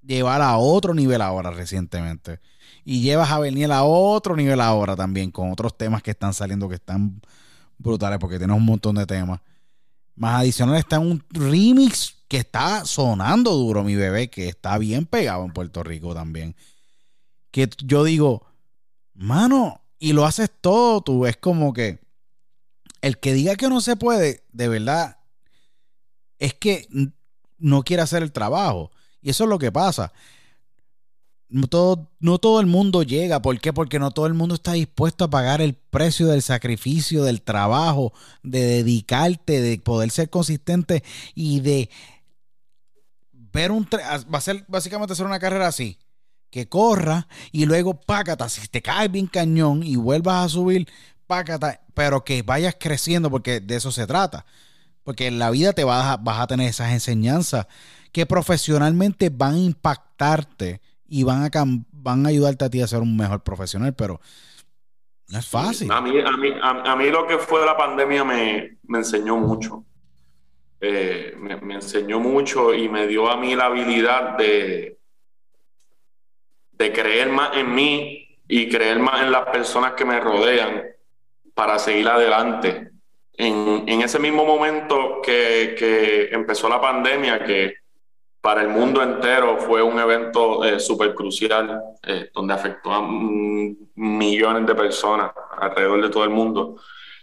llevar 0.00 0.42
a 0.42 0.58
otro 0.58 0.94
nivel 0.94 1.22
ahora 1.22 1.50
recientemente. 1.50 2.38
Y 2.84 3.00
llevas 3.00 3.32
a 3.32 3.40
Berniel 3.40 3.72
a 3.72 3.82
otro 3.82 4.36
nivel 4.36 4.60
ahora 4.60 4.94
también, 4.94 5.32
con 5.32 5.50
otros 5.50 5.76
temas 5.76 6.04
que 6.04 6.12
están 6.12 6.32
saliendo 6.32 6.68
que 6.68 6.76
están 6.76 7.20
brutales, 7.78 8.20
porque 8.20 8.38
tienes 8.38 8.56
un 8.56 8.64
montón 8.64 8.94
de 8.94 9.06
temas. 9.06 9.40
Más 10.14 10.40
adicional 10.40 10.76
está 10.76 11.00
un 11.00 11.24
remix 11.30 12.14
que 12.28 12.36
está 12.36 12.84
sonando 12.84 13.54
duro, 13.54 13.82
mi 13.82 13.96
bebé, 13.96 14.30
que 14.30 14.46
está 14.46 14.78
bien 14.78 15.04
pegado 15.04 15.44
en 15.44 15.52
Puerto 15.52 15.82
Rico 15.82 16.14
también. 16.14 16.54
Que 17.50 17.68
yo 17.78 18.04
digo, 18.04 18.46
mano, 19.14 19.80
y 19.98 20.12
lo 20.12 20.24
haces 20.24 20.48
todo 20.60 21.00
tú, 21.00 21.26
es 21.26 21.36
como 21.36 21.72
que 21.72 21.98
el 23.00 23.18
que 23.18 23.32
diga 23.32 23.56
que 23.56 23.68
no 23.68 23.80
se 23.80 23.96
puede, 23.96 24.44
de 24.52 24.68
verdad, 24.68 25.18
es 26.38 26.54
que 26.54 26.86
no 27.58 27.82
quiere 27.82 28.02
hacer 28.02 28.22
el 28.22 28.32
trabajo. 28.32 28.90
Y 29.20 29.30
eso 29.30 29.44
es 29.44 29.50
lo 29.50 29.58
que 29.58 29.72
pasa. 29.72 30.12
No 31.48 31.66
todo, 31.66 32.10
no 32.20 32.38
todo 32.38 32.60
el 32.60 32.66
mundo 32.66 33.02
llega. 33.02 33.40
¿Por 33.40 33.58
qué? 33.58 33.72
Porque 33.72 33.98
no 33.98 34.10
todo 34.10 34.26
el 34.26 34.34
mundo 34.34 34.54
está 34.54 34.72
dispuesto 34.72 35.24
a 35.24 35.30
pagar 35.30 35.60
el 35.60 35.74
precio 35.74 36.26
del 36.26 36.42
sacrificio, 36.42 37.24
del 37.24 37.40
trabajo, 37.40 38.12
de 38.42 38.60
dedicarte, 38.60 39.60
de 39.60 39.78
poder 39.78 40.10
ser 40.10 40.28
consistente 40.28 41.02
y 41.34 41.60
de 41.60 41.90
ver 43.32 43.70
un... 43.70 43.88
Va 43.92 44.38
a 44.38 44.42
ser 44.42 44.64
básicamente 44.68 45.14
hacer 45.14 45.26
una 45.26 45.38
carrera 45.38 45.68
así. 45.68 45.98
Que 46.50 46.68
corra 46.68 47.28
y 47.50 47.66
luego 47.66 47.98
págata. 47.98 48.48
Si 48.48 48.66
te 48.68 48.82
caes 48.82 49.10
bien 49.10 49.26
cañón 49.26 49.82
y 49.82 49.96
vuelvas 49.96 50.44
a 50.44 50.48
subir, 50.50 50.86
pero 51.94 52.24
que 52.24 52.42
vayas 52.42 52.76
creciendo 52.78 53.30
porque 53.30 53.60
de 53.60 53.76
eso 53.76 53.90
se 53.90 54.06
trata. 54.06 54.46
Porque 55.08 55.26
en 55.26 55.38
la 55.38 55.50
vida 55.50 55.72
te 55.72 55.84
vas 55.84 56.04
a, 56.04 56.16
vas 56.18 56.38
a 56.38 56.46
tener 56.46 56.68
esas 56.68 56.92
enseñanzas 56.92 57.66
que 58.12 58.26
profesionalmente 58.26 59.30
van 59.30 59.54
a 59.54 59.58
impactarte 59.58 60.82
y 61.08 61.22
van 61.22 61.44
a, 61.44 61.50
van 61.92 62.26
a 62.26 62.28
ayudarte 62.28 62.66
a 62.66 62.68
ti 62.68 62.82
a 62.82 62.86
ser 62.86 63.00
un 63.00 63.16
mejor 63.16 63.42
profesional, 63.42 63.94
pero 63.94 64.20
no 65.28 65.38
es 65.38 65.48
fácil. 65.48 65.90
A 65.90 66.02
mí, 66.02 66.10
a 66.20 66.36
mí, 66.36 66.50
a, 66.60 66.94
mí 66.94 67.08
lo 67.08 67.26
que 67.26 67.38
fue 67.38 67.64
la 67.64 67.74
pandemia 67.74 68.22
me, 68.22 68.76
me 68.82 68.98
enseñó 68.98 69.38
mucho. 69.38 69.82
Eh, 70.78 71.34
me, 71.38 71.56
me, 71.56 71.76
enseñó 71.76 72.20
mucho 72.20 72.74
y 72.74 72.90
me 72.90 73.06
dio 73.06 73.30
a 73.30 73.38
mí 73.38 73.56
la 73.56 73.64
habilidad 73.64 74.36
de, 74.36 74.98
de 76.72 76.92
creer 76.92 77.30
más 77.30 77.56
en 77.56 77.74
mí 77.74 78.38
y 78.46 78.68
creer 78.68 78.98
más 78.98 79.22
en 79.22 79.32
las 79.32 79.46
personas 79.46 79.94
que 79.94 80.04
me 80.04 80.20
rodean 80.20 80.82
para 81.54 81.78
seguir 81.78 82.08
adelante. 82.08 82.97
En, 83.40 83.84
en 83.88 84.02
ese 84.02 84.18
mismo 84.18 84.44
momento 84.44 85.22
que, 85.22 85.76
que, 85.78 86.28
empezó 86.32 86.68
la 86.68 86.80
pandemia, 86.80 87.44
que 87.44 87.76
para 88.40 88.62
el 88.62 88.68
mundo 88.68 89.00
entero 89.00 89.58
fue 89.58 89.80
un 89.80 89.96
evento 89.96 90.64
eh, 90.64 90.80
súper 90.80 91.14
crucial, 91.14 91.80
eh, 92.02 92.30
donde 92.34 92.54
afectó 92.54 92.90
a 92.92 93.00
millones 93.94 94.66
de 94.66 94.74
personas 94.74 95.30
alrededor 95.56 96.02
de 96.02 96.10
todo 96.10 96.24
el 96.24 96.30
mundo. 96.30 96.80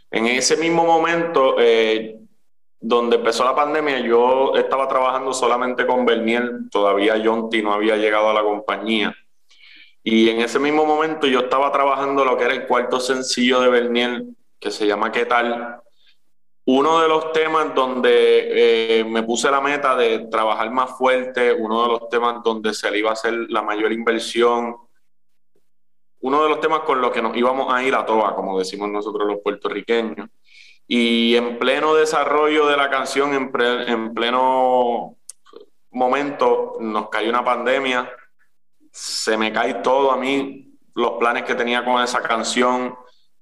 En 0.09 0.25
ese 0.27 0.55
mismo 0.55 0.85
momento, 0.85 1.57
eh, 1.59 2.17
donde 2.79 3.17
empezó 3.17 3.43
la 3.43 3.53
pandemia, 3.53 3.99
yo 3.99 4.55
estaba 4.55 4.87
trabajando 4.87 5.33
solamente 5.33 5.85
con 5.85 6.05
Bernier, 6.05 6.49
todavía 6.71 7.21
Jonty 7.21 7.61
no 7.61 7.73
había 7.73 7.97
llegado 7.97 8.29
a 8.29 8.33
la 8.33 8.43
compañía. 8.43 9.13
Y 10.01 10.29
en 10.29 10.39
ese 10.39 10.59
mismo 10.59 10.85
momento 10.85 11.27
yo 11.27 11.39
estaba 11.39 11.73
trabajando 11.73 12.23
lo 12.23 12.37
que 12.37 12.45
era 12.45 12.53
el 12.53 12.67
cuarto 12.67 13.01
sencillo 13.01 13.59
de 13.59 13.67
Bernier, 13.67 14.23
que 14.61 14.71
se 14.71 14.87
llama 14.87 15.11
¿Qué 15.11 15.25
tal? 15.25 15.81
Uno 16.65 16.99
de 16.99 17.07
los 17.07 17.31
temas 17.31 17.75
donde 17.75 18.99
eh, 18.99 19.03
me 19.03 19.21
puse 19.23 19.51
la 19.51 19.61
meta 19.61 19.95
de 19.95 20.27
trabajar 20.27 20.71
más 20.71 20.97
fuerte, 20.97 21.53
uno 21.53 21.83
de 21.83 21.87
los 21.89 22.09
temas 22.09 22.41
donde 22.43 22.73
se 22.73 22.89
le 22.89 22.99
iba 22.99 23.11
a 23.11 23.13
hacer 23.13 23.33
la 23.49 23.61
mayor 23.61 23.91
inversión, 23.91 24.75
uno 26.21 26.41
de 26.41 26.49
los 26.49 26.59
temas 26.59 26.79
con 26.79 26.99
los 27.01 27.11
que 27.11 27.21
nos 27.21 27.37
íbamos 27.37 27.71
a 27.71 27.83
ir 27.83 27.93
a 27.93 28.03
toa, 28.03 28.35
como 28.35 28.57
decimos 28.57 28.89
nosotros 28.89 29.27
los 29.27 29.41
puertorriqueños. 29.43 30.27
Y 30.87 31.35
en 31.35 31.59
pleno 31.59 31.93
desarrollo 31.93 32.65
de 32.65 32.77
la 32.77 32.89
canción, 32.89 33.33
en, 33.33 33.51
en 33.87 34.13
pleno 34.13 35.17
momento, 35.91 36.77
nos 36.79 37.09
cayó 37.09 37.29
una 37.29 37.43
pandemia, 37.43 38.11
se 38.91 39.37
me 39.37 39.53
cae 39.53 39.75
todo 39.75 40.11
a 40.11 40.17
mí, 40.17 40.79
los 40.95 41.11
planes 41.13 41.43
que 41.43 41.53
tenía 41.53 41.85
con 41.85 42.01
esa 42.01 42.21
canción. 42.21 42.95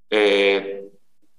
Eh, 0.09 0.89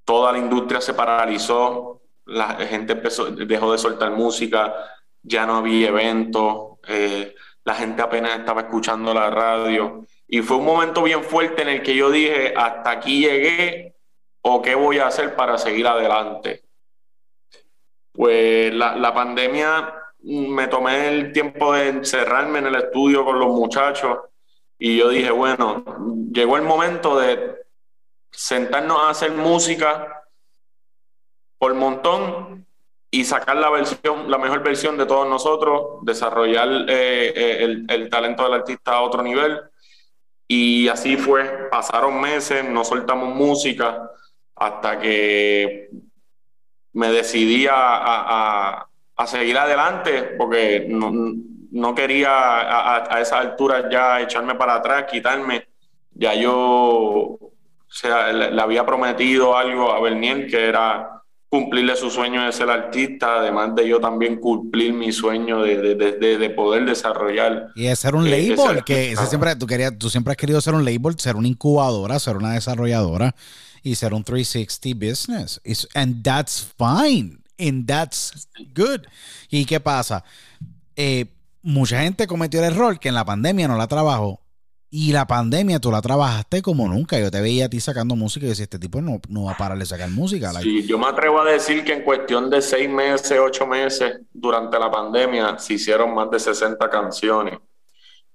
toda 0.05 0.33
la 0.33 0.39
industria 0.39 0.81
se 0.81 0.95
paralizó, 0.95 2.03
la 2.27 2.55
gente 2.67 2.95
empezó, 2.95 3.27
dejó 3.27 3.73
de 3.73 3.79
soltar 3.79 4.11
música, 4.13 4.75
ya 5.23 5.47
no 5.47 5.57
había 5.57 5.89
eventos, 5.89 6.79
eh, 6.89 7.35
la 7.65 7.75
gente 7.75 8.03
apenas 8.03 8.39
estaba 8.39 8.63
escuchando 8.63 9.15
la 9.15 9.31
radio. 9.31 10.07
Y 10.29 10.43
fue 10.43 10.59
un 10.59 10.65
momento 10.65 11.03
bien 11.03 11.23
fuerte 11.23 11.63
en 11.63 11.69
el 11.69 11.83
que 11.83 11.95
yo 11.97 12.11
dije, 12.11 12.55
hasta 12.57 12.91
aquí 12.91 13.21
llegué 13.21 13.95
o 14.43 14.61
qué 14.61 14.75
voy 14.75 14.99
a 14.99 15.07
hacer 15.07 15.35
para 15.35 15.57
seguir 15.59 15.87
adelante. 15.87 16.65
Pues 18.13 18.73
la, 18.75 18.95
la 18.97 19.13
pandemia 19.13 19.95
me 20.21 20.69
tomé 20.69 21.09
el 21.09 21.33
tiempo 21.33 21.73
de 21.73 21.89
encerrarme 21.89 22.61
en 22.61 22.67
el 22.67 22.77
estudio 22.77 23.25
con 23.25 23.39
los 23.39 23.49
muchachos 23.49 24.19
y 24.79 24.99
yo 24.99 25.09
dije, 25.09 25.31
bueno, 25.31 25.85
llegó 26.33 26.57
el 26.57 26.63
momento 26.63 27.19
de 27.19 27.64
sentarnos 28.35 28.99
a 28.99 29.11
hacer 29.11 29.33
música 29.33 30.25
por 31.59 31.75
montón 31.75 32.67
y 33.11 33.25
sacar 33.25 33.57
la 33.57 33.71
versión, 33.71 34.31
la 34.31 34.39
mejor 34.39 34.63
versión 34.63 34.99
de 34.99 35.07
todos 35.07 35.29
nosotros, 35.29 35.99
desarrollar 36.03 36.69
eh, 36.89 37.33
eh, 37.35 37.85
el, 37.89 38.11
talento 38.11 38.43
del 38.43 38.55
artista 38.55 38.93
a 38.93 39.03
otro 39.03 39.23
nivel. 39.23 39.61
Y 40.49 40.89
así 40.89 41.17
fue, 41.17 41.69
pasaron 41.71 42.21
meses, 42.21 42.69
no 42.69 42.85
soltamos 42.85 43.35
música 43.35 44.11
hasta 44.57 44.99
que 44.99 45.91
me 46.93 47.11
decidí 47.11 47.67
a, 47.71 48.87
seguir 49.27 49.57
adelante 49.57 50.35
porque 50.37 50.87
no, 50.89 51.95
quería 51.95 52.31
a, 52.31 53.17
a 53.17 53.21
esa 53.21 53.39
altura 53.39 53.89
ya 53.89 54.21
echarme 54.21 54.55
para 54.57 54.75
atrás, 54.75 55.07
quitarme. 55.11 55.69
Ya 56.17 56.35
yo 56.35 57.39
sea, 57.97 58.33
le, 58.33 58.61
había 58.61 58.85
prometido 58.85 59.57
algo 59.57 59.93
a 59.93 60.01
Bernier 60.01 60.47
que 60.47 60.67
era 60.67 61.23
cumplirle 61.49 61.95
su 61.95 62.11
sueño 62.11 62.45
de 62.45 62.51
ser 62.51 62.69
artista, 62.69 63.37
además 63.39 63.77
de 63.77 63.89
yo 63.89 64.01
también 64.01 64.41
cumplir 64.41 64.93
mi 64.93 65.13
sueño 65.13 65.63
de, 65.63 65.95
de, 65.95 66.39
de, 66.39 66.51
poder 66.51 66.85
desarrollar. 66.85 67.69
Y 67.77 67.85
de 67.85 67.95
ser 67.95 68.17
un 68.17 68.27
eh, 68.27 68.49
label, 68.57 68.83
que 68.83 69.13
ese 69.13 69.27
siempre, 69.27 69.55
tú, 69.55 69.65
querías, 69.65 69.97
tú 69.97 70.11
siempre 70.11 70.33
has 70.33 70.37
querido 70.37 70.61
ser 70.61 70.75
un 70.75 70.85
label, 70.85 71.17
ser 71.17 71.37
una 71.37 71.47
incubadora, 71.47 72.19
ser 72.19 72.37
una 72.37 72.55
desarrolladora 72.55 73.37
y 73.85 73.95
ser 73.95 74.15
un 74.15 74.25
360 74.25 74.99
business. 74.99 75.61
and 75.95 76.25
that's 76.25 76.67
fine. 76.77 77.39
And 77.57 77.87
that's 77.87 78.49
good. 78.75 79.03
¿Y 79.49 79.65
qué 79.65 79.79
pasa? 79.79 80.25
Eh, 80.97 81.27
mucha 81.63 82.01
gente 82.03 82.27
cometió 82.27 82.59
el 82.59 82.73
error 82.73 82.99
que 82.99 83.11
en 83.11 83.15
la 83.15 83.25
pandemia 83.25 83.69
no 83.69 83.77
la 83.77 83.87
trabajó 83.87 84.44
y 84.97 85.11
la 85.11 85.27
pandemia 85.27 85.81
tú 85.81 85.91
la 85.91 86.01
trabajaste 86.01 86.63
como 86.63 86.87
nunca. 86.87 87.19
Yo 87.19 87.29
te 87.29 87.41
veía 87.41 87.67
a 87.67 87.69
ti 87.69 87.81
sacando 87.81 88.15
música 88.15 88.47
y 88.47 88.51
decía, 88.51 88.63
este 88.63 88.79
tipo 88.79 89.01
no, 89.01 89.21
no 89.29 89.47
va 89.47 89.51
a 89.51 89.57
parar 89.57 89.77
de 89.77 89.85
sacar 89.85 90.09
música. 90.09 90.53
Sí, 90.63 90.87
yo 90.87 91.01
me 91.01 91.09
atrevo 91.09 91.41
a 91.41 91.45
decir 91.45 91.83
que 91.83 91.95
en 91.95 92.03
cuestión 92.03 92.49
de 92.49 92.63
seis 92.63 92.89
meses, 92.89 93.37
ocho 93.41 93.67
meses, 93.67 94.21
durante 94.33 94.79
la 94.79 94.93
pandemia, 94.93 95.59
se 95.59 95.75
hicieron 95.75 96.15
más 96.15 96.31
de 96.31 96.39
60 96.39 96.89
canciones. 96.91 97.59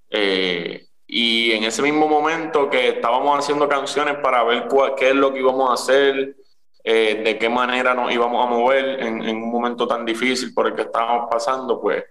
Eh, 0.10 0.86
y 1.08 1.54
en 1.54 1.64
ese 1.64 1.82
mismo 1.82 2.10
momento 2.10 2.70
que 2.70 2.90
estábamos 2.90 3.40
haciendo 3.40 3.70
canciones 3.70 4.18
para 4.18 4.44
ver 4.44 4.68
qué 4.98 5.12
es 5.12 5.16
lo 5.16 5.32
que 5.32 5.40
íbamos 5.40 5.70
a 5.70 5.76
hacer, 5.76 6.36
eh, 6.84 7.22
de 7.24 7.38
qué 7.38 7.48
manera 7.48 7.94
nos 7.94 8.12
íbamos 8.12 8.46
a 8.46 8.50
mover 8.50 9.02
en 9.02 9.22
un 9.22 9.50
momento 9.50 9.88
tan 9.88 10.06
difícil 10.06 10.54
por 10.54 10.68
el 10.68 10.76
que 10.76 10.82
estábamos 10.82 11.30
pasando, 11.32 11.80
pues 11.80 12.04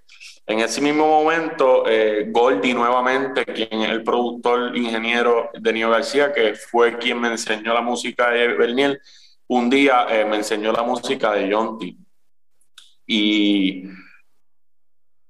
en 0.48 0.60
ese 0.60 0.80
mismo 0.80 1.06
momento, 1.06 1.84
eh, 1.86 2.24
Goldie 2.30 2.72
nuevamente, 2.72 3.44
quien 3.44 3.82
es 3.82 3.90
el 3.90 4.02
productor 4.02 4.74
ingeniero 4.74 5.50
de 5.52 5.72
Nio 5.74 5.90
García, 5.90 6.32
que 6.32 6.54
fue 6.54 6.96
quien 6.96 7.20
me 7.20 7.28
enseñó 7.28 7.74
la 7.74 7.82
música 7.82 8.30
de 8.30 8.48
Berniel, 8.48 8.98
un 9.48 9.68
día 9.68 10.06
eh, 10.08 10.24
me 10.24 10.36
enseñó 10.36 10.72
la 10.72 10.82
música 10.82 11.32
de 11.32 11.50
Yonti. 11.50 11.98
Y 13.06 13.84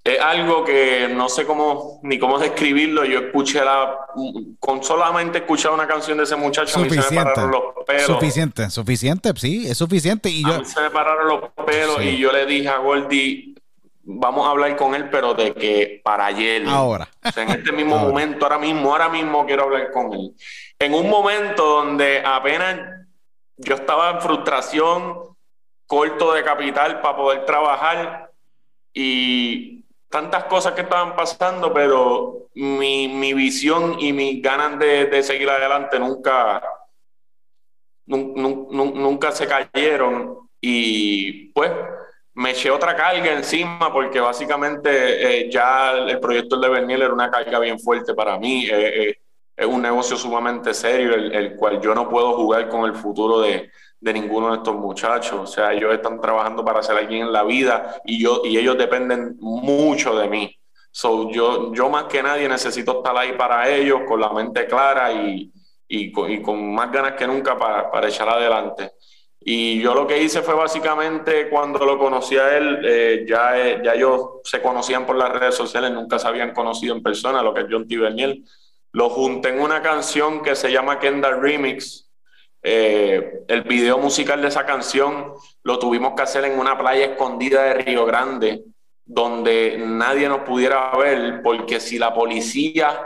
es 0.04 0.20
algo 0.20 0.64
que 0.64 1.08
no 1.12 1.28
sé 1.28 1.44
cómo 1.44 1.98
ni 2.04 2.16
cómo 2.20 2.38
describirlo. 2.38 3.04
Yo 3.04 3.18
escuché 3.18 3.64
la. 3.64 3.98
Con 4.60 4.84
solamente 4.84 5.38
escuchar 5.38 5.72
una 5.72 5.88
canción 5.88 6.16
de 6.18 6.24
ese 6.24 6.36
muchacho, 6.36 6.78
a 6.78 6.82
mí 6.84 6.90
se 6.90 6.96
me 6.96 7.24
pararon 7.24 7.50
los 7.50 7.62
pelos. 7.84 8.06
Suficiente, 8.06 8.70
suficiente, 8.70 9.32
sí, 9.36 9.68
es 9.68 9.76
suficiente. 9.76 10.30
Y 10.30 10.44
yo... 10.44 10.60
mí 10.60 10.64
se 10.64 10.80
me 10.80 10.90
pararon 10.90 11.26
los 11.26 11.66
pelos 11.66 12.02
y 12.04 12.18
yo 12.18 12.30
le 12.30 12.46
dije 12.46 12.68
a 12.68 12.78
Goldie 12.78 13.57
vamos 14.10 14.46
a 14.46 14.50
hablar 14.50 14.74
con 14.76 14.94
él, 14.94 15.10
pero 15.10 15.34
de 15.34 15.52
que 15.52 16.00
para 16.02 16.26
ayer. 16.26 16.66
Ahora. 16.66 17.08
O 17.22 17.30
sea, 17.30 17.42
en 17.42 17.50
este 17.50 17.72
mismo 17.72 17.98
momento, 17.98 18.46
ahora 18.46 18.58
mismo, 18.58 18.90
ahora 18.90 19.10
mismo 19.10 19.44
quiero 19.44 19.64
hablar 19.64 19.90
con 19.92 20.12
él. 20.14 20.34
En 20.78 20.94
un 20.94 21.10
momento 21.10 21.62
donde 21.62 22.22
apenas 22.24 22.80
yo 23.58 23.74
estaba 23.74 24.12
en 24.12 24.20
frustración, 24.22 25.36
corto 25.86 26.32
de 26.32 26.42
capital 26.42 27.02
para 27.02 27.16
poder 27.16 27.44
trabajar 27.44 28.30
y 28.94 29.84
tantas 30.08 30.44
cosas 30.44 30.72
que 30.72 30.82
estaban 30.82 31.14
pasando, 31.14 31.72
pero 31.74 32.48
mi, 32.54 33.08
mi 33.08 33.34
visión 33.34 33.96
y 34.00 34.14
mis 34.14 34.40
ganas 34.40 34.78
de, 34.78 35.04
de 35.06 35.22
seguir 35.22 35.50
adelante 35.50 35.98
nunca, 35.98 36.62
nunca 38.06 39.32
se 39.32 39.46
cayeron. 39.46 40.48
Y 40.60 41.52
pues 41.52 41.70
me 42.38 42.50
eché 42.50 42.70
otra 42.70 42.94
carga 42.94 43.32
encima 43.32 43.92
porque 43.92 44.20
básicamente 44.20 44.90
eh, 45.40 45.50
ya 45.50 45.90
el 45.90 46.20
proyecto 46.20 46.56
de 46.56 46.68
Berniel 46.68 47.02
era 47.02 47.12
una 47.12 47.30
carga 47.32 47.58
bien 47.58 47.80
fuerte 47.80 48.14
para 48.14 48.38
mí. 48.38 48.64
Eh, 48.64 49.08
eh, 49.08 49.16
es 49.56 49.66
un 49.66 49.82
negocio 49.82 50.16
sumamente 50.16 50.72
serio, 50.72 51.14
el, 51.14 51.56
cual 51.56 51.80
yo 51.80 51.96
no 51.96 52.08
puedo 52.08 52.34
jugar 52.34 52.68
con 52.68 52.84
el 52.84 52.94
futuro 52.94 53.40
de, 53.40 53.72
de, 53.98 54.12
ninguno 54.12 54.52
de 54.52 54.58
estos 54.58 54.76
muchachos. 54.76 55.40
O 55.40 55.46
sea, 55.48 55.72
ellos 55.72 55.92
están 55.92 56.20
trabajando 56.20 56.64
para 56.64 56.80
ser 56.80 56.96
alguien 56.96 57.22
en 57.22 57.32
la 57.32 57.42
vida 57.42 58.00
y, 58.04 58.22
yo, 58.22 58.42
y 58.44 58.56
ellos 58.56 58.78
dependen 58.78 59.36
mucho 59.40 60.16
de 60.16 60.28
mí. 60.28 60.56
So, 60.92 61.32
yo, 61.32 61.74
yo 61.74 61.90
más 61.90 62.04
que 62.04 62.22
nadie 62.22 62.48
necesito 62.48 62.98
estar 62.98 63.16
ahí 63.16 63.32
para 63.32 63.68
ellos, 63.68 64.02
con 64.06 64.20
la 64.20 64.32
mente 64.32 64.64
clara 64.68 65.10
y, 65.12 65.52
y, 65.88 66.12
con, 66.12 66.30
y 66.30 66.40
con, 66.40 66.72
más 66.72 66.92
ganas 66.92 67.14
que 67.14 67.26
nunca 67.26 67.58
para, 67.58 67.90
para 67.90 68.06
echar 68.06 68.28
adelante. 68.28 68.92
Y 69.40 69.80
yo 69.80 69.94
lo 69.94 70.06
que 70.06 70.22
hice 70.22 70.42
fue 70.42 70.54
básicamente 70.54 71.48
cuando 71.48 71.84
lo 71.84 71.98
conocí 71.98 72.36
a 72.36 72.56
él, 72.56 72.80
eh, 72.84 73.24
ya, 73.26 73.58
eh, 73.58 73.80
ya 73.84 73.94
ellos 73.94 74.40
se 74.44 74.60
conocían 74.60 75.06
por 75.06 75.16
las 75.16 75.30
redes 75.32 75.54
sociales, 75.54 75.92
nunca 75.92 76.18
se 76.18 76.26
habían 76.26 76.52
conocido 76.52 76.94
en 76.94 77.02
persona, 77.02 77.42
lo 77.42 77.54
que 77.54 77.60
es 77.62 77.66
John 77.70 77.86
T. 77.86 77.96
Berniel. 77.96 78.44
Lo 78.92 79.10
junté 79.10 79.50
en 79.50 79.60
una 79.60 79.80
canción 79.80 80.42
que 80.42 80.56
se 80.56 80.72
llama 80.72 80.98
Kendall 80.98 81.40
Remix. 81.40 82.10
Eh, 82.62 83.44
el 83.46 83.62
video 83.62 83.98
musical 83.98 84.42
de 84.42 84.48
esa 84.48 84.66
canción 84.66 85.32
lo 85.62 85.78
tuvimos 85.78 86.14
que 86.14 86.22
hacer 86.22 86.44
en 86.44 86.58
una 86.58 86.76
playa 86.76 87.06
escondida 87.06 87.62
de 87.62 87.74
Río 87.74 88.04
Grande, 88.04 88.64
donde 89.04 89.78
nadie 89.78 90.28
nos 90.28 90.40
pudiera 90.40 90.90
ver, 90.96 91.40
porque 91.42 91.78
si 91.78 91.98
la 91.98 92.12
policía 92.12 93.00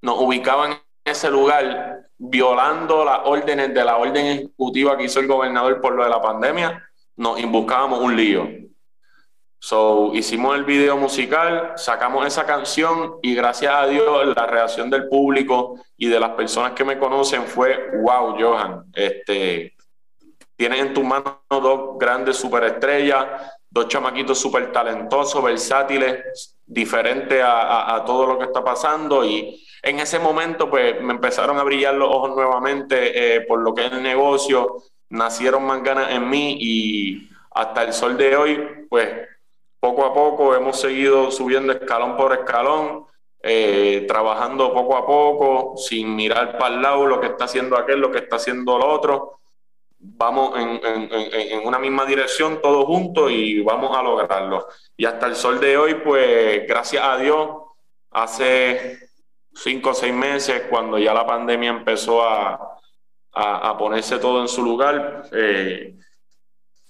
nos 0.00 0.18
ubicaba 0.18 0.66
en 0.66 0.78
ese 1.04 1.30
lugar, 1.30 2.08
violando 2.18 3.04
las 3.04 3.20
órdenes 3.24 3.74
de 3.74 3.84
la 3.84 3.96
orden 3.96 4.26
ejecutiva 4.26 4.96
que 4.96 5.04
hizo 5.04 5.20
el 5.20 5.26
gobernador 5.26 5.80
por 5.80 5.94
lo 5.94 6.04
de 6.04 6.10
la 6.10 6.22
pandemia, 6.22 6.82
nos 7.16 7.40
buscábamos 7.46 8.00
un 8.00 8.16
lío. 8.16 8.48
So, 9.58 10.10
hicimos 10.12 10.56
el 10.56 10.64
video 10.64 10.98
musical, 10.98 11.72
sacamos 11.76 12.26
esa 12.26 12.44
canción 12.44 13.14
y 13.22 13.34
gracias 13.34 13.72
a 13.74 13.86
Dios 13.86 14.36
la 14.36 14.46
reacción 14.46 14.90
del 14.90 15.08
público 15.08 15.76
y 15.96 16.08
de 16.08 16.20
las 16.20 16.30
personas 16.32 16.72
que 16.72 16.84
me 16.84 16.98
conocen 16.98 17.44
fue, 17.44 17.92
wow, 18.02 18.36
Johan, 18.38 18.84
este, 18.92 19.74
tienes 20.54 20.80
en 20.80 20.92
tus 20.92 21.02
manos 21.02 21.38
dos 21.48 21.98
grandes 21.98 22.36
superestrellas, 22.36 23.26
dos 23.70 23.88
chamaquitos 23.88 24.38
súper 24.38 24.70
talentosos, 24.70 25.42
versátiles, 25.42 26.58
diferentes 26.66 27.42
a, 27.42 27.94
a, 27.94 28.04
todo 28.04 28.26
lo 28.26 28.38
que 28.38 28.44
está 28.44 28.62
pasando 28.62 29.24
y 29.24 29.66
en 29.84 30.00
ese 30.00 30.18
momento, 30.18 30.70
pues 30.70 31.00
me 31.00 31.12
empezaron 31.12 31.58
a 31.58 31.62
brillar 31.62 31.94
los 31.94 32.08
ojos 32.08 32.34
nuevamente 32.34 33.36
eh, 33.36 33.40
por 33.42 33.60
lo 33.60 33.74
que 33.74 33.86
es 33.86 33.92
el 33.92 34.02
negocio, 34.02 34.82
nacieron 35.10 35.64
más 35.64 35.82
ganas 35.82 36.10
en 36.10 36.28
mí 36.28 36.56
y 36.58 37.28
hasta 37.50 37.82
el 37.84 37.92
sol 37.92 38.16
de 38.16 38.36
hoy, 38.36 38.86
pues 38.88 39.08
poco 39.78 40.04
a 40.04 40.14
poco 40.14 40.54
hemos 40.54 40.80
seguido 40.80 41.30
subiendo 41.30 41.72
escalón 41.72 42.16
por 42.16 42.32
escalón, 42.32 43.06
eh, 43.42 44.06
trabajando 44.08 44.72
poco 44.72 44.96
a 44.96 45.06
poco, 45.06 45.76
sin 45.76 46.16
mirar 46.16 46.56
para 46.56 46.74
el 46.74 46.82
lado 46.82 47.06
lo 47.06 47.20
que 47.20 47.26
está 47.26 47.44
haciendo 47.44 47.76
aquel, 47.76 48.00
lo 48.00 48.10
que 48.10 48.18
está 48.18 48.36
haciendo 48.36 48.76
el 48.76 48.82
otro. 48.82 49.40
vamos 49.98 50.58
en, 50.58 50.80
en, 50.82 51.66
una 51.66 51.78
misma 51.78 52.04
dirección 52.06 52.60
todos 52.62 52.84
juntos 52.86 53.30
y 53.30 53.60
vamos 53.60 53.96
a 53.96 54.02
lograrlo. 54.02 54.66
Y 54.96 55.04
hasta 55.04 55.26
el 55.26 55.36
sol 55.36 55.60
de 55.60 55.76
hoy, 55.76 55.94
pues 55.96 56.66
gracias 56.66 57.04
a 57.04 57.18
Dios, 57.18 57.48
hace 58.10 59.03
cinco 59.54 59.90
o 59.90 59.94
seis 59.94 60.12
meses, 60.12 60.64
cuando 60.68 60.98
ya 60.98 61.14
la 61.14 61.26
pandemia 61.26 61.70
empezó 61.70 62.22
a, 62.26 62.78
a, 63.32 63.76
ponerse 63.76 64.18
todo 64.18 64.40
en 64.40 64.48
su 64.48 64.62
lugar, 64.62 65.28
eh, 65.32 65.96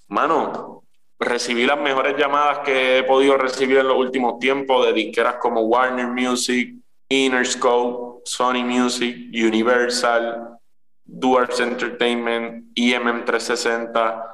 mano, 0.07 0.83
recibí 1.19 1.65
las 1.65 1.79
mejores 1.79 2.15
llamadas 2.17 2.59
que 2.59 2.99
he 2.99 3.03
podido 3.03 3.37
recibir 3.37 3.77
en 3.77 3.87
los 3.87 3.97
últimos 3.97 4.39
tiempos 4.39 4.85
de 4.85 4.93
disqueras 4.93 5.35
como 5.35 5.61
Warner 5.61 6.07
Music, 6.07 6.75
Interscope, 7.09 8.21
Sony 8.25 8.63
Music, 8.63 9.15
Universal, 9.33 10.59
Duars 11.03 11.59
Entertainment, 11.59 12.71
IMM 12.75 13.25
360, 13.25 14.25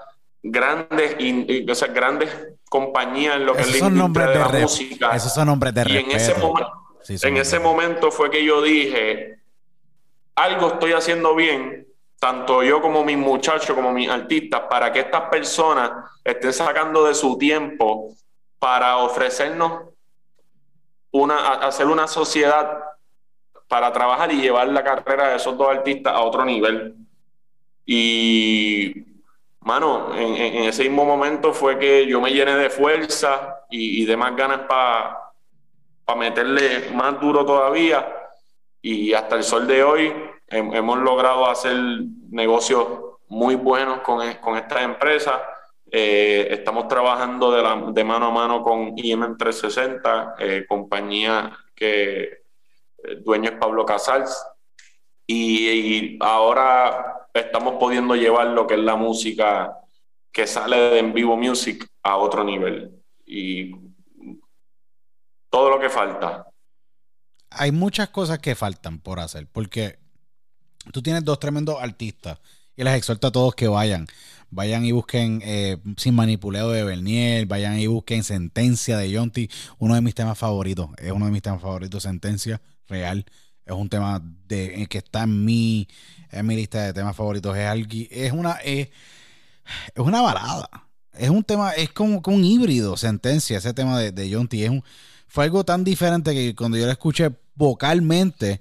grandes, 0.43 1.17
o 1.69 1.75
sea, 1.75 1.87
grandes 1.89 2.29
compañías 2.69 3.35
en 3.35 3.45
lo 3.45 3.53
que 3.53 3.61
es 3.61 3.81
la 3.81 3.87
industria 3.87 4.27
de, 4.27 4.39
la 4.39 4.47
música. 4.47 5.15
Esos 5.15 5.33
son 5.33 5.47
nombres 5.47 5.73
de 5.73 5.83
y 5.87 5.97
en 5.97 6.11
ese, 6.11 6.33
en 7.07 7.37
ese 7.37 7.59
momento 7.59 8.11
fue 8.11 8.29
que 8.29 8.43
yo 8.43 8.61
dije, 8.61 9.39
algo 10.35 10.67
estoy 10.67 10.93
haciendo 10.93 11.35
bien 11.35 11.81
tanto 12.21 12.61
yo 12.61 12.79
como 12.83 13.03
mis 13.03 13.17
muchachos, 13.17 13.75
como 13.75 13.91
mis 13.91 14.07
artistas, 14.07 14.61
para 14.69 14.91
que 14.93 14.99
estas 14.99 15.21
personas 15.21 15.91
estén 16.23 16.53
sacando 16.53 17.05
de 17.05 17.15
su 17.15 17.35
tiempo 17.35 18.13
para 18.59 18.97
ofrecernos 18.97 19.89
una, 21.09 21.55
hacer 21.55 21.87
una 21.87 22.05
sociedad 22.05 22.77
para 23.67 23.91
trabajar 23.91 24.31
y 24.31 24.39
llevar 24.39 24.67
la 24.67 24.83
carrera 24.83 25.29
de 25.29 25.37
esos 25.37 25.57
dos 25.57 25.75
artistas 25.75 26.13
a 26.13 26.21
otro 26.21 26.45
nivel. 26.45 26.93
Y, 27.87 29.03
mano, 29.61 30.15
en, 30.15 30.65
ese 30.65 30.83
mismo 30.83 31.05
momento 31.05 31.53
fue 31.53 31.79
que 31.79 32.05
yo 32.05 32.21
me 32.21 32.29
llené 32.29 32.55
de 32.55 32.69
fuerza 32.69 33.63
y, 33.71 34.05
de 34.05 34.15
más 34.15 34.35
ganas 34.35 34.59
para 34.67 35.30
meterle 36.15 36.89
más 36.93 37.19
duro 37.19 37.45
todavía. 37.45 38.07
Y 38.81 39.13
hasta 39.13 39.35
el 39.35 39.43
sol 39.43 39.67
de 39.67 39.83
hoy 39.83 40.13
hemos 40.47 40.99
logrado 40.99 41.49
hacer 41.49 41.75
negocios 42.29 42.87
muy 43.27 43.55
buenos 43.55 44.01
con, 44.01 44.27
e, 44.27 44.39
con 44.39 44.57
estas 44.57 44.81
empresas. 44.81 45.39
Eh, 45.89 46.47
estamos 46.51 46.87
trabajando 46.87 47.51
de, 47.51 47.61
la, 47.61 47.91
de, 47.91 48.03
mano 48.03 48.27
a 48.27 48.31
mano 48.31 48.63
con 48.63 48.93
IM 48.97 49.37
360, 49.37 50.35
eh, 50.39 50.65
compañía 50.67 51.57
que 51.75 52.23
el 53.03 53.17
eh, 53.17 53.21
dueño 53.21 53.49
es 53.51 53.57
Pablo 53.57 53.85
Casals. 53.85 54.45
Y, 55.27 56.17
ahora 56.21 57.27
estamos 57.33 57.75
pudiendo 57.75 58.15
llevar 58.15 58.47
lo 58.47 58.67
que 58.67 58.73
es 58.73 58.79
la 58.81 58.95
música 58.95 59.77
que 60.31 60.45
sale 60.47 60.77
de 60.77 60.99
En 60.99 61.13
Vivo 61.13 61.37
Music 61.37 61.85
a 62.03 62.17
otro 62.17 62.43
nivel. 62.43 62.91
Y 63.25 63.73
todo 65.51 65.69
lo 65.69 65.79
que 65.79 65.89
falta. 65.89 66.47
Hay 67.51 67.71
muchas 67.71 68.09
cosas 68.09 68.39
que 68.39 68.55
faltan 68.55 68.99
por 68.99 69.19
hacer, 69.19 69.47
porque 69.51 69.99
tú 70.91 71.03
tienes 71.03 71.23
dos 71.23 71.39
tremendos 71.39 71.75
artistas 71.79 72.39
y 72.75 72.83
les 72.83 72.95
exhorto 72.95 73.27
a 73.27 73.31
todos 73.31 73.53
que 73.53 73.67
vayan. 73.67 74.07
Vayan 74.49 74.83
y 74.83 74.91
busquen 74.91 75.41
eh, 75.45 75.77
Sin 75.97 76.15
Manipuleo 76.15 76.71
de 76.71 76.83
Bernier, 76.83 77.45
vayan 77.45 77.79
y 77.79 77.87
busquen 77.87 78.23
Sentencia 78.23 78.97
de 78.97 79.11
Yonti, 79.11 79.49
uno 79.77 79.95
de 79.95 80.01
mis 80.01 80.15
temas 80.15 80.37
favoritos. 80.37 80.89
Es 80.97 81.11
uno 81.11 81.25
de 81.25 81.31
mis 81.31 81.41
temas 81.41 81.61
favoritos, 81.61 82.03
Sentencia 82.03 82.61
Real. 82.87 83.25
Es 83.65 83.73
un 83.73 83.89
tema 83.89 84.21
de, 84.47 84.87
que 84.89 84.97
está 84.97 85.23
en 85.23 85.45
mi, 85.45 85.87
en 86.31 86.47
mi 86.47 86.55
lista 86.55 86.83
de 86.83 86.93
temas 86.93 87.15
favoritos. 87.15 87.55
Es, 87.55 87.87
es, 88.09 88.31
una, 88.31 88.53
es, 88.63 88.89
una 89.95 90.21
balada. 90.21 90.69
Es 91.13 91.29
un 91.29 91.43
tema, 91.43 91.71
es 91.71 91.91
como, 91.91 92.21
un 92.25 92.43
híbrido, 92.43 92.97
Sentencia, 92.97 93.57
ese 93.57 93.73
tema 93.73 93.99
de, 93.99 94.11
de 94.11 94.29
Yonti. 94.29 94.63
Es 94.63 94.69
un, 94.69 94.83
fue 95.31 95.45
algo 95.45 95.63
tan 95.63 95.85
diferente 95.85 96.33
que 96.33 96.53
cuando 96.53 96.77
yo 96.77 96.85
lo 96.85 96.91
escuché 96.91 97.31
vocalmente, 97.55 98.59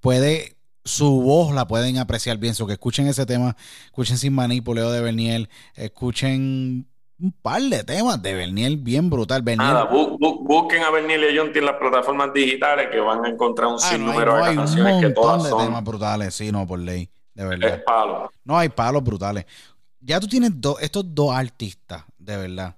puede 0.00 0.56
su 0.84 1.22
voz 1.22 1.54
la 1.54 1.68
pueden 1.68 1.96
apreciar 1.98 2.38
bien. 2.38 2.56
So 2.56 2.66
que 2.66 2.72
escuchen 2.72 3.06
ese 3.06 3.24
tema, 3.24 3.54
escuchen 3.84 4.18
Sin 4.18 4.34
Manipuleo 4.34 4.90
de 4.90 5.00
Berniel, 5.00 5.48
escuchen 5.76 6.88
un 7.20 7.32
par 7.40 7.62
de 7.62 7.84
temas 7.84 8.20
de 8.20 8.34
Berniel 8.34 8.78
bien 8.78 9.10
brutal. 9.10 9.44
Nada, 9.44 9.84
busquen 9.84 10.82
a 10.82 10.90
Berniel 10.90 11.22
y 11.22 11.38
a 11.38 11.40
Jonty 11.40 11.60
en 11.60 11.66
las 11.66 11.76
plataformas 11.76 12.32
digitales 12.32 12.88
que 12.90 12.98
van 12.98 13.24
a 13.24 13.28
encontrar 13.28 13.68
un 13.68 13.74
ah, 13.74 13.78
sinnúmero 13.78 14.44
de 14.44 14.56
canciones 14.56 15.00
que 15.00 15.10
todas 15.10 15.44
de 15.44 15.50
son. 15.50 15.66
temas 15.66 15.84
brutales, 15.84 16.34
sí, 16.34 16.50
no, 16.50 16.66
por 16.66 16.80
ley, 16.80 17.08
de 17.34 17.44
verdad. 17.44 17.74
Es 17.76 17.82
palo. 17.84 18.28
No, 18.42 18.58
hay 18.58 18.70
palos 18.70 19.04
brutales. 19.04 19.46
Ya 20.00 20.18
tú 20.18 20.26
tienes 20.26 20.50
estos 20.80 21.14
dos 21.14 21.32
artistas, 21.32 22.02
de 22.18 22.36
verdad. 22.36 22.74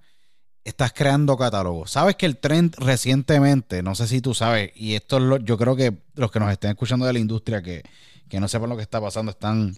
Estás 0.65 0.93
creando 0.93 1.37
catálogos. 1.37 1.93
Sabes 1.93 2.17
que 2.17 2.27
el 2.27 2.37
trend 2.37 2.75
recientemente, 2.77 3.83
no 3.83 3.95
sé 3.95 4.07
si 4.07 4.21
tú 4.21 4.35
sabes, 4.35 4.73
y 4.75 4.95
esto 4.95 5.17
es 5.17 5.23
lo, 5.23 5.37
yo 5.39 5.57
creo 5.57 5.75
que 5.75 6.03
los 6.15 6.31
que 6.31 6.41
nos 6.41 6.53
estén 6.53 6.71
escuchando 6.71 7.07
de 7.07 7.13
la 7.13 7.19
industria 7.19 7.63
que, 7.63 7.83
que 8.29 8.41
no 8.41 8.49
sepan 8.49 8.69
lo 8.69 8.77
que 8.77 8.83
está 8.83 9.01
pasando 9.01 9.31
están, 9.31 9.77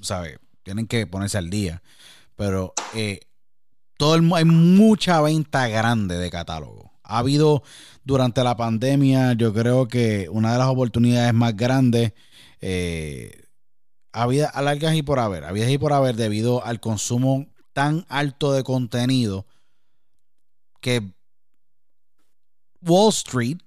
¿sabes? 0.00 0.38
Tienen 0.62 0.86
que 0.86 1.06
ponerse 1.06 1.38
al 1.38 1.50
día. 1.50 1.82
Pero 2.36 2.74
eh, 2.94 3.20
todo 3.96 4.14
el, 4.14 4.30
hay 4.34 4.44
mucha 4.44 5.20
venta 5.20 5.68
grande 5.68 6.18
de 6.18 6.30
catálogo. 6.30 6.92
Ha 7.02 7.18
habido 7.18 7.62
durante 8.04 8.44
la 8.44 8.56
pandemia, 8.56 9.32
yo 9.32 9.52
creo 9.52 9.88
que 9.88 10.28
una 10.30 10.52
de 10.52 10.58
las 10.58 10.68
oportunidades 10.68 11.34
más 11.34 11.56
grandes, 11.56 12.12
eh, 12.60 13.44
había 14.12 14.52
largas 14.60 14.94
y 14.94 15.02
por 15.02 15.18
haber, 15.18 15.44
había 15.44 15.68
y 15.70 15.78
por 15.78 15.92
haber 15.92 16.16
debido 16.16 16.64
al 16.64 16.80
consumo 16.80 17.46
tan 17.72 18.06
alto 18.08 18.52
de 18.52 18.62
contenido 18.62 19.46
que 20.80 21.02
Wall 22.82 23.10
Street, 23.10 23.58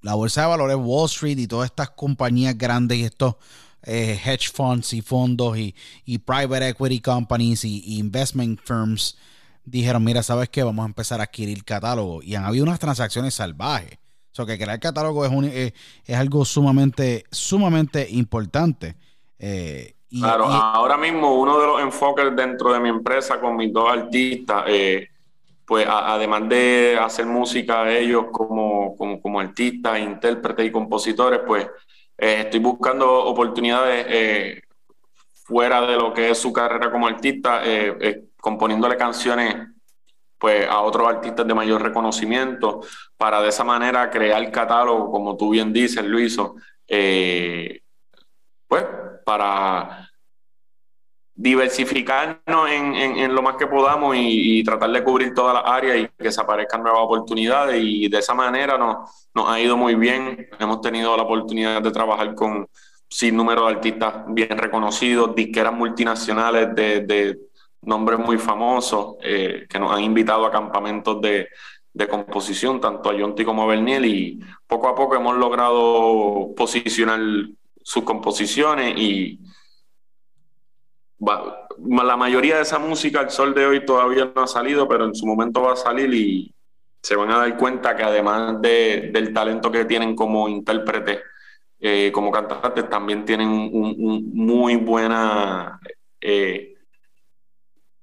la 0.00 0.14
bolsa 0.14 0.42
de 0.42 0.48
valores, 0.48 0.76
Wall 0.78 1.06
Street 1.06 1.38
y 1.38 1.46
todas 1.46 1.70
estas 1.70 1.90
compañías 1.90 2.56
grandes 2.56 2.98
y 2.98 3.04
estos 3.04 3.36
eh, 3.84 4.20
hedge 4.24 4.52
funds 4.52 4.92
y 4.92 5.02
fondos 5.02 5.58
y, 5.58 5.74
private 6.18 6.68
equity 6.68 7.00
companies 7.00 7.64
y, 7.64 7.98
investment 7.98 8.60
firms 8.64 9.18
dijeron, 9.64 10.02
mira, 10.04 10.22
¿sabes 10.22 10.48
qué? 10.48 10.62
Vamos 10.62 10.84
a 10.84 10.86
empezar 10.86 11.20
a 11.20 11.24
adquirir 11.24 11.64
catálogo. 11.64 12.22
Y 12.22 12.34
han 12.34 12.44
habido 12.44 12.64
unas 12.64 12.78
transacciones 12.78 13.34
salvajes. 13.34 13.98
O 14.32 14.34
sea, 14.34 14.46
que 14.46 14.56
crear 14.56 14.80
catálogo 14.80 15.24
es, 15.24 15.30
un, 15.30 15.44
es, 15.44 15.72
algo 16.16 16.44
sumamente, 16.44 17.24
sumamente 17.30 18.06
importante. 18.10 18.96
Eh, 19.38 19.94
claro, 20.10 20.46
ahora 20.46 20.96
mismo 20.96 21.34
uno 21.34 21.60
de 21.60 21.66
los 21.66 21.80
enfoques 21.80 22.34
dentro 22.34 22.72
de 22.72 22.80
mi 22.80 22.88
empresa 22.88 23.40
con 23.40 23.56
mis 23.56 23.72
dos 23.72 23.90
artistas 23.90 24.64
eh, 24.68 25.11
pues 25.72 25.86
además 25.88 26.50
de 26.50 26.98
hacer 27.00 27.24
música 27.24 27.84
a 27.84 27.90
ellos 27.90 28.26
como, 28.30 28.94
como, 28.94 29.40
artistas, 29.40 30.00
intérpretes 30.00 30.66
y 30.66 30.70
compositores, 30.70 31.40
pues 31.46 31.64
eh, 32.18 32.40
estoy 32.40 32.60
buscando 32.60 33.10
oportunidades 33.24 34.04
eh, 34.06 34.62
fuera 35.32 35.80
de 35.86 35.96
lo 35.96 36.12
que 36.12 36.28
es 36.28 36.36
su 36.36 36.52
carrera 36.52 36.92
como 36.92 37.06
artista, 37.06 37.62
eh, 37.64 38.24
componiéndole 38.36 38.98
canciones 38.98 39.66
pues 40.36 40.68
a 40.68 40.80
otros 40.82 41.08
artistas 41.08 41.46
de 41.46 41.54
mayor 41.54 41.80
reconocimiento, 41.80 42.82
para 43.16 43.40
de 43.40 43.48
esa 43.48 43.64
manera 43.64 44.10
crear 44.10 44.52
catálogo, 44.52 45.10
como 45.10 45.38
tú 45.38 45.52
bien 45.52 45.72
dices, 45.72 46.04
Luiso, 46.04 46.56
pues 48.68 48.84
para 49.24 50.11
diversificarnos 51.42 52.70
en, 52.70 53.34
lo 53.34 53.42
más 53.42 53.56
que 53.56 53.66
podamos 53.66 54.14
y, 54.16 54.62
tratar 54.62 54.92
de 54.92 55.02
cubrir 55.02 55.34
todas 55.34 55.54
las 55.54 55.64
áreas 55.66 55.98
y 55.98 56.22
que 56.22 56.30
se 56.30 56.40
aparezcan 56.40 56.84
nuevas 56.84 57.00
oportunidades 57.02 57.82
y 57.82 58.08
de 58.08 58.18
esa 58.18 58.32
manera 58.32 58.78
nos, 58.78 59.28
nos 59.34 59.48
ha 59.48 59.58
ido 59.60 59.76
muy 59.76 59.96
bien. 59.96 60.48
Hemos 60.60 60.80
tenido 60.80 61.16
la 61.16 61.24
oportunidad 61.24 61.82
de 61.82 61.90
trabajar 61.90 62.32
con 62.36 62.68
sin 63.08 63.36
número 63.36 63.66
de 63.66 63.72
artistas 63.72 64.22
bien 64.28 64.56
reconocidos, 64.56 65.34
disqueras 65.34 65.72
multinacionales 65.74 66.76
de, 66.76 67.38
nombres 67.82 68.20
muy 68.20 68.38
famosos 68.38 69.16
eh, 69.20 69.66
que 69.68 69.80
nos 69.80 69.92
han 69.92 70.04
invitado 70.04 70.46
a 70.46 70.52
campamentos 70.52 71.20
de, 71.20 71.48
de 71.92 72.06
composición, 72.06 72.80
tanto 72.80 73.10
a 73.10 73.14
Yonti 73.14 73.44
como 73.44 73.64
a 73.64 73.66
Berniel, 73.66 74.06
y 74.06 74.40
poco 74.68 74.86
a 74.86 74.94
poco 74.94 75.16
hemos 75.16 75.36
logrado 75.36 76.52
posicionar 76.56 77.18
sus 77.82 78.04
composiciones 78.04 78.96
y, 78.96 79.40
la 81.22 82.16
mayoría 82.16 82.56
de 82.56 82.62
esa 82.62 82.78
música 82.78 83.20
al 83.20 83.30
sol 83.30 83.54
de 83.54 83.66
hoy 83.66 83.84
todavía 83.84 84.30
no 84.34 84.42
ha 84.42 84.46
salido, 84.46 84.88
pero 84.88 85.04
en 85.04 85.14
su 85.14 85.26
momento 85.26 85.62
va 85.62 85.74
a 85.74 85.76
salir 85.76 86.12
y 86.12 86.52
se 87.00 87.16
van 87.16 87.30
a 87.30 87.38
dar 87.38 87.56
cuenta 87.56 87.96
que 87.96 88.02
además 88.02 88.60
de, 88.60 89.10
del 89.12 89.32
talento 89.32 89.70
que 89.70 89.84
tienen 89.84 90.14
como 90.16 90.48
intérpretes, 90.48 91.20
eh, 91.80 92.10
como 92.12 92.30
cantantes, 92.30 92.88
también 92.88 93.24
tienen 93.24 93.48
un, 93.48 94.30
muy 94.34 94.76
buena... 94.76 95.80
Eh, 96.20 96.68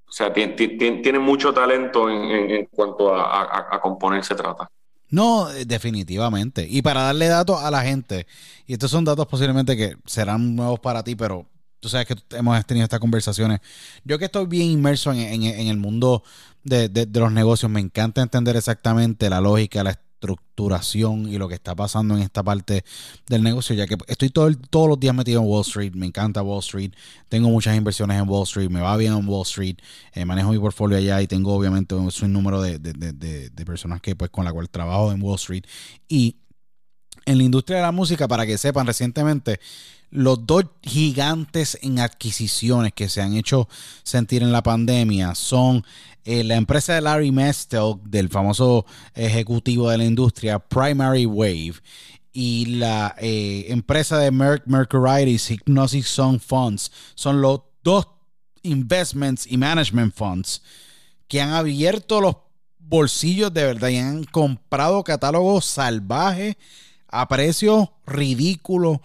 o 0.05 0.11
sea, 0.11 0.34
tienen 0.34 1.22
mucho 1.22 1.53
talento 1.53 2.09
en, 2.09 2.65
cuanto 2.65 3.15
a, 3.15 3.76
a, 3.76 3.80
componer 3.80 4.24
se 4.24 4.34
trata. 4.34 4.67
No, 5.11 5.51
eh, 5.51 5.65
definitivamente. 5.65 6.65
Y 6.67 6.82
para 6.82 7.03
darle 7.03 7.28
datos 7.28 7.61
a 7.61 7.70
la 7.70 7.82
gente, 7.82 8.26
y 8.65 8.74
estos 8.74 8.89
son 8.89 9.05
datos 9.05 9.28
posiblemente 9.28 9.78
que 9.78 9.97
serán 10.05 10.55
nuevos 10.55 10.80
para 10.80 11.03
ti, 11.03 11.15
pero 11.15 11.45
tú 11.80 11.89
sabes 11.89 12.07
que 12.07 12.15
hemos 12.36 12.65
tenido 12.65 12.84
estas 12.84 12.99
conversaciones. 12.99 13.59
Yo 14.03 14.19
que 14.19 14.25
estoy 14.25 14.45
bien 14.47 14.69
inmerso 14.69 15.11
en, 15.13 15.43
el 15.43 15.77
mundo 15.77 16.23
de, 16.63 16.89
de, 16.89 17.19
los 17.19 17.32
negocios, 17.32 17.71
me 17.71 17.80
encanta 17.80 18.21
entender 18.21 18.55
exactamente 18.55 19.30
la 19.30 19.41
lógica, 19.41 19.84
la 19.84 19.91
estructuración 19.91 21.30
y 21.30 21.38
lo 21.38 21.47
que 21.47 21.55
está 21.55 21.73
pasando 21.75 22.15
en 22.15 22.21
esta 22.21 22.43
parte 22.43 22.84
del 23.27 23.41
negocio, 23.41 23.73
ya 23.73 23.88
que 23.88 23.95
estoy 24.07 24.30
todo 24.30 24.51
todos 24.69 24.89
los 24.89 24.99
días 24.99 25.15
metido 25.15 25.41
en 25.41 25.47
Wall 25.47 25.61
Street, 25.61 25.93
me 25.95 26.05
encanta 26.05 26.41
Wall 26.41 26.59
Street, 26.59 26.91
tengo 27.30 27.49
muchas 27.49 27.77
inversiones 27.77 28.21
en 28.21 28.27
Wall 28.27 28.43
Street, 28.43 28.69
me 28.69 28.82
va 28.82 28.97
bien 28.97 29.13
en 29.13 29.27
Wall 29.27 29.43
Street, 29.43 29.77
eh, 30.13 30.25
manejo 30.25 30.51
mi 30.51 30.59
portfolio 30.59 30.97
allá 30.97 31.21
y 31.21 31.27
tengo 31.27 31.53
obviamente 31.53 31.95
un, 31.95 32.11
un 32.21 32.34
número 32.34 32.61
de, 32.61 32.80
de, 32.80 33.65
personas 33.65 34.01
que 34.01 34.15
pues 34.15 34.30
con 34.30 34.43
la 34.43 34.51
cual 34.51 34.69
trabajo 34.69 35.11
en 35.11 35.21
Wall 35.21 35.36
Street 35.36 35.63
y 36.09 36.36
en 37.25 37.38
la 37.38 37.43
industria 37.43 37.77
de 37.77 37.84
la 37.84 37.91
música, 37.91 38.27
para 38.27 38.45
que 38.45 38.57
sepan, 38.57 38.88
recientemente 38.88 39.59
los 40.12 40.45
dos 40.45 40.66
gigantes 40.82 41.78
en 41.82 41.99
adquisiciones 41.99 42.93
que 42.93 43.10
se 43.10 43.22
han 43.22 43.36
hecho 43.36 43.68
sentir 44.03 44.41
en 44.41 44.51
la 44.51 44.64
pandemia 44.64 45.36
son 45.36 45.86
eh, 46.26 46.43
la 46.43 46.55
empresa 46.55 46.93
de 46.93 47.01
Larry 47.01 47.32
Mestel, 47.32 47.95
del 48.03 48.30
famoso 48.30 48.86
ejecutivo 49.16 49.89
de 49.89 49.97
la 49.97 50.05
industria, 50.05 50.60
Primary 50.60 51.26
Wave, 51.26 51.76
y 52.32 52.66
la 52.78 53.16
eh, 53.20 53.66
empresa 53.70 54.18
de 54.20 54.32
Merck 54.32 54.66
Mercuritis, 54.66 55.49
Hypnosis 55.49 56.07
Song 56.07 56.39
Funds, 56.39 56.91
son 57.16 57.41
los 57.41 57.62
dos 57.84 58.07
investments 58.64 59.47
y 59.47 59.57
management 59.57 60.14
funds 60.14 60.62
que 61.28 61.41
han 61.41 61.51
abierto 61.51 62.22
los 62.22 62.36
bolsillos 62.78 63.53
de 63.53 63.64
verdad 63.64 63.89
y 63.89 63.97
han 63.97 64.24
comprado 64.26 65.03
catálogos 65.03 65.66
salvajes 65.66 66.55
a 67.07 67.28
precios 67.28 67.89
ridículos, 68.05 68.99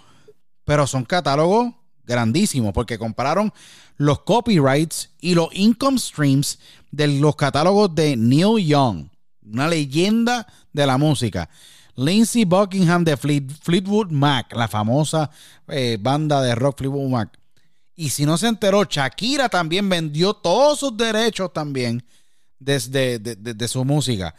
pero 0.64 0.86
son 0.86 1.04
catálogos 1.04 1.72
grandísimos 2.06 2.72
porque 2.72 2.98
compraron 2.98 3.52
los 3.96 4.20
copyrights 4.20 5.10
y 5.20 5.34
los 5.34 5.48
income 5.52 5.98
streams 5.98 6.58
de 6.90 7.08
los 7.08 7.36
catálogos 7.36 7.94
de 7.94 8.16
Neil 8.16 8.64
Young, 8.66 9.08
una 9.42 9.68
leyenda 9.68 10.46
de 10.72 10.86
la 10.86 10.98
música. 10.98 11.48
Lindsey 11.96 12.44
Buckingham 12.44 13.04
de 13.04 13.16
Fleetwood 13.16 14.10
Mac, 14.10 14.52
la 14.52 14.66
famosa 14.66 15.30
eh, 15.68 15.96
banda 16.00 16.42
de 16.42 16.54
rock 16.54 16.78
Fleetwood 16.78 17.08
Mac. 17.08 17.38
Y 17.96 18.10
si 18.10 18.26
no 18.26 18.36
se 18.36 18.48
enteró, 18.48 18.84
Shakira 18.84 19.48
también 19.48 19.88
vendió 19.88 20.34
todos 20.34 20.80
sus 20.80 20.96
derechos 20.96 21.52
también 21.52 22.04
desde 22.58 23.18
de, 23.18 23.68
su 23.68 23.84
música. 23.84 24.34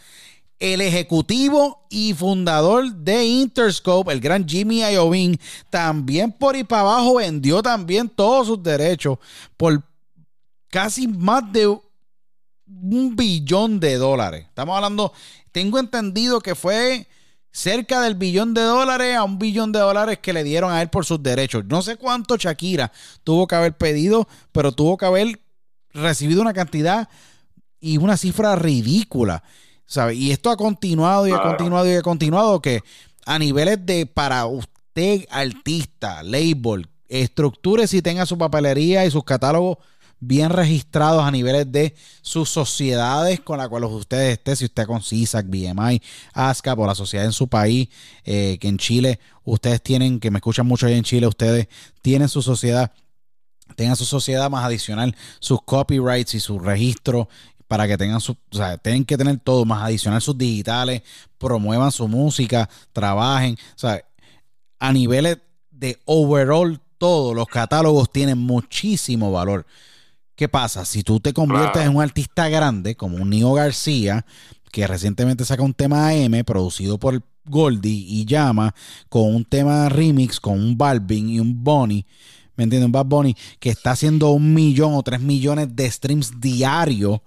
El 0.60 0.82
ejecutivo 0.82 1.86
y 1.90 2.14
fundador 2.14 2.94
de 2.94 3.26
Interscope, 3.26 4.12
el 4.12 4.22
gran 4.22 4.48
Jimmy 4.48 4.82
Iovine, 4.82 5.38
también 5.70 6.32
por 6.32 6.56
ahí 6.56 6.64
para 6.64 6.82
abajo 6.82 7.16
vendió 7.16 7.62
también 7.62 8.08
todos 8.08 8.48
sus 8.48 8.64
derechos 8.64 9.18
por 9.58 9.84
casi 10.70 11.08
más 11.08 11.52
de 11.52 11.68
un 11.68 13.16
billón 13.16 13.80
de 13.80 13.96
dólares. 13.96 14.46
Estamos 14.48 14.76
hablando, 14.76 15.14
tengo 15.52 15.78
entendido 15.80 16.40
que 16.40 16.56
fue 16.56 17.08
cerca 17.52 18.02
del 18.02 18.16
billón 18.16 18.54
de 18.54 18.62
dólares 18.62 19.16
a 19.16 19.24
un 19.24 19.40
billón 19.40 19.72
de 19.72 19.80
dólares 19.80 20.20
que 20.22 20.34
le 20.34 20.44
dieron 20.44 20.74
a 20.74 20.82
él 20.82 20.90
por 20.90 21.06
sus 21.06 21.24
derechos. 21.24 21.64
No 21.66 21.82
sé 21.82 21.96
cuánto 21.96 22.36
Shakira 22.36 22.92
tuvo 23.24 23.48
que 23.48 23.56
haber 23.56 23.78
pedido, 23.78 24.28
pero 24.52 24.74
tuvo 24.74 24.98
que 24.98 25.06
haber 25.06 25.40
recibido 25.94 26.42
una 26.42 26.54
cantidad 26.54 27.08
y 27.80 27.98
una 27.98 28.18
cifra 28.18 28.58
ridícula. 28.58 29.42
¿Sabe? 29.86 30.16
Y 30.16 30.32
esto 30.32 30.50
ha 30.50 30.58
continuado 30.58 31.28
y 31.28 31.32
ha 31.32 31.42
continuado 31.42 31.92
y 31.92 31.96
ha 31.96 32.02
continuado 32.02 32.62
que 32.62 32.82
a 33.26 33.40
niveles 33.40 33.86
de 33.86 34.06
para 34.06 34.46
usted 34.46 35.26
artista, 35.30 36.24
label, 36.24 36.88
estructure 37.08 37.86
y 37.92 38.02
tenga 38.02 38.26
su 38.26 38.38
papelería 38.38 39.06
y 39.06 39.12
sus 39.12 39.24
catálogos 39.24 39.78
bien 40.20 40.50
registrados 40.50 41.24
a 41.24 41.32
niveles 41.32 41.72
de 41.72 41.96
sus 42.22 42.50
sociedades 42.50 43.40
con 43.42 43.58
las 43.58 43.68
cuales 43.68 43.90
usted 43.92 44.32
esté, 44.32 44.56
si 44.56 44.66
usted 44.66 44.86
con 44.86 45.02
CISAC, 45.02 45.46
BMI, 45.48 46.02
ASCAP 46.34 46.80
o 46.80 46.88
la 46.88 46.96
sociedad 46.96 47.26
en 47.26 47.34
su 47.34 47.48
país, 47.48 47.90
eh, 48.24 48.58
que 48.60 48.68
en 48.68 48.78
Chile 48.78 49.20
ustedes 49.44 49.82
tienen, 49.82 50.20
que 50.20 50.32
me 50.32 50.40
escuchan 50.40 50.66
mucho 50.66 50.88
ahí 50.88 50.94
en 50.94 51.04
Chile, 51.04 51.28
ustedes 51.28 51.68
tienen 52.02 52.30
su 52.30 52.42
sociedad, 52.42 52.92
tengan 53.76 53.96
su 53.96 54.06
sociedad 54.06 54.50
más 54.50 54.66
adicional, 54.66 55.16
sus 55.40 55.62
copyrights 55.62 56.34
y 56.34 56.40
su 56.40 56.60
registro 56.60 57.28
para 57.68 57.88
que 57.88 57.98
tengan 57.98 58.22
su, 58.22 58.34
o 58.34 58.56
sea, 58.56 58.78
tienen 58.78 59.06
que 59.06 59.18
tener 59.18 59.40
todo 59.40 59.66
más 59.66 59.84
adicional 59.84 60.22
sus 60.22 60.38
digitales, 60.38 61.02
promuevan 61.38 61.92
su 61.92 62.08
música, 62.08 62.70
trabajen, 62.94 63.58
o 63.76 63.80
sea, 63.80 64.04
a 64.80 64.94
niveles 64.94 65.40
de 65.72 66.00
overall 66.06 66.80
todo, 66.98 67.34
los 67.34 67.48
catálogos 67.48 68.12
tienen 68.12 68.38
muchísimo 68.38 69.32
valor. 69.32 69.66
¿Qué 70.36 70.50
pasa? 70.50 70.86
Si 70.86 71.04
tú 71.04 71.20
te 71.20 71.34
conviertes 71.34 71.84
en 71.84 71.96
un 71.96 72.02
artista 72.02 72.50
grande, 72.50 72.96
como 72.96 73.18
un 73.18 73.30
Nio 73.30 73.54
García, 73.54 74.26
que 74.72 74.86
recientemente 74.86 75.46
saca 75.46 75.64
un 75.64 75.74
tema 75.74 76.10
AM 76.10 76.44
producido 76.46 76.98
por 76.98 77.22
Goldie 77.46 78.06
y 78.08 78.26
llama 78.26 78.74
con 79.08 79.34
un 79.34 79.46
tema 79.46 79.88
remix 79.88 80.40
con 80.40 80.60
un 80.60 80.78
Balvin 80.78 81.30
y 81.30 81.40
un 81.40 81.64
Bonnie, 81.64 82.06
¿me 82.56 82.64
entiendes? 82.64 82.86
Un 82.86 82.92
Bad 82.92 83.06
Bunny 83.06 83.36
que 83.60 83.70
está 83.70 83.92
haciendo 83.92 84.32
un 84.32 84.54
millón 84.54 84.94
o 84.96 85.04
tres 85.04 85.20
millones 85.20 85.76
de 85.76 85.90
streams 85.90 86.40
diarios 86.40 87.20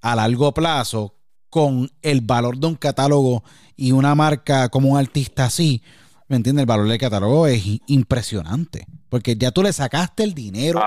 a 0.00 0.16
largo 0.16 0.52
plazo 0.52 1.14
con 1.50 1.90
el 2.02 2.20
valor 2.20 2.58
de 2.58 2.66
un 2.68 2.76
catálogo 2.76 3.42
y 3.76 3.92
una 3.92 4.14
marca 4.14 4.68
como 4.68 4.90
un 4.90 4.98
artista 4.98 5.46
así, 5.46 5.82
¿me 6.28 6.36
entiendes? 6.36 6.62
El 6.62 6.66
valor 6.66 6.88
del 6.88 6.98
catálogo 6.98 7.46
es 7.46 7.62
impresionante. 7.86 8.86
Porque 9.08 9.36
ya 9.36 9.50
tú 9.50 9.64
le 9.64 9.72
sacaste 9.72 10.22
el 10.22 10.34
dinero, 10.34 10.80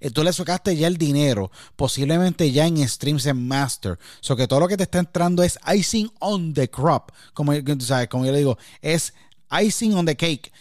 eh, 0.00 0.10
tú 0.10 0.24
le 0.24 0.32
sacaste 0.32 0.76
ya 0.76 0.88
el 0.88 0.96
dinero, 0.96 1.52
posiblemente 1.76 2.50
ya 2.50 2.66
en 2.66 2.86
streams 2.86 3.26
en 3.26 3.46
master. 3.46 3.92
O 3.92 3.98
so 4.20 4.34
que 4.34 4.48
todo 4.48 4.58
lo 4.58 4.66
que 4.66 4.76
te 4.76 4.82
está 4.82 4.98
entrando 4.98 5.44
es 5.44 5.56
icing 5.72 6.10
on 6.18 6.52
the 6.52 6.68
crop. 6.68 7.12
Como, 7.32 7.52
¿sabes? 7.78 8.08
como 8.08 8.26
yo 8.26 8.32
le 8.32 8.38
digo, 8.38 8.58
es 8.82 9.14
icing 9.52 9.94
on 9.94 10.04
the 10.04 10.16
cake. 10.16 10.52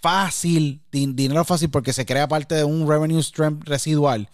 Fácil, 0.00 0.82
dinero 0.90 1.44
fácil 1.44 1.70
porque 1.70 1.92
se 1.92 2.06
crea 2.06 2.26
parte 2.28 2.54
de 2.54 2.64
un 2.64 2.88
revenue 2.88 3.22
stream 3.22 3.60
residual. 3.60 4.28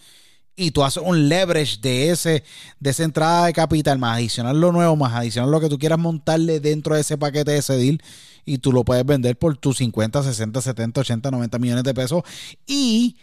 Y 0.55 0.71
tú 0.71 0.83
haces 0.83 1.03
un 1.05 1.29
leverage 1.29 1.77
de 1.81 2.09
ese, 2.09 2.43
de 2.79 2.89
esa 2.89 3.03
entrada 3.03 3.45
de 3.45 3.53
capital, 3.53 3.99
más 3.99 4.17
adicional 4.17 4.59
lo 4.59 4.71
nuevo, 4.71 4.95
más 4.95 5.13
adicional 5.13 5.51
lo 5.51 5.59
que 5.59 5.69
tú 5.69 5.77
quieras 5.77 5.99
montarle 5.99 6.59
dentro 6.59 6.95
de 6.95 7.01
ese 7.01 7.17
paquete 7.17 7.51
de 7.51 7.57
ese 7.57 7.77
deal 7.77 8.01
y 8.43 8.57
tú 8.59 8.71
lo 8.71 8.83
puedes 8.83 9.05
vender 9.05 9.37
por 9.37 9.57
tus 9.57 9.77
50, 9.77 10.23
60, 10.23 10.61
70, 10.61 11.01
80, 11.01 11.31
90 11.31 11.59
millones 11.59 11.83
de 11.83 11.93
pesos 11.93 12.23
y 12.65 13.17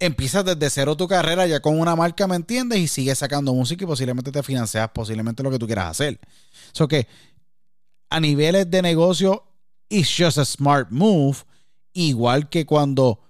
empiezas 0.00 0.44
desde 0.44 0.68
cero 0.70 0.96
tu 0.96 1.08
carrera 1.08 1.46
ya 1.46 1.60
con 1.60 1.78
una 1.78 1.96
marca, 1.96 2.26
¿me 2.26 2.36
entiendes? 2.36 2.78
Y 2.80 2.88
sigues 2.88 3.18
sacando 3.18 3.54
música 3.54 3.84
y 3.84 3.86
posiblemente 3.86 4.32
te 4.32 4.42
financias 4.42 4.90
posiblemente 4.90 5.42
lo 5.42 5.50
que 5.50 5.58
tú 5.58 5.66
quieras 5.66 5.92
hacer. 5.92 6.20
Eso 6.74 6.88
que 6.88 7.06
a 8.10 8.20
niveles 8.20 8.70
de 8.70 8.82
negocio, 8.82 9.44
it's 9.88 10.14
just 10.14 10.36
a 10.38 10.44
smart 10.44 10.90
move. 10.90 11.38
Igual 11.98 12.50
que 12.50 12.66
cuando 12.66 13.20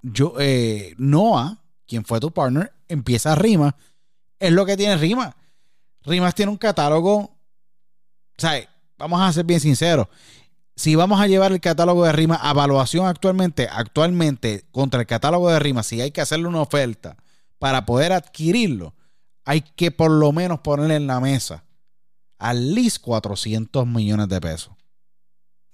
yo, 0.00 0.34
eh, 0.38 0.94
Noah, 0.98 1.64
quien 1.84 2.04
fue 2.04 2.20
tu 2.20 2.30
partner, 2.30 2.72
empieza 2.86 3.34
Rima, 3.34 3.74
es 4.38 4.52
lo 4.52 4.64
que 4.64 4.76
tiene 4.76 4.96
Rima. 4.96 5.36
Rimas 6.02 6.32
tiene 6.36 6.52
un 6.52 6.56
catálogo, 6.58 7.18
o 7.18 8.46
vamos 8.98 9.20
a 9.20 9.32
ser 9.32 9.44
bien 9.44 9.58
sinceros, 9.58 10.06
si 10.76 10.94
vamos 10.94 11.20
a 11.20 11.26
llevar 11.26 11.50
el 11.50 11.60
catálogo 11.60 12.04
de 12.04 12.12
rima 12.12 12.38
a 12.40 12.52
evaluación 12.52 13.06
actualmente, 13.06 13.66
actualmente 13.68 14.64
contra 14.70 15.00
el 15.00 15.08
catálogo 15.08 15.50
de 15.50 15.58
rima, 15.58 15.82
si 15.82 16.00
hay 16.00 16.12
que 16.12 16.20
hacerle 16.20 16.46
una 16.46 16.60
oferta 16.60 17.16
para 17.58 17.84
poder 17.84 18.12
adquirirlo, 18.12 18.94
hay 19.44 19.62
que 19.62 19.90
por 19.90 20.12
lo 20.12 20.30
menos 20.30 20.60
ponerle 20.60 20.94
en 20.94 21.08
la 21.08 21.18
mesa 21.18 21.64
al 22.38 22.76
least 22.76 22.98
400 23.00 23.88
millones 23.88 24.28
de 24.28 24.40
pesos. 24.40 24.72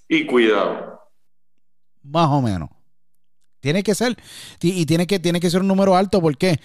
Y 0.08 0.24
cuidado. 0.24 0.99
Más 2.02 2.28
o 2.28 2.40
menos. 2.40 2.70
Tiene 3.60 3.82
que 3.82 3.94
ser, 3.94 4.16
y 4.62 4.86
tiene 4.86 5.06
que, 5.06 5.18
tiene 5.18 5.38
que 5.38 5.50
ser 5.50 5.60
un 5.60 5.68
número 5.68 5.94
alto, 5.94 6.20
¿por 6.20 6.36
qué? 6.38 6.58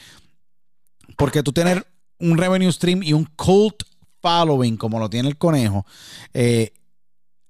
Porque 1.18 1.44
tú 1.44 1.52
tener 1.52 1.86
un 2.20 2.38
revenue 2.38 2.72
stream 2.72 3.04
y 3.04 3.14
un 3.14 3.26
cult 3.36 3.84
following 4.22 4.78
como 4.78 4.98
lo 4.98 5.10
tiene 5.10 5.30
el 5.30 5.38
conejo, 5.38 5.86
eh, 6.34 6.74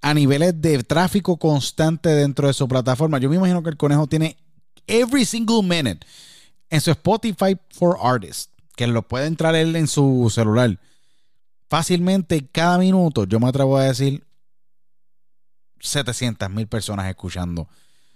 a 0.02 0.14
niveles 0.14 0.60
de 0.62 0.84
tráfico 0.84 1.38
constante 1.38 2.10
dentro 2.10 2.48
de 2.48 2.54
su 2.54 2.68
plataforma. 2.68 3.18
Yo 3.20 3.30
me 3.30 3.38
imagino 3.38 3.64
que 3.64 3.70
el 3.70 3.78
conejo 3.78 4.08
tiene 4.08 4.36
every 4.88 5.26
single 5.26 5.64
minute 5.64 6.06
en 6.70 6.82
su 6.82 6.92
Spotify 6.92 7.58
for 7.72 7.98
Artists, 8.02 8.50
que 8.76 8.88
lo 8.88 9.08
puede 9.08 9.28
entrar 9.28 9.56
él 9.56 9.76
en 9.76 9.88
su 9.88 10.30
celular. 10.34 10.80
Fácilmente 11.70 12.48
cada 12.52 12.78
minuto, 12.78 13.26
yo 13.26 13.40
me 13.40 13.48
atrevo 13.48 13.78
a 13.78 13.86
decir 13.86 14.25
700 15.80 16.50
mil 16.50 16.68
personas 16.68 17.08
escuchando 17.08 17.68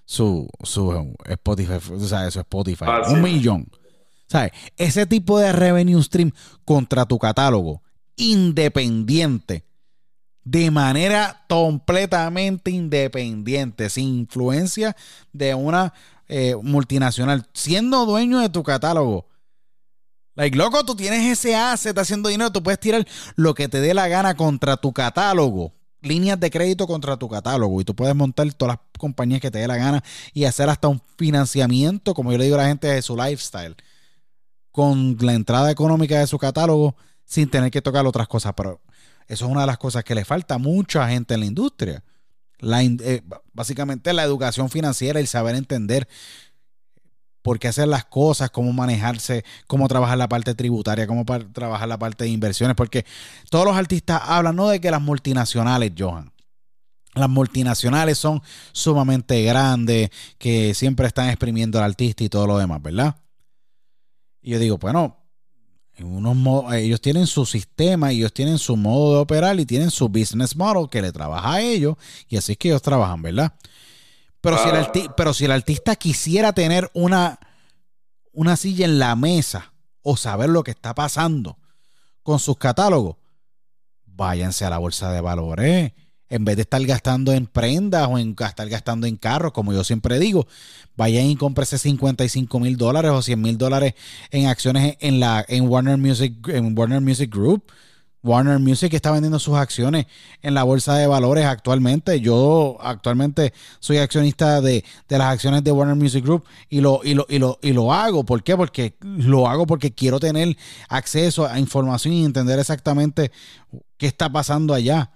su, 0.05 0.49
su 0.63 1.13
Spotify, 1.25 1.73
o 1.91 1.99
sea, 1.99 2.29
su 2.31 2.39
Spotify. 2.39 2.85
Un 3.09 3.21
millón. 3.21 3.67
¿Sabes? 4.27 4.51
Ese 4.77 5.05
tipo 5.05 5.39
de 5.39 5.51
revenue 5.51 6.01
stream 6.03 6.31
contra 6.65 7.05
tu 7.05 7.17
catálogo 7.17 7.81
independiente 8.15 9.63
de 10.43 10.71
manera 10.71 11.45
completamente 11.47 12.71
independiente, 12.71 13.89
sin 13.89 14.19
influencia 14.19 14.95
de 15.31 15.53
una 15.53 15.93
eh, 16.27 16.55
multinacional, 16.61 17.47
siendo 17.53 18.05
dueño 18.05 18.39
de 18.39 18.49
tu 18.49 18.63
catálogo. 18.63 19.27
Like, 20.35 20.57
loco, 20.57 20.83
tú 20.85 20.95
tienes 20.95 21.25
ese 21.25 21.55
asset 21.55 21.97
haciendo 21.97 22.29
dinero, 22.29 22.51
tú 22.51 22.63
puedes 22.63 22.79
tirar 22.79 23.05
lo 23.35 23.53
que 23.53 23.67
te 23.67 23.79
dé 23.79 23.93
la 23.93 24.07
gana 24.07 24.35
contra 24.35 24.77
tu 24.77 24.91
catálogo, 24.91 25.73
líneas 26.01 26.39
de 26.39 26.49
crédito 26.49 26.87
contra 26.87 27.17
tu 27.17 27.27
catálogo, 27.29 27.81
y 27.81 27.83
tú 27.83 27.95
puedes 27.95 28.15
montar 28.15 28.51
todas 28.53 28.77
las 28.77 28.99
compañías 28.99 29.41
que 29.41 29.51
te 29.51 29.59
dé 29.59 29.67
la 29.67 29.77
gana 29.77 30.03
y 30.33 30.45
hacer 30.45 30.69
hasta 30.69 30.87
un 30.87 31.01
financiamiento, 31.17 32.13
como 32.13 32.31
yo 32.31 32.37
le 32.37 32.45
digo 32.45 32.55
a 32.55 32.63
la 32.63 32.67
gente, 32.67 32.87
de 32.87 33.01
su 33.01 33.15
lifestyle, 33.15 33.75
con 34.71 35.17
la 35.19 35.33
entrada 35.33 35.71
económica 35.71 36.19
de 36.19 36.27
su 36.27 36.37
catálogo, 36.37 36.95
sin 37.25 37.49
tener 37.49 37.71
que 37.71 37.81
tocar 37.81 38.05
otras 38.05 38.27
cosas. 38.27 38.53
Pero 38.55 38.81
eso 39.27 39.45
es 39.45 39.51
una 39.51 39.61
de 39.61 39.67
las 39.67 39.77
cosas 39.77 40.03
que 40.03 40.15
le 40.15 40.25
falta 40.25 40.55
a 40.55 40.57
mucha 40.57 41.07
gente 41.09 41.33
en 41.33 41.41
la 41.41 41.45
industria. 41.45 42.03
La, 42.59 42.83
eh, 42.83 43.23
básicamente 43.53 44.11
la 44.13 44.23
educación 44.23 44.69
financiera, 44.69 45.19
el 45.19 45.27
saber 45.27 45.55
entender 45.55 46.07
por 47.41 47.59
qué 47.59 47.67
hacer 47.67 47.87
las 47.87 48.05
cosas, 48.05 48.49
cómo 48.49 48.73
manejarse, 48.73 49.43
cómo 49.67 49.87
trabajar 49.87 50.17
la 50.17 50.29
parte 50.29 50.55
tributaria, 50.55 51.07
cómo 51.07 51.25
trabajar 51.53 51.87
la 51.87 51.97
parte 51.97 52.25
de 52.25 52.29
inversiones, 52.31 52.75
porque 52.75 53.05
todos 53.49 53.65
los 53.65 53.75
artistas 53.75 54.21
hablan 54.25 54.55
no 54.55 54.69
de 54.69 54.81
que 54.81 54.91
las 54.91 55.01
multinacionales, 55.01 55.91
Johan, 55.97 56.31
las 57.15 57.29
multinacionales 57.29 58.17
son 58.17 58.41
sumamente 58.71 59.41
grandes, 59.43 60.09
que 60.37 60.73
siempre 60.73 61.07
están 61.07 61.29
exprimiendo 61.29 61.79
al 61.79 61.85
artista 61.85 62.23
y 62.23 62.29
todo 62.29 62.47
lo 62.47 62.57
demás, 62.57 62.81
¿verdad? 62.81 63.15
Y 64.41 64.51
yo 64.51 64.59
digo, 64.59 64.77
bueno, 64.77 65.17
ellos 66.73 67.01
tienen 67.01 67.27
su 67.27 67.45
sistema, 67.45 68.11
ellos 68.11 68.31
tienen 68.33 68.57
su 68.57 68.77
modo 68.77 69.15
de 69.15 69.19
operar 69.21 69.59
y 69.59 69.65
tienen 69.65 69.91
su 69.91 70.07
business 70.07 70.55
model 70.55 70.87
que 70.89 71.01
le 71.01 71.11
trabaja 71.11 71.53
a 71.53 71.61
ellos 71.61 71.95
y 72.29 72.37
así 72.37 72.53
es 72.53 72.57
que 72.57 72.69
ellos 72.69 72.81
trabajan, 72.81 73.21
¿verdad? 73.21 73.53
Pero, 74.41 74.57
si, 74.57 74.69
el 74.69 74.75
ah. 74.75 75.13
pero 75.17 75.33
si 75.33 75.45
el 75.45 75.51
artista 75.51 75.95
quisiera 75.95 76.53
tener 76.53 76.89
una, 76.93 77.39
una 78.31 78.55
silla 78.55 78.85
en 78.85 78.99
la 78.99 79.15
mesa 79.15 79.73
o 80.01 80.15
saber 80.17 80.49
lo 80.49 80.63
que 80.63 80.71
está 80.71 80.95
pasando 80.95 81.57
con 82.23 82.39
sus 82.39 82.57
catálogos, 82.57 83.17
váyanse 84.05 84.65
a 84.65 84.69
la 84.69 84.77
bolsa 84.77 85.11
de 85.11 85.21
valores 85.21 85.93
en 86.29 86.45
vez 86.45 86.55
de 86.55 86.61
estar 86.61 86.83
gastando 86.85 87.33
en 87.33 87.47
prendas 87.47 88.07
o 88.07 88.17
en 88.17 88.35
estar 88.39 88.69
gastando 88.69 89.07
en 89.07 89.17
carros, 89.17 89.51
como 89.51 89.73
yo 89.73 89.83
siempre 89.83 90.19
digo, 90.19 90.47
vayan 90.95 91.25
y 91.25 91.35
cómprese 91.35 91.77
55 91.77 92.59
mil 92.59 92.77
dólares 92.77 93.11
o 93.11 93.21
100 93.21 93.41
mil 93.41 93.57
dólares 93.57 93.95
en 94.29 94.45
acciones 94.45 94.95
en, 94.99 95.19
la, 95.19 95.43
en, 95.47 95.67
Warner 95.67 95.97
Music, 95.97 96.35
en 96.47 96.77
Warner 96.77 97.01
Music 97.01 97.33
Group. 97.33 97.63
Warner 98.23 98.59
Music 98.59 98.93
está 98.93 99.11
vendiendo 99.11 99.39
sus 99.39 99.55
acciones 99.55 100.05
en 100.41 100.53
la 100.53 100.63
bolsa 100.63 100.95
de 100.95 101.07
valores 101.07 101.45
actualmente. 101.45 102.19
Yo 102.19 102.77
actualmente 102.81 103.53
soy 103.79 103.97
accionista 103.97 104.61
de, 104.61 104.83
de 105.07 105.17
las 105.17 105.33
acciones 105.33 105.63
de 105.63 105.71
Warner 105.71 105.95
Music 105.95 106.23
Group 106.23 106.45
y 106.69 106.81
lo, 106.81 107.01
y, 107.03 107.13
lo, 107.13 107.25
y, 107.29 107.39
lo, 107.39 107.59
y 107.61 107.73
lo 107.73 107.93
hago. 107.93 108.25
¿Por 108.25 108.43
qué? 108.43 108.57
Porque 108.57 108.95
lo 109.01 109.47
hago 109.47 109.65
porque 109.65 109.93
quiero 109.93 110.19
tener 110.19 110.57
acceso 110.89 111.45
a 111.45 111.59
información 111.59 112.13
y 112.13 112.25
entender 112.25 112.59
exactamente 112.59 113.31
qué 113.97 114.07
está 114.07 114.29
pasando 114.29 114.73
allá 114.73 115.11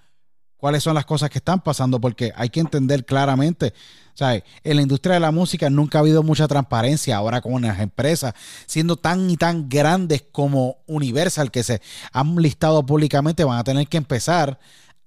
cuáles 0.64 0.82
son 0.82 0.96
las 0.96 1.04
cosas 1.04 1.30
que 1.30 1.40
están 1.40 1.60
pasando, 1.60 2.00
porque 2.00 2.32
hay 2.38 2.48
que 2.48 2.62
entender 2.62 3.04
claramente, 3.04 3.74
¿sabes? 4.14 4.44
En 4.64 4.78
la 4.78 4.82
industria 4.82 5.16
de 5.16 5.20
la 5.20 5.34
música 5.34 5.70
nunca 5.70 5.98
ha 5.98 6.02
habido 6.02 6.24
mucha 6.24 6.48
transparencia 6.48 7.18
ahora 7.18 7.42
con 7.42 7.62
las 7.64 7.82
empresas, 7.82 8.34
siendo 8.66 8.96
tan 8.96 9.30
y 9.30 9.36
tan 9.36 9.68
grandes 9.68 10.24
como 10.32 10.78
Universal, 10.88 11.52
que 11.52 11.64
se 11.64 11.82
han 12.14 12.38
listado 12.38 12.86
públicamente, 12.86 13.44
van 13.44 13.60
a 13.60 13.66
tener 13.66 13.90
que 13.90 13.98
empezar 13.98 14.58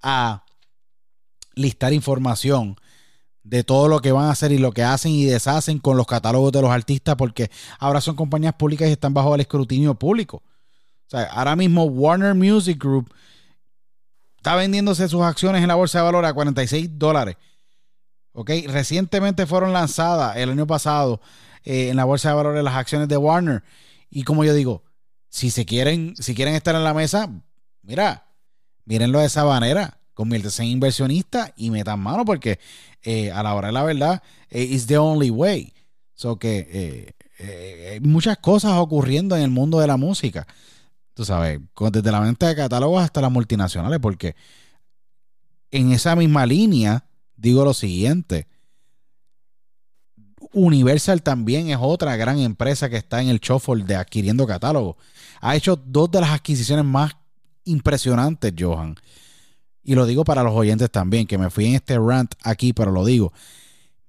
a 0.03 0.45
listar 1.55 1.95
información 1.95 2.77
de 3.43 3.65
todo 3.65 3.89
lo 3.89 4.01
que 4.01 4.13
van 4.13 4.27
a 4.27 4.33
hacer 4.33 4.53
y 4.53 4.59
lo 4.59 4.73
que 4.73 4.83
hacen 4.83 5.13
y 5.13 5.25
deshacen 5.25 5.79
con 5.79 5.97
los 5.97 6.07
catálogos 6.07 6.53
de 6.53 6.61
los 6.61 6.71
artistas, 6.71 7.17
porque 7.17 7.51
ahora 7.79 8.03
son 8.03 8.15
compañías 8.15 8.53
públicas 8.53 8.91
y 8.91 8.93
están 8.93 9.15
bajo 9.15 9.35
el 9.35 9.41
escrutinio 9.41 9.95
público. 9.95 10.43
O 11.07 11.09
sea, 11.09 11.23
ahora 11.23 11.57
mismo 11.57 11.85
Warner 11.85 12.35
Music 12.35 12.79
Group 12.79 13.11
está 14.47 14.55
vendiéndose 14.55 15.09
sus 15.09 15.23
acciones 15.23 15.61
en 15.61 15.67
la 15.67 15.75
bolsa 15.75 15.99
de 15.99 16.05
valores 16.05 16.31
a 16.31 16.33
46 16.33 16.91
dólares. 16.97 17.37
¿Ok? 18.31 18.49
Recientemente 18.69 19.45
fueron 19.45 19.73
lanzadas 19.73 20.37
el 20.37 20.51
año 20.51 20.69
pasado 20.69 21.21
eh, 21.65 21.89
en 21.89 21.97
la 21.97 22.05
bolsa 22.05 22.29
de 22.29 22.37
valores 22.37 22.63
las 22.63 22.77
acciones 22.77 23.09
de 23.09 23.17
Warner. 23.17 23.65
Y 24.09 24.23
como 24.23 24.45
yo 24.45 24.55
digo, 24.55 24.85
si 25.29 25.51
se 25.51 25.67
quieren, 25.67 26.15
si 26.17 26.37
quieren 26.37 26.55
estar 26.55 26.77
en 26.77 26.85
la 26.85 26.95
mesa, 26.95 27.29
mira, 27.83 28.29
mírenlo 28.85 29.19
de 29.19 29.27
esa 29.27 29.45
manera. 29.45 29.99
Conviértese 30.15 30.63
en 30.63 30.69
inversionista 30.69 31.53
y 31.57 31.73
metan 31.73 31.99
mano 31.99 32.25
porque 32.25 32.61
eh, 33.03 33.33
a 33.33 33.43
la 33.43 33.53
hora 33.53 33.67
de 33.67 33.73
la 33.73 33.83
verdad, 33.83 34.23
eh, 34.51 34.63
is 34.63 34.87
the 34.87 34.97
only 34.97 35.31
way. 35.31 35.73
So 36.15 36.39
que 36.39 37.17
hay 37.91 37.99
muchas 37.99 38.39
cosas 38.39 38.75
ocurriendo 38.75 39.37
en 39.37 39.43
el 39.43 39.51
mundo 39.51 39.81
de 39.81 39.89
la 39.89 39.97
música 39.97 40.47
tú 41.17 41.25
sabes, 41.25 41.59
desde 41.93 42.13
la 42.13 42.21
venta 42.21 42.47
de 42.47 42.55
catálogos 42.55 43.03
hasta 43.03 43.23
las 43.23 43.33
multinacionales, 43.33 43.99
porque 44.01 44.37
en 45.71 45.91
esa 45.93 46.15
misma 46.15 46.45
línea 46.45 47.09
digo 47.37 47.65
lo 47.65 47.73
siguiente. 47.73 48.47
Universal 50.53 51.23
también 51.23 51.71
es 51.71 51.79
otra 51.81 52.17
gran 52.17 52.39
empresa 52.39 52.91
que 52.91 52.99
está 52.99 53.23
en 53.23 53.31
el 53.31 53.41
shuffle 53.41 53.85
de 53.85 53.97
adquiriendo 53.97 54.47
catálogos. 54.47 54.97
Ha 55.41 55.57
hecho 55.57 55.77
dos 55.77 56.11
de 56.11 56.21
las 56.21 56.31
adquisiciones 56.31 56.85
más 56.85 57.17
impresionantes, 57.65 58.53
Johan. 58.57 58.95
Y 59.83 59.95
lo 59.95 60.05
digo 60.05 60.23
para 60.23 60.43
los 60.43 60.53
oyentes 60.53 60.91
también, 60.91 61.27
que 61.27 61.39
me 61.39 61.49
fui 61.49 61.65
en 61.65 61.77
este 61.77 61.99
rant 61.99 62.35
aquí, 62.43 62.75
pero 62.75 62.93
lo 62.93 63.07
digo. 63.07 63.33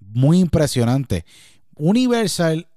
Muy 0.01 0.39
impresionante. 0.39 1.23
Universal 1.75 2.67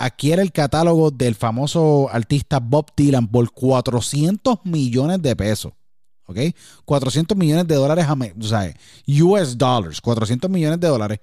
adquiere 0.00 0.40
el 0.40 0.50
catálogo 0.50 1.10
del 1.10 1.34
famoso 1.34 2.08
artista 2.10 2.58
Bob 2.58 2.86
Dylan 2.96 3.28
por 3.28 3.52
400 3.52 4.60
millones 4.64 5.20
de 5.20 5.36
pesos. 5.36 5.74
¿Ok? 6.24 6.38
400 6.86 7.36
millones 7.36 7.68
de 7.68 7.74
dólares, 7.74 8.06
o 8.08 8.42
sea, 8.44 8.74
US 9.06 9.58
dollars, 9.58 10.00
400 10.00 10.50
millones 10.50 10.80
de 10.80 10.88
dólares. 10.88 11.20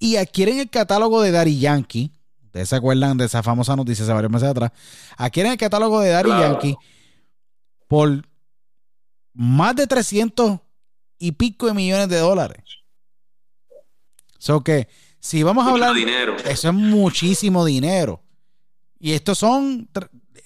Y 0.00 0.16
adquieren 0.16 0.58
el 0.58 0.70
catálogo 0.70 1.22
de 1.22 1.30
Daddy 1.30 1.60
Yankee. 1.60 2.10
Ustedes 2.46 2.70
se 2.70 2.76
acuerdan 2.76 3.16
de 3.16 3.26
esa 3.26 3.44
famosa 3.44 3.76
noticia 3.76 4.02
hace 4.02 4.12
varios 4.12 4.32
meses 4.32 4.48
atrás. 4.48 4.72
Adquieren 5.16 5.52
el 5.52 5.58
catálogo 5.58 6.00
de 6.00 6.10
Daddy 6.10 6.30
Yankee 6.30 6.76
por 7.86 8.26
más 9.34 9.76
de 9.76 9.86
300 9.86 10.58
y 11.18 11.32
pico 11.32 11.66
de 11.66 11.74
millones 11.74 12.08
de 12.08 12.18
dólares. 12.18 12.64
So 14.38 14.64
que 14.64 14.88
si 15.24 15.42
vamos 15.42 15.66
a 15.66 15.70
hablar. 15.70 15.94
dinero. 15.94 16.36
Eso 16.44 16.68
es 16.68 16.74
muchísimo 16.74 17.64
dinero. 17.64 18.20
Y 19.00 19.12
estos 19.12 19.38
son. 19.38 19.88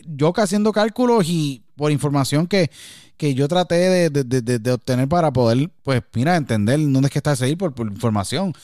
Yo 0.07 0.33
que 0.33 0.41
haciendo 0.41 0.72
cálculos 0.72 1.24
y 1.26 1.64
por 1.74 1.91
información 1.91 2.47
que, 2.47 2.70
yo 3.18 3.49
traté 3.49 4.09
de, 4.09 4.72
obtener 4.72 5.09
para 5.09 5.33
poder, 5.33 5.68
pues, 5.83 6.03
mira, 6.14 6.37
entender 6.37 6.79
dónde 6.79 7.07
es 7.09 7.11
que 7.11 7.18
está 7.18 7.33
ese 7.33 7.57
por, 7.57 7.74
por 7.74 7.89
información. 7.89 8.55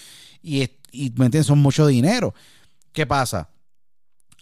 Y, 0.41 0.63
y 0.93 1.13
me 1.17 1.27
entiendes, 1.27 1.47
son 1.47 1.59
mucho 1.59 1.85
dinero. 1.85 2.33
¿Qué 2.93 3.07
pasa? 3.07 3.49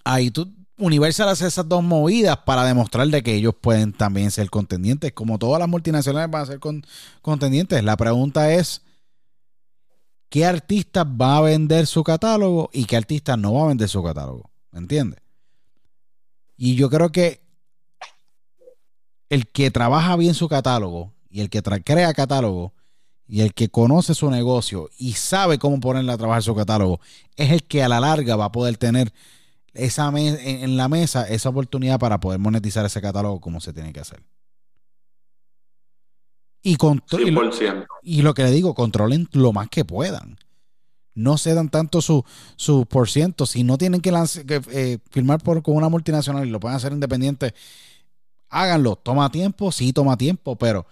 Ahí 0.04 0.30
tú, 0.30 0.52
Universal 0.76 1.30
hace 1.30 1.46
esas 1.46 1.66
dos 1.66 1.82
movidas 1.82 2.36
para 2.44 2.64
demostrar 2.64 3.08
de 3.08 3.22
que 3.22 3.34
ellos 3.34 3.54
pueden 3.58 3.94
también 3.94 4.30
ser 4.30 4.50
contendientes, 4.50 5.12
como 5.12 5.38
todas 5.38 5.58
las 5.58 5.68
multinacionales 5.70 6.30
van 6.30 6.42
a 6.42 6.46
ser 6.46 6.60
contendientes. 7.22 7.82
La 7.82 7.96
pregunta 7.96 8.52
es 8.52 8.82
qué 10.32 10.46
artista 10.46 11.04
va 11.04 11.36
a 11.36 11.40
vender 11.42 11.86
su 11.86 12.02
catálogo 12.02 12.70
y 12.72 12.86
qué 12.86 12.96
artista 12.96 13.36
no 13.36 13.52
va 13.52 13.64
a 13.64 13.68
vender 13.68 13.86
su 13.86 14.02
catálogo. 14.02 14.50
¿Me 14.70 14.78
entiendes? 14.78 15.20
Y 16.56 16.74
yo 16.74 16.88
creo 16.88 17.12
que 17.12 17.42
el 19.28 19.46
que 19.48 19.70
trabaja 19.70 20.16
bien 20.16 20.32
su 20.32 20.48
catálogo 20.48 21.12
y 21.28 21.42
el 21.42 21.50
que 21.50 21.60
crea 21.60 22.14
catálogo 22.14 22.72
y 23.26 23.42
el 23.42 23.52
que 23.52 23.68
conoce 23.68 24.14
su 24.14 24.30
negocio 24.30 24.88
y 24.96 25.12
sabe 25.12 25.58
cómo 25.58 25.78
ponerle 25.80 26.12
a 26.12 26.16
trabajar 26.16 26.42
su 26.42 26.54
catálogo 26.54 26.98
es 27.36 27.50
el 27.50 27.64
que 27.64 27.82
a 27.82 27.88
la 27.90 28.00
larga 28.00 28.34
va 28.34 28.46
a 28.46 28.52
poder 28.52 28.78
tener 28.78 29.12
esa 29.74 30.10
en 30.16 30.78
la 30.78 30.88
mesa 30.88 31.28
esa 31.28 31.50
oportunidad 31.50 31.98
para 31.98 32.20
poder 32.20 32.38
monetizar 32.38 32.86
ese 32.86 33.02
catálogo 33.02 33.38
como 33.38 33.60
se 33.60 33.74
tiene 33.74 33.92
que 33.92 34.00
hacer. 34.00 34.22
Y, 36.62 36.76
y, 38.02 38.22
lo, 38.22 38.34
que 38.34 38.44
le 38.44 38.50
digo, 38.52 38.74
controlen 38.74 39.28
lo 39.32 39.52
más 39.52 39.68
que 39.68 39.84
puedan. 39.84 40.38
No 41.14 41.36
cedan 41.36 41.68
tanto 41.68 42.00
su, 42.00 42.24
su 42.56 42.86
por 42.86 43.10
ciento. 43.10 43.46
Si 43.46 43.64
no 43.64 43.76
tienen 43.78 44.00
que, 44.00 44.12
que 44.46 44.62
eh, 44.70 44.98
firmar 45.10 45.42
por, 45.42 45.62
con 45.62 45.76
una 45.76 45.88
multinacional 45.88 46.46
y 46.46 46.50
lo 46.50 46.60
pueden 46.60 46.76
hacer 46.76 46.92
independiente, 46.92 47.52
háganlo. 48.48 48.94
Toma 48.94 49.30
tiempo, 49.32 49.72
sí 49.72 49.92
toma 49.92 50.16
tiempo, 50.16 50.54
pero 50.56 50.86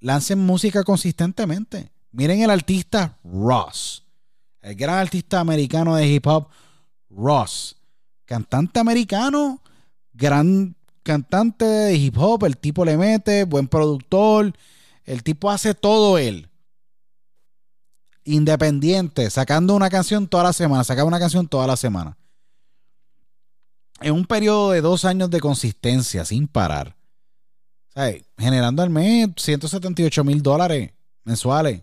lancen 0.00 0.40
música 0.40 0.82
consistentemente. 0.82 1.92
Miren 2.10 2.42
el 2.42 2.50
artista 2.50 3.16
Ross, 3.22 4.02
el 4.60 4.74
gran 4.74 4.98
artista 4.98 5.38
americano 5.38 5.94
de 5.94 6.08
hip 6.08 6.26
hop, 6.26 6.48
Ross. 7.10 7.76
Cantante 8.24 8.80
americano, 8.80 9.60
gran 10.12 10.74
cantante 11.04 11.64
de 11.64 11.94
hip 11.94 12.18
hop, 12.18 12.44
el 12.44 12.56
tipo 12.56 12.84
le 12.84 12.96
mete, 12.96 13.44
buen 13.44 13.68
productor 13.68 14.52
El 15.10 15.24
tipo 15.24 15.50
hace 15.50 15.74
todo 15.74 16.18
él. 16.18 16.48
Independiente, 18.22 19.28
sacando 19.28 19.74
una 19.74 19.90
canción 19.90 20.28
toda 20.28 20.44
la 20.44 20.52
semana, 20.52 20.84
sacaba 20.84 21.08
una 21.08 21.18
canción 21.18 21.48
toda 21.48 21.66
la 21.66 21.76
semana. 21.76 22.16
En 24.00 24.14
un 24.14 24.24
periodo 24.24 24.70
de 24.70 24.80
dos 24.80 25.04
años 25.04 25.28
de 25.28 25.40
consistencia, 25.40 26.24
sin 26.24 26.46
parar. 26.46 26.96
Generando 28.38 28.84
al 28.84 28.90
mes 28.90 29.30
178 29.36 30.22
mil 30.22 30.44
dólares 30.44 30.92
mensuales. 31.24 31.82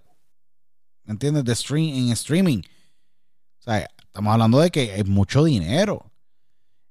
¿Me 1.03 1.11
entiendes? 1.11 1.43
De 1.43 1.53
stream, 1.53 1.95
en 1.95 2.11
streaming. 2.13 2.61
estamos 3.65 4.31
hablando 4.31 4.61
de 4.61 4.71
que 4.71 5.01
es 5.01 5.05
mucho 5.05 5.43
dinero. 5.43 6.13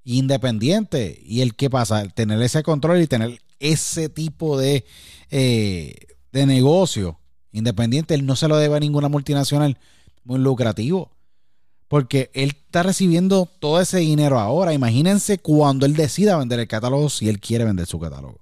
Independiente. 0.05 1.19
Y 1.25 1.41
el 1.41 1.57
que 1.57 1.71
pasa, 1.71 2.07
tener 2.09 2.43
ese 2.43 2.63
control 2.63 3.01
y 3.01 3.07
tener 3.07 3.41
ese 3.59 4.11
tipo 4.11 4.59
de, 4.59 4.85
eh, 5.31 6.07
de 6.33 6.47
negocio 6.47 7.19
independiente, 7.53 8.15
él 8.15 8.27
no 8.27 8.37
se 8.37 8.49
lo 8.49 8.57
debe 8.57 8.77
a 8.77 8.81
ninguna 8.81 9.09
multinacional 9.09 9.79
muy 10.25 10.39
lucrativo. 10.39 11.11
Porque 11.89 12.31
él 12.35 12.51
está 12.51 12.83
recibiendo 12.83 13.47
todo 13.47 13.81
ese 13.81 13.99
dinero 13.99 14.39
ahora. 14.41 14.73
Imagínense 14.73 15.39
cuando 15.39 15.87
él 15.87 15.95
decida 15.95 16.37
vender 16.37 16.59
el 16.59 16.67
catálogo, 16.67 17.09
si 17.09 17.29
él 17.29 17.39
quiere 17.39 17.65
vender 17.65 17.87
su 17.87 18.01
catálogo. 18.01 18.41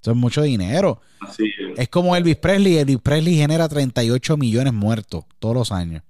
Eso 0.00 0.12
es 0.12 0.16
mucho 0.16 0.42
dinero. 0.42 1.00
es. 1.76 1.88
como 1.88 2.16
Elvis 2.16 2.36
Presley. 2.36 2.78
Elvis 2.78 2.98
Presley 2.98 3.36
genera 3.36 3.68
38 3.68 4.36
millones 4.36 4.72
muertos 4.72 5.24
todos 5.38 5.54
los 5.54 5.72
años. 5.72 6.02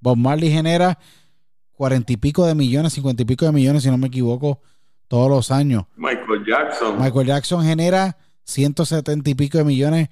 Bob 0.00 0.16
Marley 0.16 0.50
genera 0.50 0.98
40 1.72 2.12
y 2.12 2.16
pico 2.16 2.46
de 2.46 2.54
millones, 2.54 2.92
50 2.94 3.22
y 3.22 3.24
pico 3.24 3.46
de 3.46 3.52
millones, 3.52 3.84
si 3.84 3.90
no 3.90 3.98
me 3.98 4.08
equivoco, 4.08 4.60
todos 5.06 5.30
los 5.30 5.50
años. 5.50 5.84
Michael 5.96 6.44
Jackson. 6.46 7.00
Michael 7.00 7.26
Jackson 7.26 7.64
genera 7.64 8.16
170 8.48 9.28
y 9.30 9.34
pico 9.34 9.58
de 9.58 9.64
millones, 9.64 10.08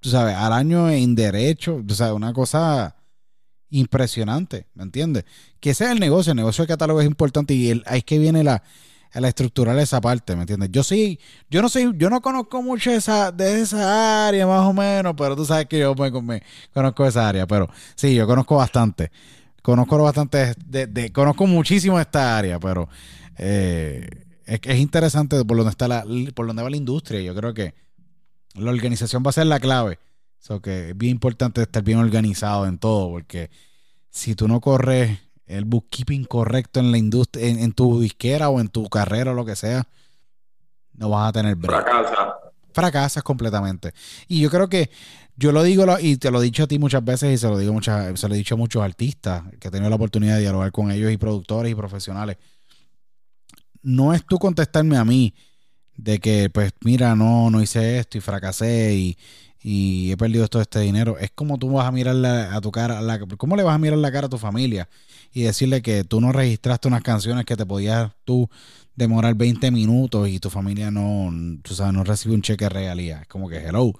tú 0.00 0.10
sabes, 0.10 0.34
al 0.34 0.52
año 0.52 0.90
en 0.90 1.14
derecho. 1.14 1.82
O 1.88 1.94
sea, 1.94 2.12
una 2.14 2.32
cosa 2.32 2.96
impresionante, 3.70 4.66
¿me 4.74 4.82
entiendes? 4.82 5.24
Que 5.60 5.70
ese 5.70 5.84
es 5.84 5.90
el 5.90 6.00
negocio, 6.00 6.32
el 6.32 6.36
negocio 6.36 6.64
de 6.64 6.68
catálogo 6.68 7.00
es 7.00 7.06
importante 7.06 7.54
y 7.54 7.70
ahí 7.86 7.98
es 7.98 8.04
que 8.04 8.18
viene 8.18 8.42
la, 8.42 8.62
la 9.12 9.28
estructural 9.28 9.78
esa 9.78 10.00
parte, 10.00 10.34
¿me 10.34 10.42
entiendes? 10.42 10.70
Yo 10.72 10.82
sí, 10.82 11.20
yo 11.48 11.62
no 11.62 11.68
sé, 11.68 11.88
yo 11.94 12.10
no 12.10 12.20
conozco 12.20 12.60
mucho 12.62 12.90
esa, 12.90 13.30
de 13.30 13.60
esa 13.60 14.26
área 14.26 14.46
más 14.46 14.66
o 14.66 14.72
menos, 14.72 15.14
pero 15.16 15.36
tú 15.36 15.44
sabes 15.44 15.66
que 15.66 15.78
yo 15.78 15.94
me, 15.94 16.42
conozco 16.72 17.06
esa 17.06 17.28
área, 17.28 17.46
pero 17.46 17.68
sí, 17.94 18.14
yo 18.14 18.26
conozco 18.26 18.56
bastante. 18.56 19.10
Conozco 19.62 20.02
bastante, 20.02 20.54
de, 20.66 21.12
conozco 21.12 21.46
muchísimo 21.46 22.00
esta 22.00 22.38
área, 22.38 22.58
pero 22.58 22.88
eh, 23.36 24.08
es, 24.48 24.78
interesante 24.78 25.44
por 25.44 25.56
donde 25.56 25.70
está 25.70 25.88
la, 25.88 26.04
por 26.34 26.46
donde 26.46 26.62
va 26.62 26.70
la 26.70 26.76
industria. 26.76 27.20
Yo 27.20 27.34
creo 27.34 27.52
que 27.52 27.74
la 28.54 28.70
organización 28.70 29.22
va 29.24 29.30
a 29.30 29.34
ser 29.34 29.46
la 29.46 29.60
clave. 29.60 29.98
So 30.38 30.62
que 30.62 30.90
es 30.90 30.96
bien 30.96 31.12
importante 31.12 31.62
estar 31.62 31.82
bien 31.82 31.98
organizado 31.98 32.66
en 32.66 32.78
todo, 32.78 33.10
porque 33.10 33.50
si 34.08 34.34
tú 34.34 34.48
no 34.48 34.60
corres 34.60 35.18
el 35.46 35.64
bookkeeping 35.64 36.24
correcto 36.24 36.80
en 36.80 36.92
la 36.92 36.98
industria, 36.98 37.48
en, 37.48 37.72
tu 37.72 38.00
disquera 38.00 38.48
o 38.48 38.60
en 38.60 38.68
tu 38.68 38.88
carrera 38.88 39.32
o 39.32 39.34
lo 39.34 39.44
que 39.44 39.56
sea, 39.56 39.86
no 40.94 41.10
vas 41.10 41.28
a 41.28 41.32
tener 41.32 41.56
break. 41.56 41.82
Fracasa. 41.82 42.34
Fracasas 42.72 43.22
completamente. 43.22 43.92
Y 44.28 44.40
yo 44.40 44.50
creo 44.50 44.68
que 44.68 44.90
yo 45.36 45.52
lo 45.52 45.62
digo 45.62 45.84
y 46.00 46.16
te 46.16 46.30
lo 46.30 46.40
he 46.40 46.44
dicho 46.44 46.64
a 46.64 46.66
ti 46.68 46.78
muchas 46.78 47.04
veces 47.04 47.34
y 47.34 47.38
se 47.38 47.48
lo 47.48 47.58
digo 47.58 47.72
muchas, 47.72 48.18
se 48.18 48.28
lo 48.28 48.34
he 48.34 48.38
dicho 48.38 48.54
a 48.54 48.58
muchos 48.58 48.82
artistas 48.82 49.42
que 49.58 49.68
he 49.68 49.70
tenido 49.70 49.90
la 49.90 49.96
oportunidad 49.96 50.36
de 50.36 50.42
dialogar 50.42 50.70
con 50.70 50.90
ellos 50.90 51.10
y 51.10 51.16
productores 51.16 51.72
y 51.72 51.74
profesionales. 51.74 52.36
No 53.88 54.12
es 54.12 54.24
tú 54.26 54.38
contestarme 54.38 54.98
a 54.98 55.04
mí 55.04 55.34
de 55.96 56.18
que, 56.18 56.50
pues, 56.50 56.72
mira, 56.82 57.16
no, 57.16 57.50
no 57.50 57.62
hice 57.62 57.98
esto 57.98 58.18
y 58.18 58.20
fracasé 58.20 58.94
y, 58.94 59.18
y 59.62 60.12
he 60.12 60.16
perdido 60.18 60.46
todo 60.48 60.60
este 60.60 60.80
dinero. 60.80 61.16
Es 61.18 61.30
como 61.30 61.58
tú 61.58 61.70
vas 61.72 61.86
a 61.86 61.90
mirar 61.92 62.14
a 62.52 62.60
tu 62.60 62.70
cara, 62.70 63.00
la, 63.00 63.18
¿cómo 63.18 63.56
le 63.56 63.62
vas 63.62 63.74
a 63.74 63.78
mirar 63.78 63.98
la 63.98 64.12
cara 64.12 64.26
a 64.26 64.30
tu 64.30 64.36
familia 64.36 64.88
y 65.32 65.42
decirle 65.42 65.80
que 65.80 66.04
tú 66.04 66.20
no 66.20 66.32
registraste 66.32 66.86
unas 66.88 67.02
canciones 67.02 67.46
que 67.46 67.56
te 67.56 67.64
podías 67.64 68.12
tú 68.24 68.50
demorar 68.94 69.34
20 69.34 69.70
minutos 69.70 70.28
y 70.28 70.38
tu 70.38 70.50
familia 70.50 70.90
no, 70.90 71.32
tú 71.62 71.74
sabes, 71.74 71.94
no 71.94 72.04
recibe 72.04 72.34
un 72.34 72.42
cheque 72.42 72.66
de 72.66 72.70
realidad? 72.70 73.22
Es 73.22 73.28
como 73.28 73.48
que, 73.48 73.56
hello, 73.56 73.92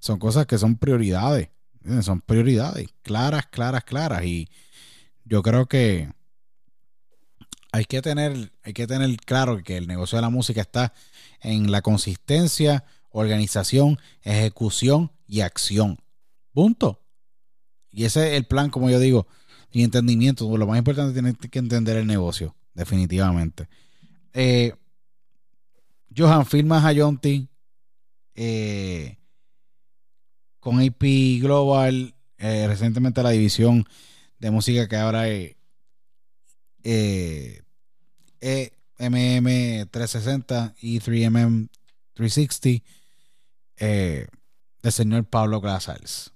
son 0.00 0.18
cosas 0.18 0.46
que 0.46 0.58
son 0.58 0.76
prioridades, 0.76 1.50
son 2.02 2.20
prioridades, 2.20 2.88
claras, 3.02 3.46
claras, 3.46 3.84
claras. 3.84 4.24
Y 4.24 4.48
yo 5.24 5.42
creo 5.42 5.66
que 5.66 6.10
hay 7.72 7.84
que 7.84 8.02
tener, 8.02 8.52
hay 8.62 8.72
que 8.72 8.86
tener 8.86 9.14
claro 9.18 9.62
que 9.62 9.76
el 9.76 9.86
negocio 9.86 10.16
de 10.16 10.22
la 10.22 10.30
música 10.30 10.60
está 10.60 10.92
en 11.40 11.70
la 11.70 11.82
consistencia, 11.82 12.84
organización, 13.10 13.98
ejecución 14.22 15.12
y 15.26 15.40
acción. 15.40 15.98
Punto. 16.52 17.02
Y 17.90 18.04
ese 18.04 18.28
es 18.28 18.36
el 18.36 18.44
plan, 18.44 18.70
como 18.70 18.90
yo 18.90 18.98
digo, 18.98 19.26
y 19.72 19.82
entendimiento. 19.82 20.56
Lo 20.56 20.66
más 20.66 20.78
importante 20.78 21.12
tienes 21.12 21.36
que 21.50 21.58
entender 21.58 21.96
el 21.96 22.06
negocio, 22.06 22.54
definitivamente. 22.74 23.68
Eh, 24.32 24.74
Johan, 26.16 26.46
firmas 26.46 26.84
a 26.84 26.92
Yonti 26.92 27.48
eh, 28.34 29.18
con 30.60 30.80
AP 30.80 31.40
Global, 31.40 32.14
eh, 32.38 32.66
recientemente 32.66 33.22
la 33.22 33.30
división 33.30 33.84
de 34.38 34.50
música 34.50 34.88
que 34.88 34.96
ahora 34.96 35.28
es 35.28 35.55
MM 38.98 39.86
360 39.90 40.74
y 40.80 41.00
3MM 41.00 41.68
360 42.14 42.84
eh, 43.78 44.26
del 44.82 44.92
señor 44.92 45.24
Pablo 45.24 45.60
Casals. 45.60 46.32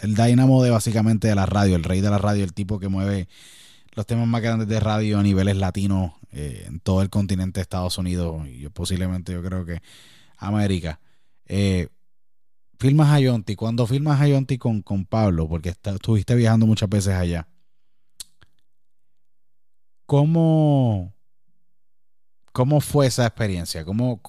El 0.00 0.14
dynamo 0.14 0.62
de 0.62 0.70
básicamente 0.70 1.28
de 1.28 1.34
la 1.34 1.46
radio, 1.46 1.76
el 1.76 1.84
rey 1.84 2.00
de 2.00 2.10
la 2.10 2.18
radio, 2.18 2.44
el 2.44 2.52
tipo 2.52 2.78
que 2.78 2.88
mueve 2.88 3.28
los 3.92 4.06
temas 4.06 4.28
más 4.28 4.42
grandes 4.42 4.68
de 4.68 4.78
radio 4.78 5.18
a 5.18 5.22
niveles 5.22 5.56
latinos 5.56 6.12
eh, 6.30 6.64
en 6.68 6.78
todo 6.80 7.02
el 7.02 7.10
continente 7.10 7.58
de 7.58 7.62
Estados 7.62 7.98
Unidos 7.98 8.46
y 8.46 8.68
posiblemente 8.68 9.32
yo 9.32 9.42
creo 9.42 9.64
que 9.64 9.80
América. 10.36 11.00
Eh, 11.46 11.88
filmas 12.78 13.08
a 13.10 13.18
Yonti, 13.18 13.56
cuando 13.56 13.86
filmas 13.86 14.20
a 14.20 14.28
Yonti 14.28 14.58
con, 14.58 14.82
con 14.82 15.04
Pablo, 15.04 15.48
porque 15.48 15.70
estuviste 15.70 16.34
viajando 16.36 16.66
muchas 16.66 16.88
veces 16.88 17.14
allá, 17.14 17.48
¿cómo, 20.08 21.14
¿cómo 22.52 22.80
fue 22.80 23.06
esa 23.06 23.26
experiencia? 23.26 23.84
¿Cómo, 23.84 24.22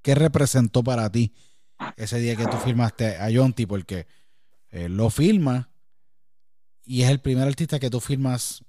¿Qué 0.00 0.14
representó 0.14 0.84
para 0.84 1.10
ti 1.10 1.34
ese 1.96 2.20
día 2.20 2.36
que 2.36 2.46
tú 2.46 2.56
firmaste 2.58 3.16
a 3.16 3.28
Yonti? 3.30 3.66
Porque 3.66 4.06
eh, 4.70 4.88
lo 4.88 5.10
firma 5.10 5.70
y 6.84 7.02
es 7.02 7.10
el 7.10 7.20
primer 7.20 7.48
artista 7.48 7.80
que 7.80 7.90
tú 7.90 7.98
firmas 7.98 8.64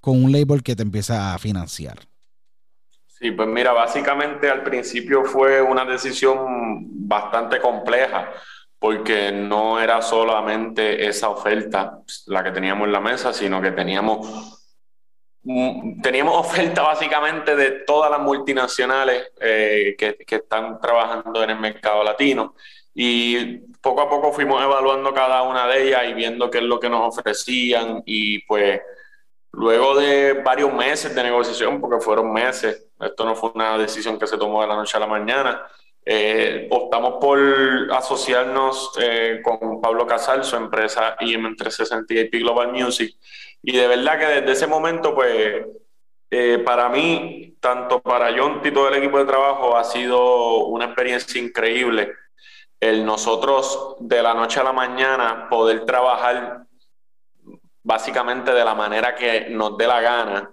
con 0.00 0.22
un 0.22 0.30
label 0.30 0.62
que 0.62 0.76
te 0.76 0.84
empieza 0.84 1.34
a 1.34 1.38
financiar. 1.38 1.98
Sí, 3.06 3.32
pues 3.32 3.48
mira, 3.48 3.72
básicamente 3.72 4.48
al 4.48 4.62
principio 4.62 5.24
fue 5.24 5.60
una 5.60 5.84
decisión 5.84 7.08
bastante 7.08 7.60
compleja 7.60 8.30
porque 8.78 9.32
no 9.32 9.80
era 9.80 10.00
solamente 10.00 11.08
esa 11.08 11.30
oferta 11.30 11.98
la 12.26 12.44
que 12.44 12.52
teníamos 12.52 12.86
en 12.86 12.92
la 12.92 13.00
mesa, 13.00 13.32
sino 13.32 13.60
que 13.60 13.72
teníamos 13.72 14.56
teníamos 16.02 16.36
oferta 16.36 16.82
básicamente 16.82 17.54
de 17.54 17.70
todas 17.86 18.10
las 18.10 18.20
multinacionales 18.20 19.30
eh, 19.40 19.94
que, 19.96 20.16
que, 20.16 20.36
están 20.36 20.80
trabajando 20.80 21.42
en 21.42 21.50
el 21.50 21.58
mercado 21.58 22.02
latino. 22.02 22.54
Y 22.94 23.58
poco 23.80 24.00
a 24.00 24.08
poco 24.08 24.32
fuimos 24.32 24.62
evaluando 24.62 25.12
cada 25.14 25.42
una 25.42 25.66
de 25.66 25.88
ellas 25.88 26.02
y 26.08 26.14
viendo 26.14 26.50
qué 26.50 26.58
es 26.58 26.64
lo 26.64 26.80
que 26.80 26.88
nos 26.88 27.16
ofrecían. 27.16 28.02
Y 28.06 28.40
pues 28.46 28.80
luego 29.52 29.96
de 29.96 30.34
varios 30.34 30.72
meses 30.72 31.14
de 31.14 31.22
negociación, 31.22 31.80
porque 31.80 32.02
fueron 32.02 32.32
meses, 32.32 32.88
esto 33.00 33.24
no 33.24 33.34
fue 33.34 33.52
una 33.54 33.78
decisión 33.78 34.18
que 34.18 34.26
se 34.26 34.38
tomó 34.38 34.62
de 34.62 34.68
la 34.68 34.76
noche 34.76 34.96
a 34.96 35.00
la 35.00 35.06
mañana, 35.06 35.62
eh, 36.08 36.68
optamos 36.70 37.14
por 37.20 37.38
asociarnos 37.92 38.92
eh, 39.00 39.40
con 39.42 39.80
Pablo 39.80 40.06
Casal, 40.06 40.44
su 40.44 40.54
empresa 40.56 41.16
IM360 41.18 42.30
Global 42.30 42.72
Music, 42.72 43.16
y 43.68 43.76
de 43.76 43.88
verdad 43.88 44.16
que 44.16 44.26
desde 44.26 44.52
ese 44.52 44.66
momento, 44.68 45.12
pues, 45.12 45.66
eh, 46.30 46.62
para 46.64 46.88
mí, 46.88 47.56
tanto 47.58 48.00
para 48.00 48.32
John 48.38 48.60
y 48.62 48.70
todo 48.70 48.88
el 48.88 48.94
equipo 48.94 49.18
de 49.18 49.24
trabajo, 49.24 49.76
ha 49.76 49.82
sido 49.82 50.66
una 50.66 50.84
experiencia 50.84 51.42
increíble 51.42 52.12
el 52.78 53.04
nosotros 53.04 53.96
de 53.98 54.22
la 54.22 54.34
noche 54.34 54.60
a 54.60 54.62
la 54.62 54.72
mañana 54.72 55.48
poder 55.50 55.84
trabajar 55.84 56.62
básicamente 57.82 58.52
de 58.52 58.64
la 58.64 58.76
manera 58.76 59.16
que 59.16 59.48
nos 59.50 59.76
dé 59.76 59.88
la 59.88 60.00
gana 60.00 60.52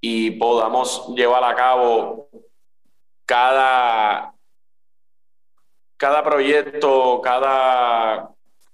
y 0.00 0.30
podamos 0.30 1.08
llevar 1.14 1.44
a 1.44 1.54
cabo 1.54 2.30
cada, 3.26 4.32
cada 5.98 6.24
proyecto, 6.24 7.20
cada 7.22 8.30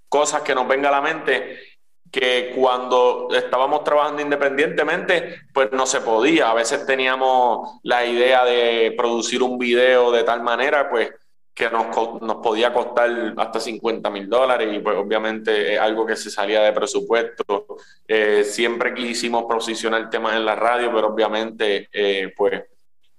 cosa 0.08 0.44
que 0.44 0.54
nos 0.54 0.68
venga 0.68 0.90
a 0.90 0.92
la 0.92 1.00
mente 1.00 1.69
que 2.10 2.52
cuando 2.56 3.28
estábamos 3.32 3.84
trabajando 3.84 4.22
independientemente, 4.22 5.42
pues 5.52 5.70
no 5.72 5.86
se 5.86 6.00
podía. 6.00 6.50
A 6.50 6.54
veces 6.54 6.84
teníamos 6.86 7.80
la 7.82 8.04
idea 8.04 8.44
de 8.44 8.94
producir 8.96 9.42
un 9.42 9.58
video 9.58 10.10
de 10.10 10.24
tal 10.24 10.42
manera, 10.42 10.90
pues 10.90 11.10
que 11.54 11.68
nos, 11.68 12.22
nos 12.22 12.36
podía 12.36 12.72
costar 12.72 13.34
hasta 13.36 13.60
50 13.60 14.08
mil 14.08 14.28
dólares 14.28 14.68
y 14.72 14.78
pues 14.78 14.96
obviamente 14.96 15.74
es 15.74 15.80
algo 15.80 16.06
que 16.06 16.16
se 16.16 16.30
salía 16.30 16.62
de 16.62 16.72
presupuesto. 16.72 17.66
Eh, 18.08 18.44
siempre 18.44 18.94
quisimos 18.94 19.44
posicionar 19.44 20.08
temas 20.08 20.36
en 20.36 20.46
la 20.46 20.54
radio, 20.54 20.90
pero 20.94 21.08
obviamente 21.08 21.88
eh, 21.92 22.32
pues 22.34 22.62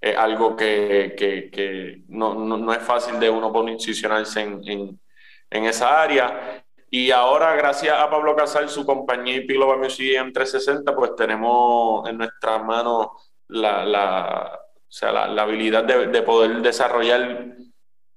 es 0.00 0.16
algo 0.16 0.56
que, 0.56 1.14
que, 1.16 1.50
que 1.50 2.02
no, 2.08 2.34
no, 2.34 2.56
no, 2.56 2.72
es 2.72 2.82
fácil 2.82 3.20
de 3.20 3.30
uno 3.30 3.52
posicionarse 3.52 4.40
en, 4.40 4.60
en, 4.66 5.00
en, 5.48 5.64
esa 5.64 6.02
área. 6.02 6.64
Y 6.94 7.10
ahora, 7.10 7.56
gracias 7.56 7.98
a 7.98 8.10
Pablo 8.10 8.36
Casal, 8.36 8.68
su 8.68 8.84
compañía 8.84 9.36
y 9.36 9.46
Pilo 9.46 9.78
Music 9.78 10.14
M360, 10.14 10.94
pues 10.94 11.16
tenemos 11.16 12.06
en 12.06 12.18
nuestras 12.18 12.62
manos 12.62 13.06
la, 13.48 13.82
la, 13.86 14.60
o 14.74 14.84
sea, 14.90 15.10
la, 15.10 15.26
la 15.26 15.44
habilidad 15.44 15.84
de, 15.84 16.08
de 16.08 16.20
poder 16.20 16.60
desarrollar 16.60 17.46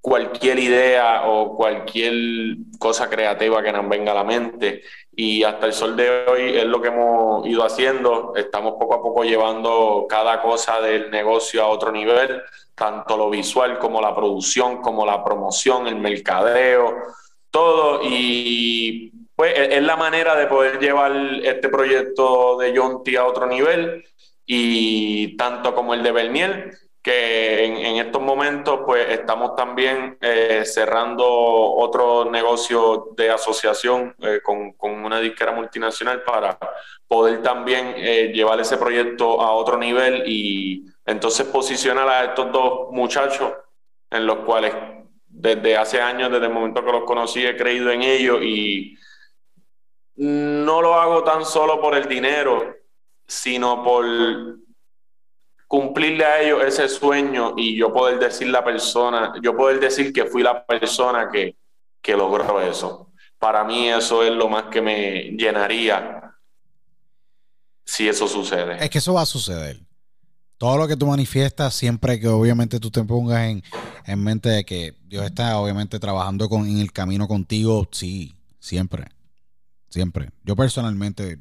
cualquier 0.01 0.59
idea 0.59 1.23
o 1.25 1.55
cualquier 1.55 2.57
cosa 2.77 3.09
creativa 3.09 3.63
que 3.63 3.71
nos 3.71 3.87
venga 3.87 4.11
a 4.11 4.15
la 4.15 4.25
mente. 4.25 4.81
Y 5.09 5.41
hasta 5.43 5.67
el 5.67 5.73
sol 5.73 5.95
de 5.95 6.25
hoy 6.27 6.57
es 6.57 6.65
lo 6.65 6.81
que 6.81 6.89
hemos 6.89 7.47
ido 7.47 7.63
haciendo. 7.63 8.33
Estamos 8.35 8.73
poco 8.73 8.95
a 8.95 9.01
poco 9.01 9.23
llevando 9.23 10.05
cada 10.09 10.41
cosa 10.41 10.81
del 10.81 11.09
negocio 11.11 11.63
a 11.63 11.67
otro 11.67 11.93
nivel, 11.93 12.41
tanto 12.75 13.15
lo 13.15 13.29
visual 13.29 13.79
como 13.79 14.01
la 14.01 14.13
producción, 14.13 14.81
como 14.81 15.05
la 15.05 15.23
promoción, 15.23 15.87
el 15.87 15.95
mercadeo, 15.95 16.93
todo. 17.55 18.01
Y 18.03 19.13
pues 19.33 19.53
es 19.55 19.81
la 19.81 19.95
manera 19.95 20.35
de 20.35 20.47
poder 20.47 20.77
llevar 20.77 21.13
este 21.41 21.69
proyecto 21.69 22.57
de 22.57 22.73
Yonti 22.73 23.15
a 23.15 23.25
otro 23.25 23.47
nivel 23.47 24.03
y 24.45 25.37
tanto 25.37 25.73
como 25.73 25.93
el 25.93 26.03
de 26.03 26.11
Bernier 26.11 26.77
que 27.01 27.63
en, 27.63 27.97
estos 27.97 28.21
momentos 28.21 28.81
pues 28.85 29.09
estamos 29.09 29.55
también 29.55 30.17
eh, 30.19 30.63
cerrando 30.65 31.25
otro 31.25 32.25
negocio 32.25 33.09
de 33.15 33.29
asociación 33.29 34.15
eh, 34.19 34.41
con, 34.43 34.73
con, 34.73 35.05
una 35.05 35.19
disquera 35.19 35.51
multinacional 35.51 36.23
para 36.23 36.57
poder 37.07 37.41
también 37.41 37.93
eh, 37.95 38.31
llevar 38.33 38.59
ese 38.59 38.77
proyecto 38.77 39.39
a 39.39 39.51
otro 39.51 39.77
nivel 39.77 40.23
y 40.25 40.83
entonces 41.05 41.45
posicionar 41.45 42.09
a 42.09 42.23
estos 42.25 42.51
dos 42.51 42.91
muchachos 42.91 43.53
en 44.09 44.25
los 44.25 44.39
cuales 44.39 44.73
desde 45.37 45.75
hace 45.75 46.01
años, 46.01 46.31
desde 46.31 46.45
el 46.45 46.53
momento 46.53 46.83
que 46.83 46.91
los 46.91 47.03
conocí, 47.03 47.45
he 47.45 47.57
creído 47.57 47.91
en 47.91 48.01
ellos 48.01 48.41
y 48.41 48.97
no 50.15 50.81
lo 50.81 50.95
hago 50.95 51.23
tan 51.23 51.45
solo 51.45 51.81
por 51.81 51.95
el 51.95 52.07
dinero, 52.07 52.73
sino 53.27 53.83
por 53.83 54.05
cumplirle 55.67 56.23
a 56.25 56.41
ellos 56.41 56.63
ese 56.63 56.87
sueño 56.87 57.53
y 57.57 57.75
yo 57.75 57.91
poder 57.91 58.17
decir 58.17 58.47
la 58.47 58.63
persona, 58.63 59.33
yo 59.41 59.55
poder 59.55 59.79
decir 59.79 60.13
que 60.13 60.25
fui 60.25 60.41
la 60.41 60.65
persona 60.65 61.29
que, 61.29 61.57
que 62.01 62.15
logró 62.15 62.61
eso. 62.61 63.11
Para 63.37 63.65
mí 63.65 63.89
eso 63.89 64.23
es 64.23 64.31
lo 64.31 64.47
más 64.47 64.65
que 64.65 64.81
me 64.81 65.31
llenaría 65.37 66.33
si 67.83 68.07
eso 68.07 68.27
sucede. 68.27 68.83
Es 68.83 68.89
que 68.89 68.99
eso 68.99 69.13
va 69.13 69.23
a 69.23 69.25
suceder. 69.25 69.81
Todo 70.57 70.77
lo 70.77 70.87
que 70.87 70.95
tú 70.95 71.05
manifiestas, 71.07 71.73
siempre 71.73 72.19
que 72.19 72.29
obviamente 72.29 72.79
tú 72.79 72.89
te 72.89 73.03
pongas 73.03 73.49
en, 73.49 73.63
en 74.05 74.23
mente 74.23 74.49
de 74.49 74.63
que 74.63 74.95
Dios 75.05 75.25
está 75.25 75.57
obviamente 75.57 75.99
trabajando 75.99 76.47
con, 76.47 76.65
en 76.67 76.77
el 76.77 76.93
camino 76.93 77.27
contigo, 77.27 77.87
sí, 77.91 78.35
siempre. 78.59 79.07
Siempre. 79.89 80.29
Yo 80.43 80.55
personalmente 80.55 81.39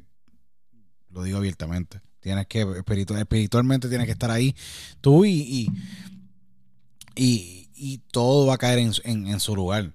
lo 1.09 1.23
digo 1.23 1.37
abiertamente. 1.37 2.01
Tienes 2.19 2.47
que, 2.47 2.61
espiritualmente 2.61 3.87
tienes 3.87 4.05
que 4.05 4.13
estar 4.13 4.31
ahí 4.31 4.55
tú 4.99 5.25
y, 5.25 5.69
y, 7.15 7.69
y, 7.73 7.97
todo 8.11 8.47
va 8.47 8.55
a 8.55 8.57
caer 8.57 8.79
en, 8.79 9.39
su 9.39 9.55
lugar. 9.55 9.93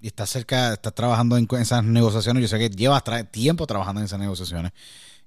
Y 0.00 0.06
estás 0.06 0.30
cerca, 0.30 0.74
estás 0.74 0.94
trabajando 0.94 1.36
en, 1.36 1.48
esas 1.60 1.82
negociaciones. 1.82 2.42
Yo 2.42 2.48
sé 2.48 2.58
que 2.58 2.70
llevas 2.70 3.02
tiempo 3.30 3.66
trabajando 3.66 4.00
en 4.00 4.06
esas 4.06 4.20
negociaciones 4.20 4.72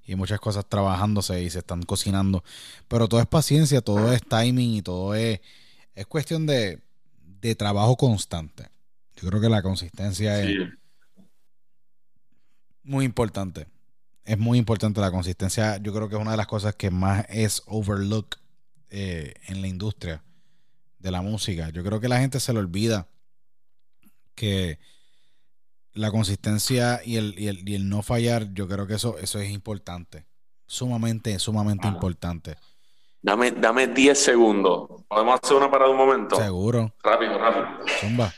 y 0.04 0.16
muchas 0.16 0.40
cosas 0.40 0.66
trabajándose 0.68 1.42
y 1.42 1.50
se 1.50 1.60
están 1.60 1.82
cocinando. 1.82 2.44
Pero 2.88 3.08
todo 3.08 3.20
es 3.20 3.26
paciencia, 3.26 3.80
todo 3.80 4.12
es 4.12 4.22
timing 4.22 4.74
y 4.74 4.82
todo 4.82 5.14
es, 5.14 5.40
es 5.94 6.06
cuestión 6.06 6.46
de, 6.46 6.80
de 7.40 7.54
trabajo 7.54 7.96
constante. 7.96 8.68
Yo 9.16 9.28
creo 9.28 9.40
que 9.40 9.48
la 9.48 9.62
consistencia 9.62 10.42
es 10.42 10.68
muy 12.82 13.04
importante 13.04 13.66
es 14.24 14.38
muy 14.38 14.58
importante 14.58 15.00
la 15.00 15.10
consistencia. 15.10 15.78
Yo 15.78 15.92
creo 15.92 16.08
que 16.08 16.14
es 16.14 16.20
una 16.20 16.32
de 16.32 16.36
las 16.36 16.46
cosas 16.46 16.74
que 16.74 16.90
más 16.90 17.26
es 17.28 17.62
overlook 17.66 18.36
eh, 18.90 19.34
en 19.46 19.60
la 19.60 19.68
industria 19.68 20.22
de 20.98 21.10
la 21.10 21.22
música. 21.22 21.70
Yo 21.70 21.82
creo 21.82 22.00
que 22.00 22.08
la 22.08 22.20
gente 22.20 22.38
se 22.40 22.52
le 22.52 22.60
olvida 22.60 23.08
que 24.34 24.78
la 25.94 26.10
consistencia 26.10 27.00
y 27.04 27.16
el, 27.16 27.34
y 27.38 27.48
el, 27.48 27.68
y 27.68 27.74
el 27.74 27.88
no 27.88 28.02
fallar, 28.02 28.52
yo 28.52 28.68
creo 28.68 28.86
que 28.86 28.94
eso, 28.94 29.18
eso 29.18 29.38
es 29.38 29.50
importante. 29.50 30.26
Sumamente, 30.66 31.38
sumamente 31.38 31.86
importante. 31.86 32.56
Dame, 33.20 33.52
dame 33.52 33.88
10 33.88 34.18
segundos. 34.18 35.04
¿Podemos 35.06 35.38
hacer 35.42 35.56
una 35.56 35.70
parada 35.70 35.90
un 35.90 35.96
momento? 35.96 36.36
Seguro. 36.36 36.92
Rápido, 37.02 37.38
rápido. 37.38 37.66
Zumba. 38.00 38.32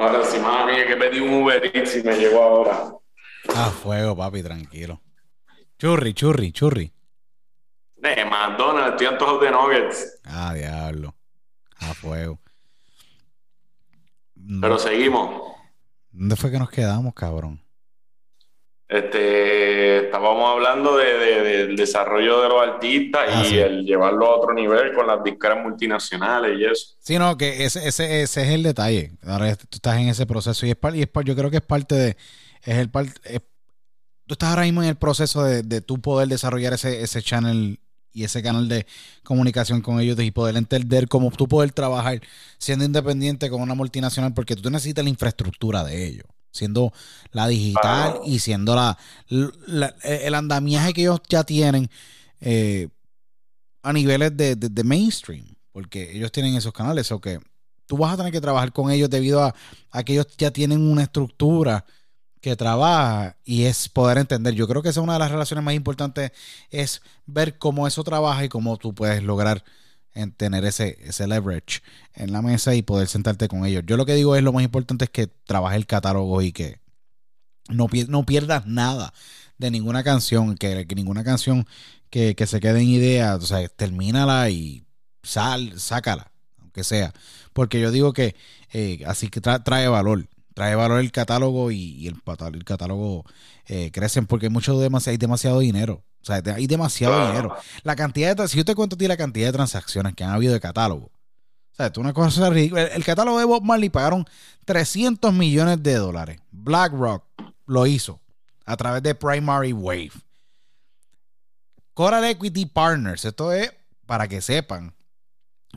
Ahora 0.00 0.24
sí, 0.24 0.38
mami, 0.38 0.78
que 0.90 0.96
pedí 0.96 1.20
un 1.20 1.42
Uber 1.42 1.70
Eats 1.72 1.96
y 1.96 2.02
me 2.02 2.16
llegó 2.16 2.42
ahora. 2.42 2.92
A 3.54 3.70
fuego, 3.70 4.16
papi, 4.16 4.42
tranquilo. 4.42 5.00
Churri, 5.78 6.14
churri, 6.14 6.52
churri. 6.52 6.92
De 7.96 8.24
McDonald's, 8.24 8.92
estoy 8.92 9.06
antojado 9.06 9.38
de 9.38 9.50
nuggets. 9.50 10.20
Ah, 10.24 10.52
diablo. 10.52 11.14
A 11.76 11.94
fuego. 11.94 12.40
Pero 14.60 14.78
seguimos. 14.78 15.54
¿Dónde 16.10 16.34
fue 16.34 16.50
que 16.50 16.58
nos 16.58 16.70
quedamos, 16.70 17.14
cabrón? 17.14 17.62
Este, 18.90 20.06
estábamos 20.06 20.50
hablando 20.52 20.96
de, 20.96 21.04
de, 21.14 21.42
del 21.66 21.76
desarrollo 21.76 22.42
de 22.42 22.48
los 22.48 22.60
artistas 22.60 23.22
Ah, 23.28 23.42
y 23.44 23.48
sí. 23.50 23.58
el 23.58 23.84
llevarlo 23.84 24.26
a 24.26 24.36
otro 24.36 24.52
nivel 24.52 24.92
con 24.94 25.06
las 25.06 25.22
disqueras 25.22 25.62
multinacionales 25.62 26.58
y 26.58 26.64
eso. 26.64 26.96
Sí, 26.98 27.16
no, 27.18 27.36
que 27.36 27.64
ese, 27.64 27.86
ese, 27.86 28.22
ese 28.22 28.42
es 28.42 28.48
el 28.48 28.62
detalle. 28.64 29.12
Ahora 29.24 29.54
tú 29.54 29.66
estás 29.76 29.96
en 29.98 30.08
ese 30.08 30.26
proceso 30.26 30.66
y 30.66 30.70
es, 30.70 30.76
par- 30.76 30.96
y 30.96 31.02
es 31.02 31.08
yo 31.24 31.36
creo 31.36 31.50
que 31.50 31.58
es 31.58 31.62
parte 31.62 31.94
de, 31.94 32.08
es 32.64 32.78
el 32.78 32.90
par- 32.90 33.06
es- 33.24 33.42
tú 34.26 34.34
estás 34.34 34.50
ahora 34.50 34.62
mismo 34.62 34.82
en 34.82 34.88
el 34.88 34.96
proceso 34.96 35.44
de, 35.44 35.62
de 35.62 35.80
tú 35.80 36.00
poder 36.00 36.26
desarrollar 36.28 36.72
ese, 36.72 37.00
ese 37.02 37.22
channel 37.22 37.78
y 38.12 38.24
ese 38.24 38.42
canal 38.42 38.68
de 38.68 38.86
comunicación 39.22 39.82
con 39.82 40.00
ellos 40.00 40.18
y 40.18 40.32
poder 40.32 40.56
entender 40.56 41.06
cómo 41.06 41.30
tú 41.30 41.46
poder 41.46 41.70
trabajar 41.70 42.20
siendo 42.58 42.84
independiente 42.84 43.48
con 43.50 43.60
una 43.62 43.74
multinacional 43.74 44.34
porque 44.34 44.56
tú 44.56 44.68
necesitas 44.68 45.04
la 45.04 45.10
infraestructura 45.10 45.84
de 45.84 46.06
ellos, 46.08 46.26
siendo 46.50 46.92
la 47.32 47.46
digital 47.48 48.20
y 48.24 48.38
siendo 48.40 48.74
la, 48.74 48.98
el 50.02 50.34
andamiaje 50.34 50.92
que 50.92 51.02
ellos 51.02 51.20
ya 51.28 51.44
tienen 51.44 51.90
eh, 52.40 52.88
a 53.82 53.92
niveles 53.92 54.36
de, 54.36 54.56
de, 54.56 54.84
mainstream, 54.84 55.46
porque 55.72 56.16
ellos 56.16 56.32
tienen 56.32 56.54
esos 56.54 56.72
canales, 56.72 57.10
o 57.12 57.20
que 57.20 57.40
tú 57.86 57.96
vas 57.96 58.14
a 58.14 58.16
tener 58.16 58.32
que 58.32 58.40
trabajar 58.40 58.72
con 58.72 58.90
ellos 58.90 59.08
debido 59.08 59.42
a, 59.42 59.54
a 59.90 60.02
que 60.02 60.12
ellos 60.14 60.26
ya 60.36 60.50
tienen 60.50 60.80
una 60.80 61.02
estructura 61.02 61.84
que 62.40 62.56
trabaja 62.56 63.36
y 63.44 63.64
es 63.64 63.88
poder 63.88 64.18
entender. 64.18 64.54
Yo 64.54 64.66
creo 64.66 64.82
que 64.82 64.88
esa 64.88 65.00
es 65.00 65.04
una 65.04 65.14
de 65.14 65.18
las 65.18 65.30
relaciones 65.30 65.64
más 65.64 65.74
importantes, 65.74 66.32
es 66.70 67.02
ver 67.26 67.58
cómo 67.58 67.86
eso 67.86 68.02
trabaja 68.02 68.44
y 68.44 68.48
cómo 68.48 68.76
tú 68.76 68.94
puedes 68.94 69.22
lograr 69.22 69.62
en 70.14 70.32
tener 70.32 70.64
ese, 70.64 70.98
ese 71.02 71.26
leverage 71.26 71.80
en 72.14 72.32
la 72.32 72.42
mesa 72.42 72.74
y 72.74 72.82
poder 72.82 73.08
sentarte 73.08 73.48
con 73.48 73.64
ellos. 73.64 73.84
Yo 73.86 73.96
lo 73.96 74.06
que 74.06 74.14
digo 74.14 74.36
es 74.36 74.42
lo 74.42 74.52
más 74.52 74.62
importante 74.62 75.04
es 75.04 75.10
que 75.10 75.26
trabaje 75.26 75.76
el 75.76 75.86
catálogo 75.86 76.42
y 76.42 76.52
que 76.52 76.80
no, 77.68 77.88
no 78.08 78.26
pierdas 78.26 78.66
nada 78.66 79.12
de 79.58 79.70
ninguna 79.70 80.02
canción, 80.02 80.56
que, 80.56 80.86
ninguna 80.96 81.22
canción 81.22 81.66
que, 82.10 82.34
se 82.46 82.60
quede 82.60 82.80
en 82.80 82.88
idea, 82.88 83.36
o 83.36 83.40
sea, 83.40 83.68
termínala 83.68 84.50
y 84.50 84.84
sal, 85.22 85.78
sácala, 85.78 86.32
aunque 86.58 86.82
sea. 86.82 87.12
Porque 87.52 87.80
yo 87.80 87.90
digo 87.90 88.12
que 88.12 88.34
eh, 88.72 89.02
así 89.06 89.28
que 89.28 89.40
trae 89.40 89.88
valor 89.88 90.26
trae 90.54 90.74
valor 90.74 91.00
el 91.00 91.12
catálogo 91.12 91.70
y, 91.70 92.06
el, 92.08 92.16
el, 92.54 92.64
catálogo 92.64 93.24
eh, 93.66 93.90
crecen 93.92 94.26
porque 94.26 94.46
hay 94.46 94.50
mucho 94.50 94.78
hay 95.06 95.16
demasiado 95.16 95.60
dinero. 95.60 96.04
O 96.22 96.24
sea, 96.24 96.42
hay 96.54 96.66
demasiado 96.66 97.26
dinero. 97.28 97.56
La 97.82 97.96
cantidad 97.96 98.36
de, 98.36 98.48
si 98.48 98.58
yo 98.58 98.64
te 98.64 98.74
cuento 98.74 98.94
a 98.94 98.98
ti 98.98 99.08
la 99.08 99.16
cantidad 99.16 99.46
de 99.46 99.52
transacciones 99.52 100.14
que 100.14 100.24
han 100.24 100.30
habido 100.30 100.52
de 100.52 100.60
catálogo. 100.60 101.06
O 101.06 101.74
sea, 101.74 101.90
tú 101.90 102.00
una 102.00 102.12
cosa 102.12 102.50
ridícula. 102.50 102.82
El, 102.82 103.04
catálogo 103.04 103.38
de 103.38 103.44
Bob 103.46 103.62
Marley 103.62 103.88
pagaron 103.88 104.26
300 104.66 105.32
millones 105.32 105.82
de 105.82 105.94
dólares. 105.94 106.40
BlackRock 106.50 107.24
lo 107.66 107.86
hizo 107.86 108.20
a 108.66 108.76
través 108.76 109.02
de 109.02 109.14
Primary 109.14 109.72
Wave. 109.72 110.12
Coral 111.94 112.24
Equity 112.24 112.66
Partners, 112.66 113.24
esto 113.24 113.52
es 113.52 113.72
para 114.06 114.28
que 114.28 114.40
sepan, 114.40 114.94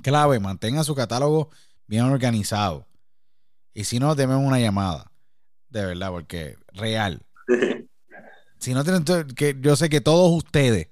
clave, 0.02 0.40
mantengan 0.40 0.84
su 0.84 0.96
catálogo 0.96 1.50
bien 1.88 2.04
organizado. 2.04 2.88
Y 3.74 3.86
si 3.86 4.00
no, 4.00 4.16
denme 4.16 4.36
una 4.36 4.60
llamada. 4.60 5.12
De 5.70 5.86
verdad, 5.86 6.10
porque 6.10 6.58
real. 6.74 7.26
si 8.64 8.74
no 8.74 8.84
tienen, 8.86 9.04
que 9.36 9.58
yo 9.60 9.76
sé 9.76 9.90
que 9.90 10.00
todos 10.00 10.32
ustedes, 10.32 10.88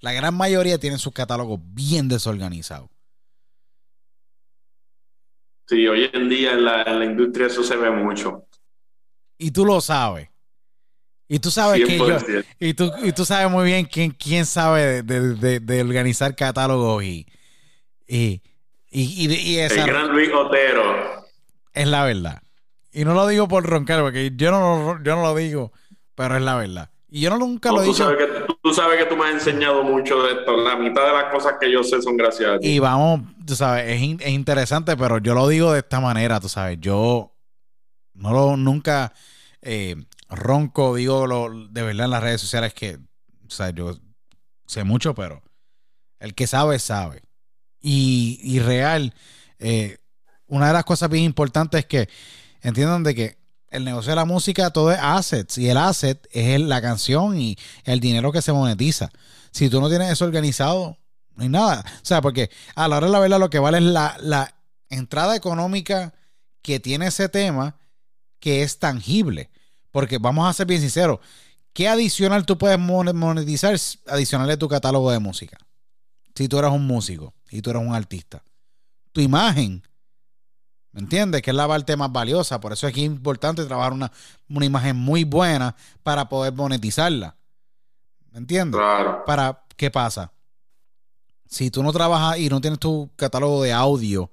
la 0.00 0.12
gran 0.12 0.34
mayoría 0.34 0.78
tienen 0.78 0.98
sus 0.98 1.12
catálogos 1.12 1.60
bien 1.62 2.08
desorganizados. 2.08 2.90
Sí, 5.68 5.86
hoy 5.86 6.10
en 6.12 6.28
día 6.28 6.52
en 6.52 6.64
la, 6.64 7.04
industria 7.04 7.46
eso 7.46 7.62
se 7.62 7.76
ve 7.76 7.90
mucho. 7.90 8.46
Y 9.38 9.52
tú 9.52 9.64
lo 9.64 9.80
sabes. 9.80 10.28
Y 11.28 11.38
tú 11.38 11.50
sabes 11.50 11.84
que 11.84 11.96
yo, 11.96 12.18
y 12.58 12.74
tú, 12.74 12.92
y 13.02 13.12
tú 13.12 13.24
sabes 13.24 13.50
muy 13.50 13.64
bien 13.64 13.84
quién, 13.84 14.10
quién 14.10 14.44
sabe 14.44 15.02
de, 15.02 15.80
organizar 15.80 16.34
catálogos 16.34 17.04
y, 17.04 17.26
y, 18.06 18.42
y, 18.90 19.58
El 19.58 19.86
gran 19.86 20.08
Luis 20.08 20.30
Otero. 20.32 21.24
Es 21.72 21.86
la 21.86 22.04
verdad. 22.04 22.42
Y 22.92 23.04
no 23.04 23.14
lo 23.14 23.28
digo 23.28 23.46
por 23.46 23.64
roncar, 23.64 24.00
porque 24.00 24.32
yo 24.34 24.50
no, 24.50 25.02
yo 25.04 25.16
no 25.16 25.22
lo 25.22 25.34
digo, 25.36 25.72
pero 26.14 26.36
es 26.36 26.42
la 26.42 26.56
verdad. 26.56 26.90
Y 27.08 27.20
yo 27.20 27.30
no 27.30 27.38
nunca 27.38 27.70
lo 27.70 27.82
he 27.82 27.86
dicho. 27.86 28.04
Sabes 28.04 28.18
que, 28.18 28.54
tú 28.62 28.74
sabes 28.74 28.98
que 28.98 29.06
tú 29.06 29.16
me 29.16 29.26
has 29.26 29.34
enseñado 29.34 29.84
mucho 29.84 30.22
de 30.22 30.32
esto. 30.32 30.56
La 30.56 30.76
mitad 30.76 31.06
de 31.06 31.12
las 31.12 31.32
cosas 31.32 31.54
que 31.60 31.70
yo 31.70 31.84
sé 31.84 32.02
son 32.02 32.16
gracias 32.16 32.50
a 32.50 32.58
ti. 32.58 32.68
Y 32.68 32.78
vamos, 32.78 33.20
tú 33.46 33.54
sabes, 33.54 33.88
es, 33.88 34.28
interesante, 34.28 34.96
pero 34.96 35.18
yo 35.18 35.34
lo 35.34 35.46
digo 35.48 35.72
de 35.72 35.80
esta 35.80 36.00
manera, 36.00 36.40
tú 36.40 36.48
sabes. 36.48 36.78
Yo 36.80 37.32
no 38.14 38.32
lo 38.32 38.56
nunca 38.56 39.12
eh, 39.62 39.96
ronco, 40.28 40.96
digo 40.96 41.26
lo, 41.26 41.68
de 41.68 41.82
verdad 41.82 42.06
en 42.06 42.10
las 42.10 42.22
redes 42.22 42.40
sociales 42.40 42.74
que, 42.74 42.96
o 42.96 43.50
sea, 43.50 43.70
yo 43.70 43.96
sé 44.66 44.82
mucho, 44.82 45.14
pero 45.14 45.42
el 46.18 46.34
que 46.34 46.46
sabe, 46.46 46.78
sabe. 46.80 47.22
Y, 47.80 48.40
y 48.42 48.58
real, 48.58 49.14
eh, 49.58 49.98
una 50.48 50.68
de 50.68 50.72
las 50.72 50.84
cosas 50.84 51.08
bien 51.08 51.24
importantes 51.24 51.80
es 51.80 51.86
que 51.86 52.08
entiendan 52.62 53.04
de 53.04 53.14
que 53.14 53.38
el 53.76 53.84
negocio 53.84 54.10
de 54.10 54.16
la 54.16 54.24
música 54.24 54.70
todo 54.70 54.90
es 54.90 54.98
assets 55.00 55.58
y 55.58 55.68
el 55.68 55.76
asset 55.76 56.26
es 56.32 56.60
la 56.60 56.80
canción 56.80 57.38
y 57.38 57.56
el 57.84 58.00
dinero 58.00 58.32
que 58.32 58.42
se 58.42 58.52
monetiza. 58.52 59.10
Si 59.50 59.68
tú 59.68 59.80
no 59.80 59.88
tienes 59.88 60.10
eso 60.10 60.24
organizado, 60.24 60.98
no 61.34 61.42
hay 61.42 61.48
nada. 61.48 61.84
O 62.02 62.04
sea, 62.04 62.22
porque 62.22 62.50
a 62.74 62.88
la 62.88 62.96
hora 62.96 63.06
de 63.06 63.12
la 63.12 63.18
verdad 63.18 63.38
lo 63.38 63.50
que 63.50 63.58
vale 63.58 63.78
es 63.78 63.84
la, 63.84 64.16
la 64.20 64.54
entrada 64.88 65.36
económica 65.36 66.14
que 66.62 66.80
tiene 66.80 67.08
ese 67.08 67.28
tema 67.28 67.76
que 68.40 68.62
es 68.62 68.78
tangible. 68.78 69.50
Porque 69.90 70.18
vamos 70.18 70.48
a 70.48 70.52
ser 70.52 70.66
bien 70.66 70.80
sinceros, 70.80 71.20
¿qué 71.72 71.88
adicional 71.88 72.46
tú 72.46 72.58
puedes 72.58 72.78
monetizar 72.78 73.76
adicional 74.06 74.48
de 74.48 74.56
tu 74.56 74.68
catálogo 74.68 75.10
de 75.10 75.18
música? 75.18 75.58
Si 76.34 76.48
tú 76.48 76.58
eres 76.58 76.70
un 76.70 76.86
músico 76.86 77.34
y 77.50 77.62
tú 77.62 77.70
eres 77.70 77.82
un 77.82 77.94
artista. 77.94 78.42
Tu 79.12 79.20
imagen 79.20 79.82
¿Me 80.96 81.02
entiendes? 81.02 81.42
Que 81.42 81.50
es 81.50 81.56
la 81.56 81.68
parte 81.68 81.94
más 81.94 82.10
valiosa. 82.10 82.58
Por 82.58 82.72
eso 82.72 82.88
es 82.88 82.94
que 82.94 83.00
es 83.00 83.06
importante 83.06 83.62
trabajar 83.66 83.92
una, 83.92 84.10
imagen 84.48 84.96
muy 84.96 85.24
buena 85.24 85.76
para 86.02 86.26
poder 86.26 86.54
monetizarla. 86.54 87.36
¿Me 88.32 88.38
entiendes? 88.38 88.80
Claro. 88.80 89.22
Para, 89.26 89.62
¿qué 89.76 89.90
pasa? 89.90 90.32
Si 91.46 91.70
tú 91.70 91.82
no 91.82 91.92
trabajas 91.92 92.38
y 92.38 92.48
no 92.48 92.62
tienes 92.62 92.80
tu 92.80 93.10
catálogo 93.14 93.62
de 93.62 93.74
audio 93.74 94.30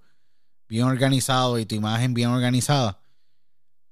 bien 0.69 0.85
organizado 0.85 1.59
y 1.59 1.65
tu 1.65 1.75
imagen 1.75 2.13
bien 2.13 2.29
organizada, 2.29 2.97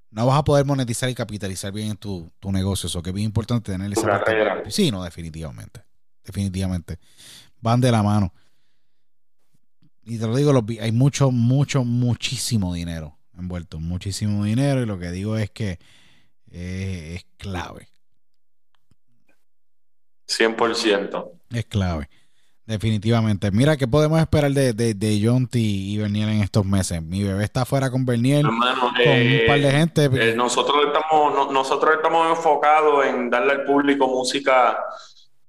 no 0.09 0.25
vas 0.25 0.39
a 0.39 0.43
poder 0.45 0.65
monetizar 0.65 1.09
y 1.09 1.13
capitalizar 1.13 1.73
bien 1.73 1.97
tu, 1.97 2.31
tu 2.39 2.53
negocio. 2.53 2.87
Eso 2.87 3.03
que 3.03 3.09
es 3.09 3.13
bien 3.13 3.25
importante 3.25 3.73
tener 3.73 3.91
esa 3.91 4.07
parte. 4.07 4.71
Sí, 4.71 4.91
no, 4.91 5.03
definitivamente. 5.03 5.83
Definitivamente. 6.23 6.99
Van 7.59 7.81
de 7.81 7.91
la 7.91 8.01
mano 8.01 8.33
y 10.11 10.19
te 10.19 10.27
lo 10.27 10.35
digo, 10.35 10.51
hay 10.81 10.91
mucho, 10.91 11.31
mucho, 11.31 11.85
muchísimo 11.85 12.73
dinero 12.73 13.17
envuelto, 13.37 13.79
muchísimo 13.79 14.43
dinero 14.43 14.81
y 14.81 14.85
lo 14.85 14.99
que 14.99 15.09
digo 15.09 15.37
es 15.37 15.49
que 15.51 15.79
eh, 16.51 17.15
es 17.15 17.25
clave. 17.37 17.87
100%. 20.27 21.31
Es 21.53 21.65
clave, 21.65 22.09
definitivamente. 22.65 23.51
Mira, 23.51 23.77
¿qué 23.77 23.87
podemos 23.87 24.19
esperar 24.19 24.51
de, 24.51 24.73
de, 24.73 24.93
de 24.93 25.21
Jonty 25.25 25.93
y 25.93 25.97
Bernier 25.97 26.27
en 26.27 26.41
estos 26.41 26.65
meses? 26.65 27.01
Mi 27.01 27.23
bebé 27.23 27.45
está 27.45 27.61
afuera 27.61 27.89
con 27.89 28.05
Bernier, 28.05 28.43
con 28.43 28.55
un 28.55 28.59
par 28.59 29.59
de 29.59 29.69
eh, 29.69 29.71
gente. 29.71 30.05
Eh, 30.05 30.35
nosotros, 30.35 30.77
estamos, 30.87 31.53
nosotros 31.53 31.95
estamos 31.95 32.37
enfocados 32.37 33.05
en 33.05 33.29
darle 33.29 33.53
al 33.53 33.63
público 33.63 34.09
música 34.09 34.77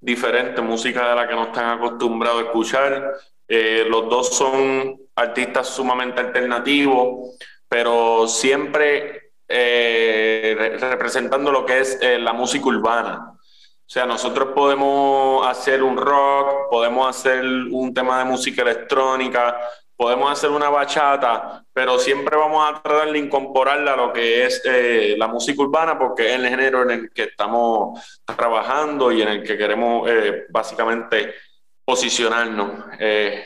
diferente, 0.01 0.60
música 0.60 1.09
de 1.09 1.14
la 1.16 1.26
que 1.26 1.34
no 1.34 1.47
están 1.47 1.78
acostumbrados 1.78 2.43
a 2.43 2.47
escuchar. 2.47 3.14
Eh, 3.55 3.85
los 3.87 4.09
dos 4.09 4.35
son 4.35 4.99
artistas 5.15 5.69
sumamente 5.69 6.23
alternativos, 6.23 7.37
pero 7.69 8.27
siempre 8.27 9.33
eh, 9.47 10.79
representando 10.81 11.53
lo 11.53 11.66
que 11.66 11.81
es 11.81 11.99
eh, 12.01 12.19
la 12.19 12.33
música 12.33 12.69
urbana. 12.69 13.35
O 13.35 13.85
sea, 13.93 14.07
nosotros 14.07 14.55
podemos 14.55 15.47
hacer 15.47 15.83
un 15.83 15.99
rock, 15.99 16.70
podemos 16.70 17.07
hacer 17.15 17.45
un 17.45 17.93
tema 17.93 18.20
de 18.20 18.24
música 18.24 18.62
electrónica, 18.62 19.55
podemos 19.95 20.33
hacer 20.33 20.49
una 20.49 20.70
bachata, 20.70 21.62
pero 21.74 21.99
siempre 21.99 22.35
vamos 22.39 22.66
a 22.66 22.81
tratar 22.81 23.12
de 23.12 23.19
incorporarla 23.19 23.93
a 23.93 23.97
lo 23.99 24.15
que 24.15 24.47
es 24.47 24.62
la 25.19 25.29
música 25.29 25.61
urbana, 25.61 25.99
porque 25.99 26.31
es 26.31 26.41
el 26.41 26.49
género 26.49 26.85
en 26.85 26.91
el 26.91 27.11
que 27.11 27.24
estamos 27.24 28.01
trabajando 28.24 29.12
y 29.12 29.20
en 29.20 29.29
el 29.29 29.43
que 29.43 29.59
queremos 29.59 30.09
básicamente 30.49 31.35
posicionarnos. 31.84 32.84
Eh, 32.98 33.44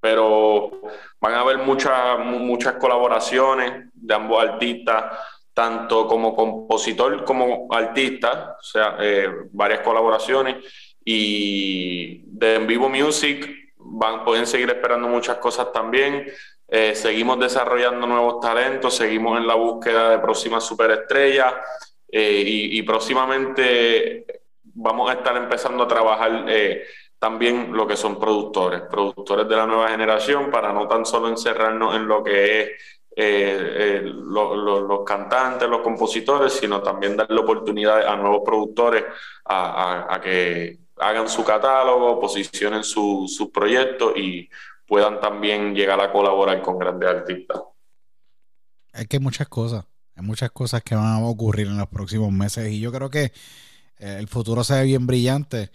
pero 0.00 0.70
van 1.20 1.34
a 1.34 1.40
haber 1.40 1.58
muchas, 1.58 2.18
muchas 2.18 2.74
colaboraciones 2.74 3.90
de 3.92 4.14
ambos 4.14 4.42
artistas, 4.42 5.04
tanto 5.52 6.06
como 6.06 6.34
compositor 6.36 7.24
como 7.24 7.66
artista, 7.70 8.56
o 8.60 8.62
sea, 8.62 8.96
eh, 9.00 9.28
varias 9.52 9.80
colaboraciones. 9.80 10.56
Y 11.04 12.22
de 12.26 12.56
En 12.56 12.66
Vivo 12.66 12.88
Music 12.88 13.48
van, 13.76 14.24
pueden 14.24 14.46
seguir 14.46 14.68
esperando 14.70 15.08
muchas 15.08 15.38
cosas 15.38 15.72
también. 15.72 16.26
Eh, 16.68 16.94
seguimos 16.94 17.38
desarrollando 17.38 18.06
nuevos 18.06 18.40
talentos, 18.40 18.94
seguimos 18.94 19.38
en 19.38 19.46
la 19.46 19.54
búsqueda 19.54 20.10
de 20.10 20.18
próximas 20.18 20.64
superestrellas 20.64 21.54
y, 22.08 22.78
y, 22.78 22.82
próximamente 22.82 24.24
vamos 24.62 25.10
a 25.10 25.14
estar 25.14 25.36
empezando 25.36 25.84
a 25.84 25.88
trabajar 25.88 26.44
también 27.18 27.72
lo 27.72 27.86
que 27.86 27.96
son 27.96 28.18
productores, 28.18 28.82
productores 28.82 29.48
de 29.48 29.56
la 29.56 29.66
nueva 29.66 29.88
generación, 29.88 30.50
para 30.50 30.72
no 30.72 30.86
tan 30.86 31.06
solo 31.06 31.28
encerrarnos 31.28 31.96
en 31.96 32.06
lo 32.06 32.22
que 32.22 32.60
es 32.60 32.70
eh, 33.18 34.02
los 34.04 35.04
cantantes, 35.06 35.68
los 35.68 35.80
compositores, 35.80 36.52
sino 36.52 36.82
también 36.82 37.16
darle 37.16 37.40
oportunidades 37.40 38.06
a 38.06 38.14
nuevos 38.16 38.42
productores 38.44 39.04
a, 39.46 40.20
que 40.22 40.78
hagan 40.98 41.28
su 41.28 41.42
catálogo, 41.42 42.20
posicionen 42.20 42.84
sus 42.84 43.34
su 43.34 43.50
proyectos 43.50 44.12
y 44.16 44.48
puedan 44.86 45.18
también 45.20 45.74
llegar 45.74 45.98
a 46.00 46.12
colaborar 46.12 46.60
con 46.60 46.78
grandes 46.78 47.08
artistas. 47.08 47.62
Es 48.92 49.06
que 49.08 49.16
hay 49.16 49.22
muchas 49.22 49.48
cosas, 49.48 49.84
hay 50.14 50.22
muchas 50.22 50.50
cosas 50.50 50.82
que 50.82 50.94
van 50.94 51.06
a 51.06 51.26
ocurrir 51.26 51.66
en 51.66 51.78
los 51.78 51.88
próximos 51.88 52.30
meses 52.32 52.70
y 52.70 52.80
yo 52.80 52.92
creo 52.92 53.08
que 53.08 53.32
eh, 53.98 54.16
el 54.18 54.28
futuro 54.28 54.62
se 54.62 54.74
ve 54.74 54.84
bien 54.84 55.06
brillante. 55.06 55.70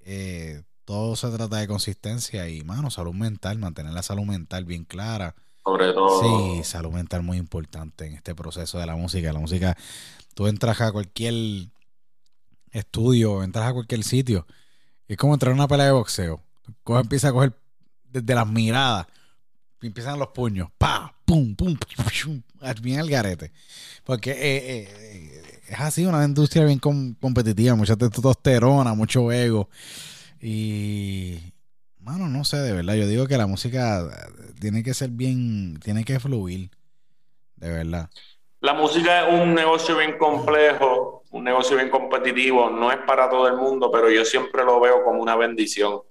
Eh, 0.00 0.62
todo 0.90 1.14
se 1.14 1.30
trata 1.30 1.58
de 1.58 1.68
consistencia 1.68 2.48
y, 2.48 2.64
mano, 2.64 2.90
salud 2.90 3.14
mental, 3.14 3.58
mantener 3.58 3.92
la 3.92 4.02
salud 4.02 4.24
mental 4.24 4.64
bien 4.64 4.82
clara. 4.82 5.36
Sobre 5.64 5.92
todo. 5.92 6.20
Sí, 6.20 6.64
salud 6.64 6.90
mental 6.90 7.22
muy 7.22 7.36
importante 7.36 8.06
en 8.06 8.14
este 8.14 8.34
proceso 8.34 8.76
de 8.76 8.86
la 8.86 8.96
música. 8.96 9.32
La 9.32 9.38
música, 9.38 9.76
tú 10.34 10.48
entras 10.48 10.80
a 10.80 10.90
cualquier 10.90 11.68
estudio, 12.72 13.44
entras 13.44 13.68
a 13.68 13.72
cualquier 13.72 14.02
sitio, 14.02 14.48
es 15.06 15.16
como 15.16 15.32
entrar 15.32 15.52
a 15.52 15.54
una 15.54 15.68
pelea 15.68 15.86
de 15.86 15.92
boxeo. 15.92 16.42
Coge, 16.82 17.02
empieza 17.02 17.28
a 17.28 17.32
coger 17.34 17.52
desde 18.08 18.34
las 18.34 18.48
miradas, 18.48 19.06
empiezan 19.80 20.18
los 20.18 20.30
puños, 20.30 20.70
pa, 20.76 21.14
pum, 21.24 21.54
pum, 21.54 21.76
pum, 21.76 22.04
pum 22.24 22.42
bien 22.82 22.98
al 22.98 23.08
garete. 23.08 23.52
Porque 24.02 24.32
eh, 24.32 24.88
eh, 24.90 25.62
es 25.68 25.78
así, 25.78 26.04
una 26.04 26.24
industria 26.24 26.64
bien 26.64 26.80
competitiva, 26.80 27.76
mucha 27.76 27.94
testosterona, 27.94 28.92
mucho 28.94 29.30
ego. 29.30 29.68
Y, 30.40 31.38
mano, 31.98 32.28
no 32.28 32.44
sé, 32.44 32.56
de 32.58 32.72
verdad. 32.72 32.94
Yo 32.94 33.06
digo 33.06 33.26
que 33.26 33.36
la 33.36 33.46
música 33.46 34.02
tiene 34.60 34.82
que 34.82 34.94
ser 34.94 35.10
bien, 35.10 35.78
tiene 35.82 36.04
que 36.04 36.18
fluir, 36.18 36.70
de 37.56 37.70
verdad. 37.70 38.10
La 38.60 38.74
música 38.74 39.26
es 39.26 39.40
un 39.40 39.54
negocio 39.54 39.96
bien 39.96 40.18
complejo, 40.18 41.24
un 41.30 41.44
negocio 41.44 41.76
bien 41.76 41.88
competitivo, 41.88 42.68
no 42.68 42.90
es 42.92 42.98
para 42.98 43.28
todo 43.30 43.48
el 43.48 43.56
mundo, 43.56 43.90
pero 43.90 44.10
yo 44.10 44.24
siempre 44.24 44.64
lo 44.64 44.78
veo 44.80 45.02
como 45.02 45.22
una 45.22 45.34
bendición. 45.34 46.02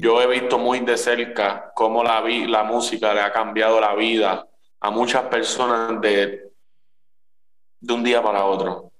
Yo 0.00 0.22
he 0.22 0.26
visto 0.26 0.58
muy 0.58 0.80
de 0.80 0.96
cerca 0.96 1.70
cómo 1.74 2.02
la, 2.02 2.22
la 2.22 2.62
música 2.64 3.12
le 3.12 3.20
ha 3.20 3.32
cambiado 3.32 3.78
la 3.78 3.94
vida 3.94 4.46
a 4.80 4.90
muchas 4.90 5.24
personas 5.24 6.00
de, 6.00 6.50
de 7.80 7.92
un 7.92 8.02
día 8.02 8.22
para 8.22 8.44
otro. 8.44 8.90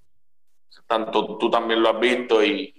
Tanto 0.86 1.38
tú 1.38 1.50
también 1.50 1.82
lo 1.82 1.90
has 1.90 2.00
visto 2.00 2.44
y, 2.44 2.77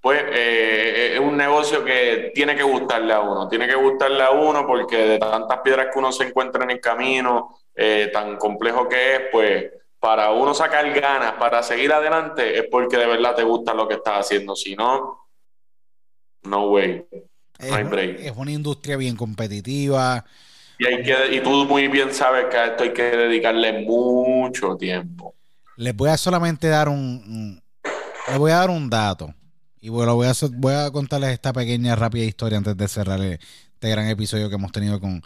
pues 0.00 0.22
eh, 0.32 1.14
es 1.14 1.20
un 1.20 1.36
negocio 1.36 1.84
que 1.84 2.30
tiene 2.34 2.54
que 2.54 2.62
gustarle 2.62 3.12
a 3.12 3.20
uno, 3.20 3.48
tiene 3.48 3.66
que 3.66 3.74
gustarle 3.74 4.22
a 4.22 4.30
uno 4.30 4.66
porque 4.66 4.96
de 4.96 5.18
tantas 5.18 5.58
piedras 5.60 5.88
que 5.92 5.98
uno 5.98 6.12
se 6.12 6.24
encuentra 6.24 6.64
en 6.64 6.70
el 6.70 6.80
camino, 6.80 7.58
eh, 7.74 8.10
tan 8.12 8.36
complejo 8.36 8.88
que 8.88 9.14
es, 9.14 9.20
pues 9.32 9.72
para 10.00 10.30
uno 10.30 10.54
sacar 10.54 10.88
ganas, 10.92 11.32
para 11.34 11.62
seguir 11.62 11.92
adelante, 11.92 12.58
es 12.58 12.66
porque 12.70 12.96
de 12.96 13.06
verdad 13.06 13.34
te 13.34 13.42
gusta 13.42 13.74
lo 13.74 13.88
que 13.88 13.94
estás 13.94 14.26
haciendo. 14.26 14.54
Si 14.54 14.76
no, 14.76 15.28
no 16.42 16.70
way. 16.70 17.04
No 17.58 17.88
break. 17.88 18.20
Es 18.20 18.36
una 18.36 18.52
industria 18.52 18.96
bien 18.96 19.16
competitiva. 19.16 20.24
Y, 20.78 20.86
hay 20.86 21.02
que, 21.02 21.34
y 21.34 21.40
tú 21.40 21.50
muy 21.64 21.88
bien 21.88 22.14
sabes 22.14 22.46
que 22.46 22.56
a 22.56 22.66
esto 22.66 22.84
hay 22.84 22.92
que 22.92 23.02
dedicarle 23.02 23.84
mucho 23.84 24.76
tiempo. 24.76 25.34
Les 25.76 25.94
voy 25.94 26.10
a 26.10 26.16
solamente 26.16 26.68
dar 26.68 26.88
un, 26.88 27.60
les 28.28 28.38
voy 28.38 28.52
a 28.52 28.58
dar 28.58 28.70
un 28.70 28.88
dato. 28.88 29.34
Y 29.80 29.90
bueno, 29.90 30.14
voy 30.16 30.26
a, 30.26 30.32
voy 30.56 30.74
a 30.74 30.90
contarles 30.90 31.30
esta 31.30 31.52
pequeña, 31.52 31.94
rápida 31.94 32.24
historia 32.24 32.58
antes 32.58 32.76
de 32.76 32.88
cerrar 32.88 33.20
este 33.22 33.88
gran 33.88 34.08
episodio 34.08 34.48
que 34.48 34.56
hemos 34.56 34.72
tenido 34.72 34.98
con, 35.00 35.22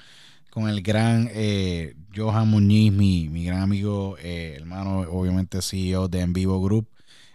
con 0.50 0.68
el 0.68 0.82
gran 0.82 1.30
eh, 1.32 1.94
Johan 2.14 2.48
Muñiz, 2.48 2.92
mi, 2.92 3.30
mi 3.30 3.46
gran 3.46 3.60
amigo, 3.62 4.16
eh, 4.18 4.54
hermano, 4.58 5.00
obviamente 5.00 5.62
CEO 5.62 6.08
de 6.08 6.20
En 6.20 6.34
Vivo 6.34 6.60
Group, 6.60 6.90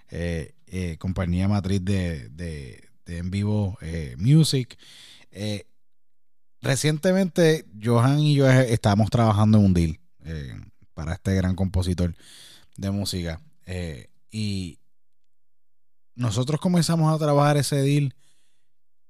eh, 0.10 0.54
compañía 1.00 1.48
matriz 1.48 1.84
de, 1.84 2.30
de, 2.30 2.84
En 3.08 3.32
Vivo 3.32 3.80
Music. 4.18 4.78
recientemente, 6.62 7.66
Johan 7.84 8.20
y 8.20 8.36
yo 8.36 8.48
estábamos 8.48 9.10
trabajando 9.10 9.58
en 9.58 9.66
un 9.66 9.74
deal 9.74 10.00
para 10.94 11.14
este 11.14 11.34
gran 11.34 11.56
compositor 11.56 12.14
de 12.76 12.92
música. 12.92 13.42
y 14.30 14.78
nosotros 16.18 16.60
comenzamos 16.60 17.14
a 17.14 17.24
trabajar 17.24 17.58
ese 17.58 17.78
deal 17.78 18.16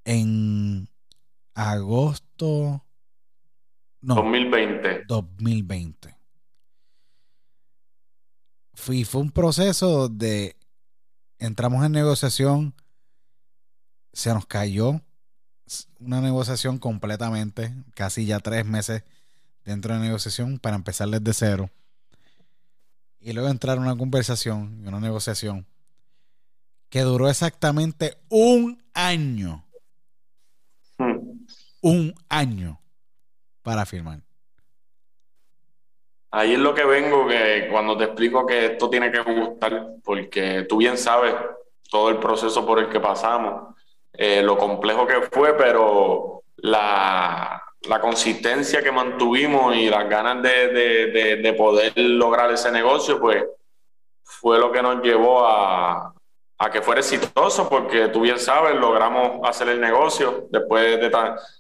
en 0.04 0.90
agosto. 1.54 2.86
No, 4.02 4.16
2020. 4.16 5.06
2020. 5.08 6.18
Fue, 8.74 9.06
fue 9.06 9.22
un 9.22 9.32
proceso 9.32 10.10
de 10.10 10.58
entramos 11.40 11.84
en 11.86 11.94
negociación, 11.94 12.76
se 14.12 14.34
nos 14.34 14.46
cayó 14.46 15.02
una 16.00 16.22
negociación 16.22 16.78
completamente, 16.78 17.74
casi 17.96 18.26
ya 18.26 18.40
tres 18.40 18.66
meses 18.66 19.04
dentro 19.64 19.94
de 19.94 20.02
negociación 20.02 20.60
para 20.60 20.76
empezar 20.76 21.08
desde 21.08 21.34
cero. 21.34 21.70
Y 23.20 23.32
luego 23.32 23.50
entrar 23.50 23.78
en 23.78 23.84
una 23.84 23.96
conversación 23.96 24.82
y 24.84 24.88
una 24.88 25.00
negociación 25.00 25.66
que 26.90 27.02
duró 27.02 27.30
exactamente 27.30 28.18
un 28.30 28.82
año. 28.94 29.66
Hmm. 30.98 31.46
Un 31.82 32.16
año 32.30 32.80
para 33.62 33.86
firmar. 33.86 34.20
Ahí 36.32 36.54
es 36.54 36.60
lo 36.60 36.74
que 36.74 36.86
vengo, 36.86 37.28
que 37.28 37.68
cuando 37.72 37.98
te 37.98 38.06
explico 38.06 38.46
que 38.46 38.66
esto 38.68 38.90
tiene 38.90 39.12
que 39.12 39.22
gustar, 39.22 39.96
porque 40.04 40.66
tú 40.68 40.78
bien 40.78 40.98
sabes 40.98 41.36
todo 41.90 42.10
el 42.10 42.18
proceso 42.18 42.66
por 42.66 42.80
el 42.80 42.90
que 42.90 43.00
pasamos, 43.00 43.76
eh, 44.14 44.42
lo 44.44 44.58
complejo 44.58 45.08
que 45.08 45.22
fue, 45.32 45.56
pero 45.56 46.44
la, 46.58 47.64
consistencia 48.02 48.84
que 48.84 48.92
mantuvimos 48.92 49.76
y 49.76 49.90
las 49.90 50.10
ganas 50.10 50.42
de, 50.44 51.38
de 51.42 51.54
poder 51.54 51.94
lograr 51.96 52.52
ese 52.52 52.72
negocio, 52.72 53.20
pues 53.20 53.46
fue 54.24 54.60
lo 54.60 54.72
que 54.72 54.82
nos 54.82 55.02
llevó 55.02 55.48
a, 55.48 56.14
a 56.60 56.72
que 56.72 56.82
fuera 56.82 57.02
exitoso, 57.02 57.70
porque 57.70 58.08
tú 58.08 58.22
bien 58.22 58.40
sabes, 58.40 58.76
logramos 58.76 59.48
hacer 59.48 59.70
el 59.70 59.80
negocio 59.80 60.48
después 60.50 61.00
de, 61.00 61.12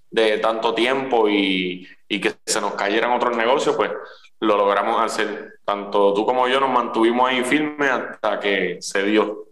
de 0.09 0.37
tanto 0.39 0.73
tiempo 0.73 1.29
y, 1.29 1.87
y, 2.07 2.19
que 2.19 2.33
se 2.45 2.59
nos 2.59 2.73
cayeran 2.73 3.11
otros 3.11 3.37
negocios, 3.37 3.75
pues 3.75 3.91
lo 4.39 4.57
logramos 4.57 5.01
hacer. 5.01 5.59
Tanto 5.63 6.13
tú 6.13 6.25
como 6.25 6.47
yo 6.47 6.59
nos 6.59 6.69
mantuvimos 6.69 7.29
ahí 7.29 7.43
firmes 7.43 7.91
hasta 7.91 8.39
que 8.39 8.77
se 8.79 9.03
dio. 9.03 9.45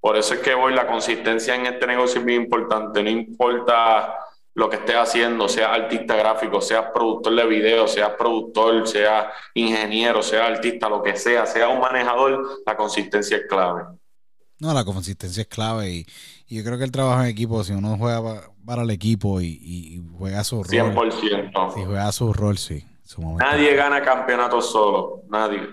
Por 0.00 0.16
eso 0.16 0.34
es 0.34 0.40
que 0.40 0.54
hoy 0.54 0.74
la 0.74 0.86
consistencia 0.86 1.54
en 1.54 1.66
este 1.66 1.86
negocio 1.86 2.20
es 2.20 2.24
muy 2.24 2.34
importante. 2.34 3.02
No 3.02 3.10
importa 3.10 4.18
lo 4.54 4.70
que 4.70 4.76
estés 4.76 4.96
haciendo, 4.96 5.48
seas 5.48 5.70
artista 5.70 6.14
gráfico, 6.14 6.60
seas 6.60 6.86
productor 6.92 7.34
de 7.34 7.46
video, 7.46 7.88
seas 7.88 8.10
productor, 8.10 8.86
seas 8.86 9.26
ingeniero, 9.54 10.22
seas 10.22 10.48
artista, 10.48 10.88
lo 10.88 11.02
que 11.02 11.16
sea, 11.16 11.44
seas 11.44 11.70
un 11.70 11.80
manejador, 11.80 12.62
la 12.64 12.76
consistencia 12.76 13.38
es 13.38 13.46
clave. 13.48 13.82
No, 14.64 14.72
la 14.72 14.82
consistencia 14.82 15.42
es 15.42 15.46
clave 15.46 15.90
y, 15.90 16.06
yo 16.48 16.64
creo 16.64 16.78
que 16.78 16.84
el 16.84 16.90
trabajo 16.90 17.20
en 17.22 17.28
equipo, 17.28 17.62
si 17.64 17.74
uno 17.74 17.98
juega 17.98 18.50
para, 18.64 18.80
el 18.80 18.90
equipo 18.90 19.42
y, 19.42 20.02
juega 20.16 20.42
su 20.42 20.64
rol. 20.64 20.94
100%. 20.94 21.74
Si 21.74 21.84
juega 21.84 22.10
su 22.12 22.32
rol, 22.32 22.56
sí. 22.56 22.82
nadie 23.38 23.74
gana 23.74 24.00
campeonato 24.00 24.62
solo, 24.62 25.22
nadie. 25.28 25.68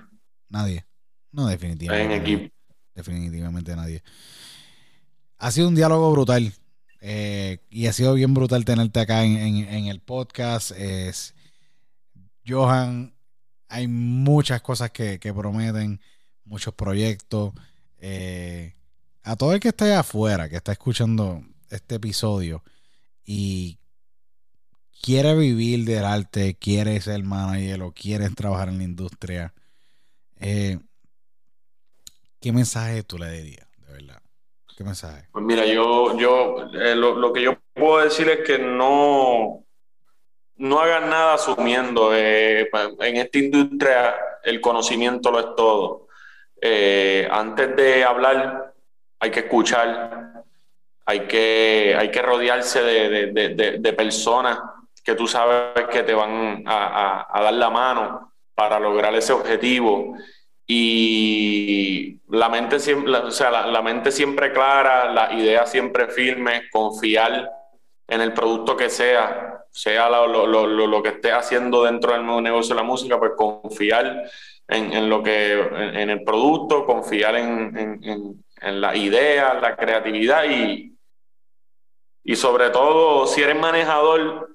Nadie. 0.50 0.86
No, 1.32 1.48
definitivamente. 1.48 2.16
En 2.16 2.22
equipo. 2.22 2.54
Definitivamente 2.94 3.74
nadie. 3.78 4.04
Ha 5.38 5.52
sido 5.52 5.70
un 5.70 5.76
diálogo 5.76 6.12
brutal. 6.12 6.52
Eh, 7.00 7.60
y 7.70 7.88
ha 7.88 7.94
sido 7.94 8.14
bien 8.14 8.34
brutal 8.34 8.66
tenerte 8.66 9.00
acá 9.00 9.24
en, 9.24 9.86
el 9.86 10.02
podcast. 10.02 10.72
Es 10.72 11.34
Johan, 12.46 13.16
hay 13.70 13.88
muchas 13.88 14.62
cosas 14.62 14.92
que, 14.92 15.18
que 15.18 15.34
prometen, 15.34 16.02
muchos 16.44 16.74
proyectos. 16.74 17.54
Eh, 18.00 18.76
a 19.24 19.36
todo 19.36 19.54
el 19.54 19.60
que 19.60 19.70
esté 19.70 19.94
afuera, 19.94 20.50
que 20.50 20.56
está 20.56 20.72
escuchando 20.72 21.42
este 21.70 21.96
episodio 21.96 22.64
y 23.26 23.78
quiere 25.02 25.36
vivir 25.36 25.86
del 25.86 26.06
arte, 26.06 26.56
quiere 26.60 27.00
ser 27.02 27.24
manager 27.24 27.82
o 27.84 27.92
quiere 27.92 28.30
trabajar 28.30 28.70
en 28.70 28.78
la 28.80 28.84
industria, 28.84 29.54
eh, 30.40 30.80
¿qué 32.40 32.52
mensaje 32.52 33.04
tú 33.04 33.18
le 33.18 33.32
dirías, 33.32 33.68
de 33.78 33.94
verdad? 33.94 34.22
¿Qué 34.76 34.84
mensaje? 34.84 35.28
Pues 35.32 35.46
mira, 35.46 35.66
yo, 35.66 36.18
yo 36.18 36.72
eh, 36.74 36.96
lo, 36.96 37.32
que 37.34 37.44
yo 37.44 37.58
puedo 37.74 38.04
decir 38.04 38.30
es 38.30 38.40
que 38.46 38.58
no, 38.58 39.64
no 40.56 40.80
hagan 40.80 41.10
nada 41.10 41.36
asumiendo. 41.36 42.16
en 42.16 43.18
esta 43.18 43.38
industria 43.38 44.16
el 44.44 44.62
conocimiento 44.62 45.32
lo 45.32 45.40
es 45.40 45.56
todo. 45.56 46.08
Eh, 46.62 47.28
antes 47.32 47.76
de 47.76 48.04
hablar 48.04 48.71
hay 49.22 49.30
que 49.30 49.42
escuchar, 49.42 50.44
hay 51.06 51.22
que, 51.22 51.96
hay 51.98 52.10
que 52.10 52.22
rodearse 52.24 52.82
de, 52.82 53.94
personas 53.96 54.60
que 55.04 55.14
tú 55.14 55.28
sabes 55.28 55.88
que 55.92 56.02
te 56.02 56.14
van 56.14 56.64
a, 56.66 57.28
dar 57.32 57.54
la 57.54 57.70
mano 57.70 58.34
para 58.56 58.80
lograr 58.80 59.14
ese 59.14 59.32
objetivo. 59.32 60.16
Y 60.66 62.20
la 62.30 62.50
mente 62.50 62.80
siempre, 62.80 63.14
o 63.14 63.32
sea, 63.32 63.52
la, 63.52 63.82
mente 63.84 64.12
siempre 64.12 64.52
clara, 64.52 65.12
la 65.12 65.32
idea 65.34 65.68
siempre 65.68 66.08
firme, 66.08 66.64
confiar 66.72 67.52
en 68.08 68.22
el 68.22 68.34
producto 68.34 68.76
que 68.76 68.90
sea, 68.90 69.66
sea 69.70 70.10
lo, 70.10 70.48
lo, 70.48 70.66
lo, 70.66 71.04
que 71.04 71.10
esté 71.10 71.32
haciendo 71.32 71.84
dentro 71.84 72.14
del 72.14 72.26
negocio 72.42 72.74
de 72.74 72.82
la 72.82 72.88
música, 72.88 73.20
pues 73.20 73.34
confiar 73.38 74.24
en, 74.68 75.10
lo 75.10 75.22
que, 75.22 75.54
en, 75.54 76.10
el 76.10 76.24
producto, 76.24 76.86
confiar 76.86 77.36
en, 77.36 78.44
en 78.62 78.80
la 78.80 78.96
idea, 78.96 79.56
la 79.56 79.76
creatividad 79.76 80.46
y, 80.46 80.96
y 82.24 82.36
sobre 82.36 82.70
todo, 82.70 83.26
si 83.26 83.42
eres 83.42 83.60
manejador, 83.60 84.50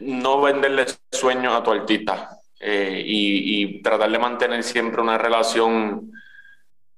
no 0.00 0.40
venderle 0.40 0.86
sueños 1.10 1.54
a 1.54 1.62
tu 1.62 1.72
artista 1.72 2.30
eh, 2.60 3.02
y, 3.04 3.82
tratar 3.82 4.10
de 4.10 4.18
mantener 4.18 4.62
siempre 4.62 5.02
una 5.02 5.18
relación 5.18 6.10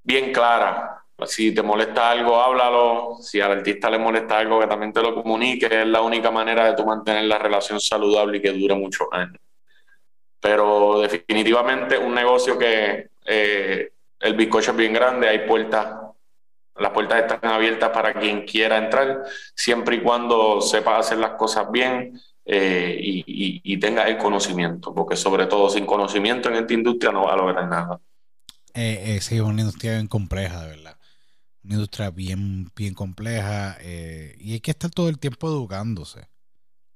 bien 0.03 0.33
clara. 0.33 1.05
Si 1.27 1.53
te 1.53 1.63
molesta 1.63 2.11
algo, 2.11 2.41
háblalo. 2.41 3.17
Si 3.21 3.41
al 3.41 3.53
artista 3.53 3.91
le 3.91 3.99
molesta 3.99 4.39
algo, 4.39 4.61
que 4.61 4.67
también 4.67 4.93
te 4.93 5.03
lo 5.03 5.15
comunique. 5.15 5.67
Es 5.67 5.87
la 5.87 6.01
única 6.03 6.31
manera 6.31 6.67
de 6.67 6.77
tú 6.77 6.85
mantener 6.87 7.25
la 7.25 7.39
relación 7.39 7.81
saludable 7.81 8.39
y 8.39 8.43
que 8.43 8.53
dure 8.53 8.75
muchos 8.77 9.09
años. 9.11 9.39
Pero 10.41 11.01
definitivamente 11.01 11.99
un 11.99 12.15
negocio 12.15 12.57
que 12.57 13.09
eh, 13.25 13.93
el 14.21 14.35
bizcocho 14.35 14.71
es 14.71 14.77
bien 14.77 14.93
grande, 14.93 15.29
hay 15.29 15.41
puertas 15.41 16.08
las 16.79 16.93
puertas 16.93 17.21
están 17.23 17.51
abiertas 17.51 17.91
para 17.91 18.15
quien 18.15 18.45
quiera 18.45 18.79
entrar, 18.79 19.25
siempre 19.55 19.97
y 19.97 20.03
cuando 20.03 20.61
sepa 20.61 20.99
hacer 20.99 21.19
las 21.19 21.33
cosas 21.33 21.71
bien 21.71 22.21
eh, 22.45 22.97
y, 22.99 23.79
tenga 23.79 24.09
el 24.09 24.17
conocimiento, 24.17 24.95
porque 24.95 25.17
sobre 25.17 25.47
todo 25.47 25.69
sin 25.71 25.87
conocimiento 25.87 26.49
en 26.49 26.57
esta 26.57 26.73
industria 26.73 27.13
no 27.13 27.25
va 27.25 27.35
a 27.35 27.37
lograr 27.37 27.69
nada. 27.69 28.01
Eh, 28.75 29.17
eh, 29.17 29.21
sí, 29.21 29.37
es 29.37 29.41
una 29.43 29.61
industria 29.61 29.93
bien 29.93 30.09
compleja, 30.09 30.63
de 30.63 30.77
verdad. 30.77 30.97
Una 31.63 31.75
industria 31.75 32.11
bien, 32.11 32.71
bien 32.75 32.95
compleja 32.95 33.77
y 33.83 34.53
hay 34.53 34.61
que 34.61 34.71
estar 34.71 34.91
todo 34.91 35.09
el 35.09 35.19
tiempo 35.19 35.49
educándose. 35.49 36.29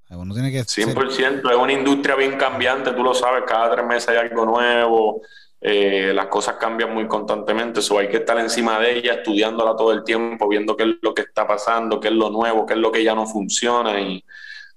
Uno 0.09 0.34
tiene 0.34 0.52
que 0.52 0.60
100%, 0.60 1.50
es 1.50 1.56
una 1.56 1.72
industria 1.72 2.14
bien 2.16 2.36
cambiante, 2.36 2.92
tú 2.92 3.02
lo 3.02 3.14
sabes, 3.14 3.44
cada 3.46 3.74
tres 3.74 3.86
meses 3.86 4.09
hay 4.10 4.16
algo 4.18 4.44
nuevo, 4.44 5.22
eh, 5.64 6.12
las 6.12 6.26
cosas 6.26 6.56
cambian 6.56 6.93
muy 6.93 7.06
constantemente, 7.06 7.78
eso 7.78 7.97
hay 7.97 8.09
que 8.09 8.16
estar 8.16 8.36
encima 8.36 8.80
de 8.80 8.98
ella, 8.98 9.14
estudiándola 9.14 9.76
todo 9.76 9.93
el 9.93 10.02
tiempo, 10.02 10.48
viendo 10.48 10.76
qué 10.76 10.82
es 10.82 10.90
lo 11.01 11.14
que 11.14 11.22
está 11.22 11.47
pasando, 11.47 12.01
qué 12.01 12.09
es 12.09 12.14
lo 12.14 12.30
nuevo, 12.30 12.66
qué 12.66 12.74
es 12.74 12.80
lo 12.80 12.90
que 12.90 13.05
ya 13.05 13.14
no 13.14 13.26
funciona 13.26 14.01
y 14.01 14.24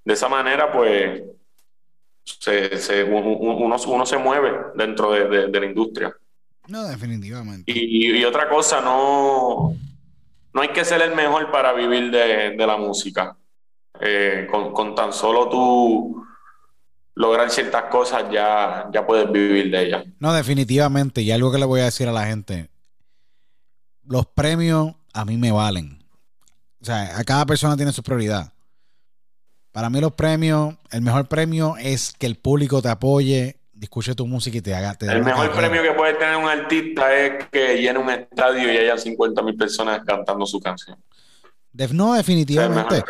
de 0.04 0.14
esa 0.14 0.28
manera 0.28 0.70
pues 0.70 1.24
se, 2.22 3.02
uno, 3.02 4.06
se 4.06 4.18
mueve 4.18 4.52
dentro 4.76 5.10
de, 5.10 5.48
la 5.48 5.66
industria. 5.66 6.14
No, 6.68 6.84
definitivamente. 6.86 7.64
Y, 7.66 8.24
otra 8.24 8.48
cosa, 8.48 8.80
no, 8.80 9.74
no 10.52 10.60
hay 10.60 10.68
que 10.68 10.84
ser 10.84 11.02
el 11.02 11.16
mejor 11.16 11.50
para 11.50 11.72
vivir 11.72 12.12
de, 12.12 12.64
la 12.64 12.76
música. 12.76 13.36
Eh, 13.98 14.46
con, 14.50 14.72
con 14.72 14.94
tan 14.94 15.12
solo 15.12 15.48
tú 15.48 16.25
lograr 17.16 17.50
ciertas 17.50 17.84
cosas, 17.84 18.24
ya, 18.30 18.88
ya 18.92 19.04
puedes 19.04 19.30
vivir 19.32 19.70
de 19.70 19.86
ellas. 19.86 20.04
No, 20.20 20.32
definitivamente. 20.32 21.22
Y 21.22 21.32
algo 21.32 21.50
que 21.50 21.58
le 21.58 21.64
voy 21.64 21.80
a 21.80 21.86
decir 21.86 22.06
a 22.06 22.12
la 22.12 22.26
gente, 22.26 22.68
los 24.04 24.26
premios 24.26 24.94
a 25.12 25.24
mí 25.24 25.36
me 25.36 25.50
valen. 25.50 26.04
O 26.80 26.84
sea, 26.84 27.18
a 27.18 27.24
cada 27.24 27.46
persona 27.46 27.74
tiene 27.74 27.90
su 27.92 28.02
prioridad. 28.02 28.52
Para 29.72 29.90
mí 29.90 30.00
los 30.00 30.12
premios, 30.12 30.74
el 30.90 31.00
mejor 31.00 31.26
premio 31.26 31.74
es 31.78 32.14
que 32.16 32.26
el 32.26 32.36
público 32.36 32.80
te 32.80 32.90
apoye, 32.90 33.60
escuche 33.80 34.14
tu 34.14 34.26
música 34.26 34.58
y 34.58 34.62
te 34.62 34.74
haga... 34.74 34.96
el 35.00 35.24
mejor 35.24 35.52
premio 35.52 35.82
que 35.82 35.92
puede 35.92 36.14
tener 36.14 36.36
un 36.36 36.48
artista 36.48 37.14
es 37.14 37.46
que 37.46 37.80
llene 37.80 37.98
un 37.98 38.10
estadio 38.10 38.72
y 38.72 38.76
haya 38.76 38.96
50 38.96 39.42
mil 39.42 39.56
personas 39.56 40.02
cantando 40.06 40.46
su 40.46 40.60
canción 40.60 40.98
no, 41.92 42.14
definitivamente. 42.14 43.04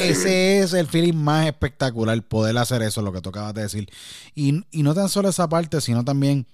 Ese, 0.00 0.60
es 0.60 0.72
el 0.72 0.86
feeling 0.86 1.14
más 1.14 1.46
espectacular, 1.46 2.20
poder 2.22 2.56
hacer 2.58 2.82
eso, 2.82 3.02
lo 3.02 3.12
que 3.12 3.20
tú 3.20 3.30
acabas 3.30 3.54
de 3.54 3.62
decir. 3.62 3.88
Y, 4.34 4.64
no 4.72 4.94
tan 4.94 5.08
solo 5.08 5.28
esa 5.28 5.48
parte, 5.48 5.80
sino 5.80 6.04
también 6.04 6.46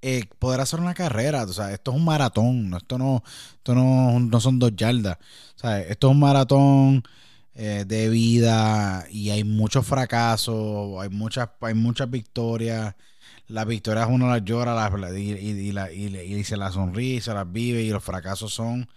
eh, 0.00 0.24
poder 0.38 0.60
hacer 0.60 0.80
una 0.80 0.94
carrera. 0.94 1.44
O 1.44 1.52
sea, 1.52 1.72
esto 1.72 1.90
es 1.90 1.96
un 1.96 2.04
maratón, 2.04 2.74
esto 2.74 2.98
no, 2.98 3.22
esto 3.56 3.74
no, 3.74 4.40
son 4.40 4.58
dos 4.58 4.74
yardas. 4.76 5.18
O 5.56 5.58
sea, 5.58 5.80
esto 5.80 6.08
es 6.08 6.10
un 6.12 6.20
maratón 6.20 7.02
eh, 7.54 7.84
de 7.86 8.08
vida 8.08 9.06
y 9.10 9.30
hay 9.30 9.44
muchos 9.44 9.86
fracasos, 9.86 11.00
hay 11.00 11.08
muchas, 11.08 11.50
hay 11.60 11.74
muchas 11.74 12.10
victorias. 12.10 12.94
Las 13.48 13.66
victorias 13.66 14.08
uno 14.08 14.28
las 14.28 14.44
llora 14.44 14.74
las, 14.74 15.12
y, 15.14 15.32
y, 15.32 15.70
y, 15.70 16.34
y 16.34 16.44
se 16.44 16.56
las 16.56 16.74
sonríe, 16.74 17.20
se 17.20 17.34
las 17.34 17.50
vive 17.50 17.82
y 17.82 17.90
los 17.90 18.02
fracasos 18.02 18.54
son 18.54 18.88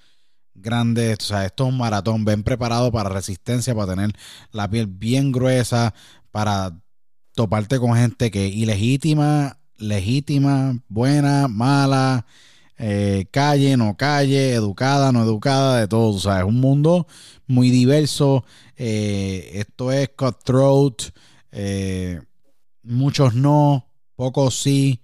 grandes, 0.56 1.20
o 1.20 1.24
sea, 1.24 1.46
esto 1.46 1.66
es 1.66 1.74
un 1.74 1.78
maratón, 1.78 2.26
ven 2.26 2.44
preparado 2.44 2.92
para 2.92 3.10
resistencia, 3.10 3.76
para 3.76 3.94
tener 3.94 4.12
la 4.52 4.70
piel 4.70 4.88
bien 4.88 5.32
gruesa, 5.32 5.94
para 6.32 6.78
toparte 7.36 7.80
con 7.80 7.96
gente 7.96 8.32
que 8.32 8.48
ilegítima, 8.48 9.60
legítima, 9.78 10.82
buena, 10.88 11.48
mala, 11.48 12.26
eh, 12.78 13.28
calle, 13.32 13.78
no 13.78 13.96
calle, 13.98 14.54
educada, 14.54 15.12
no 15.12 15.24
educada, 15.24 15.80
de 15.80 15.88
todo, 15.88 16.16
o 16.16 16.20
sea, 16.20 16.40
es 16.40 16.46
un 16.46 16.60
mundo 16.60 17.08
muy 17.46 17.70
diverso, 17.70 18.46
eh, 18.78 19.52
esto 19.54 19.92
es 19.92 20.10
cutthroat, 20.10 21.04
eh, 21.52 22.22
muchos 22.84 23.36
no, 23.36 23.88
pocos 24.16 24.62
sí, 24.62 25.02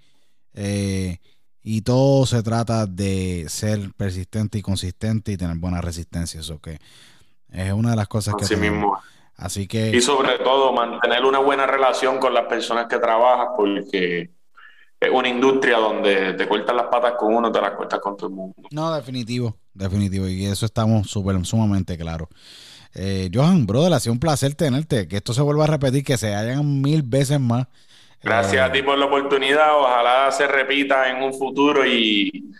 y 1.63 1.81
todo 1.81 2.25
se 2.25 2.41
trata 2.43 2.85
de 2.87 3.45
ser 3.47 3.91
persistente 3.95 4.57
y 4.57 4.61
consistente 4.61 5.31
y 5.31 5.37
tener 5.37 5.57
buena 5.57 5.81
resistencia. 5.81 6.39
Eso 6.39 6.59
que 6.59 6.79
es 7.51 7.73
una 7.73 7.91
de 7.91 7.95
las 7.95 8.07
cosas 8.07 8.35
que... 8.35 8.45
Así 8.45 8.55
mismo. 8.55 8.97
Así 9.35 9.67
que... 9.67 9.95
Y 9.95 10.01
sobre 10.01 10.39
todo 10.39 10.73
mantener 10.73 11.23
una 11.25 11.39
buena 11.39 11.65
relación 11.65 12.19
con 12.19 12.33
las 12.33 12.45
personas 12.45 12.87
que 12.87 12.97
trabajas 12.99 13.49
porque 13.55 14.31
es 14.99 15.09
una 15.11 15.27
industria 15.27 15.77
donde 15.77 16.33
te 16.33 16.47
cortas 16.47 16.75
las 16.75 16.87
patas 16.87 17.13
con 17.17 17.33
uno, 17.33 17.51
te 17.51 17.59
las 17.59 17.71
cortas 17.71 17.99
con 17.99 18.15
todo 18.15 18.29
el 18.29 18.35
mundo. 18.35 18.55
No, 18.71 18.93
definitivo, 18.93 19.57
definitivo. 19.73 20.27
Y 20.27 20.45
eso 20.45 20.65
estamos 20.65 21.09
súper, 21.09 21.43
sumamente 21.45 21.97
claros. 21.97 22.27
Eh, 22.93 23.31
Johan, 23.33 23.65
brother, 23.65 23.93
ha 23.93 23.99
sido 23.99 24.13
un 24.13 24.19
placer 24.19 24.53
tenerte. 24.53 25.07
Que 25.07 25.17
esto 25.17 25.33
se 25.33 25.41
vuelva 25.41 25.63
a 25.63 25.67
repetir, 25.67 26.03
que 26.03 26.17
se 26.17 26.35
hayan 26.35 26.81
mil 26.81 27.01
veces 27.01 27.39
más. 27.39 27.67
Gracias 28.23 28.69
a 28.69 28.71
ti 28.71 28.81
por 28.83 28.97
la 28.97 29.05
oportunidad. 29.05 29.79
Ojalá 29.79 30.31
se 30.31 30.47
repita 30.47 31.09
en 31.09 31.23
un 31.23 31.33
futuro 31.33 31.85
y 31.85 32.51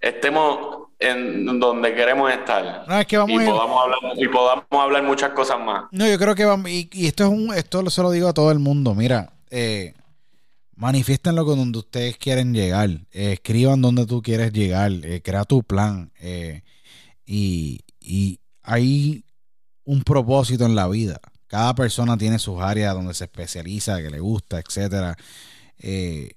estemos 0.00 0.88
en 0.98 1.58
donde 1.58 1.94
queremos 1.94 2.30
estar. 2.32 2.84
No, 2.86 2.98
es 2.98 3.06
que 3.06 3.18
vamos 3.18 3.42
y, 3.42 3.46
podamos 3.46 3.82
hablar, 3.82 3.98
y 4.16 4.28
podamos 4.28 4.64
hablar 4.70 5.02
muchas 5.02 5.30
cosas 5.30 5.58
más. 5.60 5.84
No, 5.90 6.06
yo 6.06 6.18
creo 6.18 6.34
que 6.34 6.44
vamos, 6.44 6.70
y, 6.70 6.88
esto 7.06 7.24
es 7.24 7.30
un, 7.30 7.52
esto 7.54 7.88
se 7.90 8.02
lo 8.02 8.10
digo 8.10 8.28
a 8.28 8.32
todo 8.32 8.52
el 8.52 8.60
mundo. 8.60 8.94
Mira, 8.94 9.32
eh, 9.50 9.94
manifiestenlo 10.76 11.44
con 11.44 11.58
donde 11.58 11.78
ustedes 11.78 12.16
quieren 12.16 12.54
llegar. 12.54 12.90
Eh, 13.10 13.32
escriban 13.32 13.82
donde 13.82 14.06
tú 14.06 14.22
quieres 14.22 14.52
llegar. 14.52 14.92
Eh, 15.02 15.20
crea 15.22 15.44
tu 15.44 15.62
plan. 15.62 16.12
Eh, 16.20 16.62
y, 17.26 17.80
y 18.00 18.38
hay 18.62 19.24
un 19.84 20.02
propósito 20.02 20.66
en 20.66 20.74
la 20.76 20.88
vida. 20.88 21.20
Cada 21.52 21.74
persona 21.74 22.16
tiene 22.16 22.38
sus 22.38 22.62
áreas 22.62 22.94
donde 22.94 23.12
se 23.12 23.24
especializa, 23.24 24.00
que 24.00 24.08
le 24.08 24.20
gusta, 24.20 24.58
etcétera. 24.58 25.14
Eh, 25.78 26.30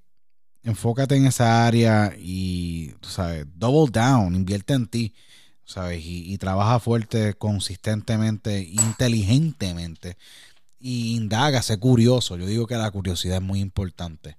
enfócate 0.62 1.16
en 1.16 1.26
esa 1.26 1.66
área 1.66 2.14
y, 2.20 2.94
sabes, 3.00 3.46
double 3.56 3.90
down, 3.94 4.36
invierte 4.36 4.74
en 4.74 4.88
ti, 4.88 5.16
¿sabes? 5.64 6.02
Y, 6.04 6.38
trabaja 6.38 6.82
fuerte, 6.82 7.34
consistentemente, 7.36 8.60
inteligentemente. 8.60 10.18
Y 10.82 11.16
indaga, 11.16 11.62
sé 11.62 11.80
curioso. 11.80 12.36
Yo 12.36 12.46
digo 12.46 12.68
que 12.68 12.76
la 12.76 12.92
curiosidad 12.92 13.38
es 13.38 13.42
muy 13.42 13.62
importante. 13.62 14.36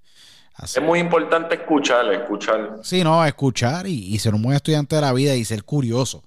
Es 0.62 0.82
muy 0.82 0.98
importante 0.98 1.54
escuchar, 1.54 2.12
escuchar. 2.12 2.80
Sí, 2.82 3.02
no, 3.02 3.24
escuchar 3.24 3.86
y, 3.86 4.14
y 4.14 4.18
ser 4.18 4.34
un 4.34 4.42
buen 4.42 4.56
estudiante 4.56 4.96
de 4.96 5.00
la 5.00 5.14
vida 5.14 5.34
y 5.36 5.46
ser 5.46 5.64
curioso. 5.64 6.22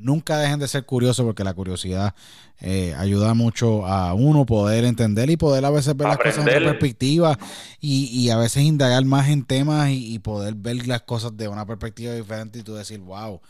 Nunca 0.00 0.38
dejen 0.38 0.58
de 0.58 0.68
ser 0.68 0.84
curiosos 0.84 1.24
porque 1.24 1.44
la 1.44 1.54
curiosidad 1.54 2.14
eh, 2.60 2.94
ayuda 2.98 3.34
mucho 3.34 3.86
a 3.86 4.14
uno 4.14 4.46
poder 4.46 4.84
entender 4.84 5.30
y 5.30 5.36
poder 5.36 5.64
a 5.64 5.70
veces 5.70 5.96
ver 5.96 6.08
las 6.08 6.18
cosas 6.18 6.38
en 6.38 6.42
otra 6.42 6.70
perspectiva 6.70 7.38
y, 7.80 8.28
a 8.30 8.36
veces 8.36 8.62
indagar 8.62 9.04
más 9.04 9.28
en 9.28 9.44
temas 9.44 9.90
y, 9.90 10.18
poder 10.18 10.54
ver 10.54 10.86
las 10.86 11.02
cosas 11.02 11.36
de 11.36 11.48
una 11.48 11.66
perspectiva 11.66 12.12
diferente 12.12 12.58
y 12.58 12.62
tú 12.62 12.74
decir, 12.74 13.00
wow, 13.00 13.40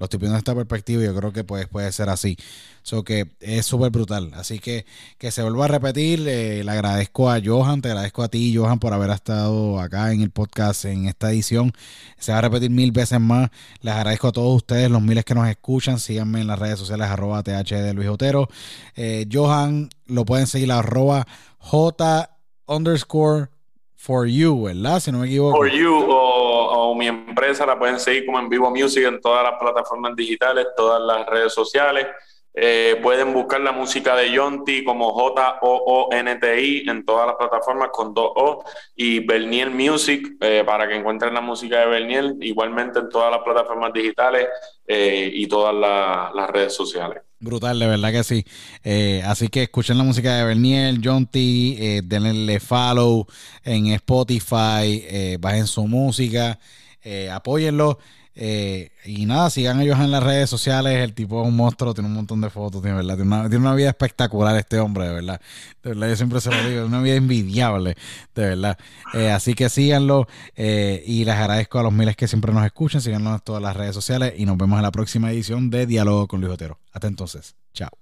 Lo 0.00 0.04
estoy 0.04 0.18
viendo 0.18 0.38
esta 0.38 0.54
perspectiva 0.54 1.02
y 1.02 1.04
yo 1.04 1.14
creo 1.14 1.30
que 1.30 1.44
pues, 1.44 1.68
puede 1.68 1.92
ser 1.92 2.08
así. 2.08 2.38
So 2.82 3.04
que 3.04 3.32
es 3.38 3.66
súper 3.66 3.90
brutal. 3.90 4.32
Así 4.34 4.58
que 4.58 4.86
que 5.18 5.30
se 5.30 5.42
vuelva 5.42 5.66
a 5.66 5.68
repetir. 5.68 6.26
Eh, 6.26 6.64
le 6.64 6.70
agradezco 6.70 7.30
a 7.30 7.38
Johan, 7.44 7.82
te 7.82 7.88
agradezco 7.88 8.22
a 8.22 8.28
ti, 8.28 8.56
Johan, 8.56 8.78
por 8.78 8.94
haber 8.94 9.10
estado 9.10 9.78
acá 9.78 10.10
en 10.10 10.22
el 10.22 10.30
podcast 10.30 10.86
en 10.86 11.04
esta 11.04 11.30
edición. 11.30 11.72
Se 12.18 12.32
va 12.32 12.38
a 12.38 12.40
repetir 12.40 12.70
mil 12.70 12.92
veces 12.92 13.20
más. 13.20 13.50
Les 13.82 13.92
agradezco 13.92 14.28
a 14.28 14.32
todos 14.32 14.56
ustedes, 14.56 14.90
los 14.90 15.02
miles 15.02 15.26
que 15.26 15.34
nos 15.34 15.46
escuchan. 15.46 15.98
Síganme 15.98 16.40
en 16.40 16.46
las 16.46 16.58
redes 16.58 16.78
sociales, 16.78 17.06
arroba 17.06 17.42
TH 17.42 17.82
de 17.82 17.92
Luis 17.92 18.08
Otero. 18.08 18.48
Eh, 18.96 19.28
Johan, 19.30 19.90
lo 20.06 20.24
pueden 20.24 20.46
seguir 20.46 20.72
arroba 20.72 21.26
J 21.58 22.30
underscore 22.66 23.50
for 23.96 24.26
you, 24.26 24.62
¿verdad? 24.62 24.98
Si 25.00 25.12
no 25.12 25.18
me 25.18 25.26
equivoco. 25.26 25.58
For 25.58 25.70
you 25.70 26.49
mi 26.94 27.08
empresa 27.08 27.66
la 27.66 27.78
pueden 27.78 27.98
seguir 27.98 28.26
como 28.26 28.38
en 28.38 28.48
Vivo 28.48 28.70
Music 28.70 29.04
en 29.04 29.20
todas 29.20 29.42
las 29.44 29.58
plataformas 29.58 30.14
digitales, 30.16 30.66
todas 30.76 31.00
las 31.00 31.26
redes 31.26 31.52
sociales. 31.52 32.06
Eh, 32.52 32.98
pueden 33.00 33.32
buscar 33.32 33.60
la 33.60 33.70
música 33.70 34.16
de 34.16 34.32
Yonti 34.32 34.82
como 34.82 35.12
J-O-O-N-T-I 35.12 36.88
en 36.88 37.04
todas 37.04 37.28
las 37.28 37.36
plataformas 37.36 37.90
con 37.92 38.12
dos 38.12 38.32
O 38.34 38.64
y 38.96 39.20
Berniel 39.20 39.70
Music 39.70 40.36
eh, 40.40 40.64
para 40.66 40.88
que 40.88 40.96
encuentren 40.96 41.32
la 41.32 41.40
música 41.40 41.78
de 41.78 41.86
Berniel 41.86 42.36
igualmente 42.40 42.98
en 42.98 43.08
todas 43.08 43.30
las 43.30 43.42
plataformas 43.42 43.92
digitales 43.92 44.48
eh, 44.84 45.30
y 45.32 45.46
todas 45.46 45.72
la, 45.74 46.32
las 46.34 46.50
redes 46.50 46.74
sociales. 46.74 47.22
Brutal, 47.42 47.78
de 47.78 47.86
verdad 47.86 48.12
que 48.12 48.22
sí. 48.22 48.44
Eh, 48.84 49.22
así 49.24 49.48
que 49.48 49.62
escuchen 49.62 49.96
la 49.96 50.04
música 50.04 50.36
de 50.36 50.44
Berniel, 50.44 51.00
John 51.02 51.26
T, 51.26 51.38
eh, 51.40 52.02
denle 52.04 52.60
follow 52.60 53.26
en 53.64 53.86
Spotify, 53.88 55.02
eh, 55.08 55.38
bajen 55.40 55.66
su 55.66 55.86
música, 55.86 56.58
eh, 57.02 57.30
apóyenlo. 57.30 57.98
Eh, 58.34 58.90
y 59.04 59.26
nada, 59.26 59.50
sigan 59.50 59.80
ellos 59.80 59.98
en 59.98 60.10
las 60.10 60.22
redes 60.22 60.48
sociales. 60.48 61.02
El 61.02 61.14
tipo 61.14 61.42
es 61.42 61.48
un 61.48 61.56
monstruo, 61.56 61.94
tiene 61.94 62.08
un 62.08 62.14
montón 62.14 62.40
de 62.40 62.50
fotos, 62.50 62.82
tiene, 62.82 62.96
¿verdad? 62.96 63.16
Tiene, 63.16 63.56
una, 63.56 63.74
vida 63.74 63.88
espectacular 63.88 64.56
este 64.56 64.78
hombre, 64.78 65.08
de 65.08 65.14
verdad. 65.14 65.40
De 65.82 65.90
verdad, 65.90 66.08
yo 66.08 66.16
siempre 66.16 66.40
se 66.40 66.50
lo 66.50 66.68
digo, 66.68 66.82
es 66.82 66.88
una 66.88 67.02
vida 67.02 67.16
envidiable, 67.16 67.96
de 68.34 68.48
verdad. 68.48 68.78
Eh, 69.14 69.30
así 69.30 69.54
que 69.54 69.68
síganlo 69.68 70.26
eh, 70.56 71.02
y 71.06 71.24
les 71.24 71.34
agradezco 71.34 71.78
a 71.78 71.82
los 71.82 71.92
miles 71.92 72.16
que 72.16 72.28
siempre 72.28 72.52
nos 72.52 72.64
escuchan. 72.64 73.00
Síganlo 73.00 73.34
en 73.34 73.40
todas 73.40 73.62
las 73.62 73.76
redes 73.76 73.94
sociales 73.94 74.34
y 74.36 74.46
nos 74.46 74.56
vemos 74.56 74.76
en 74.78 74.82
la 74.82 74.92
próxima 74.92 75.30
edición 75.30 75.70
de 75.70 75.86
Diálogo 75.86 76.26
con 76.28 76.40
Luis 76.40 76.52
Otero. 76.52 76.78
Hasta 76.92 77.08
entonces, 77.08 77.56
chao. 77.72 78.00